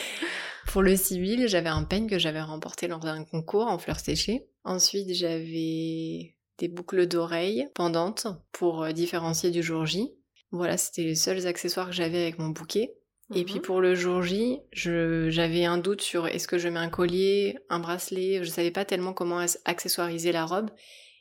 Pour 0.67 0.83
le 0.83 0.97
civil, 0.97 1.49
j'avais 1.49 1.71
un 1.71 1.85
peigne 1.85 2.09
que 2.09 2.19
j'avais 2.19 2.43
remporté 2.43 2.87
lors 2.87 3.01
d'un 3.01 3.25
concours 3.25 3.67
en 3.67 3.79
fleurs 3.79 4.01
séchées. 4.01 4.47
Ensuite, 4.65 5.15
j'avais 5.15 6.37
des 6.59 6.69
boucles 6.69 7.07
d'oreilles 7.07 7.69
pendantes 7.75 8.27
pour 8.53 8.83
euh, 8.83 8.93
différencier 8.93 9.51
du 9.51 9.63
jour 9.63 9.87
J. 9.87 10.13
Voilà, 10.53 10.77
c'était 10.77 11.03
les 11.03 11.15
seuls 11.15 11.47
accessoires 11.47 11.89
que 11.89 11.95
j'avais 11.95 12.23
avec 12.23 12.39
mon 12.39 12.51
bouquet. 12.51 12.95
Et 13.35 13.45
puis 13.45 13.55
Mhm. 13.57 13.63
pour 13.63 13.81
le 13.81 13.95
jour 13.95 14.23
J, 14.23 14.61
j'avais 14.73 15.65
un 15.65 15.79
doute 15.79 16.03
sur 16.03 16.27
est-ce 16.27 16.47
que 16.47 16.59
je 16.59 16.69
mets 16.69 16.79
un 16.79 16.91
collier, 16.91 17.59
un 17.71 17.79
bracelet, 17.79 18.45
je 18.45 18.51
savais 18.51 18.71
pas 18.71 18.85
tellement 18.85 19.15
comment 19.15 19.45
accessoiriser 19.65 20.33
la 20.33 20.45
robe. 20.45 20.71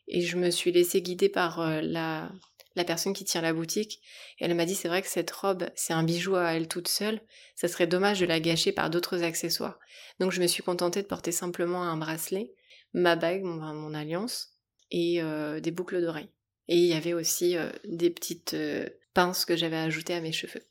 Et 0.10 0.22
je 0.22 0.36
me 0.36 0.52
suis 0.52 0.74
laissée 0.74 1.02
guider 1.02 1.30
par 1.30 1.62
euh, 1.62 1.80
la, 1.82 2.30
la 2.76 2.84
personne 2.84 3.14
qui 3.14 3.24
tient 3.24 3.42
la 3.42 3.54
boutique. 3.54 4.02
Et 4.40 4.46
elle 4.46 4.54
m'a 4.56 4.66
dit 4.66 4.76
c'est 4.76 4.90
vrai 4.90 5.02
que 5.02 5.08
cette 5.08 5.32
robe, 5.32 5.70
c'est 5.76 5.94
un 5.94 6.04
bijou 6.04 6.36
à 6.36 6.52
elle 6.54 6.68
toute 6.68 6.90
seule. 6.90 7.22
Ça 7.56 7.70
serait 7.70 7.88
dommage 7.88 8.20
de 8.20 8.26
la 8.26 8.42
gâcher 8.42 8.74
par 8.74 8.90
d'autres 8.90 9.24
accessoires. 9.24 9.80
Donc 10.20 10.34
je 10.34 10.42
me 10.42 10.48
suis 10.48 10.64
contentée 10.64 11.02
de 11.02 11.08
porter 11.08 11.32
simplement 11.32 11.84
un 11.84 11.96
bracelet, 11.96 12.52
ma 12.94 13.16
bague, 13.16 13.44
mon, 13.44 13.56
mon 13.74 13.94
alliance 13.94 14.50
et 14.90 15.22
euh, 15.22 15.62
des 15.62 15.72
boucles 15.72 16.02
d'oreilles. 16.02 16.32
Et 16.68 16.76
il 16.76 16.88
y 16.88 16.94
avait 16.94 17.14
aussi 17.14 17.56
euh, 17.56 17.70
des 17.86 18.10
petites 18.10 18.54
euh, 18.54 18.90
pinces 19.14 19.45
que 19.45 19.55
j'avais 19.55 19.78
ajoutées 19.78 20.14
à 20.14 20.22
mes 20.22 20.32
cheveux. 20.32 20.62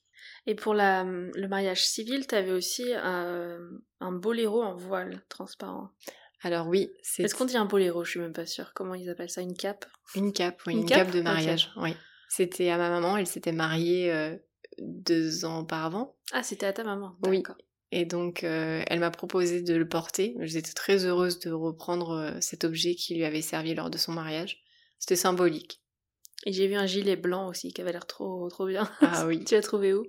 Et 0.47 0.55
pour 0.55 0.75
la, 0.75 1.05
le 1.05 1.49
mariage 1.49 1.85
civil, 1.87 2.27
t'avais 2.27 2.53
aussi 2.53 2.93
un, 2.95 3.59
un 4.01 4.13
boléro 4.13 4.63
en 4.63 4.75
voile 4.75 5.23
transparent. 5.29 5.91
Alors 6.43 6.69
oui, 6.69 6.91
c'est 7.03 7.25
Est-ce 7.25 7.35
qu'on 7.35 7.45
dit 7.45 7.57
un 7.59 7.67
boléro? 7.67 8.05
Je 8.05 8.13
suis 8.13 8.21
même 8.21 8.33
pas 8.33 8.47
sûre. 8.47 8.73
Comment 8.75 8.95
ils 8.95 9.11
appellent 9.11 9.29
ça? 9.31 9.43
Une 9.43 9.57
cape? 9.57 9.85
Une 10.15 10.33
cape, 10.33 10.63
oui, 10.67 10.73
Une 10.73 10.81
une, 10.81 10.87
cape? 10.87 11.07
cape, 11.07 11.15
de 11.15 11.21
mariage. 11.21 11.71
Oui. 11.77 11.95
C'était 12.29 12.71
à 12.71 12.79
ma 12.79 12.89
maman, 12.89 13.17
elle 13.17 13.27
s'était 13.27 13.53
mariée 13.53 14.11
euh, 14.13 14.37
deux 14.79 15.45
ans 15.45 15.61
auparavant. 15.61 16.17
Ah, 16.33 16.43
c'était 16.43 16.67
à 16.67 16.73
ta 16.73 16.85
maman. 16.85 17.17
Oui. 17.27 17.43
Et 17.93 18.05
donc, 18.05 18.45
euh, 18.45 18.83
elle 18.87 19.01
m'a 19.01 19.11
proposé 19.11 19.63
de 19.63 19.75
le 19.75 19.89
porter. 19.89 20.37
J'étais 20.41 20.73
très 20.73 21.05
heureuse 21.05 21.41
de 21.41 21.51
reprendre 21.51 22.11
euh, 22.13 22.41
cet 22.41 22.65
objet 22.65 22.95
qui 22.95 23.17
lui 23.17 23.25
avait 23.25 23.43
servi 23.43 23.75
lors 23.75 23.91
de 23.91 23.99
son 23.99 24.13
mariage. 24.13 24.63
C'était 25.01 25.17
symbolique. 25.17 25.80
Et 26.47 26.53
j'ai 26.53 26.67
vu 26.69 26.75
un 26.75 26.87
gilet 26.87 27.17
blanc 27.17 27.49
aussi 27.49 27.73
qui 27.73 27.81
avait 27.83 27.93
l'air 27.93 28.07
trop, 28.07 28.49
trop 28.49 28.67
bien. 28.67 28.91
Ah 29.01 29.25
oui. 29.27 29.45
tu 29.45 29.55
l'as 29.55 29.61
trouvé 29.63 29.93
où? 29.93 30.05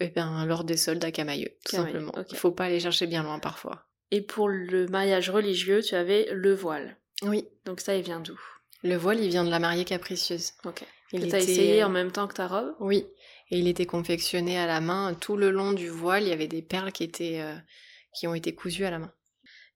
Eh 0.00 0.08
bien, 0.08 0.44
lors 0.46 0.64
des 0.64 0.76
soldes 0.76 1.04
à 1.04 1.10
Camailleux, 1.12 1.50
tout 1.64 1.76
Camailleux, 1.76 1.92
simplement. 2.00 2.12
ok. 2.18 2.26
Il 2.30 2.36
faut 2.36 2.50
pas 2.52 2.64
aller 2.64 2.80
chercher 2.80 3.06
bien 3.06 3.22
loin 3.22 3.38
parfois. 3.38 3.86
Et 4.10 4.20
pour 4.20 4.48
le 4.48 4.86
mariage 4.88 5.30
religieux, 5.30 5.80
tu 5.82 5.94
avais 5.94 6.28
le 6.32 6.54
voile. 6.54 6.98
Oui. 7.22 7.46
Donc 7.64 7.80
ça, 7.80 7.94
il 7.96 8.02
vient 8.02 8.20
d'où? 8.20 8.38
Le 8.82 8.96
voile, 8.96 9.20
il 9.20 9.28
vient 9.28 9.44
de 9.44 9.50
la 9.50 9.60
mariée 9.60 9.84
capricieuse. 9.84 10.52
Ok. 10.64 10.82
Il 11.12 11.24
était- 11.24 11.38
essayé 11.38 11.84
en 11.84 11.88
même 11.88 12.10
temps 12.10 12.26
que 12.26 12.34
ta 12.34 12.48
robe? 12.48 12.74
Oui. 12.80 13.06
Et 13.50 13.58
il 13.58 13.68
était 13.68 13.86
confectionné 13.86 14.58
à 14.58 14.66
la 14.66 14.80
main. 14.80 15.14
Tout 15.14 15.36
le 15.36 15.50
long 15.50 15.72
du 15.72 15.88
voile, 15.88 16.24
il 16.24 16.28
y 16.30 16.32
avait 16.32 16.48
des 16.48 16.62
perles 16.62 16.90
qui 16.90 17.04
étaient, 17.04 17.40
euh, 17.40 17.54
qui 18.18 18.26
ont 18.26 18.34
été 18.34 18.54
cousues 18.54 18.84
à 18.86 18.90
la 18.90 18.98
main. 18.98 19.12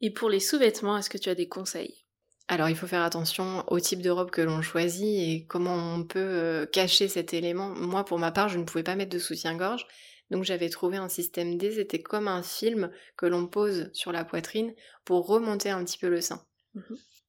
Et 0.01 0.11
pour 0.11 0.29
les 0.29 0.41
sous-vêtements, 0.41 0.97
est-ce 0.99 1.09
que 1.11 1.19
tu 1.19 1.29
as 1.29 1.35
des 1.35 1.49
conseils? 1.49 2.05
Alors, 2.49 2.69
il 2.69 2.77
faut 2.77 2.87
faire 2.87 3.03
attention 3.03 3.65
au 3.69 3.81
type 3.81 4.03
de 4.03 4.11
robe 4.11 4.31
que 4.31 4.41
l'on 4.41 4.63
choisit 4.63 5.05
et 5.05 5.47
comment 5.49 5.95
on 5.95 6.05
peut 6.05 6.19
euh, 6.21 6.67
cacher 6.67 7.09
cet 7.09 7.35
élément. 7.35 7.71
Moi, 7.71 8.05
pour 8.05 8.19
ma 8.19 8.31
part, 8.31 8.49
je 8.49 8.59
ne 8.59 8.65
pouvais 8.65 8.85
pas 8.85 8.95
mettre 8.95 9.13
de 9.13 9.19
soutien-gorge. 9.19 9.87
Donc, 10.31 10.45
j'avais 10.45 10.69
trouvé 10.69 10.97
un 10.97 11.09
système 11.09 11.59
D. 11.59 11.73
C'était 11.73 12.03
comme 12.03 12.29
un 12.29 12.43
film 12.43 12.91
que 13.17 13.27
l'on 13.27 13.47
pose 13.47 13.91
sur 13.93 14.13
la 14.13 14.25
poitrine 14.25 14.75
pour 15.05 15.27
remonter 15.27 15.71
un 15.71 15.85
petit 15.85 15.99
peu 15.99 16.09
le 16.09 16.21
sein. 16.21 16.41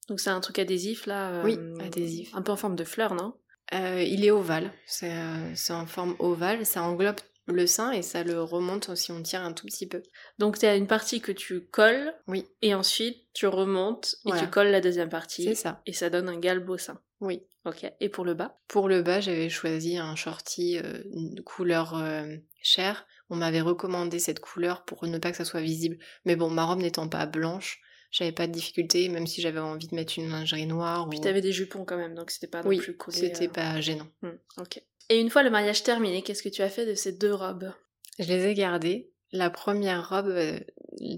Donc 0.08 0.20
c'est 0.20 0.30
un 0.30 0.40
truc 0.40 0.58
adhésif 0.58 1.06
là 1.06 1.30
euh, 1.30 1.42
Oui, 1.44 1.58
adhésif. 1.80 2.34
Un 2.34 2.42
peu 2.42 2.52
en 2.52 2.56
forme 2.56 2.76
de 2.76 2.84
fleur, 2.84 3.14
non? 3.14 3.34
Euh, 3.74 4.02
il 4.02 4.24
est 4.24 4.30
ovale. 4.30 4.72
C'est 4.86 5.12
euh, 5.12 5.54
c'est 5.54 5.74
en 5.74 5.86
forme 5.86 6.16
ovale. 6.18 6.64
Ça 6.64 6.82
englobe 6.82 7.20
le 7.52 7.66
sein 7.66 7.90
et 7.92 8.02
ça 8.02 8.22
le 8.24 8.42
remonte 8.42 8.94
si 8.94 9.12
on 9.12 9.22
tire 9.22 9.42
un 9.42 9.52
tout 9.52 9.66
petit 9.66 9.86
peu. 9.86 10.02
Donc 10.38 10.58
tu 10.58 10.66
as 10.66 10.76
une 10.76 10.86
partie 10.86 11.20
que 11.20 11.32
tu 11.32 11.60
colles, 11.66 12.14
Oui. 12.26 12.46
et 12.62 12.74
ensuite 12.74 13.16
tu 13.34 13.46
remontes 13.46 14.14
et 14.24 14.30
Voilà. 14.30 14.42
tu 14.42 14.50
colles 14.50 14.70
la 14.70 14.80
deuxième 14.80 15.08
partie. 15.08 15.44
C'est 15.44 15.54
ça. 15.54 15.82
Et 15.86 15.92
ça 15.92 16.10
donne 16.10 16.28
un 16.28 16.38
galbe 16.38 16.68
au 16.70 16.78
sein. 16.78 17.00
Oui. 17.20 17.42
Ok. 17.64 17.90
Et 18.00 18.08
pour 18.08 18.24
le 18.24 18.34
bas? 18.34 18.58
Pour 18.68 18.88
le 18.88 19.02
bas, 19.02 19.20
j'avais 19.20 19.48
choisi 19.48 19.98
un 19.98 20.14
shorty 20.14 20.78
euh, 20.78 21.02
une 21.12 21.42
couleur 21.42 21.96
euh, 21.96 22.36
chair. 22.62 23.06
On 23.30 23.36
m'avait 23.36 23.60
recommandé 23.60 24.18
cette 24.18 24.40
couleur 24.40 24.84
pour 24.84 25.04
ne 25.06 25.18
pas 25.18 25.30
que 25.32 25.36
ça 25.36 25.44
soit 25.44 25.60
visible. 25.60 25.98
Mais 26.24 26.36
bon, 26.36 26.48
ma 26.48 26.64
robe 26.64 26.78
n'étant 26.80 27.08
pas 27.08 27.26
blanche, 27.26 27.80
j'avais 28.10 28.32
pas 28.32 28.46
de 28.46 28.52
difficulté, 28.52 29.08
même 29.10 29.26
si 29.26 29.42
j'avais 29.42 29.58
envie 29.58 29.88
de 29.88 29.94
mettre 29.94 30.14
une 30.18 30.30
lingerie 30.30 30.66
noire. 30.66 31.08
Puis 31.10 31.18
ou... 31.18 31.22
t'avais 31.22 31.42
des 31.42 31.52
jupons 31.52 31.84
quand 31.84 31.98
même, 31.98 32.14
donc 32.14 32.30
c'était 32.30 32.46
pas 32.46 32.62
non 32.62 32.68
Oui, 32.68 32.78
plus 32.78 32.96
c'était 33.10 33.48
euh, 33.48 33.52
pas 33.52 33.80
gênant. 33.82 34.06
hmm, 34.22 34.30
ok. 34.58 34.82
Et 35.10 35.20
une 35.20 35.30
fois 35.30 35.42
le 35.42 35.50
mariage 35.50 35.82
terminé, 35.82 36.22
qu'est-ce 36.22 36.42
que 36.42 36.48
tu 36.48 36.62
as 36.62 36.68
fait 36.68 36.86
de 36.86 36.94
ces 36.94 37.12
deux 37.12 37.34
robes? 37.34 37.72
Je 38.18 38.26
les 38.28 38.46
ai 38.46 38.54
gardées. 38.54 39.10
La 39.32 39.50
première 39.50 40.08
robe, 40.08 40.28
euh, 40.28 40.58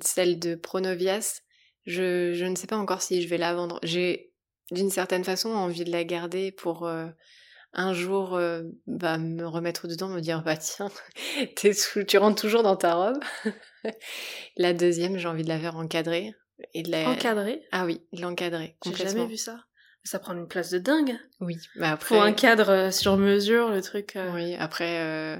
celle 0.03 0.39
de 0.39 0.55
Pronovias, 0.55 1.41
je, 1.87 2.33
je 2.35 2.45
ne 2.45 2.57
sais 2.57 2.67
pas 2.67 2.77
encore 2.77 3.03
si 3.03 3.23
je 3.23 3.29
vais 3.29 3.39
la 3.39 3.55
vendre. 3.55 3.79
J'ai 3.83 4.33
d'une 4.71 4.91
certaine 4.91 5.25
façon 5.25 5.51
envie 5.51 5.85
de 5.85 5.91
la 5.91 6.05
garder 6.05 6.53
pour 6.53 6.87
euh, 6.87 7.07
un 7.73 7.93
jour 7.95 8.35
euh, 8.35 8.63
bah, 8.87 9.19
me 9.19 9.47
remettre 9.47 9.89
dedans, 9.89 10.09
me 10.09 10.21
dire 10.21 10.43
bah 10.43 10.57
tiens, 10.57 10.91
sous- 11.73 12.05
tu 12.05 12.19
rentres 12.19 12.41
toujours 12.41 12.63
dans 12.63 12.77
ta 12.77 12.95
robe. 12.95 13.19
la 14.57 14.73
deuxième, 14.73 15.19
j'ai 15.19 15.29
envie 15.29 15.45
de 15.45 15.49
la 15.49 15.59
faire 15.59 15.77
encadrer. 15.77 16.35
Et 16.75 16.83
de 16.83 16.91
la... 16.91 17.09
Encadré 17.09 17.63
Ah 17.73 17.87
oui, 17.87 18.03
de 18.13 18.21
l'encadrer 18.21 18.77
J'ai 18.85 18.95
jamais 18.95 19.27
vu 19.27 19.37
ça. 19.39 19.65
Ça 20.05 20.19
prend 20.19 20.33
une 20.35 20.49
place 20.49 20.71
de 20.71 20.79
dingue. 20.79 21.19
Oui, 21.41 21.57
bah 21.77 21.93
après. 21.93 22.17
Faut 22.17 22.21
un 22.23 22.33
cadre 22.33 22.71
euh, 22.71 22.91
sur 22.91 23.17
mesure, 23.17 23.69
le 23.71 23.83
truc. 23.83 24.17
euh, 24.17 24.33
Oui, 24.35 24.55
après, 24.57 24.99
euh, 25.01 25.37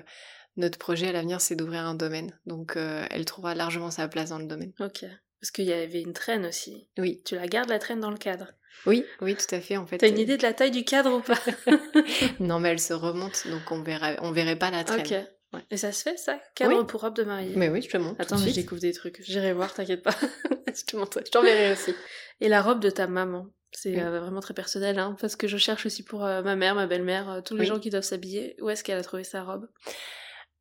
notre 0.57 0.79
projet 0.79 1.09
à 1.09 1.13
l'avenir, 1.13 1.41
c'est 1.41 1.57
d'ouvrir 1.57 1.81
un 1.87 1.95
domaine. 1.95 2.39
Donc, 2.47 2.77
euh, 2.77 3.05
elle 3.11 3.25
trouvera 3.25 3.55
largement 3.55 3.91
sa 3.91 4.07
place 4.09 4.31
dans 4.31 4.39
le 4.39 4.47
domaine. 4.47 4.73
Ok. 4.81 5.05
Parce 5.41 5.51
qu'il 5.51 5.65
y 5.65 5.73
avait 5.73 6.03
une 6.03 6.13
traîne 6.13 6.45
aussi. 6.45 6.89
Oui, 6.99 7.23
Tu 7.25 7.37
la 7.37 7.47
gardes 7.49 7.71
la 7.71 7.79
traîne 7.79 8.01
dans 8.01 8.11
le 8.11 8.19
cadre? 8.19 8.49
oui, 8.87 9.05
oui, 9.23 9.35
tout 9.35 9.55
à 9.55 9.61
fait. 9.61 9.77
En 9.79 9.87
fait, 9.87 9.99
T'as 9.99 10.09
une 10.09 10.19
idée 10.19 10.37
de 10.37 10.43
la 10.43 10.53
taille 10.53 10.71
du 10.71 10.85
cadre 10.85 11.13
ou 11.17 11.21
pas? 11.21 11.39
Non, 12.41 12.61
mais 12.61 12.69
elle 12.71 12.79
se 12.81 12.93
remonte, 12.93 13.47
donc 13.49 13.63
on 13.71 13.83
verra, 13.83 14.13
on 14.21 14.31
verrait 14.33 14.57
pas 14.57 14.71
la 14.71 14.85
traîne. 14.85 15.01
Ok. 15.01 15.63
Et 15.71 15.77
ça 15.77 15.91
se 15.93 16.03
fait 16.03 16.17
ça? 16.17 16.39
Cadre 16.55 16.79
Oui. 16.79 16.87
pour 16.87 17.01
robe 17.01 17.17
de 17.17 17.25
mariée? 17.25 17.55
Mais 17.57 17.69
oui, 17.71 17.83
je 17.83 17.89
te 17.89 17.97
montre. 17.97 18.21
Attends, 18.21 18.37
je 18.37 18.51
découvre 18.51 18.81
des 18.81 18.93
trucs. 18.93 19.21
J'irai 19.25 19.53
voir, 19.53 19.73
t'inquiète 19.75 20.03
pas. 20.03 20.15
je 20.69 20.85
te 20.85 20.97
montre, 20.97 21.21
je 21.27 21.31
t'enverrai 21.31 21.73
aussi. 21.73 21.93
Et 22.41 22.49
la 22.49 22.63
robe 22.63 22.81
de 22.81 22.91
ta 22.91 23.07
maman? 23.09 23.47
C'est 23.73 23.95
Oui. 23.95 24.01
euh, 24.01 24.21
vraiment 24.21 24.41
très 24.41 24.55
personnel, 24.55 24.99
hein, 24.99 25.17
parce 25.21 25.37
que 25.37 25.47
je 25.49 25.57
cherche 25.57 25.87
aussi 25.87 26.03
pour 26.03 26.25
euh, 26.25 26.43
ma 26.43 26.57
mère, 26.57 26.75
ma 26.75 26.87
belle-mère, 26.87 27.31
euh, 27.31 27.41
tous 27.41 27.55
les 27.55 27.61
Oui. 27.63 27.67
gens 27.67 27.79
qui 27.79 27.91
doivent 27.91 28.03
s'habiller. 28.05 28.57
Où 28.61 28.71
est-ce 28.71 28.83
qu'elle 28.85 28.99
a 28.99 29.03
trouvé 29.03 29.25
sa 29.25 29.43
robe? 29.45 29.69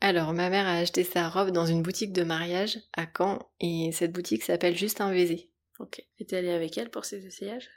Alors, 0.01 0.33
ma 0.33 0.49
mère 0.49 0.65
a 0.65 0.77
acheté 0.77 1.03
sa 1.03 1.27
robe 1.27 1.51
dans 1.51 1.65
une 1.65 1.81
boutique 1.81 2.13
de 2.13 2.23
mariage 2.23 2.79
à 2.95 3.05
Caen, 3.17 3.39
et 3.59 3.91
cette 3.91 4.13
boutique 4.13 4.43
s'appelle 4.43 4.77
Juste 4.77 5.01
un 5.01 5.11
Vézé. 5.11 5.51
Ok. 5.79 6.01
Et 6.19 6.25
t'es 6.25 6.37
allée 6.37 6.51
avec 6.51 6.77
elle 6.77 6.89
pour 6.89 7.05
ses 7.05 7.25
essayages? 7.25 7.69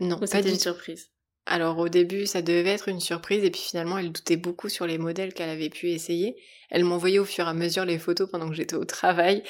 Non, 0.00 0.16
Ou 0.16 0.26
pas 0.26 0.40
du 0.42 0.48
une 0.50 0.58
surprise? 0.58 1.10
Alors 1.48 1.78
au 1.78 1.88
début, 1.88 2.26
ça 2.26 2.42
devait 2.42 2.70
être 2.70 2.88
une 2.88 2.98
surprise 2.98 3.44
et 3.44 3.50
puis 3.50 3.60
finalement, 3.60 3.98
elle 3.98 4.10
doutait 4.10 4.36
beaucoup 4.36 4.68
sur 4.68 4.84
les 4.84 4.98
modèles 4.98 5.32
qu'elle 5.32 5.48
avait 5.48 5.70
pu 5.70 5.90
essayer. 5.90 6.36
Elle 6.70 6.82
m'envoyait 6.82 7.20
au 7.20 7.24
fur 7.24 7.46
et 7.46 7.48
à 7.48 7.54
mesure 7.54 7.84
les 7.84 7.98
photos 7.98 8.28
pendant 8.28 8.48
que 8.48 8.54
j'étais 8.54 8.74
au 8.74 8.84
travail 8.84 9.44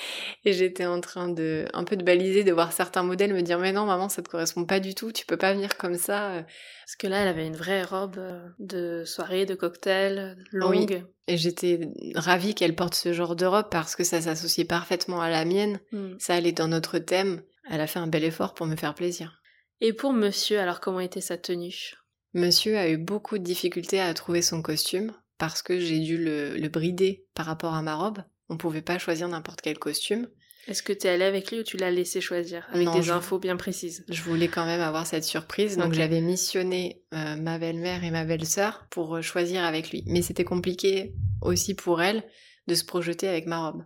et 0.45 0.53
j'étais 0.53 0.85
en 0.85 1.01
train 1.01 1.29
de 1.29 1.65
un 1.73 1.85
peu 1.85 1.97
de 1.97 2.05
baliser, 2.05 2.45
de 2.45 2.53
voir 2.53 2.73
certains 2.73 3.03
modèles, 3.03 3.33
me 3.33 3.41
dire 3.41 3.59
mais 3.59 3.73
non 3.73 3.87
maman, 3.87 4.11
ça 4.11 4.21
te 4.21 4.29
correspond 4.29 4.67
pas 4.67 4.79
du 4.79 4.95
tout, 4.95 5.11
tu 5.11 5.25
peux 5.25 5.39
pas 5.39 5.55
venir 5.55 5.79
comme 5.79 5.97
ça. 5.97 6.45
Parce 6.85 6.97
que 6.99 7.07
là, 7.07 7.23
elle 7.23 7.29
avait 7.29 7.47
une 7.47 7.57
vraie 7.57 7.83
robe 7.83 8.19
euh, 8.19 8.47
de 8.59 9.05
soirée, 9.07 9.47
de 9.47 9.55
cocktail, 9.55 10.37
longue. 10.53 11.03
Et 11.29 11.39
j'étais 11.39 11.81
ravie 12.15 12.55
qu'elle 12.55 12.75
porte 12.75 12.95
ce 12.95 13.15
genre 13.15 13.37
de 13.37 13.47
robe 13.47 13.71
parce 13.71 13.97
que 13.97 14.05
ça 14.05 14.21
s'associait 14.21 14.67
parfaitement 14.67 15.23
à 15.23 15.31
la 15.31 15.47
mienne. 15.47 15.81
Hmm. 15.93 16.15
Ça 16.19 16.35
allait 16.35 16.53
dans 16.53 16.69
notre 16.69 16.99
thème. 16.99 17.41
Elle 17.71 17.81
a 17.81 17.87
fait 17.87 17.99
un 17.99 18.07
bel 18.07 18.23
effort 18.23 18.53
pour 18.53 18.67
me 18.67 18.77
faire 18.77 18.95
plaisir. 18.95 19.41
Et 19.81 19.93
pour 19.93 20.13
monsieur, 20.13 20.59
alors 20.61 20.81
comment 20.81 21.01
était 21.01 21.21
sa 21.21 21.37
tenue? 21.37 21.93
Monsieur 22.35 22.77
a 22.77 22.89
eu 22.89 22.97
beaucoup 22.97 23.39
de 23.39 23.45
difficultés 23.45 24.01
à 24.01 24.13
trouver 24.15 24.43
son 24.43 24.63
costume 24.63 25.13
parce 25.39 25.63
que 25.63 25.79
j'ai 25.79 25.99
dû 26.01 26.17
le, 26.19 26.57
le 26.57 26.69
brider 26.69 27.27
par 27.35 27.47
rapport 27.47 27.75
à 27.75 27.83
ma 27.83 27.95
robe. 27.95 28.19
On 28.49 28.57
pouvait 28.57 28.83
pas 28.83 28.99
choisir 28.99 29.29
n'importe 29.29 29.61
quel 29.61 29.79
costume. 29.79 30.29
Est-ce 30.67 30.83
que 30.83 30.93
t'es 30.93 31.09
allée 31.09 31.25
avec 31.25 31.51
lui 31.53 31.61
ou 31.61 31.63
tu 31.63 31.77
l'as 31.77 31.91
laissé 31.91 32.21
choisir 32.21 32.67
Avec 32.73 32.87
Non, 32.87 32.95
des 32.95 33.03
je- 33.03 33.13
infos 33.13 33.39
bien 33.39 33.57
précises? 33.57 34.05
Je 34.09 34.23
voulais 34.23 34.49
quand 34.49 34.67
même 34.67 34.81
avoir 34.81 35.07
cette 35.07 35.25
surprise, 35.25 35.77
donc 35.77 35.93
j'avais 35.93 36.21
missionné 36.21 37.03
euh, 37.15 37.37
ma 37.37 37.59
belle-mère 37.59 38.03
et 38.03 38.11
ma 38.11 38.25
belle-sœur 38.25 38.87
pour 38.91 39.17
euh, 39.17 39.23
choisir 39.23 39.63
avec 39.65 39.91
lui. 39.91 40.03
Mais 40.07 40.23
c'était 40.23 40.45
compliqué 40.45 41.15
aussi 41.41 41.75
pour 41.75 42.03
elle 42.03 42.25
de 42.67 42.75
se 42.75 42.85
projeter 42.85 43.29
avec 43.29 43.47
ma 43.47 43.69
robe. 43.71 43.85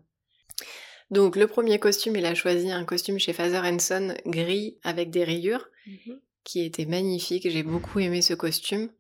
Donc 1.11 1.37
le 1.37 1.47
premier 1.47 1.79
costume, 1.79 2.17
il 2.17 2.25
a 2.27 2.35
choisi 2.35 2.71
un 2.71 2.85
costume 2.85 3.19
chez 3.19 3.33
Father 3.33 3.63
Son 3.81 4.15
gris 4.27 4.79
avec 4.83 5.11
des 5.11 5.25
rayures. 5.25 5.69
qui 6.45 6.65
était 6.65 6.87
magnifique. 6.87 7.49
J'ai 7.51 7.63
beaucoup 7.63 7.99
aimé 7.99 8.23
ce 8.23 8.33
costume. 8.35 8.91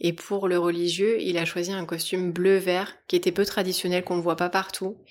Et 0.00 0.12
pour 0.12 0.46
le 0.48 0.58
religieux, 0.58 1.20
il 1.20 1.36
a 1.38 1.44
choisi 1.44 1.72
un 1.72 1.84
costume 1.86 2.32
bleu-vert 2.32 2.96
qui 3.06 3.16
était 3.16 3.32
peu 3.32 3.44
traditionnel, 3.44 4.04
qu'on 4.04 4.16
ne 4.16 4.22
voit 4.22 4.36
pas 4.36 4.48
partout. 4.50 5.02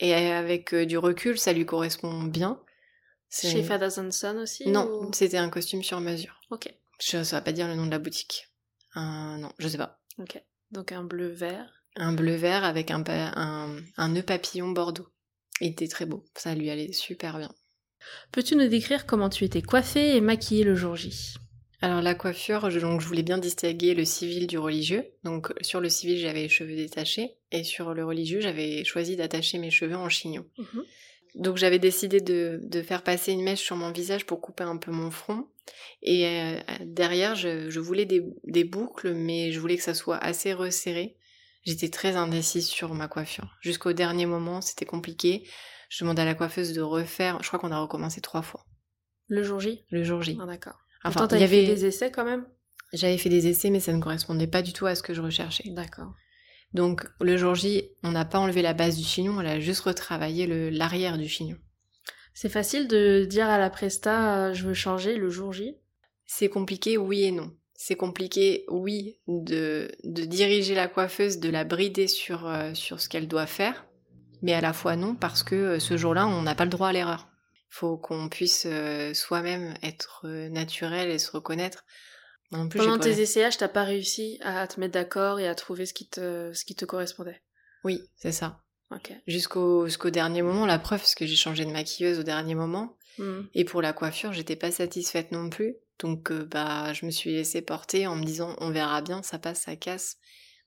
Et 0.00 0.12
avec 0.14 0.74
euh, 0.74 0.84
du 0.86 0.98
recul, 0.98 1.38
ça 1.38 1.52
lui 1.52 1.64
correspond 1.66 2.22
bien. 2.24 2.60
Chez 3.30 3.62
Father 3.62 3.88
and 3.98 4.10
Son 4.12 4.36
aussi 4.38 4.68
Non, 4.68 4.86
ou- 4.88 5.12
c'était 5.12 5.36
un 5.38 5.48
costume 5.50 5.82
sur 5.82 6.00
mesure. 6.00 6.40
Ok, 6.50 6.72
Je 7.00 7.18
ne 7.18 7.24
saurais 7.24 7.44
pas 7.44 7.52
dire 7.52 7.68
le 7.68 7.74
nom 7.74 7.86
de 7.86 7.90
la 7.90 7.98
boutique. 7.98 8.48
Non, 8.96 9.50
je 9.58 9.68
sais 9.68 9.78
pas. 9.78 10.00
ok. 10.18 10.42
Donc 10.70 10.92
un 10.92 11.04
bleu 11.04 11.28
vert. 11.28 11.70
Un 11.96 12.12
bleu-vert 12.12 12.64
avec 12.64 12.90
un, 12.90 13.04
un 13.96 14.08
nœud 14.08 14.22
papillon 14.22 14.68
bordeaux. 14.68 15.08
Il 15.60 15.68
était 15.68 15.88
très 15.88 16.06
beau. 16.06 16.24
Ça 16.34 16.54
lui 16.54 16.70
allait 16.70 16.92
super 16.92 17.38
bien. 17.38 17.52
Peux-tu 18.32 18.56
nous 18.56 18.68
décrire 18.68 19.06
comment 19.06 19.28
tu 19.28 19.44
étais 19.44 19.62
coiffée 19.62 20.16
et 20.16 20.20
maquillée 20.20 20.64
le 20.64 20.74
jour 20.74 20.96
J? 20.96 21.36
Alors 21.80 22.00
la 22.00 22.14
coiffure, 22.14 22.70
je, 22.70 22.80
donc 22.80 23.00
je 23.00 23.06
voulais 23.06 23.22
bien 23.22 23.38
distinguer 23.38 23.94
le 23.94 24.04
civil 24.04 24.46
du 24.46 24.58
religieux. 24.58 25.04
Donc 25.22 25.52
sur 25.60 25.80
le 25.80 25.88
civil, 25.88 26.18
j'avais 26.18 26.42
les 26.42 26.48
cheveux 26.48 26.76
détachés 26.76 27.34
et 27.52 27.62
sur 27.62 27.92
le 27.94 28.04
religieux, 28.04 28.40
j'avais 28.40 28.84
choisi 28.84 29.16
d'attacher 29.16 29.58
mes 29.58 29.70
cheveux 29.70 29.96
en 29.96 30.08
chignon. 30.08 30.46
Mhm. 30.58 30.84
Donc 31.34 31.56
j'avais 31.56 31.78
décidé 31.78 32.20
de, 32.20 32.60
de, 32.62 32.80
faire 32.80 33.02
passer 33.02 33.32
une 33.32 33.42
mèche 33.42 33.60
sur 33.60 33.76
mon 33.76 33.90
visage 33.90 34.24
pour 34.24 34.40
couper 34.40 34.64
un 34.64 34.76
peu 34.76 34.92
mon 34.92 35.10
front. 35.10 35.48
Et 36.02 36.26
euh, 36.26 36.60
derrière, 36.84 37.34
je, 37.34 37.70
je 37.70 37.80
voulais 37.80 38.04
des, 38.04 38.22
des, 38.44 38.64
boucles, 38.64 39.12
mais 39.12 39.50
je 39.50 39.58
voulais 39.58 39.76
que 39.76 39.82
ça 39.82 39.94
soit 39.94 40.18
assez 40.18 40.52
resserré. 40.52 41.16
J'étais 41.64 41.88
très 41.88 42.16
indécise 42.16 42.66
sur 42.66 42.92
ma 42.94 43.08
coiffure. 43.08 43.56
Jusqu'au 43.60 43.92
dernier 43.92 44.26
moment, 44.26 44.60
c'était 44.60 44.84
compliqué. 44.84 45.48
Je 45.88 46.04
demandais 46.04 46.22
à 46.22 46.26
la 46.26 46.34
coiffeuse 46.34 46.72
de 46.72 46.80
refaire. 46.80 47.42
Je 47.42 47.48
crois 47.48 47.58
qu'on 47.58 47.72
a 47.72 47.80
recommencé 47.80 48.20
trois 48.20 48.42
fois. 48.42 48.64
Le 49.28 49.42
jour 49.42 49.60
J? 49.60 49.84
Le 49.90 50.04
jour 50.04 50.22
J. 50.22 50.38
Ah 50.40 50.46
d'accord. 50.46 50.78
Enfin, 51.04 51.28
il 51.32 51.40
y 51.40 51.44
avait 51.44 51.66
fait 51.66 51.74
des 51.74 51.84
essais 51.86 52.10
quand 52.10 52.24
même? 52.24 52.46
J'avais 52.92 53.18
fait 53.18 53.28
des 53.28 53.46
essais, 53.46 53.70
mais 53.70 53.80
ça 53.80 53.92
ne 53.92 54.00
correspondait 54.00 54.46
pas 54.46 54.62
du 54.62 54.72
tout 54.72 54.86
à 54.86 54.94
ce 54.94 55.02
que 55.02 55.14
je 55.14 55.22
recherchais. 55.22 55.64
D'accord. 55.70 56.12
Donc 56.72 57.06
le 57.20 57.36
jour 57.36 57.54
J, 57.54 57.90
on 58.02 58.10
n'a 58.10 58.24
pas 58.24 58.38
enlevé 58.38 58.60
la 58.60 58.74
base 58.74 58.96
du 58.96 59.04
chignon, 59.04 59.34
on 59.36 59.46
a 59.46 59.60
juste 59.60 59.82
retravaillé 59.82 60.70
l'arrière 60.70 61.16
du 61.16 61.28
chignon. 61.28 61.56
C'est 62.34 62.48
facile 62.48 62.88
de 62.88 63.24
dire 63.24 63.48
à 63.48 63.58
la 63.58 63.70
presta 63.70 64.48
euh, 64.48 64.54
je 64.54 64.66
veux 64.66 64.74
changer 64.74 65.16
le 65.16 65.30
jour 65.30 65.52
J? 65.52 65.76
C'est 66.26 66.48
compliqué, 66.48 66.98
oui 66.98 67.22
et 67.22 67.30
non. 67.30 67.56
C'est 67.76 67.96
compliqué, 67.96 68.64
oui, 68.68 69.18
de, 69.26 69.90
de 70.04 70.24
diriger 70.24 70.74
la 70.74 70.88
coiffeuse, 70.88 71.38
de 71.38 71.50
la 71.50 71.64
brider 71.64 72.06
sur, 72.06 72.46
euh, 72.46 72.72
sur 72.74 73.00
ce 73.00 73.08
qu'elle 73.08 73.26
doit 73.26 73.46
faire, 73.46 73.84
mais 74.42 74.54
à 74.54 74.60
la 74.60 74.72
fois 74.72 74.96
non, 74.96 75.14
parce 75.14 75.42
que 75.42 75.54
euh, 75.54 75.78
ce 75.80 75.96
jour-là, 75.96 76.26
on 76.26 76.42
n'a 76.42 76.54
pas 76.54 76.64
le 76.64 76.70
droit 76.70 76.88
à 76.88 76.92
l'erreur. 76.92 77.28
Il 77.70 77.76
faut 77.76 77.96
qu'on 77.96 78.28
puisse 78.28 78.66
euh, 78.66 79.12
soi-même 79.12 79.74
être 79.82 80.26
naturel 80.48 81.10
et 81.10 81.18
se 81.18 81.32
reconnaître. 81.32 81.84
Non 82.52 82.68
plus, 82.68 82.78
Pendant 82.78 82.98
tes 82.98 83.20
essayages, 83.20 83.56
t'as 83.56 83.68
pas 83.68 83.82
réussi 83.82 84.38
à 84.42 84.68
te 84.68 84.78
mettre 84.78 84.92
d'accord 84.92 85.40
et 85.40 85.48
à 85.48 85.56
trouver 85.56 85.86
ce 85.86 85.94
qui 85.94 86.08
te, 86.08 86.52
ce 86.52 86.64
qui 86.64 86.76
te 86.76 86.84
correspondait. 86.84 87.42
Oui, 87.82 88.00
c'est 88.16 88.32
ça. 88.32 88.60
Jusqu'au 89.26 90.10
dernier 90.10 90.42
moment, 90.42 90.66
la 90.66 90.78
preuve, 90.78 91.00
parce 91.00 91.14
que 91.14 91.26
j'ai 91.26 91.36
changé 91.36 91.64
de 91.64 91.70
maquilleuse 91.70 92.18
au 92.18 92.22
dernier 92.22 92.54
moment. 92.54 92.96
Hmm. 93.18 93.42
Et 93.54 93.64
pour 93.64 93.82
la 93.82 93.92
coiffure, 93.92 94.32
j'étais 94.32 94.56
pas 94.56 94.70
satisfaite 94.70 95.32
non 95.32 95.50
plus. 95.50 95.74
Donc 95.98 96.30
euh, 96.30 96.44
bah 96.44 96.92
je 96.92 97.06
me 97.06 97.10
suis 97.10 97.32
laissée 97.32 97.62
porter 97.62 98.06
en 98.06 98.16
me 98.16 98.24
disant 98.24 98.56
on 98.58 98.70
verra 98.70 99.00
bien, 99.02 99.22
ça 99.22 99.38
passe, 99.38 99.62
ça 99.62 99.76
casse. 99.76 100.16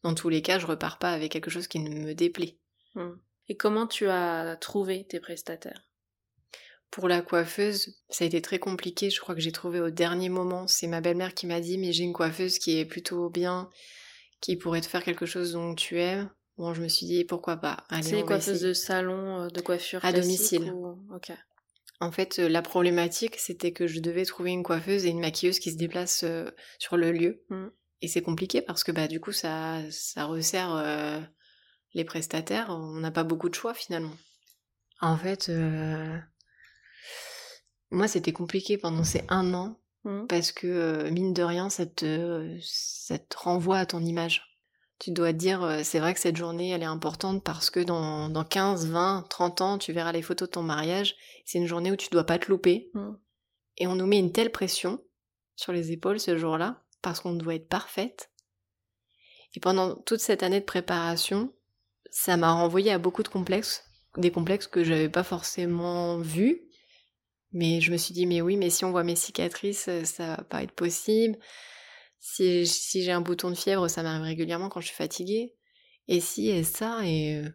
Dans 0.03 0.13
tous 0.13 0.29
les 0.29 0.41
cas, 0.41 0.59
je 0.59 0.67
repars 0.67 0.99
pas 0.99 1.11
avec 1.11 1.31
quelque 1.31 1.49
chose 1.49 1.67
qui 1.67 1.79
ne 1.79 1.89
me 1.89 2.13
déplaît. 2.13 2.57
Hmm. 2.95 3.15
Et 3.49 3.55
comment 3.57 3.87
tu 3.87 4.07
as 4.07 4.57
trouvé 4.57 5.05
tes 5.07 5.19
prestataires? 5.19 5.83
Pour 6.91 7.07
la 7.07 7.21
coiffeuse, 7.21 7.97
ça 8.09 8.23
a 8.23 8.27
été 8.27 8.41
très 8.41 8.59
compliqué. 8.59 9.09
Je 9.09 9.19
crois 9.19 9.35
que 9.35 9.41
j'ai 9.41 9.51
trouvé 9.51 9.81
au 9.81 9.89
dernier 9.89 10.29
moment. 10.29 10.67
C'est 10.67 10.87
ma 10.87 11.01
belle-mère 11.01 11.33
qui 11.33 11.47
m'a 11.47 11.59
dit 11.59 11.77
mais 11.77 11.91
j'ai 11.91 12.03
une 12.03 12.13
coiffeuse 12.13 12.59
qui 12.59 12.77
est 12.79 12.85
plutôt 12.85 13.29
bien, 13.29 13.69
qui 14.39 14.55
pourrait 14.55 14.81
te 14.81 14.87
faire 14.87 15.03
quelque 15.03 15.25
chose 15.25 15.53
dont 15.53 15.75
tu 15.75 15.99
aimes. 15.99 16.29
Bon, 16.57 16.73
je 16.73 16.81
me 16.81 16.87
suis 16.87 17.05
dit 17.05 17.23
pourquoi 17.25 17.57
pas? 17.57 17.83
C'est 18.01 18.15
les 18.15 18.23
coiffeuses 18.23 18.61
de 18.61 18.73
salon, 18.73 19.41
euh, 19.43 19.47
de 19.47 19.61
coiffure 19.61 20.03
À 20.03 20.13
domicile. 20.13 20.71
ou-. 20.73 20.97
En 21.99 22.11
fait, 22.11 22.39
euh, 22.39 22.47
la 22.47 22.61
problématique, 22.61 23.37
c'était 23.37 23.71
que 23.71 23.87
je 23.87 23.99
devais 23.99 24.25
trouver 24.25 24.51
une 24.51 24.63
coiffeuse 24.63 25.05
et 25.05 25.09
une 25.09 25.19
maquilleuse 25.19 25.59
qui 25.59 25.71
se 25.71 25.77
déplacent 25.77 26.23
euh, 26.23 26.49
sur 26.79 26.97
le 26.97 27.11
lieu. 27.11 27.43
Mm. 27.49 27.67
Et 28.01 28.07
c'est 28.07 28.21
compliqué 28.21 28.61
parce 28.61 28.83
que 28.83 28.91
bah 28.91 29.07
du 29.07 29.19
coup, 29.19 29.31
ça, 29.31 29.81
ça 29.89 30.25
resserre 30.25 30.71
euh, 30.75 31.19
les 31.93 32.05
prestataires. 32.05 32.69
On 32.69 32.99
n'a 32.99 33.11
pas 33.11 33.23
beaucoup 33.23 33.49
de 33.49 33.55
choix 33.55 33.73
finalement. 33.73 34.15
En 35.01 35.17
fait, 35.17 35.49
euh, 35.49 36.17
moi, 37.89 38.07
c'était 38.07 38.33
compliqué 38.33 38.77
pendant 38.77 39.03
ces 39.03 39.23
un 39.29 39.53
an 39.55 39.79
Hmm. 40.07 40.25
parce 40.27 40.53
que 40.53 41.09
mine 41.09 41.33
de 41.33 41.43
rien, 41.43 41.69
ça 41.69 41.85
te, 41.85 42.57
ça 42.61 43.19
te 43.19 43.37
renvoie 43.37 43.79
à 43.79 43.85
ton 43.85 43.99
image. 43.99 44.46
Tu 44.99 45.11
dois 45.11 45.31
te 45.31 45.37
dire, 45.37 45.63
euh, 45.63 45.81
c'est 45.83 45.99
vrai 45.99 46.13
que 46.13 46.19
cette 46.19 46.37
journée, 46.37 46.69
elle 46.69 46.81
est 46.81 46.85
importante 46.85 47.43
parce 47.43 47.69
que 47.69 47.79
dans, 47.79 48.29
dans 48.29 48.43
15, 48.43 48.87
20, 48.87 49.25
30 49.29 49.61
ans, 49.61 49.77
tu 49.77 49.93
verras 49.93 50.11
les 50.11 50.23
photos 50.23 50.47
de 50.47 50.53
ton 50.53 50.63
mariage. 50.63 51.15
C'est 51.45 51.59
une 51.59 51.67
journée 51.67 51.91
où 51.91 51.95
tu 51.95 52.09
dois 52.09 52.23
pas 52.23 52.39
te 52.39 52.49
louper. 52.49 52.89
Mm. 52.93 53.13
Et 53.77 53.87
on 53.87 53.95
nous 53.95 54.07
met 54.07 54.17
une 54.17 54.31
telle 54.31 54.51
pression 54.51 54.99
sur 55.55 55.71
les 55.71 55.91
épaules 55.91 56.19
ce 56.19 56.37
jour-là 56.37 56.83
parce 57.01 57.19
qu'on 57.19 57.33
doit 57.33 57.55
être 57.55 57.69
parfaite. 57.69 58.31
Et 59.55 59.59
pendant 59.59 59.95
toute 59.95 60.19
cette 60.19 60.43
année 60.43 60.59
de 60.59 60.65
préparation, 60.65 61.53
ça 62.09 62.37
m'a 62.37 62.51
renvoyé 62.51 62.91
à 62.91 62.97
beaucoup 62.97 63.23
de 63.23 63.27
complexes, 63.27 63.83
des 64.17 64.31
complexes 64.31 64.67
que 64.67 64.83
j'avais 64.83 65.09
pas 65.09 65.23
forcément 65.23 66.17
vus. 66.19 66.63
Mais 67.53 67.81
je 67.81 67.91
me 67.91 67.97
suis 67.97 68.13
dit, 68.13 68.25
mais 68.25 68.41
oui, 68.41 68.57
mais 68.57 68.69
si 68.69 68.85
on 68.85 68.91
voit 68.91 69.03
mes 69.03 69.15
cicatrices, 69.15 69.87
euh, 69.87 70.03
ça 70.03 70.35
va 70.35 70.43
pas 70.43 70.63
être 70.63 70.73
possible. 70.73 71.37
Si, 72.19 72.65
j'ai 72.65 73.11
un 73.11 73.21
bouton 73.21 73.49
de 73.49 73.55
fièvre, 73.55 73.87
ça 73.87 74.03
m'arrive 74.03 74.23
régulièrement 74.23 74.69
quand 74.69 74.81
je 74.81 74.87
suis 74.87 74.95
fatiguée. 74.95 75.55
Et 76.07 76.19
si, 76.19 76.49
et 76.49 76.63
ça, 76.63 77.01
et, 77.05 77.35
euh, 77.35 77.49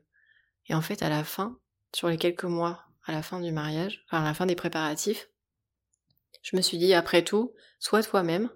et 0.69 0.75
en 0.75 0.83
fait, 0.83 1.03
à 1.03 1.09
la 1.09 1.25
fin, 1.25 1.59
sur 1.95 2.09
les 2.09 2.19
quelques 2.19 2.45
mois, 2.45 2.85
à 3.05 3.13
la 3.13 3.23
fin 3.23 3.41
du 3.41 3.53
mariage, 3.53 4.05
enfin 4.07 4.23
à 4.23 4.25
la 4.25 4.35
fin 4.35 4.47
des 4.47 4.55
préparatifs, 4.55 5.29
je 6.43 6.57
me 6.57 6.63
suis 6.63 6.79
dit, 6.79 6.93
après 6.95 7.23
tout, 7.23 7.53
sois 7.79 8.03
toi-même. 8.03 8.51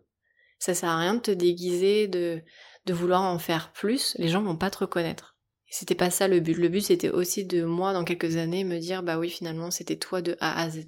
Ça 0.58 0.74
sert 0.74 0.88
à 0.88 0.98
rien 0.98 1.14
de 1.14 1.20
te 1.20 1.30
déguiser, 1.30 2.08
de, 2.08 2.42
de 2.86 2.92
vouloir 2.94 3.22
en 3.22 3.38
faire 3.38 3.72
plus. 3.72 4.16
Les 4.18 4.28
gens 4.28 4.42
vont 4.42 4.56
pas 4.56 4.70
te 4.70 4.78
reconnaître. 4.78 5.36
Et 5.68 5.72
c'était 5.72 5.94
pas 5.94 6.10
ça 6.10 6.28
le 6.28 6.40
but. 6.40 6.56
Le 6.56 6.68
but, 6.68 6.80
c'était 6.80 7.10
aussi 7.10 7.44
de 7.44 7.64
moi, 7.64 7.92
dans 7.92 8.04
quelques 8.04 8.36
années, 8.36 8.64
me 8.64 8.78
dire, 8.78 9.02
bah 9.02 9.18
oui, 9.18 9.28
finalement, 9.28 9.70
c'était 9.70 9.96
toi 9.96 10.22
de 10.22 10.36
A 10.40 10.60
à 10.60 10.70
Z. 10.70 10.86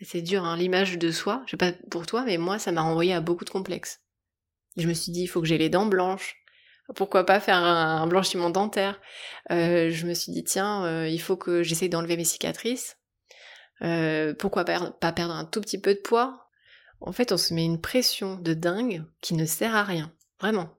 C'est 0.00 0.22
dur, 0.22 0.44
hein, 0.44 0.56
l'image 0.56 0.98
de 0.98 1.10
soi. 1.12 1.42
Je 1.46 1.52
sais 1.52 1.56
pas 1.56 1.72
pour 1.90 2.06
toi, 2.06 2.24
mais 2.24 2.38
moi, 2.38 2.58
ça 2.58 2.72
m'a 2.72 2.82
renvoyé 2.82 3.12
à 3.12 3.20
beaucoup 3.20 3.44
de 3.44 3.50
complexes. 3.50 4.01
Je 4.76 4.88
me 4.88 4.94
suis 4.94 5.12
dit, 5.12 5.22
il 5.22 5.26
faut 5.26 5.40
que 5.40 5.46
j'ai 5.46 5.58
les 5.58 5.68
dents 5.68 5.86
blanches. 5.86 6.36
Pourquoi 6.96 7.24
pas 7.24 7.40
faire 7.40 7.56
un, 7.56 8.02
un 8.02 8.06
blanchiment 8.06 8.50
dentaire? 8.50 9.00
Euh, 9.50 9.90
Je 9.90 10.06
me 10.06 10.14
suis 10.14 10.32
dit, 10.32 10.44
tiens, 10.44 10.84
euh, 10.84 11.08
il 11.08 11.20
faut 11.20 11.36
que 11.36 11.62
j'essaye 11.62 11.88
d'enlever 11.88 12.16
mes 12.16 12.24
cicatrices. 12.24 12.98
Euh, 13.82 14.34
pourquoi 14.34 14.64
per- 14.64 14.90
pas 15.00 15.12
perdre 15.12 15.34
un 15.34 15.44
tout 15.44 15.60
petit 15.60 15.80
peu 15.80 15.94
de 15.94 16.00
poids? 16.00 16.48
En 17.00 17.12
fait, 17.12 17.32
on 17.32 17.36
se 17.36 17.52
met 17.54 17.64
une 17.64 17.80
pression 17.80 18.36
de 18.36 18.54
dingue 18.54 19.04
qui 19.20 19.34
ne 19.34 19.44
sert 19.44 19.74
à 19.74 19.82
rien. 19.84 20.12
Vraiment. 20.40 20.70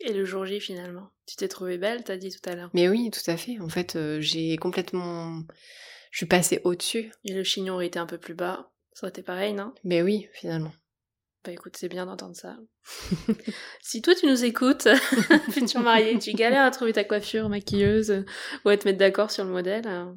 Et 0.00 0.12
le 0.12 0.24
jour 0.24 0.46
J 0.46 0.60
finalement? 0.60 1.10
Tu 1.26 1.36
t'es 1.36 1.48
trouvée 1.48 1.78
belle, 1.78 2.04
t'as 2.04 2.16
dit 2.16 2.30
tout 2.30 2.48
à 2.50 2.54
l'heure? 2.54 2.70
Mais 2.74 2.88
oui, 2.88 3.10
tout 3.10 3.30
à 3.30 3.36
fait. 3.36 3.58
En 3.60 3.68
fait, 3.68 3.98
j'ai 4.20 4.56
complètement... 4.56 5.42
Je 6.10 6.18
suis 6.18 6.26
passée 6.26 6.60
au-dessus. 6.64 7.10
Et 7.24 7.32
le 7.32 7.44
chignon 7.44 7.74
aurait 7.74 7.86
été 7.86 7.98
un 7.98 8.06
peu 8.06 8.18
plus 8.18 8.34
bas. 8.34 8.70
Ça 8.92 9.06
aurait 9.06 9.10
été 9.10 9.22
pareil, 9.22 9.54
non? 9.54 9.72
Mais 9.84 10.02
oui, 10.02 10.28
finalement. 10.34 10.72
Bah 11.44 11.50
écoute, 11.50 11.76
c'est 11.76 11.88
bien 11.88 12.06
d'entendre 12.06 12.36
ça. 12.36 12.56
si 13.82 14.00
toi 14.00 14.14
tu 14.14 14.26
nous 14.26 14.44
écoutes, 14.44 14.86
futur 15.50 15.80
marié, 15.80 16.16
tu 16.18 16.32
galères 16.34 16.64
à 16.64 16.70
trouver 16.70 16.92
ta 16.92 17.02
coiffure, 17.02 17.48
maquilleuse, 17.48 18.24
ou 18.64 18.68
à 18.68 18.76
te 18.76 18.86
mettre 18.86 18.98
d'accord 18.98 19.30
sur 19.32 19.44
le 19.44 19.50
modèle, 19.50 19.86
euh, 19.88 20.12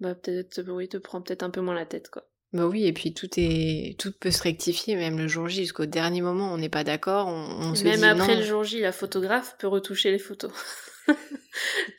bah 0.00 0.14
peut-être, 0.14 0.62
oui, 0.70 0.88
te 0.88 0.98
prends 0.98 1.22
peut-être 1.22 1.42
un 1.42 1.50
peu 1.50 1.62
moins 1.62 1.74
la 1.74 1.86
tête, 1.86 2.10
quoi. 2.10 2.26
Bah 2.52 2.66
oui, 2.66 2.84
et 2.84 2.92
puis 2.92 3.14
tout 3.14 3.28
est, 3.38 3.98
tout 3.98 4.12
peut 4.12 4.30
se 4.30 4.42
rectifier, 4.42 4.94
même 4.94 5.16
le 5.16 5.26
jour 5.26 5.48
J, 5.48 5.62
jusqu'au 5.62 5.86
dernier 5.86 6.20
moment, 6.20 6.52
on 6.52 6.58
n'est 6.58 6.68
pas 6.68 6.84
d'accord, 6.84 7.28
on, 7.28 7.70
on 7.70 7.74
se 7.74 7.84
Même 7.84 7.98
dit 8.00 8.04
après 8.04 8.34
non. 8.34 8.40
le 8.40 8.44
jour 8.46 8.62
J, 8.62 8.80
la 8.80 8.92
photographe 8.92 9.56
peut 9.58 9.66
retoucher 9.68 10.10
les 10.10 10.18
photos. 10.18 10.52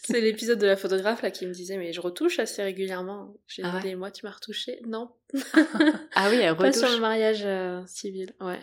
c'est 0.06 0.22
l'épisode 0.22 0.60
de 0.60 0.68
la 0.68 0.78
photographe 0.78 1.22
là 1.24 1.32
qui 1.32 1.46
me 1.46 1.52
disait 1.54 1.78
mais 1.78 1.92
je 1.92 2.00
retouche 2.02 2.40
assez 2.40 2.64
régulièrement. 2.64 3.34
J'ai 3.48 3.64
Ah 3.66 3.80
ouais 3.84 3.96
moi 3.96 4.12
tu 4.12 4.26
m'as 4.26 4.32
retouché? 4.32 4.80
Non, 4.88 5.12
Ah 6.16 6.30
oui, 6.30 6.38
elle 6.42 6.56
pas 6.56 6.72
sur 6.72 6.84
le 6.84 6.88
retouche. 6.88 7.00
mariage 7.02 7.42
euh, 7.46 7.82
civil. 7.88 8.34
Ouais. 8.40 8.60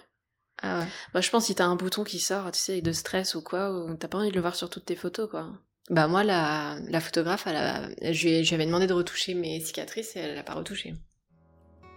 Ah 0.62 0.80
ouais. 0.80 0.86
Bah 1.12 1.20
je 1.20 1.30
pense 1.30 1.46
si 1.46 1.54
t'as 1.54 1.64
un 1.66 1.76
bouton 1.76 2.04
qui 2.04 2.18
sort, 2.20 2.50
tu 2.52 2.58
sais, 2.60 2.80
de 2.80 2.92
stress 2.92 3.34
ou 3.34 3.42
quoi, 3.42 3.72
ou 3.72 3.94
t'as 3.96 4.08
pas 4.08 4.18
envie 4.18 4.30
de 4.30 4.34
le 4.34 4.40
voir 4.40 4.54
sur 4.54 4.70
toutes 4.70 4.84
tes 4.86 4.96
photos 4.96 5.28
quoi. 5.28 5.50
Bah 5.90 6.06
moi, 6.06 6.22
la, 6.22 6.78
la 6.88 7.00
photographe, 7.00 7.46
elle 7.48 7.56
a, 7.56 7.88
je 8.12 8.26
lui 8.26 8.34
ai- 8.34 8.44
je 8.44 8.50
lui 8.50 8.54
avais 8.54 8.66
demandé 8.66 8.86
de 8.86 8.92
retoucher 8.92 9.34
mes 9.34 9.58
cicatrices 9.60 10.14
et 10.16 10.20
elle 10.20 10.34
l'a 10.36 10.44
pas 10.44 10.54
retouché. 10.54 10.94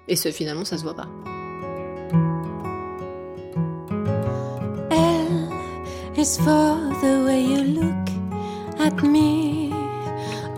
Et 0.08 0.16
ce, 0.16 0.32
finalement, 0.32 0.66
ça 0.66 0.78
se 0.78 0.84
voit 0.84 0.96
pas. 0.96 1.08
L 4.92 5.50
is 6.18 6.38
for 6.38 6.78
the 7.02 7.26
way 7.26 7.44
you 7.44 7.82
look 7.82 8.10
at 8.80 9.02
me. 9.02 9.72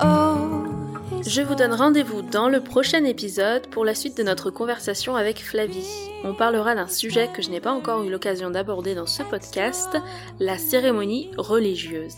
O 0.02 1.20
is 1.20 1.30
Je 1.30 1.42
vous 1.42 1.56
donne 1.56 1.74
rendez-vous 1.74 2.22
dans 2.22 2.50
le 2.50 2.62
prochain 2.62 3.04
épisode 3.04 3.68
pour 3.68 3.86
la 3.86 3.94
suite 3.94 4.18
de 4.18 4.24
notre 4.24 4.50
conversation 4.50 5.16
avec 5.16 5.44
Flavie. 5.44 6.10
On 6.24 6.34
parlera 6.34 6.74
d'un 6.74 6.88
sujet 6.88 7.30
que 7.34 7.42
je 7.42 7.50
n'ai 7.50 7.62
pas 7.62 7.72
encore 7.72 8.04
eu 8.04 8.10
l'occasion 8.10 8.50
d'aborder 8.50 8.96
dans 8.96 9.06
ce 9.06 9.22
podcast, 9.22 9.96
la 10.40 10.58
cérémonie 10.58 11.30
religieuse. 11.38 12.16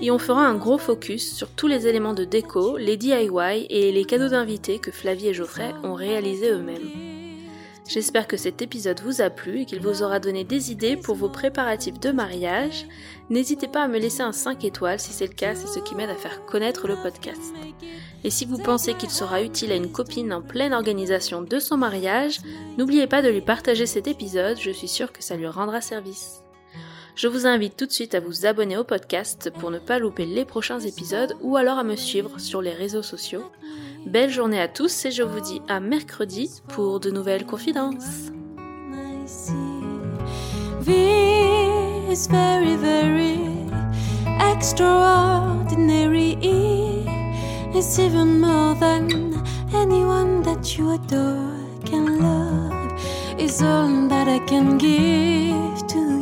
Et 0.00 0.10
on 0.10 0.18
fera 0.18 0.46
un 0.46 0.54
gros 0.54 0.78
focus 0.78 1.34
sur 1.34 1.48
tous 1.48 1.66
les 1.66 1.86
éléments 1.86 2.14
de 2.14 2.24
déco, 2.24 2.76
les 2.76 2.96
DIY 2.96 3.66
et 3.70 3.92
les 3.92 4.04
cadeaux 4.04 4.28
d'invités 4.28 4.78
que 4.78 4.90
Flavie 4.90 5.28
et 5.28 5.34
Geoffrey 5.34 5.72
ont 5.82 5.94
réalisés 5.94 6.50
eux-mêmes. 6.50 7.12
J'espère 7.88 8.28
que 8.28 8.36
cet 8.36 8.62
épisode 8.62 9.00
vous 9.00 9.20
a 9.20 9.28
plu 9.28 9.60
et 9.60 9.64
qu'il 9.66 9.80
vous 9.80 10.02
aura 10.02 10.20
donné 10.20 10.44
des 10.44 10.70
idées 10.70 10.96
pour 10.96 11.16
vos 11.16 11.28
préparatifs 11.28 11.98
de 11.98 12.10
mariage. 12.10 12.86
N'hésitez 13.28 13.66
pas 13.66 13.82
à 13.82 13.88
me 13.88 13.98
laisser 13.98 14.22
un 14.22 14.32
5 14.32 14.64
étoiles 14.64 15.00
si 15.00 15.12
c'est 15.12 15.26
le 15.26 15.34
cas, 15.34 15.54
c'est 15.54 15.66
ce 15.66 15.80
qui 15.80 15.94
m'aide 15.94 16.10
à 16.10 16.14
faire 16.14 16.46
connaître 16.46 16.86
le 16.86 16.96
podcast. 16.96 17.52
Et 18.24 18.30
si 18.30 18.44
vous 18.44 18.58
pensez 18.58 18.94
qu'il 18.94 19.10
sera 19.10 19.42
utile 19.42 19.72
à 19.72 19.76
une 19.76 19.90
copine 19.90 20.32
en 20.32 20.42
pleine 20.42 20.72
organisation 20.72 21.42
de 21.42 21.58
son 21.58 21.76
mariage, 21.76 22.38
n'oubliez 22.78 23.08
pas 23.08 23.20
de 23.20 23.28
lui 23.28 23.40
partager 23.40 23.86
cet 23.86 24.06
épisode, 24.06 24.60
je 24.60 24.70
suis 24.70 24.88
sûre 24.88 25.12
que 25.12 25.22
ça 25.22 25.36
lui 25.36 25.48
rendra 25.48 25.80
service. 25.80 26.41
Je 27.14 27.28
vous 27.28 27.46
invite 27.46 27.76
tout 27.76 27.86
de 27.86 27.92
suite 27.92 28.14
à 28.14 28.20
vous 28.20 28.46
abonner 28.46 28.76
au 28.76 28.84
podcast 28.84 29.50
pour 29.58 29.70
ne 29.70 29.78
pas 29.78 29.98
louper 29.98 30.24
les 30.24 30.44
prochains 30.44 30.80
épisodes 30.80 31.34
ou 31.42 31.56
alors 31.56 31.78
à 31.78 31.84
me 31.84 31.96
suivre 31.96 32.38
sur 32.40 32.62
les 32.62 32.72
réseaux 32.72 33.02
sociaux. 33.02 33.44
Belle 34.06 34.30
journée 34.30 34.60
à 34.60 34.68
tous 34.68 35.04
et 35.04 35.10
je 35.10 35.22
vous 35.22 35.40
dis 35.40 35.60
à 35.68 35.78
mercredi 35.78 36.62
pour 36.68 37.00
de 37.00 37.10
nouvelles 37.10 37.46
confidences. 37.46 38.30
all 53.62 54.08
that 54.08 54.28
I 54.28 54.38
can 54.46 54.78
give 54.78 55.86
to. 55.88 56.21